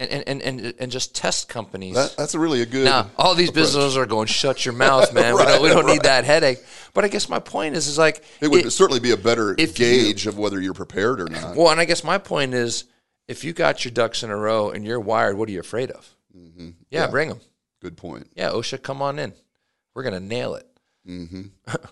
And, 0.00 0.10
and, 0.10 0.42
and, 0.42 0.42
and, 0.42 0.74
and 0.80 0.90
just 0.92 1.14
test 1.14 1.48
companies. 1.48 1.94
That, 1.94 2.16
that's 2.16 2.34
a 2.34 2.38
really 2.40 2.62
a 2.62 2.66
good. 2.66 2.84
now, 2.84 3.10
all 3.16 3.36
these 3.36 3.50
approach. 3.50 3.62
businesses 3.66 3.96
are 3.96 4.06
going, 4.06 4.26
shut 4.26 4.64
your 4.64 4.74
mouth, 4.74 5.14
man. 5.14 5.36
we 5.36 5.42
don't, 5.44 5.62
we 5.62 5.68
don't 5.68 5.86
need 5.86 6.02
that 6.02 6.24
headache. 6.24 6.58
But 6.94 7.04
I 7.04 7.08
guess 7.08 7.28
my 7.28 7.38
point 7.38 7.76
is, 7.76 7.86
is 7.86 7.96
like, 7.96 8.24
It 8.40 8.48
would 8.48 8.66
it- 8.66 8.70
certainly 8.72 8.98
be 8.98 9.12
a 9.12 9.16
better 9.16 9.54
if 9.56 9.78
you- 9.78 9.86
gauge 9.86 10.26
of 10.26 10.36
whether 10.36 10.60
you're 10.60 10.74
prepared 10.74 11.20
or 11.20 11.28
not. 11.28 11.54
well, 11.54 11.70
and 11.70 11.78
I 11.80 11.84
guess 11.84 12.02
my 12.02 12.18
point 12.18 12.54
is, 12.54 12.84
if 13.28 13.44
you 13.44 13.52
got 13.52 13.84
your 13.84 13.92
ducks 13.92 14.24
in 14.24 14.30
a 14.30 14.36
row 14.36 14.70
and 14.70 14.84
you're 14.84 14.98
wired, 15.00 15.38
what 15.38 15.48
are 15.48 15.52
you 15.52 15.60
afraid 15.60 15.92
of? 15.92 16.10
Mm-hmm. 16.36 16.70
Yeah, 16.90 17.06
bring 17.06 17.28
them. 17.28 17.40
Good 17.80 17.96
point. 17.96 18.28
Yeah, 18.34 18.50
OSHA, 18.50 18.82
come 18.82 19.00
on 19.00 19.20
in. 19.20 19.32
We're 19.94 20.02
going 20.02 20.14
to 20.14 20.20
nail 20.20 20.56
it. 20.56 20.66
Mm-hmm. 21.08 21.42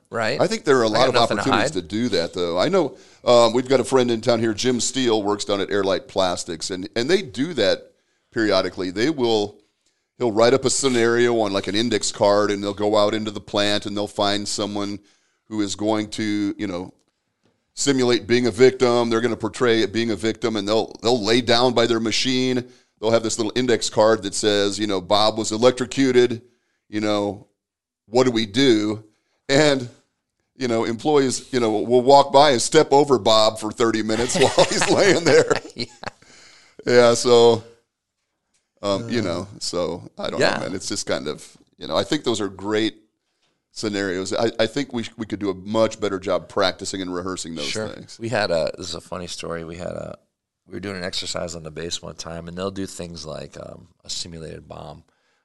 right? 0.11 0.41
I 0.41 0.47
think 0.47 0.65
there 0.65 0.79
are 0.79 0.85
a 0.85 0.89
lot 0.89 1.09
of 1.09 1.15
nothing 1.15 1.37
to 1.37 1.43
opportunities 1.43 1.73
to, 1.73 1.83
do 1.83 2.09
that, 2.11 2.33
though. 2.33 2.59
I 2.59 2.69
know 2.69 2.97
um, 3.25 3.53
we've 3.53 3.69
got 3.69 3.81
a 3.81 3.85
friend 3.85 4.11
in 4.11 4.21
town 4.21 4.41
here, 4.41 4.55
Jim 4.55 4.81
Steele, 4.81 5.23
works 5.23 5.45
down 5.45 5.61
at 5.61 5.69
Airlite 5.69 6.09
Plastics, 6.09 6.71
and 6.71 6.89
and 6.97 7.09
they 7.11 7.23
do 7.23 7.53
that 7.55 7.93
periodically. 8.33 8.91
They 8.91 9.11
will 9.11 9.59
he'll 10.19 10.33
write 10.33 10.55
up 10.55 10.65
a 10.65 10.71
scenario 10.71 11.39
on 11.41 11.53
like 11.53 11.67
an 11.67 11.75
index 11.75 12.11
card, 12.11 12.51
and 12.51 12.63
they'll 12.63 12.75
go 12.75 12.97
out 12.97 13.15
into 13.15 13.31
the 13.31 13.41
plant 13.41 13.87
and 13.87 13.97
they'll 13.97 14.07
find 14.07 14.49
someone 14.49 14.99
who 15.47 15.61
is 15.61 15.77
going 15.77 16.09
to 16.11 16.55
you 16.57 16.67
know 16.67 16.95
simulate 17.75 18.27
being 18.27 18.47
a 18.47 18.51
victim. 18.51 19.11
They're 19.11 19.21
going 19.21 19.35
to 19.35 19.37
portray 19.37 19.83
it 19.83 19.93
being 19.93 20.11
a 20.11 20.17
victim, 20.17 20.57
and 20.57 20.67
they'll 20.67 20.95
they'll 21.03 21.23
lay 21.23 21.43
down 21.43 21.75
by 21.75 21.87
their 21.87 22.01
machine. 22.01 22.67
They'll 22.99 23.11
have 23.11 23.25
this 23.25 23.39
little 23.39 23.53
index 23.57 23.91
card 23.91 24.23
that 24.23 24.35
says, 24.35 24.79
you 24.79 24.87
know, 24.87 25.01
Bob 25.01 25.37
was 25.37 25.53
electrocuted. 25.53 26.43
You 26.89 27.01
know, 27.01 27.49
what 28.07 28.24
do 28.24 28.30
we 28.30 28.46
do? 28.46 29.05
And 29.48 29.88
you 30.57 30.68
know, 30.68 30.84
employees, 30.84 31.53
you 31.53 31.59
know, 31.61 31.70
will 31.80 32.03
walk 32.03 32.32
by 32.32 32.50
and 32.50 32.61
step 32.62 32.92
over 32.92 33.18
Bob 33.18 33.59
for 33.59 33.72
30 33.72 34.03
minutes 34.03 34.36
while 34.38 34.53
he's 34.68 34.88
laying 34.90 35.24
there. 35.24 35.50
yeah. 35.74 35.84
Yeah, 36.86 37.14
so 37.14 37.64
um, 38.82 39.09
you 39.09 39.22
know, 39.22 39.46
so 39.61 40.09
I 40.18 40.30
don't 40.30 40.40
Yeah. 40.40 40.55
know, 40.55 40.61
man. 40.61 40.74
It's 40.74 40.88
just 40.88 41.07
kind 41.07 41.26
of, 41.28 41.57
you 41.78 41.86
know, 41.86 41.96
I 41.96 42.05
think 42.05 42.24
those 42.24 42.40
are 42.40 42.48
great 42.48 42.96
scenarios. 43.70 44.32
I, 44.34 44.50
I 44.59 44.66
think 44.66 44.92
we 44.92 45.05
sh- 45.05 45.12
we 45.16 45.24
could 45.26 45.38
do 45.38 45.50
a 45.50 45.55
much 45.55 46.00
better 46.00 46.18
job 46.18 46.48
practicing 46.48 47.00
and 47.00 47.14
rehearsing 47.14 47.55
those 47.55 47.66
Sure. 47.68 47.88
things. 47.88 48.18
We 48.18 48.28
had 48.28 48.50
a 48.50 48.72
this 48.76 48.88
is 48.88 48.94
a 48.94 49.00
funny 49.00 49.28
story. 49.28 49.64
We 49.64 49.76
had 49.76 49.92
a 49.92 50.18
we 50.66 50.74
were 50.74 50.80
doing 50.80 50.96
an 50.96 51.05
exercise 51.05 51.55
on 51.55 51.62
the 51.62 51.70
base 51.70 52.03
one 52.03 52.14
time, 52.16 52.46
and 52.48 52.57
they'll 52.59 52.70
do 52.70 52.86
things 52.86 53.24
like 53.24 53.57
um, 53.59 53.88
a 54.05 54.11
simulated 54.11 54.68
bomb 54.68 55.05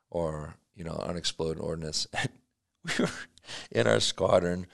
or 0.09 0.55
you 0.75 0.83
know 0.83 0.95
unexploded 0.95 1.59
ordnance. 1.61 2.07
we 2.87 2.93
were 3.05 3.11
in 3.71 3.87
our 3.87 3.99
squadron, 3.99 4.67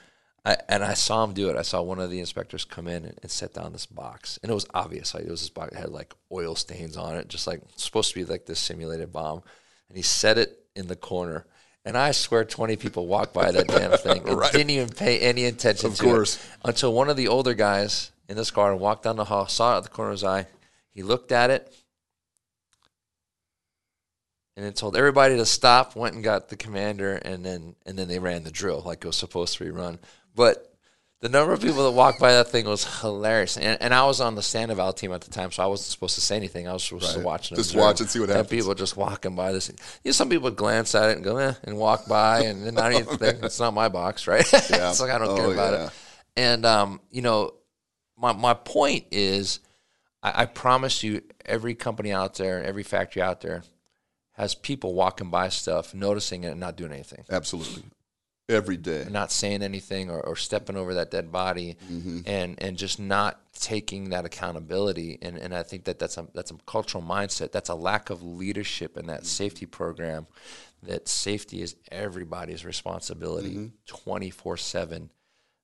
I, 0.45 0.57
and 0.67 0.83
I 0.83 0.93
saw 0.93 1.23
him 1.23 1.33
do 1.33 1.49
it. 1.49 1.55
I 1.55 1.61
saw 1.61 1.81
one 1.81 1.99
of 1.99 2.09
the 2.09 2.19
inspectors 2.19 2.65
come 2.65 2.87
in 2.87 3.05
and, 3.05 3.17
and 3.21 3.31
set 3.31 3.53
down 3.53 3.71
this 3.73 3.85
box, 3.85 4.39
and 4.43 4.51
it 4.51 4.55
was 4.55 4.67
obvious. 4.73 5.13
Like 5.13 5.23
it 5.25 5.31
was 5.31 5.41
this 5.41 5.49
box 5.49 5.73
that 5.73 5.79
had 5.79 5.89
like 5.89 6.13
oil 6.31 6.55
stains 6.55 6.97
on 6.97 7.15
it, 7.15 7.27
just 7.29 7.47
like 7.47 7.61
supposed 7.75 8.09
to 8.09 8.15
be 8.15 8.25
like 8.25 8.45
this 8.45 8.59
simulated 8.59 9.11
bomb. 9.13 9.41
And 9.89 9.97
he 9.97 10.03
set 10.03 10.37
it 10.37 10.59
in 10.75 10.87
the 10.87 10.95
corner. 10.95 11.45
And 11.85 11.97
I 11.97 12.11
swear, 12.11 12.45
twenty 12.45 12.75
people 12.77 13.07
walked 13.07 13.33
by 13.33 13.51
that 13.51 13.67
damn 13.67 13.91
thing 13.97 14.27
and 14.27 14.37
Right. 14.37 14.51
didn't 14.51 14.69
even 14.71 14.89
pay 14.89 15.19
any 15.19 15.45
attention 15.45 15.91
Of 15.91 15.97
to 15.97 16.03
course. 16.03 16.35
it 16.35 16.41
until 16.65 16.93
one 16.93 17.09
of 17.09 17.17
the 17.17 17.27
older 17.27 17.53
guys 17.53 18.11
in 18.29 18.37
the 18.37 18.45
squadron 18.45 18.79
walked 18.79 19.03
down 19.03 19.17
the 19.17 19.25
hall, 19.25 19.47
saw 19.47 19.75
it 19.75 19.77
at 19.77 19.83
the 19.83 19.89
corner 19.89 20.11
of 20.11 20.15
his 20.15 20.23
eye. 20.23 20.47
He 20.91 21.03
looked 21.03 21.31
at 21.31 21.49
it, 21.49 21.73
and 24.55 24.65
then 24.65 24.73
told 24.73 24.95
everybody 24.95 25.37
to 25.37 25.45
stop. 25.45 25.95
Went 25.95 26.15
and 26.15 26.23
got 26.23 26.49
the 26.49 26.55
commander, 26.55 27.13
and 27.15 27.45
then 27.45 27.75
and 27.85 27.97
then 27.97 28.07
they 28.07 28.19
ran 28.19 28.43
the 28.43 28.51
drill 28.51 28.81
like 28.85 29.03
it 29.03 29.07
was 29.07 29.17
supposed 29.17 29.57
to 29.57 29.63
be 29.63 29.71
run. 29.71 29.99
But 30.35 30.69
the 31.21 31.29
number 31.29 31.53
of 31.53 31.61
people 31.61 31.85
that 31.85 31.91
walked 31.91 32.19
by 32.19 32.33
that 32.33 32.49
thing 32.49 32.65
was 32.65 32.99
hilarious. 32.99 33.55
And, 33.57 33.81
and 33.81 33.93
I 33.93 34.05
was 34.05 34.19
on 34.19 34.35
the 34.35 34.41
Sandoval 34.41 34.91
team 34.91 35.13
at 35.13 35.21
the 35.21 35.31
time, 35.31 35.51
so 35.51 35.63
I 35.63 35.67
wasn't 35.67 35.87
supposed 35.87 36.15
to 36.15 36.21
say 36.21 36.35
anything. 36.35 36.67
I 36.67 36.73
was 36.73 36.83
supposed 36.83 37.13
to 37.13 37.21
watch 37.21 37.49
and 37.49 37.57
Just 37.57 37.73
watch 37.75 38.01
and 38.01 38.09
see 38.09 38.19
what 38.19 38.27
happens. 38.27 38.49
People 38.49 38.73
just 38.75 38.97
walking 38.97 39.33
by 39.33 39.53
this. 39.53 39.69
You 39.69 39.75
know, 40.03 40.11
some 40.11 40.27
people 40.27 40.43
would 40.45 40.57
glance 40.57 40.93
at 40.95 41.09
it 41.11 41.15
and 41.15 41.23
go, 41.23 41.37
eh, 41.37 41.53
and 41.63 41.77
walk 41.77 42.07
by 42.09 42.41
and 42.41 42.65
then 42.65 42.73
not 42.73 42.91
even 42.91 43.05
think 43.05 43.41
it's 43.41 43.57
not 43.57 43.73
my 43.73 43.87
box, 43.87 44.27
right? 44.27 44.45
Yeah. 44.51 44.59
it's 44.89 44.99
like 44.99 45.11
I 45.11 45.17
don't 45.17 45.29
Oh, 45.29 45.37
care 45.37 45.53
about 45.53 45.73
yeah. 45.73 45.85
it. 45.85 45.91
And 46.35 46.65
um, 46.65 46.99
you 47.09 47.21
know, 47.21 47.53
my 48.17 48.33
my 48.33 48.53
point 48.53 49.05
is, 49.11 49.61
I, 50.21 50.41
I 50.41 50.45
promise 50.45 51.03
you, 51.03 51.21
every 51.45 51.73
company 51.73 52.11
out 52.11 52.35
there, 52.35 52.61
every 52.61 52.83
factory 52.83 53.21
out 53.21 53.39
there, 53.39 53.63
has 54.33 54.55
people 54.55 54.93
walking 54.93 55.29
by 55.29 55.49
stuff, 55.49 55.93
noticing 55.93 56.43
it, 56.43 56.49
and 56.49 56.59
not 56.59 56.75
doing 56.75 56.91
anything. 56.91 57.23
Absolutely. 57.29 57.83
Every 58.49 58.75
day. 58.75 59.07
not 59.09 59.31
saying 59.31 59.63
anything 59.63 60.09
or, 60.09 60.19
or 60.19 60.35
stepping 60.35 60.75
over 60.75 60.95
that 60.95 61.09
dead 61.09 61.31
body 61.31 61.77
mm-hmm. 61.89 62.19
and 62.25 62.61
and 62.61 62.77
just 62.77 62.99
not 62.99 63.39
taking 63.53 64.09
that 64.09 64.25
accountability. 64.25 65.17
And, 65.21 65.37
and 65.37 65.55
I 65.55 65.63
think 65.63 65.85
that 65.85 65.97
that's 65.97 66.17
a 66.17 66.27
that's 66.33 66.51
a 66.51 66.55
cultural 66.65 67.01
mindset. 67.01 67.53
That's 67.53 67.69
a 67.69 67.75
lack 67.75 68.09
of 68.09 68.21
leadership 68.21 68.97
in 68.97 69.07
that 69.07 69.19
mm-hmm. 69.19 69.27
safety 69.27 69.65
program 69.65 70.27
that 70.83 71.07
safety 71.07 71.61
is 71.61 71.77
everybody's 71.89 72.65
responsibility 72.65 73.55
mm-hmm. 73.55 74.09
24/7 74.09 75.09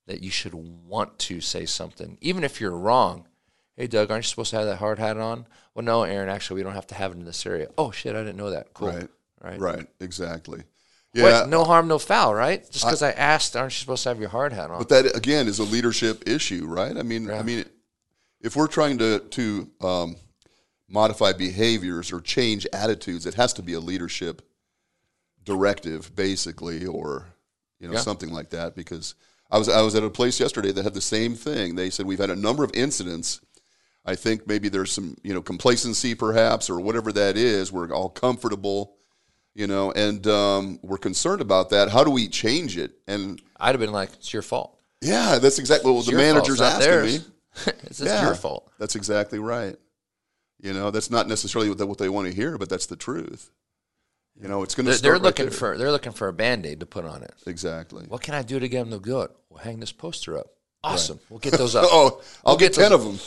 that 0.07 0.23
you 0.23 0.31
should 0.31 0.53
want 0.53 1.19
to 1.19 1.41
say 1.41 1.65
something 1.65 2.17
even 2.21 2.43
if 2.43 2.61
you're 2.61 2.71
wrong 2.71 3.27
hey 3.79 3.87
Doug 3.87 4.11
aren't 4.11 4.25
you 4.25 4.29
supposed 4.29 4.51
to 4.51 4.57
have 4.57 4.67
that 4.67 4.75
hard 4.75 4.99
hat 4.99 5.17
on 5.17 5.47
well 5.73 5.83
no 5.83 6.03
Aaron 6.03 6.29
actually 6.29 6.57
we 6.59 6.63
don't 6.63 6.75
have 6.75 6.87
to 6.87 6.95
have 6.95 7.11
it 7.11 7.17
in 7.17 7.25
this 7.25 7.43
area 7.45 7.67
oh 7.77 7.89
shit 7.89 8.15
I 8.15 8.19
didn't 8.19 8.37
know 8.37 8.51
that 8.51 8.73
cool 8.75 8.89
Right. 8.89 9.09
right 9.41 9.59
Right. 9.59 9.87
Exactly. 9.99 10.63
Yeah. 11.13 11.45
no 11.47 11.63
harm, 11.63 11.87
no 11.87 11.97
foul, 11.97 12.35
right? 12.35 12.61
Just 12.69 12.85
because 12.85 13.01
I, 13.01 13.11
asked, 13.11 13.55
aren't 13.55 13.73
you 13.73 13.79
supposed 13.79 14.03
to 14.03 14.09
have 14.09 14.19
your 14.19 14.29
hard 14.29 14.53
hat 14.53 14.69
on? 14.69 14.77
But 14.77 14.89
that 14.89 15.17
again 15.17 15.47
is 15.47 15.57
a 15.57 15.63
leadership 15.63 16.27
issue, 16.29 16.67
right? 16.67 16.95
I 16.95 17.01
mean, 17.01 17.31
I 17.31 17.41
mean, 17.41 17.65
if 18.41 18.55
we're 18.55 18.67
trying 18.67 18.99
to 18.99 19.19
to 19.19 19.69
um, 19.81 20.15
modify 20.87 21.33
behaviors 21.33 22.11
or 22.11 22.21
change 22.21 22.67
attitudes, 22.73 23.25
it 23.25 23.33
has 23.35 23.53
to 23.53 23.63
be 23.63 23.73
a 23.73 23.79
leadership 23.79 24.43
directive, 25.43 26.15
basically, 26.15 26.85
or 26.85 27.25
you 27.79 27.87
know 27.87 27.95
Yeah. 27.95 28.01
something 28.01 28.31
like 28.31 28.51
that. 28.51 28.75
Because 28.75 29.15
I 29.49 29.57
was 29.57 29.67
I 29.67 29.81
was 29.81 29.95
at 29.95 30.03
a 30.03 30.09
place 30.09 30.39
yesterday 30.39 30.71
that 30.71 30.83
had 30.83 30.93
the 30.93 31.01
same 31.01 31.35
thing. 31.35 31.75
They 31.75 31.89
said 31.89 32.05
we've 32.05 32.19
had 32.19 32.29
a 32.29 32.35
number 32.35 32.63
of 32.63 32.71
incidents. 32.73 33.41
I 34.05 34.15
think 34.15 34.47
maybe 34.47 34.69
there's 34.69 34.91
some 34.91 35.17
you 35.23 35.33
know 35.33 35.41
complacency, 35.41 36.15
perhaps, 36.15 36.69
or 36.69 36.79
whatever 36.79 37.11
that 37.11 37.37
is. 37.37 37.71
We're 37.71 37.91
all 37.93 38.09
comfortable. 38.09 38.95
You 39.55 39.67
know, 39.67 39.91
and 39.91 40.25
um, 40.27 40.79
we're 40.83 40.97
concerned 40.99 41.41
about 41.41 41.71
that. 41.71 41.89
How 41.89 42.03
do 42.03 42.11
we 42.11 42.27
change 42.29 42.77
it? 42.77 42.93
And 43.07 43.41
I'd 43.57 43.75
have 43.75 43.79
been 43.79 43.91
like, 43.91 44.13
"It's 44.13 44.31
your 44.31 44.41
fault." 44.41 44.79
yeah, 45.01 45.39
that's 45.39 45.59
exactly 45.59 45.91
what 45.91 46.05
the 46.05 46.13
manager's 46.13 46.61
asking 46.61 46.81
theirs. 46.81 47.19
me. 47.19 47.25
it's 47.83 47.99
just 47.99 48.01
Yeah, 48.01 48.25
your 48.25 48.35
fault. 48.35 48.71
That's 48.79 48.95
exactly 48.95 49.39
right. 49.39 49.75
You 50.61 50.73
know, 50.73 50.91
that's 50.91 51.09
not 51.09 51.27
necessarily 51.27 51.69
what 51.69 51.97
they, 51.97 52.09
want 52.09 52.27
to 52.27 52.33
hear, 52.33 52.57
but 52.57 52.69
that's 52.69 52.85
the 52.85 52.97
truth. 52.97 53.51
You 54.41 54.47
know, 54.49 54.63
it's 54.63 54.75
going 54.75 54.85
to 54.85 54.91
They're, 54.91 54.99
they're 55.01 55.13
right 55.13 55.21
looking 55.21 55.49
for 55.49 55.77
they're 55.77 55.91
looking 55.91 56.11
for 56.11 56.27
a 56.27 56.33
band 56.33 56.65
aid 56.65 56.81
to 56.81 56.85
put 56.85 57.05
on 57.05 57.23
it. 57.23 57.33
exactly. 57.45 58.05
What 58.07 58.21
can 58.21 58.33
I 58.33 58.41
do 58.41 58.59
to 58.59 58.67
get 58.67 58.79
them 58.79 58.91
to 58.91 58.99
good? 58.99 59.29
We'll 59.49 59.59
hang 59.59 59.79
this 59.79 59.91
poster 59.91 60.37
up. 60.37 60.47
Awesome. 60.83 61.19
We'll 61.29 61.39
get 61.39 61.53
those 61.53 61.75
up. 61.77 61.85
Oh, 61.87 62.21
I'll 62.45 62.53
We'll 62.53 62.57
get, 62.57 62.73
get 62.73 62.83
ten 62.83 62.93
of 62.93 63.03
them. 63.03 63.19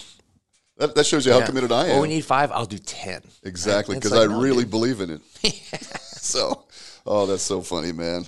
That, 0.82 0.96
that 0.96 1.06
shows 1.06 1.24
you 1.24 1.30
how 1.32 1.38
Yeah. 1.38 1.46
committed 1.46 1.70
I 1.70 1.86
am. 1.90 1.98
Oh, 1.98 2.02
we 2.02 2.08
need 2.08 2.24
five. 2.24 2.50
I'll 2.50 2.66
do 2.66 2.76
ten. 2.76 3.22
exactly, 3.44 3.94
because 3.94 4.10
like, 4.10 4.28
I 4.28 4.32
no, 4.32 4.40
really 4.40 4.64
dude. 4.64 4.70
believe 4.72 5.00
in 5.00 5.10
it. 5.10 5.20
so, 6.00 6.64
oh, 7.06 7.26
that's 7.26 7.44
so 7.44 7.62
funny, 7.62 7.92
man. 7.92 8.24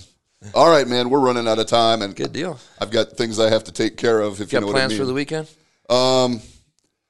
All 0.55 0.71
right, 0.71 0.87
man, 0.87 1.11
we're 1.11 1.19
running 1.19 1.49
out 1.49 1.59
of 1.59 1.67
time, 1.67 2.01
and 2.01 2.15
Good 2.15 2.33
deal. 2.33 2.61
I've 2.81 2.93
got 2.93 3.17
things 3.17 3.41
I 3.41 3.51
have 3.51 3.65
to 3.65 3.73
take 3.73 3.97
care 3.97 4.21
of. 4.21 4.35
If 4.41 4.53
you, 4.53 4.61
Got 4.61 4.67
know 4.67 4.73
plans 4.73 4.77
what 4.77 4.85
I 4.85 4.89
mean. 4.89 4.99
for 4.99 5.05
the 5.07 5.15
weekend? 5.15 5.49
Um, 5.91 6.41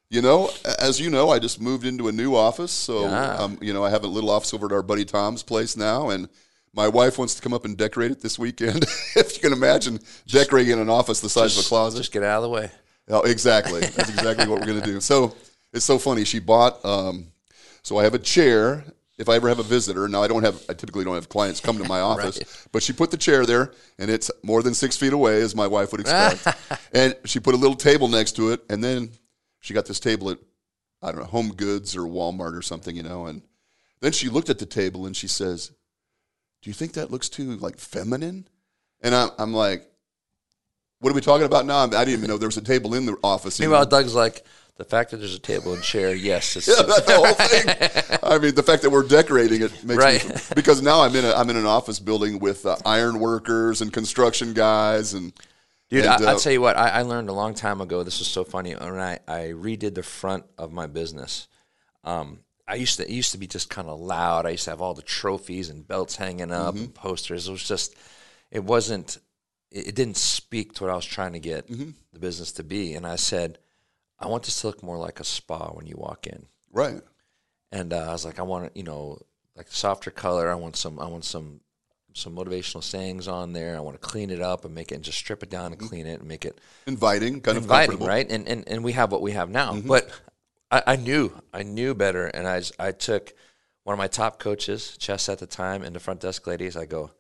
you 0.08 0.22
know, 0.22 0.50
as 0.78 0.98
you 0.98 1.10
know, 1.10 1.28
I 1.28 1.40
just 1.40 1.60
moved 1.60 1.84
into 1.84 2.08
a 2.08 2.12
new 2.12 2.34
office, 2.34 2.72
so 2.72 3.02
Yeah. 3.02 3.34
um, 3.34 3.58
you 3.60 3.74
know, 3.74 3.84
I 3.84 3.90
have 3.90 4.04
a 4.04 4.06
little 4.06 4.30
office 4.30 4.54
over 4.54 4.64
at 4.64 4.72
our 4.72 4.82
buddy 4.82 5.04
Tom's 5.04 5.42
place 5.42 5.76
now, 5.76 6.08
and 6.08 6.28
my 6.72 6.88
wife 6.88 7.18
wants 7.18 7.34
to 7.34 7.42
come 7.42 7.52
up 7.52 7.66
and 7.66 7.76
decorate 7.76 8.12
it 8.12 8.22
this 8.22 8.38
weekend. 8.38 8.84
if 9.16 9.34
you 9.34 9.40
can 9.42 9.52
imagine 9.52 10.00
decorating 10.26 10.80
an 10.80 10.88
office 10.88 11.20
the 11.20 11.28
size 11.28 11.58
of 11.58 11.66
a 11.66 11.68
closet. 11.68 11.98
Just 11.98 12.12
get 12.12 12.22
out 12.22 12.38
of 12.38 12.42
the 12.44 12.48
way. 12.48 12.70
Oh, 13.08 13.20
exactly. 13.22 13.80
That's 13.80 14.08
exactly 14.08 14.48
what 14.48 14.60
we're 14.60 14.66
going 14.66 14.80
to 14.80 14.86
do. 14.86 15.00
So 15.00 15.36
it's 15.72 15.84
so 15.84 15.98
funny. 15.98 16.24
She 16.24 16.38
bought. 16.38 16.82
Um, 16.84 17.26
so 17.82 17.98
I 17.98 18.04
have 18.04 18.14
a 18.14 18.18
chair. 18.18 18.84
If 19.16 19.28
I 19.28 19.36
ever 19.36 19.48
have 19.48 19.60
a 19.60 19.64
visitor, 19.64 20.08
now 20.08 20.22
I 20.22 20.28
don't 20.28 20.42
have. 20.42 20.60
I 20.68 20.74
typically 20.74 21.04
don't 21.04 21.14
have 21.14 21.28
clients 21.28 21.60
come 21.60 21.78
to 21.78 21.84
my 21.84 22.00
office, 22.12 22.66
but 22.72 22.82
she 22.82 22.92
put 22.92 23.10
the 23.10 23.16
chair 23.16 23.46
there, 23.46 23.72
and 23.98 24.10
it's 24.10 24.30
more 24.42 24.62
than 24.62 24.74
six 24.74 24.96
feet 24.96 25.12
away, 25.12 25.40
as 25.40 25.54
my 25.54 25.68
wife 25.68 25.92
would 25.92 26.00
expect. 26.00 26.46
and 26.92 27.14
she 27.24 27.38
put 27.38 27.54
a 27.54 27.58
little 27.58 27.76
table 27.76 28.08
next 28.08 28.32
to 28.32 28.50
it, 28.50 28.62
and 28.68 28.82
then 28.82 29.10
she 29.60 29.72
got 29.72 29.86
this 29.86 30.00
table 30.00 30.30
at 30.30 30.38
I 31.00 31.12
don't 31.12 31.20
know 31.20 31.26
Home 31.26 31.52
Goods 31.54 31.94
or 31.94 32.02
Walmart 32.02 32.56
or 32.56 32.62
something, 32.62 32.96
you 32.96 33.02
know. 33.02 33.26
And 33.26 33.42
then 34.00 34.12
she 34.12 34.28
looked 34.28 34.50
at 34.50 34.58
the 34.58 34.66
table 34.66 35.06
and 35.06 35.14
she 35.14 35.28
says, 35.28 35.70
"Do 36.62 36.70
you 36.70 36.74
think 36.74 36.94
that 36.94 37.10
looks 37.10 37.28
too 37.28 37.56
like 37.56 37.78
feminine?" 37.78 38.48
And 39.00 39.14
I'm, 39.14 39.30
I'm 39.38 39.52
like, 39.52 39.86
"What 41.04 41.10
are 41.12 41.14
we 41.14 41.20
talking 41.20 41.46
about 41.46 41.66
now?" 41.66 41.78
I 41.84 41.86
didn't 41.88 42.08
even 42.10 42.28
know 42.28 42.38
there 42.38 42.48
was 42.48 42.56
a 42.56 42.62
table 42.62 42.94
in 42.94 43.06
the 43.06 43.16
office. 43.22 43.60
even. 43.60 43.70
Meanwhile, 43.70 43.86
Doug's 43.86 44.14
like, 44.14 44.44
the 44.76 44.84
fact 44.84 45.10
that 45.12 45.18
there's 45.18 45.34
a 45.34 45.38
table 45.38 45.72
and 45.74 45.82
chair, 45.82 46.14
yes, 46.14 46.56
it's 46.56 46.66
Yeah, 46.68 46.82
that's 46.82 47.06
the 47.06 47.14
whole 47.14 47.34
thing. 48.18 48.18
I 48.22 48.38
mean, 48.38 48.54
the 48.54 48.62
fact 48.62 48.82
that 48.82 48.90
we're 48.90 49.06
decorating 49.06 49.62
it 49.62 49.84
makes 49.84 50.24
me 50.26 50.34
because 50.54 50.82
now 50.82 51.02
I'm 51.02 51.14
in 51.14 51.24
a 51.24 51.32
I'm 51.32 51.48
in 51.50 51.56
an 51.56 51.66
office 51.66 52.00
building 52.00 52.38
with 52.38 52.66
uh, 52.66 52.76
iron 52.84 53.20
workers 53.20 53.80
and 53.82 53.92
construction 53.92 54.52
guys 54.54 55.14
and 55.14 55.32
Dude, 55.90 56.06
and, 56.06 56.24
I, 56.24 56.26
uh, 56.26 56.30
I'll 56.32 56.38
tell 56.40 56.52
you 56.52 56.62
what, 56.62 56.76
I, 56.78 56.88
I 56.88 57.02
learned 57.02 57.28
a 57.28 57.32
long 57.34 57.54
time 57.54 57.80
ago. 57.82 58.02
This 58.02 58.18
was 58.18 58.26
so 58.26 58.42
funny. 58.42 58.72
When 58.74 58.98
I, 58.98 59.18
I 59.28 59.52
redid 59.54 59.94
the 59.94 60.02
front 60.02 60.44
of 60.58 60.72
my 60.72 60.86
business, 60.86 61.46
um, 62.02 62.40
I 62.66 62.76
used 62.76 62.96
to 62.96 63.04
it 63.04 63.10
used 63.10 63.32
to 63.32 63.38
be 63.38 63.46
just 63.46 63.68
kind 63.68 63.88
of 63.88 64.00
loud. 64.00 64.46
I 64.46 64.50
used 64.50 64.64
to 64.64 64.70
have 64.70 64.80
all 64.80 64.94
the 64.94 65.02
trophies 65.02 65.68
and 65.68 65.86
belts 65.86 66.16
hanging 66.16 66.50
up 66.50 66.74
Mm-hmm. 66.74 66.84
and 66.84 66.94
posters. 66.94 67.46
It 67.46 67.52
was 67.52 67.62
just, 67.68 67.94
it 68.50 68.64
wasn't, 68.64 69.18
it, 69.74 69.88
it 69.88 69.94
didn't 69.94 70.16
speak 70.16 70.72
to 70.74 70.84
what 70.84 70.92
I 70.92 70.96
was 70.96 71.04
trying 71.04 71.34
to 71.34 71.40
get 71.40 71.68
Mm-hmm. 71.68 71.90
the 72.14 72.18
business 72.18 72.52
to 72.52 72.64
be. 72.64 72.94
And 72.94 73.06
I 73.06 73.16
said, 73.16 73.58
I 74.18 74.28
want 74.28 74.44
this 74.44 74.60
to 74.62 74.68
look 74.68 74.82
more 74.82 74.96
like 74.96 75.20
a 75.20 75.24
spa 75.24 75.70
when 75.72 75.86
you 75.86 75.96
walk 75.98 76.26
in. 76.26 76.46
right. 76.72 77.02
And 77.72 77.92
uh, 77.92 78.08
I 78.08 78.12
was 78.12 78.24
like, 78.24 78.38
I 78.38 78.42
want 78.42 78.66
it, 78.66 78.72
you 78.76 78.84
know, 78.84 79.18
like 79.56 79.66
softer 79.68 80.12
color. 80.12 80.48
I 80.48 80.54
want 80.54 80.76
some, 80.76 81.00
I 81.00 81.06
want 81.08 81.24
some, 81.24 81.60
some 82.12 82.36
motivational 82.36 82.84
sayings 82.84 83.26
on 83.26 83.52
there. 83.52 83.76
I 83.76 83.80
want 83.80 84.00
to 84.00 84.08
clean 84.08 84.30
it 84.30 84.40
up 84.40 84.64
and 84.64 84.72
make 84.72 84.92
it, 84.92 84.94
and 84.94 85.02
just 85.04 85.18
strip 85.18 85.42
it 85.42 85.50
down 85.50 85.72
and 85.72 85.80
clean 85.80 86.06
it 86.06 86.20
and 86.20 86.28
make 86.28 86.44
it 86.44 86.60
Inviting, 86.86 87.40
kind 87.40 87.56
of 87.58 87.64
inviting, 87.64 87.98
right? 87.98 88.30
And, 88.30 88.46
and 88.46 88.62
and 88.68 88.84
we 88.84 88.92
have 88.92 89.10
what 89.10 89.22
we 89.22 89.32
have 89.32 89.50
now. 89.50 89.72
Mm-hmm. 89.72 89.88
But 89.88 90.08
I, 90.70 90.82
I 90.86 90.96
knew, 90.96 91.32
I 91.52 91.64
knew 91.64 91.94
better, 91.94 92.26
and 92.26 92.46
I 92.46 92.62
I 92.78 92.92
took 92.92 93.34
one 93.82 93.94
of 93.94 93.98
my 93.98 94.06
top 94.06 94.38
coaches, 94.38 94.96
chess 94.96 95.28
at 95.28 95.40
the 95.40 95.46
time, 95.46 95.82
and 95.82 95.96
the 95.96 96.00
front 96.00 96.20
desk 96.20 96.46
ladies. 96.46 96.76
I 96.76 96.86
go, 96.86 97.10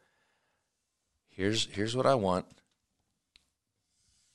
here's 1.36 1.66
here's 1.72 1.96
what 1.96 2.06
I 2.06 2.14
want. 2.14 2.46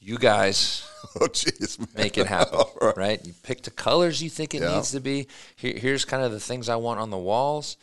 You 0.01 0.17
guys 0.17 0.87
Oh, 1.19 1.27
jeez, 1.27 1.77
make 1.95 2.17
it 2.17 2.27
happen, 2.27 2.59
right. 2.81 2.97
right. 2.97 3.25
You 3.25 3.33
pick 3.43 3.63
the 3.63 3.71
colors 3.71 4.21
you 4.23 4.29
think 4.29 4.53
it 4.55 4.61
Yeah. 4.61 4.75
needs 4.75 4.91
to 4.91 4.99
be. 5.01 5.27
Here, 5.55 5.77
here's 5.77 6.05
kind 6.05 6.23
of 6.23 6.31
the 6.31 6.39
things 6.39 6.69
I 6.69 6.75
want 6.77 6.99
on 6.99 7.09
the 7.09 7.17
walls, 7.17 7.77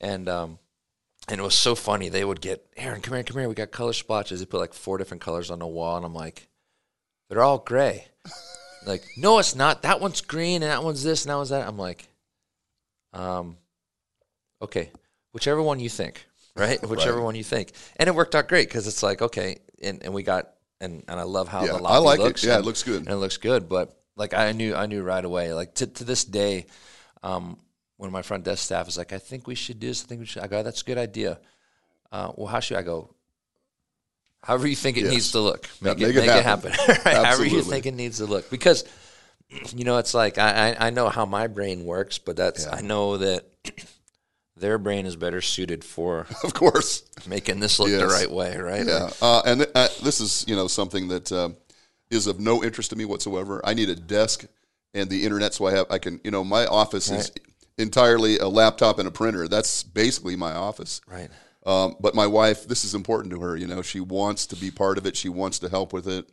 and 0.00 0.28
um, 0.28 0.58
and 1.28 1.40
it 1.40 1.44
was 1.44 1.56
so 1.56 1.74
funny. 1.74 2.08
They 2.08 2.24
would 2.24 2.40
get 2.40 2.64
Aaron, 2.76 3.00
come 3.00 3.14
here, 3.14 3.22
come 3.22 3.38
here. 3.38 3.48
We 3.48 3.54
got 3.54 3.70
color 3.70 3.92
splotches. 3.92 4.40
They 4.40 4.46
put 4.46 4.60
like 4.60 4.74
four 4.74 4.98
different 4.98 5.20
colors 5.22 5.50
on 5.50 5.58
the 5.60 5.66
wall, 5.66 5.96
and 5.96 6.04
I'm 6.06 6.14
like, 6.14 6.48
they're 7.28 7.42
all 7.42 7.58
gray. 7.58 8.06
like, 8.86 9.04
no, 9.16 9.38
it's 9.38 9.54
not. 9.54 9.82
That 9.82 10.00
one's 10.00 10.20
green, 10.22 10.62
and 10.62 10.70
that 10.72 10.82
one's 10.82 11.04
this, 11.04 11.24
and 11.24 11.30
that 11.30 11.36
one's 11.36 11.50
that. 11.50 11.66
I'm 11.68 11.78
like, 11.78 12.08
um, 13.12 13.56
okay, 14.62 14.90
whichever 15.32 15.62
one 15.62 15.78
you 15.80 15.88
think, 15.88 16.26
right? 16.56 16.80
Whichever 16.88 17.18
Right. 17.18 17.24
one 17.24 17.34
you 17.34 17.44
think, 17.44 17.72
and 17.96 18.08
it 18.08 18.14
worked 18.14 18.34
out 18.34 18.48
great 18.48 18.68
because 18.68 18.86
it's 18.86 19.02
like 19.02 19.22
okay, 19.22 19.58
and 19.82 20.02
and 20.02 20.12
we 20.14 20.22
got. 20.22 20.50
And, 20.82 21.04
and 21.08 21.20
I 21.20 21.24
love 21.24 21.46
how 21.46 21.60
Yeah, 21.66 21.72
the 21.72 21.84
I 21.84 21.98
lobby 21.98 22.06
like 22.06 22.20
it. 22.20 22.22
looks. 22.22 22.42
Yeah, 22.42 22.58
it 22.58 22.64
looks 22.64 22.82
good. 22.82 23.00
and 23.02 23.08
it 23.10 23.16
looks 23.16 23.36
good. 23.36 23.68
But 23.68 23.94
like 24.16 24.32
I 24.32 24.52
knew, 24.52 24.74
I 24.74 24.86
knew 24.86 25.02
right 25.02 25.22
away. 25.22 25.52
Like 25.52 25.74
to 25.74 25.86
to 25.86 26.04
this 26.04 26.24
day, 26.24 26.64
um, 27.22 27.58
when 27.98 28.10
my 28.10 28.22
front 28.22 28.44
desk 28.44 28.64
staff 28.64 28.88
is 28.88 28.96
like, 28.96 29.12
"I 29.12 29.18
think 29.18 29.46
we 29.46 29.54
should 29.54 29.78
do 29.78 29.88
this. 29.88 30.02
I 30.02 30.06
think 30.06 30.20
we 30.20 30.26
should." 30.26 30.42
I 30.42 30.46
go, 30.46 30.62
"That's 30.62 30.80
a 30.80 30.84
good 30.86 30.96
idea." 30.96 31.38
Uh, 32.10 32.32
well, 32.34 32.46
how 32.46 32.60
should 32.60 32.78
I 32.78 32.82
go? 32.82 33.14
However 34.42 34.66
you 34.66 34.74
think 34.74 34.96
it 34.96 35.02
Yes. 35.02 35.12
needs 35.12 35.32
to 35.32 35.40
look, 35.40 35.68
make, 35.82 35.98
Yeah, 35.98 36.06
it, 36.06 36.14
make 36.14 36.16
it 36.24 36.26
make 36.28 36.36
it 36.38 36.44
happen. 36.44 36.72
happen. 36.72 36.96
right? 37.04 37.26
However 37.26 37.44
you 37.44 37.60
think 37.60 37.84
it 37.84 37.92
needs 37.94 38.16
to 38.16 38.24
look, 38.24 38.48
because 38.48 38.84
you 39.76 39.84
know 39.84 39.98
it's 39.98 40.14
like 40.14 40.38
I 40.38 40.70
I, 40.70 40.86
I 40.86 40.90
know 40.90 41.10
how 41.10 41.26
my 41.26 41.46
brain 41.46 41.84
works, 41.84 42.16
but 42.16 42.36
that's 42.36 42.64
Yeah. 42.64 42.76
I 42.76 42.80
know 42.80 43.18
that 43.18 43.44
their 44.60 44.78
brain 44.78 45.06
is 45.06 45.16
better 45.16 45.40
suited 45.40 45.84
for 45.84 46.26
Of 46.44 46.54
course. 46.54 47.02
making 47.26 47.60
this 47.60 47.78
look 47.78 47.90
the 47.90 48.06
right 48.06 48.30
way, 48.30 48.56
right? 48.58 48.86
Yeah, 48.86 49.10
uh, 49.20 49.42
and 49.44 49.60
th- 49.60 49.70
uh, 49.74 49.88
this 50.02 50.20
is 50.20 50.44
you 50.46 50.54
know 50.56 50.68
something 50.68 51.08
that 51.08 51.32
uh, 51.32 51.50
is 52.10 52.26
of 52.26 52.38
no 52.40 52.62
interest 52.62 52.90
to 52.90 52.96
me 52.96 53.04
whatsoever. 53.04 53.60
I 53.64 53.74
need 53.74 53.88
a 53.88 53.96
desk 53.96 54.44
and 54.94 55.08
the 55.08 55.24
internet, 55.24 55.54
so 55.54 55.66
I 55.66 55.72
have 55.72 55.86
I 55.90 55.98
can 55.98 56.20
you 56.24 56.30
know 56.30 56.44
my 56.44 56.66
office 56.66 57.10
is 57.10 57.32
entirely 57.78 58.38
a 58.38 58.48
laptop 58.48 58.98
and 58.98 59.08
a 59.08 59.10
printer. 59.10 59.48
That's 59.48 59.82
basically 59.82 60.36
my 60.36 60.52
office. 60.52 61.00
Right. 61.06 61.30
Um, 61.66 61.96
but 62.00 62.14
my 62.14 62.26
wife, 62.26 62.66
this 62.66 62.84
is 62.84 62.94
important 62.94 63.32
to 63.32 63.40
her. 63.40 63.56
You 63.56 63.66
know, 63.66 63.82
she 63.82 64.00
wants 64.00 64.46
to 64.46 64.56
be 64.56 64.70
part 64.70 64.96
of 64.98 65.06
it. 65.06 65.16
She 65.16 65.28
wants 65.28 65.58
to 65.58 65.68
help 65.68 65.92
with 65.92 66.08
it, 66.08 66.26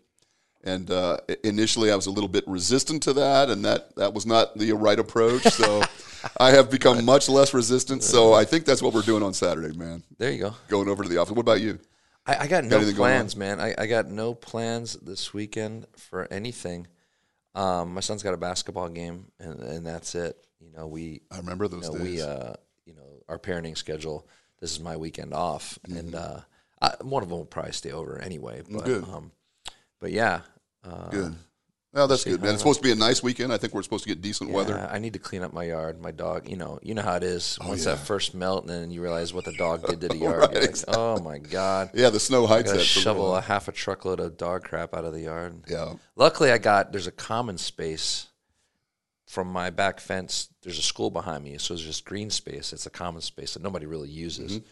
And 0.64 0.92
uh, 0.92 1.18
initially, 1.44 1.92
I 1.92 1.96
was 1.96 2.08
a 2.08 2.12
little 2.12 2.28
bit 2.28 2.44
resistant 2.48 3.04
to 3.04 3.14
that, 3.14 3.50
and 3.50 3.64
that, 3.64 3.96
that 3.96 4.14
was 4.14 4.26
not 4.26 4.58
the 4.58 4.74
right 4.74 5.00
approach. 5.00 5.44
So 5.44 5.82
I 6.40 6.52
have 6.52 6.70
become 6.70 7.04
much 7.06 7.30
less 7.30 7.54
resistant. 7.54 8.04
So 8.04 8.34
I 8.34 8.44
think 8.44 8.66
that's 8.66 8.82
what 8.82 8.94
we're 8.94 9.02
doing 9.04 9.24
on 9.24 9.34
Saturday, 9.34 9.78
man. 9.78 10.04
There 10.18 10.32
you 10.32 10.40
go. 10.40 10.54
Going 10.68 10.90
over 10.90 11.04
to 11.04 11.10
the 11.10 11.18
office. 11.18 11.32
What 11.32 11.42
about 11.42 11.62
you? 11.62 11.80
I, 12.26 12.36
I 12.44 12.48
got 12.48 12.66
no 12.66 12.82
plans, 12.94 13.38
man. 13.38 13.62
I, 13.62 13.76
I 13.78 13.86
got 13.88 14.08
no 14.08 14.34
plans 14.34 14.94
this 14.96 15.34
weekend 15.34 15.86
for 15.96 16.28
anything. 16.32 16.88
Um, 17.56 17.94
my 17.94 18.02
son's 18.02 18.22
got 18.24 18.34
a 18.34 18.38
basketball 18.38 18.90
game, 18.90 19.32
and, 19.40 19.60
and 19.62 19.86
that's 19.86 20.14
it. 20.16 20.36
You 20.60 20.72
know, 20.76 20.88
we 20.88 21.22
I 21.32 21.38
remember 21.38 21.68
those 21.68 21.86
you 21.88 21.94
know, 21.94 22.04
days. 22.04 22.18
we 22.18 22.22
uh, 22.22 22.54
you 22.86 22.94
know 22.94 23.24
our 23.30 23.40
parenting 23.40 23.78
schedule. 23.78 24.28
This 24.60 24.72
is 24.72 24.80
my 24.80 24.98
weekend 24.98 25.34
off, 25.34 25.80
Mm-hmm. 25.88 25.98
and 25.98 26.16
uh, 26.16 26.40
I, 26.82 26.96
one 27.02 27.24
of 27.24 27.30
them 27.30 27.38
will 27.38 27.46
probably 27.46 27.72
stay 27.72 27.92
over 27.92 28.20
anyway. 28.20 28.62
But 28.70 28.84
Good. 28.86 29.04
um, 29.06 29.32
but 30.00 30.12
yeah, 30.12 30.42
uh, 30.84 31.10
good. 31.10 31.36
Oh, 31.94 32.06
that's 32.06 32.26
good, 32.26 32.42
man. 32.44 32.52
It's 32.54 32.60
supposed 32.62 32.80
to 32.80 32.84
be 32.84 32.92
a 32.92 32.96
nice 32.96 33.24
weekend. 33.24 33.52
I 33.52 33.58
think 33.58 33.74
we're 33.74 33.82
supposed 33.82 34.04
to 34.04 34.10
get 34.10 34.22
decent 34.22 34.52
weather. 34.52 34.78
I 34.92 35.00
need 35.00 35.14
to 35.14 35.20
clean 35.20 35.42
up 35.42 35.52
my 35.52 35.64
yard. 35.64 36.00
My 36.00 36.12
dog, 36.12 36.48
you 36.48 36.56
know, 36.56 36.78
you 36.84 36.94
know 36.94 37.02
how 37.02 37.16
it 37.16 37.24
is. 37.24 37.58
Once 37.66 37.88
Oh, 37.88 37.90
yeah. 37.92 37.96
that 37.96 38.06
first 38.06 38.36
melt, 38.36 38.66
and 38.66 38.70
then 38.70 38.92
you 38.92 39.02
realize 39.02 39.34
what 39.34 39.46
the 39.46 39.54
dog 39.54 39.88
did 39.88 40.02
to 40.02 40.10
the 40.10 40.18
yard. 40.28 40.52
You're 40.52 40.62
like, 40.62 40.76
oh 40.90 41.20
my 41.22 41.40
god! 41.40 41.92
Yeah, 41.96 42.10
the 42.12 42.20
snow 42.20 42.46
hides 42.46 42.72
that. 42.72 42.82
shovel 42.84 43.36
a 43.36 43.42
half 43.42 43.68
a 43.68 43.72
truckload 43.72 44.20
of 44.20 44.38
dog 44.38 44.64
crap 44.64 44.94
out 44.94 45.06
of 45.06 45.14
the 45.14 45.22
yard. 45.22 45.64
Yeah. 45.68 45.94
Luckily, 46.16 46.52
I 46.52 46.60
got 46.60 46.92
there's 46.92 47.08
a 47.08 47.12
common 47.12 47.58
space 47.58 48.28
from 49.26 49.48
my 49.52 49.70
back 49.72 50.00
fence. 50.00 50.50
There's 50.62 50.78
a 50.78 50.84
school 50.84 51.10
behind 51.10 51.44
me, 51.44 51.58
so 51.58 51.74
there's 51.74 51.86
just 51.86 52.06
green 52.06 52.30
space. 52.30 52.74
It's 52.74 52.86
a 52.86 52.90
common 52.92 53.22
space 53.22 53.54
that 53.56 53.64
nobody 53.64 53.86
really 53.88 54.10
uses, 54.10 54.60
Mm-hmm. 54.60 54.68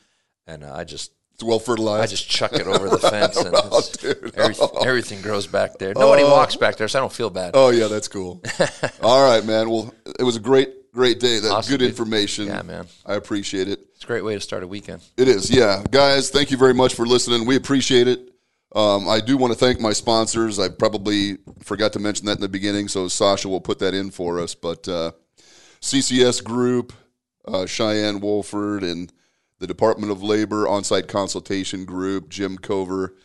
and 0.52 0.64
uh, 0.64 0.74
I 0.76 0.84
just 0.84 1.12
It's 1.36 1.44
well 1.44 1.60
fertilized. 1.60 2.02
I 2.04 2.08
just 2.08 2.30
chuck 2.30 2.54
it 2.54 2.66
over 2.66 2.88
the 2.88 2.98
fence, 2.98 3.36
and 3.36 3.48
it's- 3.54 3.90
dude. 3.90 4.34
everything, 4.38 4.70
everything 4.86 5.22
grows 5.22 5.46
back 5.48 5.78
there. 5.78 5.94
Nobody 5.94 6.24
walks 6.24 6.56
back 6.56 6.78
there, 6.78 6.88
so 6.88 6.98
I 6.98 7.02
don't 7.02 7.12
feel 7.12 7.30
bad. 7.30 7.52
Oh 7.54 7.70
yeah, 7.72 7.88
that's 7.88 8.08
cool. 8.08 8.42
All 9.04 9.22
right, 9.30 9.46
man. 9.46 9.70
Well, 9.70 9.94
it 10.18 10.24
was 10.24 10.38
a 10.38 10.40
great, 10.40 10.94
great 10.94 11.20
day. 11.20 11.40
That 11.40 11.52
Awesome, 11.52 11.72
good 11.74 11.80
dude. 11.80 11.90
information. 11.90 12.48
Yeah, 12.48 12.62
man. 12.62 12.88
I 13.06 13.16
appreciate 13.16 13.68
it. 13.68 13.82
It's 13.96 14.06
a 14.06 14.08
great 14.08 14.24
way 14.24 14.36
to 14.36 14.40
start 14.40 14.64
a 14.64 14.68
weekend. 14.68 15.02
It 15.18 15.28
is, 15.28 15.52
yeah, 15.52 15.84
guys. 15.92 16.30
Thank 16.30 16.52
you 16.52 16.58
very 16.58 16.74
much 16.74 16.94
for 16.96 17.06
listening. 17.06 17.46
We 17.46 17.58
appreciate 17.58 18.08
it. 18.08 18.32
Um, 18.74 19.08
I 19.10 19.20
do 19.20 19.36
want 19.36 19.52
to 19.52 19.60
thank 19.60 19.82
my 19.82 19.92
sponsors. 19.92 20.58
I 20.58 20.70
probably 20.70 21.38
forgot 21.64 21.92
to 21.94 22.00
mention 22.00 22.28
that 22.28 22.38
in 22.38 22.42
the 22.42 22.48
beginning, 22.50 22.88
so 22.88 23.10
Sasha 23.10 23.50
will 23.50 23.60
put 23.62 23.80
that 23.80 23.94
in 23.94 24.10
for 24.10 24.40
us. 24.40 24.56
But 24.56 24.88
uh, 24.88 25.12
CCS 25.82 26.42
Group, 26.44 26.94
uh, 27.46 27.66
Cheyenne 27.66 28.22
Wolford, 28.22 28.84
and 28.84 29.12
the 29.60 29.68
Department 29.68 30.12
of 30.12 30.22
Labor 30.24 30.68
On-Site 30.68 31.08
Consultation 31.08 31.86
Group, 31.86 32.30
Jim 32.30 32.58
Cover. 32.58 33.16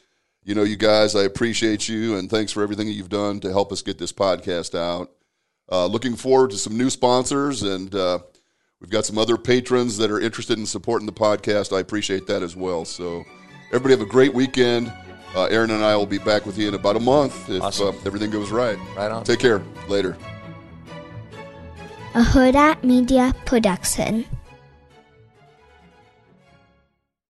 You 0.45 0.55
know, 0.55 0.63
you 0.63 0.77
guys, 0.77 1.15
I 1.15 1.23
appreciate 1.25 1.89
you, 1.89 2.17
and 2.17 2.31
thanks 2.31 2.53
for 2.53 2.63
everything 2.63 2.87
that 2.87 2.95
you've 2.95 3.09
done 3.09 3.41
to 3.41 3.51
help 3.53 3.73
us 3.73 3.83
get 3.83 3.99
this 3.99 4.13
podcast 4.13 4.75
out. 4.79 5.11
Uh, 5.71 5.87
looking 5.87 6.17
forward 6.17 6.51
to 6.51 6.57
some 6.59 6.77
new 6.79 6.89
sponsors, 6.91 7.63
and 7.63 7.95
uh, 7.95 8.19
we've 8.81 8.91
got 8.91 9.05
some 9.05 9.19
other 9.19 9.37
patrons 9.37 9.97
that 9.99 10.11
are 10.11 10.19
interested 10.21 10.59
in 10.59 10.67
supporting 10.67 11.07
the 11.07 11.13
podcast. 11.13 11.77
I 11.77 11.81
appreciate 11.81 12.27
that 12.29 12.43
as 12.43 12.57
well. 12.57 12.85
So, 12.85 13.25
everybody 13.69 13.93
have 13.93 14.01
a 14.01 14.11
great 14.11 14.33
weekend. 14.35 14.93
Uh, 15.37 15.45
Aaron 15.45 15.71
and 15.71 15.85
I 15.85 15.95
will 15.95 16.07
be 16.07 16.19
back 16.19 16.45
with 16.47 16.59
you 16.59 16.67
in 16.69 16.75
about 16.75 16.97
a 16.97 17.01
month 17.01 17.49
if 17.51 17.63
Awesome. 17.63 17.89
uh, 17.95 17.99
everything 18.05 18.31
goes 18.31 18.51
right. 18.51 18.77
Right 18.97 19.13
on. 19.13 19.23
Take 19.23 19.39
care. 19.39 19.63
Later. 19.89 20.17
a 22.15 22.23
Huda 22.23 22.83
Media 22.83 23.33
Production. 23.45 24.27